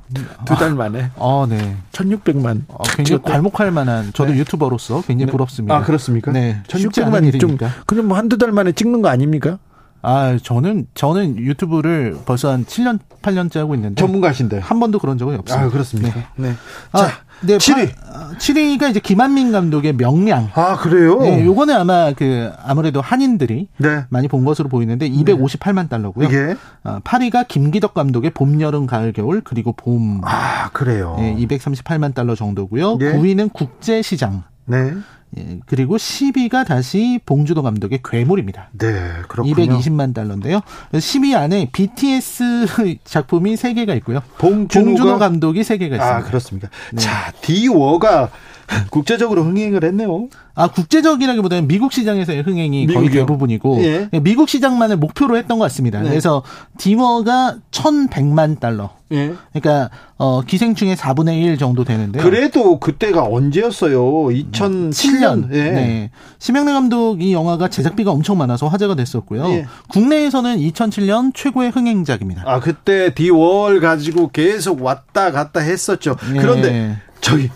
두 0.47 0.55
달 0.55 0.75
만에 0.75 1.11
어, 1.17 1.47
네. 1.49 1.77
1,600만. 1.93 2.63
어, 2.69 2.83
굉장히 2.95 3.23
괄목할 3.23 3.71
만한 3.73 4.11
저도 4.13 4.33
네. 4.33 4.39
유튜버로서 4.39 5.03
굉장히 5.07 5.33
부럽습니다. 5.33 5.77
아, 5.77 5.83
그렇습니까? 5.83 6.31
네. 6.31 6.61
쉽지 6.69 7.03
않은 7.03 7.23
1,600만 7.33 7.41
좀. 7.41 7.57
그냥 7.87 8.07
뭐 8.07 8.17
한두 8.19 8.37
달 8.39 8.53
만에 8.53 8.71
찍는 8.73 9.01
거 9.03 9.09
아닙니까? 9.09 9.59
아, 10.05 10.39
저는 10.43 10.87
저는 10.95 11.39
유튜브를 11.39 12.17
벌써 12.27 12.53
한 12.53 12.65
7년 12.65 12.99
8년째 13.23 13.57
하고 13.57 13.75
있는데 13.75 14.01
전문가신데. 14.01 14.59
한 14.59 14.81
번도 14.81 14.99
그런 14.99 15.17
적은 15.19 15.39
없습니다. 15.39 15.67
아, 15.67 15.71
그렇습니까? 15.71 16.21
네. 16.37 16.53
아, 16.93 16.99
자, 16.99 17.09
네, 17.41 17.57
7위. 17.57 17.91
7위가 18.39 18.91
이제 18.91 19.01
김한민 19.01 19.51
감독의 19.53 19.95
명량. 19.95 20.51
아, 20.55 20.77
그래요? 20.77 21.21
네, 21.21 21.45
요거는 21.45 21.75
아마 21.75 22.13
그 22.13 22.51
아무래도 22.65 23.01
한인들이 23.01 23.69
네. 23.79 24.05
많이 24.11 24.29
본 24.29 24.45
것으로 24.45 24.69
보이는데 24.69 25.09
258만 25.09 25.89
달러고요. 25.89 26.29
이게 26.29 26.55
8위가 26.85 27.49
김기덕 27.49 27.95
감독의 27.95 28.31
봄, 28.31 28.61
여름, 28.61 28.87
가을, 28.87 29.13
겨울 29.13 29.41
그리고 29.43 29.73
봄. 29.73 30.21
아, 30.25 30.69
그래요. 30.73 31.17
예, 31.21 31.35
238만 31.35 32.15
달러 32.15 32.35
정도고요. 32.35 32.99
예. 33.01 33.13
9위는 33.13 33.53
국제시장. 33.53 34.45
네. 34.67 34.93
예, 35.37 35.59
그리고 35.67 35.97
10위가 35.97 36.67
다시 36.67 37.21
봉주도 37.27 37.63
감독의 37.63 38.01
괴물입니다. 38.05 38.71
네, 38.73 39.11
그렇군요. 39.29 39.55
220만 39.55 40.15
달러인데요. 40.15 40.61
10위 40.93 41.37
안에 41.37 41.71
BTS 41.73 42.67
작품이 43.05 43.55
3개가 43.55 43.97
있고요. 43.99 44.21
봉준호가 44.39 44.69
봉준호 44.91 45.19
감독이 45.19 45.61
3개가 45.63 45.83
있습니다. 45.83 46.17
아, 46.17 46.23
그렇습니까? 46.23 46.69
네. 46.93 47.01
자, 47.01 47.33
디워가 47.41 48.31
국제적으로 48.91 49.45
흥행을 49.45 49.85
했네요. 49.85 50.29
아, 50.55 50.69
국제적이라기보다는 50.69 51.67
미국 51.67 51.93
시장에서의 51.93 52.43
흥행이 52.43 52.87
거의 52.87 52.99
미국이요? 52.99 53.23
대부분이고 53.23 53.83
예. 53.83 54.09
미국 54.23 54.49
시장만을 54.49 54.97
목표로 54.97 55.37
했던 55.37 55.59
것 55.59 55.65
같습니다. 55.65 56.01
네. 56.01 56.09
그래서 56.09 56.43
디머가 56.79 57.57
1,100만 57.73 58.61
달러. 58.61 58.91
예. 59.13 59.35
그러니까 59.53 59.91
어, 60.17 60.43
기생충의 60.43 60.97
4분의 60.97 61.43
1 61.43 61.59
정도 61.59 61.85
되는데요. 61.85 62.23
그래도 62.23 62.79
그때가 62.79 63.25
언제였어요? 63.25 64.01
2007년. 64.01 65.53
예. 65.53 65.71
네. 65.71 66.11
심영래 66.39 66.73
감독 66.73 67.21
이 67.21 67.33
영화가 67.33 67.69
제작비가 67.69 68.13
엄청 68.13 68.39
많아서 68.39 68.69
화제가 68.69 68.95
됐었고요. 68.95 69.45
예. 69.51 69.67
국내에서는 69.89 70.59
2007년 70.59 71.35
최고의 71.35 71.71
흥행작입니다. 71.71 72.45
아, 72.47 72.61
그때 72.61 73.13
디월 73.15 73.81
가지고 73.81 74.29
계속 74.29 74.83
왔다 74.83 75.33
갔다 75.33 75.61
했었죠. 75.61 76.17
예. 76.35 76.41
그런데 76.41 76.97
저기 77.21 77.51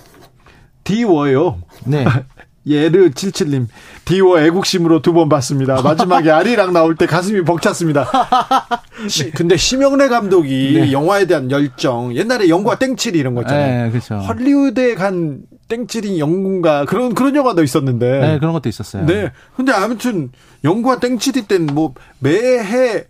디워요. 0.89 1.59
네. 1.85 2.05
예르 2.67 3.11
77님 3.11 3.67
디워 4.05 4.41
애국심으로 4.41 5.01
두 5.01 5.13
번 5.15 5.29
봤습니다. 5.31 5.81
마지막에 5.81 6.31
아리랑 6.31 6.73
나올 6.75 6.97
때 6.97 7.07
가슴이 7.07 7.43
벅찼습니다. 7.43 8.11
시- 9.09 9.31
근데 9.31 9.57
심영래 9.57 10.09
감독이 10.09 10.73
네. 10.75 10.93
영화에 10.93 11.27
대한 11.27 11.51
열정 11.51 12.15
옛날에 12.15 12.49
영과 12.51 12.79
땡칠이 12.79 13.19
이런 13.19 13.35
거 13.35 13.43
있잖아요. 13.43 13.85
네, 13.85 13.91
그렇죠. 13.91 14.17
헐리우드에 14.17 14.95
간 14.97 15.41
땡칠이 15.69 16.19
영군가 16.19 16.85
그런 16.87 17.15
그런 17.15 17.35
영화도 17.37 17.63
있었는데. 17.63 18.19
네, 18.21 18.39
그런 18.39 18.53
것도 18.53 18.69
있었어요. 18.69 19.07
네. 19.07 19.31
근데 19.57 19.73
아무튼 19.73 20.31
영과 20.65 20.99
땡칠이 21.01 21.43
때는 21.47 21.75
뭐 21.75 21.95
매해 22.19 23.05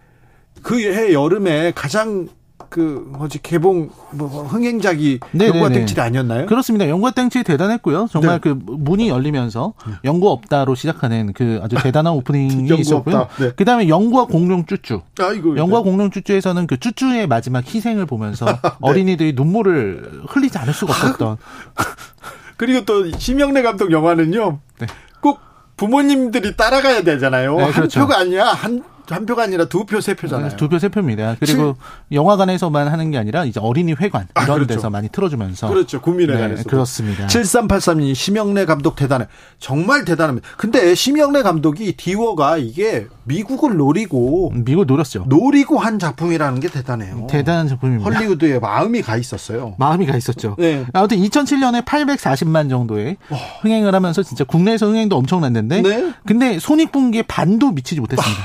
그 0.63 0.77
해 0.79 1.13
여름에 1.13 1.73
가장 1.75 2.29
그 2.69 3.07
뭐지 3.13 3.41
개봉 3.43 3.91
뭐 4.13 4.45
흥행작이 4.45 5.21
네네네. 5.33 5.59
영과 5.59 5.73
땡칠이 5.73 6.01
아니었나요? 6.01 6.47
그렇습니다. 6.47 6.89
연구 6.89 7.11
땡치 7.13 7.43
대단했고요. 7.43 8.09
정말 8.11 8.41
네. 8.41 8.41
그 8.41 8.59
문이 8.67 9.09
열리면서 9.09 9.73
연구 10.05 10.31
없다로 10.31 10.75
시작하는 10.75 11.33
그 11.33 11.61
아주 11.63 11.77
대단한 11.83 12.13
오프닝이 12.15 12.69
있었고요. 12.81 13.29
네. 13.41 13.53
그다음에 13.53 13.89
영구와 13.89 14.27
공룡 14.27 14.67
쭈쭈. 14.67 15.03
아 15.21 15.33
이거 15.33 15.57
영구와 15.57 15.83
공룡 15.83 16.11
쭈쭈에서는 16.11 16.67
그 16.67 16.79
쭈쭈의 16.79 17.27
마지막 17.27 17.65
희생을 17.67 18.05
보면서 18.07 18.45
네. 18.63 18.71
어린이들이 18.81 19.33
눈물을 19.35 20.23
흘리지 20.29 20.59
않을 20.59 20.75
수가 20.75 20.93
없었던. 20.93 21.39
그리고 22.59 22.85
또 22.85 23.11
심영래 23.19 23.63
감독 23.63 23.93
영화는요. 23.93 24.59
네. 24.81 24.87
꼭 25.21 25.39
부모님들이 25.77 26.57
따라가야 26.57 27.03
되잖아요. 27.03 27.57
네, 27.57 27.63
한 27.63 27.73
그렇죠. 27.73 28.01
표가 28.01 28.19
아니야. 28.19 28.47
한, 28.49 28.83
한 29.11 29.27
표가 29.27 29.45
아니라 29.45 29.67
두 29.67 29.85
표, 29.85 30.01
세 30.01 30.15
표잖아요. 30.15 30.57
두 30.57 30.69
표, 30.69 30.79
세 30.79 30.89
표입니다. 30.89 31.37
그리고 31.41 31.77
영화관에서만 32.13 32.89
하는 32.89 33.11
게 33.11 33.19
아니라 33.19 33.45
이제 33.45 33.61
어린이 33.61 33.95
회관 33.95 34.29
아, 34.35 34.45
이런 34.45 34.57
그렇죠. 34.57 34.75
데서 34.75 34.91
많이 34.91 35.09
틀어주면서 35.09 35.69
그렇죠. 35.69 36.01
국민의 36.01 36.37
네, 36.37 36.43
관에서. 36.43 36.65
그렇습니다. 36.65 37.27
7383님, 37.27 38.15
심영래 38.15 38.65
감독 38.65 38.97
대단해. 38.97 39.27
정말 39.59 40.05
대단합니다. 40.05 40.49
근데 40.57 40.95
심영래 40.95 41.43
감독이 41.43 41.97
디워가 41.97 42.59
이게 42.59 43.07
미국을 43.25 43.77
노리고, 43.77 44.53
미국 44.55 44.87
노렸죠. 44.87 45.25
노리고 45.29 45.79
한 45.79 45.99
작품이라는 45.99 46.61
게 46.61 46.69
대단해요. 46.69 47.27
대단한 47.31 47.69
작품입니다. 47.69 48.11
헐리우드에 48.11 48.59
마음이 48.59 49.03
가 49.03 49.17
있었어요. 49.17 49.75
마음이 49.79 50.07
가 50.07 50.17
있었죠. 50.17 50.57
네. 50.59 50.85
아무튼 50.93 51.19
2007년에 51.19 51.85
840만 51.85 52.71
정도의 52.71 53.17
흥행을 53.63 53.95
하면서 53.95 54.23
진짜 54.23 54.45
국내에서 54.45 54.87
흥행도 54.87 55.17
엄청났는데 55.17 55.83
네. 55.83 56.13
근데 56.27 56.59
손익분기에 56.59 57.23
반도 57.23 57.71
미치지 57.73 58.01
못했습니다. 58.01 58.43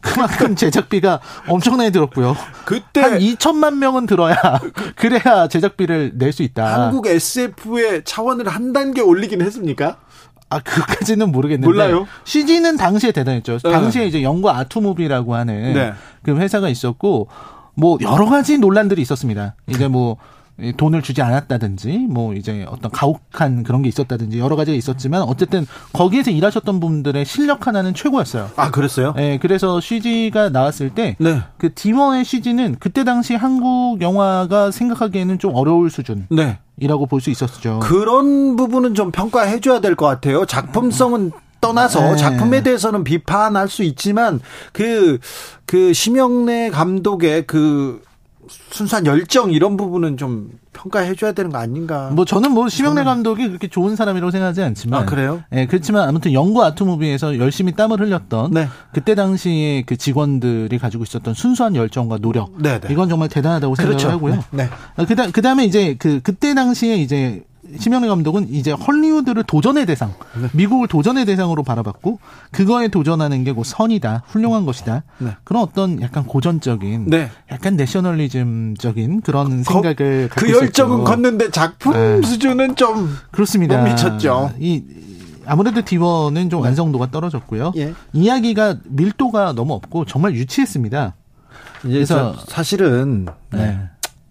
그만큼 0.00 0.54
제작비가 0.54 1.20
엄청나게 1.48 1.90
들었고요. 1.90 2.36
그때 2.64 3.00
한 3.00 3.18
2천만 3.18 3.76
명은 3.78 4.06
들어야 4.06 4.36
그래야 4.96 5.48
제작비를 5.48 6.12
낼 6.14 6.32
수 6.32 6.42
있다. 6.42 6.86
한국 6.86 7.06
SF의 7.06 8.04
차원을 8.04 8.48
한 8.48 8.72
단계 8.72 9.00
올리긴 9.00 9.42
했습니까? 9.42 9.98
아 10.50 10.60
그까지는 10.60 11.30
모르겠는데 11.32 11.66
몰라요? 11.66 12.06
CG는 12.24 12.76
당시에 12.76 13.12
대단했죠. 13.12 13.58
네. 13.58 13.70
당시에 13.70 14.06
이제 14.06 14.22
영과 14.22 14.56
아트무비라고 14.58 15.34
하는 15.34 15.74
네. 15.74 15.92
그 16.22 16.36
회사가 16.36 16.68
있었고 16.68 17.28
뭐 17.74 17.98
여러 18.00 18.26
가지 18.26 18.58
논란들이 18.58 19.02
있었습니다. 19.02 19.54
이제 19.66 19.88
뭐이 19.88 20.16
돈을 20.76 21.02
주지 21.02 21.22
않았다든지 21.22 22.06
뭐 22.10 22.34
이제 22.34 22.66
어떤 22.68 22.90
가혹한 22.90 23.62
그런 23.62 23.82
게 23.82 23.88
있었다든지 23.88 24.38
여러 24.40 24.56
가지가 24.56 24.76
있었지만 24.76 25.22
어쨌든 25.22 25.66
거기에서 25.92 26.30
일하셨던 26.32 26.80
분들의 26.80 27.24
실력 27.24 27.66
하나는 27.66 27.94
최고였어요. 27.94 28.50
아, 28.56 28.70
그랬어요? 28.70 29.14
예, 29.18 29.38
그래서 29.40 29.80
CG가 29.80 30.48
나왔을 30.48 30.90
때 30.90 31.16
네. 31.20 31.42
그 31.58 31.72
디머의 31.74 32.24
CG는 32.24 32.76
그때 32.80 33.04
당시 33.04 33.34
한국 33.36 34.00
영화가 34.00 34.72
생각하기에는 34.72 35.38
좀 35.38 35.54
어려울 35.54 35.90
수준이라고 35.90 36.26
네. 36.30 36.58
볼수 37.08 37.30
있었죠. 37.30 37.78
그런 37.80 38.56
부분은 38.56 38.94
좀 38.94 39.12
평가해 39.12 39.60
줘야 39.60 39.80
될 39.80 39.94
것 39.94 40.06
같아요. 40.06 40.44
작품성은 40.44 41.32
떠나서 41.60 42.12
네. 42.12 42.16
작품에 42.16 42.62
대해서는 42.62 43.02
비판할 43.04 43.68
수 43.68 43.82
있지만 43.82 44.40
그, 44.72 45.18
그 45.66 45.92
심영래 45.92 46.70
감독의 46.70 47.46
그 47.48 48.00
순수한 48.70 49.06
열정 49.06 49.50
이런 49.50 49.76
부분은 49.76 50.16
좀 50.16 50.50
평가해 50.72 51.14
줘야 51.14 51.32
되는 51.32 51.50
거 51.50 51.58
아닌가. 51.58 52.10
뭐 52.12 52.24
저는 52.24 52.52
뭐 52.52 52.68
심영래 52.68 53.04
감독이 53.04 53.48
그렇게 53.48 53.68
좋은 53.68 53.96
사람이라고 53.96 54.30
생각하지 54.30 54.62
않지만 54.62 55.02
아, 55.02 55.06
그래요? 55.06 55.42
예, 55.52 55.66
그렇지만 55.66 56.08
아무튼 56.08 56.32
영구 56.32 56.62
아트 56.62 56.82
무비에서 56.82 57.38
열심히 57.38 57.72
땀을 57.72 58.00
흘렸던 58.00 58.52
네. 58.52 58.68
그때 58.92 59.14
당시에 59.14 59.82
그 59.82 59.96
직원들이 59.96 60.78
가지고 60.78 61.04
있었던 61.04 61.34
순수한 61.34 61.74
열정과 61.74 62.18
노력 62.18 62.52
네, 62.60 62.78
네. 62.78 62.92
이건 62.92 63.08
정말 63.08 63.28
대단하다고 63.28 63.74
생각을 63.74 63.96
그렇죠. 63.96 64.10
하고요. 64.14 64.44
네. 64.50 64.68
아, 64.96 65.04
그다 65.04 65.30
그다음에 65.30 65.64
이제 65.64 65.96
그 65.98 66.20
그때 66.22 66.54
당시에 66.54 66.96
이제 66.96 67.42
심영래 67.78 68.08
감독은 68.08 68.48
이제 68.50 68.72
헐리우드를 68.72 69.42
도전의 69.44 69.84
대상, 69.86 70.14
네. 70.40 70.48
미국을 70.52 70.88
도전의 70.88 71.26
대상으로 71.26 71.62
바라봤고 71.62 72.18
그거에 72.50 72.88
도전하는 72.88 73.44
게뭐 73.44 73.62
선이다, 73.64 74.22
훌륭한 74.26 74.64
것이다. 74.64 75.02
네. 75.18 75.36
그런 75.44 75.62
어떤 75.62 76.00
약간 76.00 76.24
고전적인, 76.24 77.06
네. 77.10 77.30
약간 77.52 77.76
내셔널리즘적인 77.76 79.20
그런 79.20 79.62
생각을 79.64 80.28
갖고 80.30 80.46
그 80.46 80.52
열정은. 80.52 81.04
걷는데 81.04 81.50
작품 81.50 81.92
네. 81.92 82.22
수준은 82.26 82.76
좀 82.76 83.14
그렇습니다. 83.30 83.78
못 83.82 83.90
미쳤죠. 83.90 84.52
이 84.58 84.82
아무래도 85.46 85.82
디버는 85.82 86.50
좀 86.50 86.62
완성도가 86.62 87.10
떨어졌고요. 87.10 87.72
예. 87.76 87.94
이야기가 88.12 88.76
밀도가 88.84 89.52
너무 89.52 89.74
없고 89.74 90.04
정말 90.04 90.34
유치했습니다. 90.34 91.14
그래서 91.82 92.32
그래서- 92.32 92.44
사실은 92.48 93.26
네. 93.52 93.78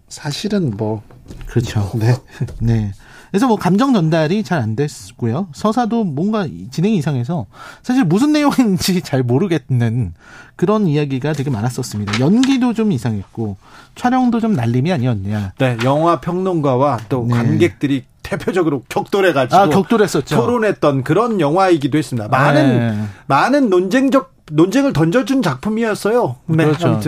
사실은 0.08 0.74
뭐 0.76 1.02
그렇죠. 1.46 1.90
네. 1.96 2.14
네. 2.60 2.92
그래서 3.30 3.46
뭐 3.46 3.56
감정 3.56 3.92
전달이 3.92 4.42
잘 4.42 4.58
안 4.58 4.74
됐고요. 4.76 5.48
서사도 5.52 6.04
뭔가 6.04 6.46
진행이 6.70 6.96
이상해서 6.96 7.46
사실 7.82 8.04
무슨 8.04 8.32
내용인지 8.32 9.02
잘 9.06 9.22
모르겠는 9.22 10.14
그런 10.56 10.86
이야기가 10.88 11.32
되게 11.34 11.50
많았었습니다. 11.50 12.18
연기도 12.20 12.74
좀 12.74 12.90
이상했고 12.92 13.56
촬영도 13.94 14.40
좀 14.40 14.54
날림이 14.54 14.92
아니었냐. 14.92 15.52
네, 15.58 15.76
영화 15.84 16.20
평론가와 16.20 16.98
또 17.08 17.24
네. 17.28 17.34
관객들이 17.34 18.04
대표적으로 18.22 18.82
격돌해 18.88 19.32
가지고 19.32 19.56
아 19.56 19.68
격돌했었죠. 19.68 20.36
토론했던 20.36 21.04
그런 21.04 21.40
영화이기도 21.40 21.96
했습니다. 21.96 22.28
많은 22.28 22.78
네. 22.78 23.04
많은 23.26 23.70
논쟁적 23.70 24.34
논쟁을 24.50 24.92
던져준 24.92 25.42
작품이었어요. 25.42 26.36
네, 26.46 26.64
그렇죠. 26.64 27.00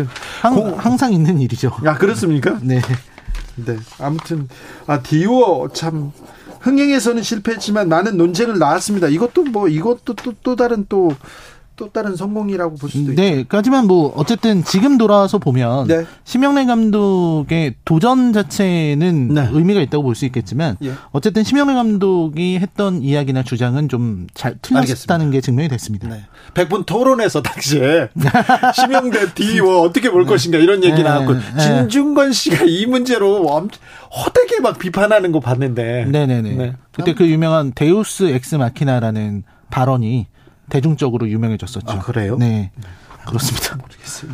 항, 0.42 0.54
공- 0.54 0.78
항상 0.78 1.12
있는 1.12 1.40
일이죠. 1.40 1.72
아 1.84 1.94
그렇습니까? 1.94 2.58
네. 2.62 2.80
네. 3.56 3.76
아무튼 3.98 4.48
아 4.86 5.02
디오 5.02 5.68
참 5.72 6.12
흥행에서는 6.60 7.22
실패했지만 7.22 7.88
많은 7.88 8.16
논쟁을 8.16 8.58
낳았습니다. 8.58 9.08
이것도 9.08 9.44
뭐 9.44 9.68
이것도 9.68 10.14
또 10.14 10.32
또 10.42 10.56
다른 10.56 10.86
또 10.88 11.10
또 11.80 11.88
다른 11.90 12.14
성공이라고 12.14 12.74
볼 12.76 12.90
수도 12.90 13.12
있죠. 13.12 13.22
네, 13.22 13.42
하지만 13.48 13.86
뭐 13.86 14.12
어쨌든 14.14 14.62
지금 14.62 14.98
돌아와서 14.98 15.38
보면 15.38 15.86
네. 15.86 16.04
심영래 16.24 16.66
감독의 16.66 17.76
도전 17.86 18.34
자체는 18.34 19.28
네. 19.32 19.48
의미가 19.50 19.80
있다고 19.80 20.02
볼 20.04 20.14
수 20.14 20.26
있겠지만 20.26 20.76
예. 20.82 20.92
어쨌든 21.12 21.42
심영래 21.42 21.72
감독이 21.72 22.58
했던 22.58 23.00
이야기나 23.02 23.42
주장은 23.42 23.88
좀 23.88 24.26
잘 24.34 24.56
틀렸다는 24.60 25.30
게 25.30 25.40
증명이 25.40 25.68
됐습니다. 25.70 26.06
네. 26.08 26.22
백분 26.52 26.84
토론에서 26.84 27.40
당시에 27.40 28.08
심형래 28.74 29.32
D-War 29.34 29.80
어떻게 29.80 30.10
볼 30.10 30.26
것인가 30.26 30.58
이런 30.58 30.84
얘기 30.84 30.96
네. 30.96 31.02
나왔고 31.04 31.32
네. 31.34 31.40
진중권 31.58 32.32
씨가 32.32 32.64
이 32.66 32.84
문제로 32.84 33.46
엄청 33.46 33.80
호되게 34.14 34.60
막 34.60 34.78
비판하는 34.78 35.32
거 35.32 35.40
봤는데. 35.40 36.04
네네네. 36.10 36.50
네. 36.52 36.72
그때 36.92 37.14
그 37.14 37.26
유명한 37.26 37.72
데우스 37.74 38.24
엑스 38.24 38.56
마키나라는 38.56 39.44
발언이 39.70 40.26
대중적으로 40.70 41.28
유명해졌었죠. 41.28 41.90
아, 41.90 41.98
그래요? 41.98 42.36
네. 42.38 42.70
그렇습니다. 43.30 43.78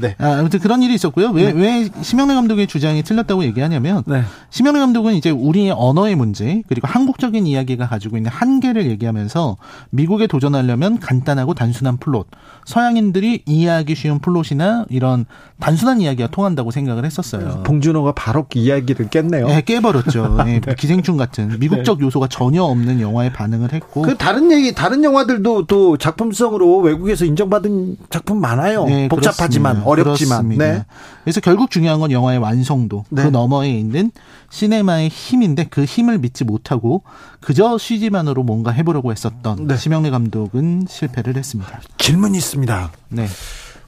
네. 0.00 0.14
아, 0.18 0.38
아무튼 0.38 0.58
그런 0.60 0.82
일이 0.82 0.94
있었고요. 0.94 1.30
왜, 1.30 1.50
왜 1.52 1.88
심형래 2.00 2.34
감독의 2.34 2.66
주장이 2.66 3.02
틀렸다고 3.02 3.44
얘기하냐면, 3.44 4.02
네. 4.06 4.22
심형래 4.50 4.80
감독은 4.80 5.14
이제 5.14 5.30
우리의 5.30 5.72
언어의 5.76 6.14
문제, 6.14 6.62
그리고 6.68 6.88
한국적인 6.88 7.46
이야기가 7.46 7.88
가지고 7.88 8.16
있는 8.16 8.30
한계를 8.30 8.86
얘기하면서 8.86 9.56
미국에 9.90 10.26
도전하려면 10.26 10.98
간단하고 10.98 11.54
단순한 11.54 11.98
플롯, 11.98 12.26
서양인들이 12.64 13.42
이해하기 13.46 13.94
쉬운 13.94 14.18
플롯이나 14.18 14.86
이런 14.88 15.26
단순한 15.60 16.00
이야기가 16.00 16.28
통한다고 16.30 16.70
생각을 16.70 17.04
했었어요. 17.04 17.62
봉준호가 17.64 18.12
바로 18.12 18.46
그 18.50 18.58
이야기를 18.58 19.08
깼네요. 19.10 19.48
예, 19.50 19.60
깨버렸죠. 19.60 20.38
예, 20.46 20.60
기생충 20.76 21.16
같은 21.16 21.58
미국적 21.60 22.00
요소가 22.00 22.28
전혀 22.28 22.62
없는 22.62 23.00
영화에 23.00 23.32
반응을 23.32 23.72
했고, 23.72 24.02
그 24.02 24.16
다른 24.16 24.50
얘기 24.50 24.74
다른 24.74 25.04
영화들도 25.04 25.66
또 25.66 25.96
작품성으로 25.96 26.78
외국에서 26.78 27.24
인정받은 27.24 27.96
작품 28.10 28.40
많아요. 28.40 28.85
네, 28.86 29.08
복잡하지만 29.08 29.82
그렇습니다. 29.82 29.90
어렵지만. 29.90 30.48
그렇습니다. 30.48 30.64
네. 30.64 30.84
그래서 31.24 31.40
결국 31.40 31.70
중요한 31.70 32.00
건 32.00 32.10
영화의 32.10 32.38
완성도, 32.38 33.04
네. 33.10 33.24
그 33.24 33.28
너머에 33.28 33.70
있는 33.70 34.10
시네마의 34.50 35.08
힘인데 35.08 35.66
그 35.70 35.84
힘을 35.84 36.18
믿지 36.18 36.44
못하고 36.44 37.02
그저 37.40 37.78
CG만으로 37.78 38.42
뭔가 38.42 38.70
해보려고 38.70 39.10
했었던 39.12 39.66
네. 39.66 39.76
심영래 39.76 40.10
감독은 40.10 40.86
실패를 40.88 41.36
했습니다. 41.36 41.80
질문이 41.98 42.38
있습니다. 42.38 42.92
네, 43.08 43.26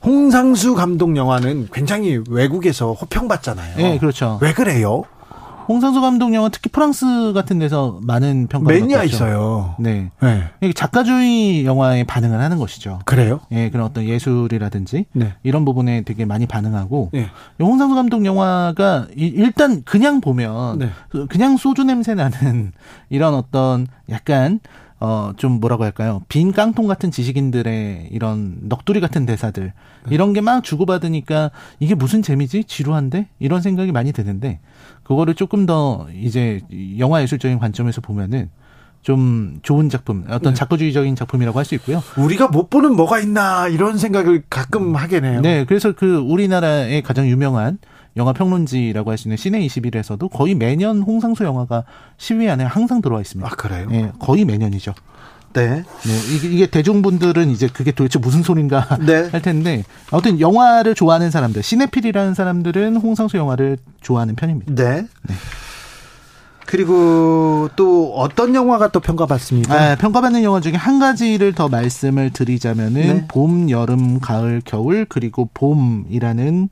홍상수 0.04 0.74
감독 0.74 1.16
영화는 1.16 1.68
굉장히 1.72 2.20
외국에서 2.28 2.92
호평받잖아요. 2.92 3.76
네, 3.76 3.98
그렇죠. 3.98 4.38
왜 4.40 4.52
그래요? 4.52 5.04
홍상수 5.68 6.00
감독 6.00 6.32
영화 6.34 6.48
특히 6.48 6.70
프랑스 6.70 7.32
같은 7.34 7.58
데서 7.58 8.00
많은 8.02 8.46
평가를 8.46 8.80
매니아. 8.80 9.04
있어요. 9.04 9.74
네, 9.78 10.10
네. 10.22 10.72
작가주의 10.72 11.66
영화에 11.66 12.04
반응을 12.04 12.40
하는 12.40 12.56
것이죠. 12.58 13.00
그래요? 13.04 13.40
예, 13.52 13.68
그런 13.68 13.84
어떤 13.86 14.04
예술이라든지 14.04 15.04
네. 15.12 15.34
이런 15.42 15.64
부분에 15.66 16.02
되게 16.02 16.24
많이 16.24 16.46
반응하고 16.46 17.10
예. 17.14 17.28
홍상수 17.60 17.94
감독 17.94 18.24
영화가 18.24 19.08
이- 19.16 19.26
일단 19.26 19.82
그냥 19.84 20.20
보면 20.22 20.78
네. 20.78 20.90
그- 21.10 21.26
그냥 21.26 21.56
소주 21.58 21.84
냄새 21.84 22.14
나는 22.14 22.72
이런 23.10 23.34
어떤 23.34 23.86
약간 24.08 24.60
어 25.00 25.32
좀 25.36 25.60
뭐라고 25.60 25.84
할까요 25.84 26.22
빈 26.28 26.50
깡통 26.50 26.88
같은 26.88 27.12
지식인들의 27.12 28.08
이런 28.10 28.56
넋두리 28.68 28.98
같은 29.00 29.26
대사들 29.26 29.72
네. 30.06 30.10
이런 30.14 30.32
게 30.32 30.40
막 30.40 30.64
주고받으니까 30.64 31.52
이게 31.78 31.94
무슨 31.94 32.20
재미지 32.20 32.64
지루한데 32.64 33.28
이런 33.38 33.60
생각이 33.62 33.92
많이 33.92 34.10
드는데 34.12 34.58
그거를 35.08 35.34
조금 35.34 35.64
더 35.64 36.06
이제 36.14 36.60
영화 36.98 37.22
예술적인 37.22 37.58
관점에서 37.58 38.02
보면은 38.02 38.50
좀 39.00 39.58
좋은 39.62 39.88
작품 39.88 40.24
어떤 40.28 40.52
네. 40.52 40.54
작가주의적인 40.54 41.16
작품이라고 41.16 41.58
할 41.58 41.64
수 41.64 41.74
있고요. 41.76 42.02
우리가 42.18 42.48
못 42.48 42.68
보는 42.68 42.94
뭐가 42.94 43.18
있나 43.20 43.68
이런 43.68 43.96
생각을 43.96 44.42
가끔 44.50 44.94
하게 44.96 45.20
돼요. 45.20 45.40
네, 45.40 45.64
그래서 45.64 45.92
그 45.92 46.18
우리나라의 46.18 47.00
가장 47.02 47.26
유명한 47.26 47.78
영화 48.18 48.34
평론지라고 48.34 49.10
할 49.10 49.16
수 49.16 49.28
있는 49.28 49.38
시내 49.38 49.60
21에서도 49.66 50.30
거의 50.30 50.54
매년 50.54 51.00
홍상수 51.00 51.44
영화가 51.44 51.84
10위 52.18 52.50
안에 52.50 52.64
항상 52.64 53.00
들어와 53.00 53.22
있습니다. 53.22 53.48
아 53.50 53.54
그래요? 53.56 53.88
네, 53.90 54.12
거의 54.18 54.44
매년이죠. 54.44 54.92
네. 55.52 55.82
네, 56.04 56.34
이게, 56.34 56.48
이게 56.48 56.66
대중분들은 56.66 57.50
이제 57.50 57.68
그게 57.68 57.90
도대체 57.92 58.18
무슨 58.18 58.42
소린가 58.42 58.98
네. 59.00 59.28
할 59.30 59.42
텐데 59.42 59.84
아무튼 60.10 60.40
영화를 60.40 60.94
좋아하는 60.94 61.30
사람들, 61.30 61.62
시네필이라는 61.62 62.34
사람들은 62.34 62.96
홍상수 62.96 63.36
영화를 63.36 63.78
좋아하는 64.00 64.34
편입니다. 64.34 64.74
네. 64.74 65.06
그리고 66.66 67.70
또 67.76 68.12
어떤 68.14 68.54
영화가 68.54 68.88
또 68.88 69.00
평가받습니까? 69.00 69.74
아, 69.74 69.96
평가받는 69.96 70.42
영화 70.42 70.60
중에 70.60 70.74
한 70.74 70.98
가지를 70.98 71.54
더 71.54 71.68
말씀을 71.68 72.30
드리자면은 72.30 73.00
네. 73.00 73.24
봄, 73.26 73.70
여름, 73.70 74.20
가을, 74.20 74.60
겨울 74.62 75.06
그리고 75.08 75.48
봄이라는 75.54 76.68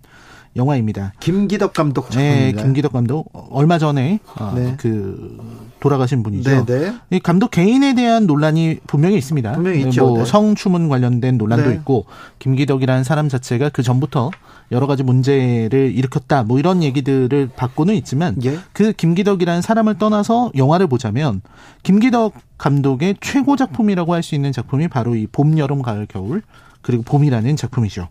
영화입니다. 0.55 1.13
김기덕 1.21 1.73
감독 1.73 2.11
네, 2.11 2.15
작품입니다. 2.15 2.63
김기덕 2.63 2.93
감독 2.93 3.31
얼마 3.51 3.79
전에 3.79 4.21
어, 4.39 4.53
네. 4.55 4.75
그 4.77 5.39
돌아가신 5.81 6.23
분이죠. 6.23 6.65
네, 6.65 6.79
네. 6.79 6.95
이 7.11 7.21
감독 7.21 7.51
개인에 7.51 7.95
대한 7.95 8.27
논란이 8.27 8.81
분명히 8.87 9.17
있습니다. 9.19 9.53
분명히 9.53 9.83
있죠. 9.83 10.07
뭐 10.07 10.19
네. 10.19 10.25
성추문 10.25 10.89
관련된 10.89 11.39
논란도 11.39 11.71
네. 11.71 11.75
있고 11.77 12.07
김기덕이라는 12.39 13.05
사람 13.05 13.29
자체가 13.29 13.69
그 13.69 13.83
전부터 13.83 14.31
여러 14.73 14.87
가지 14.87 15.03
문제를 15.03 15.93
일으켰다. 15.95 16.43
뭐 16.43 16.59
이런 16.59 16.83
얘기들을 16.83 17.51
받고는 17.55 17.95
있지만 17.97 18.37
예. 18.45 18.59
그 18.73 18.93
김기덕이라는 18.93 19.63
사람을 19.63 19.99
떠나서 19.99 20.51
영화를 20.57 20.87
보자면 20.89 21.41
김기덕 21.83 22.35
감독의 22.59 23.17
최고 23.21 23.55
작품이라고 23.57 24.15
할 24.15 24.23
수 24.23 24.35
있는 24.35 24.51
작품이 24.51 24.89
바로 24.89 25.15
이 25.15 25.29
봄, 25.31 25.57
여름, 25.59 25.83
가을, 25.83 26.07
겨울 26.07 26.43
그리고 26.83 27.03
봄이라는 27.05 27.55
작품이죠. 27.55 28.09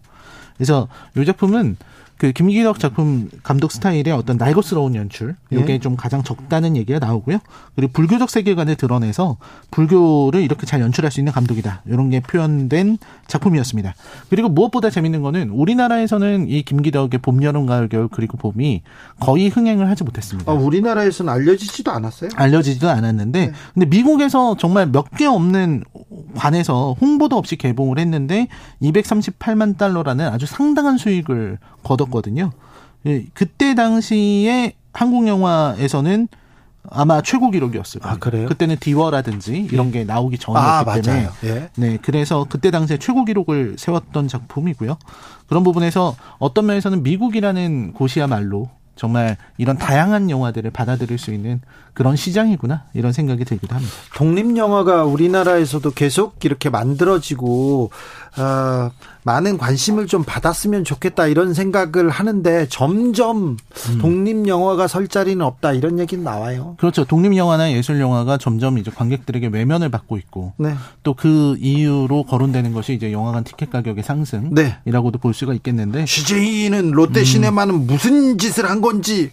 그래서 0.55 0.87
이 1.17 1.25
작품은 1.25 1.75
그 2.17 2.31
김기덕 2.31 2.79
작품 2.79 3.29
감독 3.43 3.71
스타일의 3.71 4.11
어떤 4.11 4.37
날것스러운 4.37 4.95
연출, 4.95 5.35
이게 5.51 5.73
예. 5.73 5.79
좀 5.79 5.95
가장 5.95 6.23
적다는 6.23 6.77
얘기가 6.77 6.99
나오고요. 6.99 7.39
그리고 7.75 7.91
불교적 7.91 8.29
세계관을 8.29 8.75
드러내서 8.75 9.37
불교를 9.71 10.41
이렇게 10.41 10.65
잘 10.65 10.79
연출할 10.81 11.11
수 11.11 11.19
있는 11.19 11.33
감독이다. 11.33 11.81
이런 11.87 12.09
게 12.09 12.21
표현된 12.21 12.97
작품이었습니다. 13.27 13.95
그리고 14.29 14.47
무엇보다 14.49 14.89
재밌는 14.89 15.21
거는 15.21 15.49
우리나라에서는 15.49 16.47
이 16.49 16.63
김기덕의 16.63 17.19
봄, 17.21 17.43
여름, 17.43 17.65
가을, 17.65 17.89
겨울 17.89 18.07
그리고 18.09 18.37
봄이 18.37 18.81
거의 19.19 19.49
흥행을 19.49 19.89
하지 19.89 20.03
못했습니다. 20.03 20.51
아, 20.51 20.55
우리나라에서는 20.55 21.31
알려지지도 21.31 21.91
않았어요. 21.91 22.29
알려지지도 22.35 22.89
않았는데 22.89 23.51
근데 23.73 23.85
미국에서 23.87 24.55
정말 24.57 24.87
몇 24.87 25.05
개 25.15 25.25
없는 25.25 25.83
관에서 26.35 26.95
홍보도 26.99 27.37
없이 27.37 27.55
개봉을 27.55 27.99
했는데 27.99 28.47
238만 28.81 29.77
달러라는 29.77 30.27
아주 30.27 30.45
상당한 30.45 30.97
수익을 30.97 31.57
거 31.83 31.95
뒀거든요. 32.05 32.51
예, 33.05 33.25
그때 33.33 33.75
당시에 33.75 34.73
한국 34.93 35.27
영화에서는 35.27 36.27
아마 36.89 37.21
최고 37.21 37.49
기록이었을 37.51 38.01
거예요. 38.01 38.15
아, 38.15 38.17
그래요? 38.19 38.47
그때는 38.47 38.77
디워라든지 38.79 39.67
이런 39.71 39.91
게 39.91 40.03
나오기 40.03 40.37
전이었기 40.37 40.89
아, 40.89 40.93
때문에 41.01 41.23
맞아요. 41.23 41.31
예. 41.43 41.69
네, 41.75 41.97
그래서 42.01 42.45
그때 42.47 42.71
당시에 42.71 42.97
최고 42.97 43.25
기록을 43.25 43.75
세웠던 43.77 44.27
작품이고요. 44.27 44.97
그런 45.47 45.63
부분에서 45.63 46.15
어떤 46.37 46.67
면에서는 46.67 47.03
미국이라는 47.03 47.93
곳이야말로 47.93 48.69
정말 48.95 49.35
이런 49.57 49.77
다양한 49.77 50.29
영화들을 50.29 50.71
받아들일 50.71 51.17
수 51.17 51.33
있는 51.33 51.59
그런 51.93 52.15
시장이구나 52.15 52.85
이런 52.93 53.11
생각이 53.11 53.43
들기도 53.43 53.75
합니다. 53.75 53.93
독립 54.15 54.55
영화가 54.55 55.03
우리나라에서도 55.03 55.91
계속 55.91 56.43
이렇게 56.45 56.69
만들어지고 56.69 57.89
어, 58.37 58.91
많은 59.23 59.57
관심을 59.57 60.07
좀 60.07 60.23
받았으면 60.23 60.83
좋겠다 60.83 61.27
이런 61.27 61.53
생각을 61.53 62.09
하는데 62.09 62.67
점점 62.69 63.57
음. 63.89 63.97
독립 63.99 64.47
영화가 64.47 64.87
설 64.87 65.07
자리는 65.07 65.43
없다 65.43 65.73
이런 65.73 65.99
얘기는 65.99 66.23
나와요. 66.23 66.75
그렇죠. 66.77 67.05
독립 67.05 67.35
영화나 67.35 67.71
예술 67.71 67.99
영화가 67.99 68.37
점점 68.37 68.77
이제 68.77 68.91
관객들에게 68.91 69.47
외면을 69.47 69.89
받고 69.89 70.17
있고 70.17 70.53
네. 70.57 70.75
또그 71.03 71.57
이유로 71.59 72.23
거론되는 72.23 72.73
것이 72.73 72.93
이제 72.93 73.11
영화관 73.11 73.43
티켓 73.43 73.71
가격의 73.71 74.03
상승이라고도 74.03 75.11
네. 75.11 75.21
볼 75.21 75.33
수가 75.33 75.53
있겠는데 75.53 76.05
CJ는 76.05 76.91
롯데 76.91 77.23
시네마는 77.23 77.87
무슨 77.87 78.37
짓을 78.37 78.69
한 78.69 78.81
건지 78.81 79.31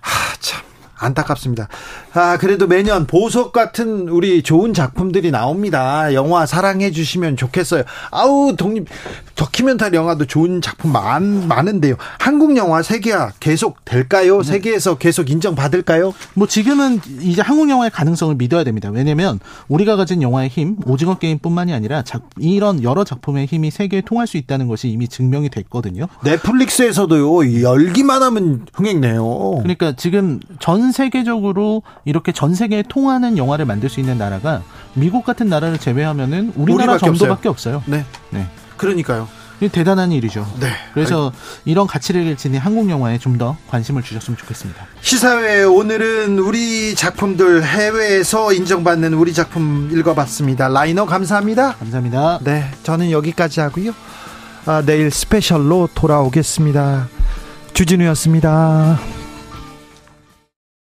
아 0.00 0.08
참. 0.40 0.66
안타깝습니다. 0.98 1.68
아, 2.16 2.38
그래도 2.38 2.66
매년 2.66 3.06
보석 3.06 3.52
같은 3.52 4.08
우리 4.08 4.42
좋은 4.42 4.72
작품들이 4.72 5.30
나옵니다. 5.30 6.14
영화 6.14 6.46
사랑해 6.46 6.90
주시면 6.90 7.36
좋겠어요. 7.36 7.84
아우, 8.10 8.56
독립, 8.56 8.86
다큐멘터리 9.34 9.96
영화도 9.96 10.24
좋은 10.24 10.62
작품 10.62 10.92
많, 10.92 11.46
많은데요. 11.46 11.96
한국 12.18 12.56
영화 12.56 12.82
세계화 12.82 13.32
계속 13.38 13.84
될까요? 13.84 14.42
세계에서 14.42 14.96
계속 14.96 15.28
인정받을까요? 15.28 16.14
뭐 16.32 16.46
지금은 16.46 17.00
이제 17.20 17.42
한국 17.42 17.68
영화의 17.68 17.90
가능성을 17.90 18.34
믿어야 18.36 18.64
됩니다. 18.64 18.88
왜냐면 18.90 19.38
우리가 19.68 19.96
가진 19.96 20.22
영화의 20.22 20.48
힘, 20.48 20.76
오징어 20.86 21.18
게임뿐만이 21.18 21.74
아니라 21.74 22.02
작, 22.02 22.22
이런 22.38 22.82
여러 22.82 23.04
작품의 23.04 23.44
힘이 23.44 23.70
세계에 23.70 24.00
통할 24.00 24.26
수 24.26 24.38
있다는 24.38 24.68
것이 24.68 24.88
이미 24.88 25.06
증명이 25.06 25.50
됐거든요. 25.50 26.06
넷플릭스에서도요, 26.24 27.62
열기만 27.62 28.22
하면 28.22 28.66
흥행돼요. 28.72 29.58
그러니까 29.58 29.94
지금 29.96 30.40
전 30.60 30.92
세계적으로 30.92 31.82
이렇게 32.06 32.32
전 32.32 32.54
세계에 32.54 32.82
통하는 32.88 33.36
영화를 33.36 33.66
만들 33.66 33.90
수 33.90 34.00
있는 34.00 34.16
나라가 34.16 34.62
미국 34.94 35.24
같은 35.24 35.48
나라를 35.48 35.76
제외하면은 35.76 36.52
우리나라 36.56 36.92
우리밖에 36.94 37.06
정도밖에 37.06 37.48
없어요. 37.50 37.82
네. 37.84 38.06
네. 38.30 38.46
그러니까요. 38.78 39.28
대단한 39.72 40.12
일이죠. 40.12 40.46
네. 40.60 40.68
그래서 40.92 41.32
이런 41.64 41.86
가치를 41.86 42.36
지닌 42.36 42.60
한국 42.60 42.90
영화에 42.90 43.18
좀 43.18 43.38
더 43.38 43.56
관심을 43.68 44.02
주셨으면 44.02 44.36
좋겠습니다. 44.38 44.86
시사회 45.00 45.62
오늘은 45.64 46.38
우리 46.38 46.94
작품들 46.94 47.64
해외에서 47.64 48.52
인정받는 48.52 49.12
우리 49.14 49.32
작품 49.34 49.90
읽어봤습니다. 49.92 50.68
라이너 50.68 51.04
감사합니다. 51.06 51.72
감사합니다. 51.74 52.38
네, 52.44 52.70
저는 52.82 53.10
여기까지 53.10 53.60
하고요. 53.60 53.92
아, 54.66 54.82
내일 54.86 55.10
스페셜로 55.10 55.88
돌아오겠습니다. 55.94 57.08
주진우였습니다. 57.74 59.25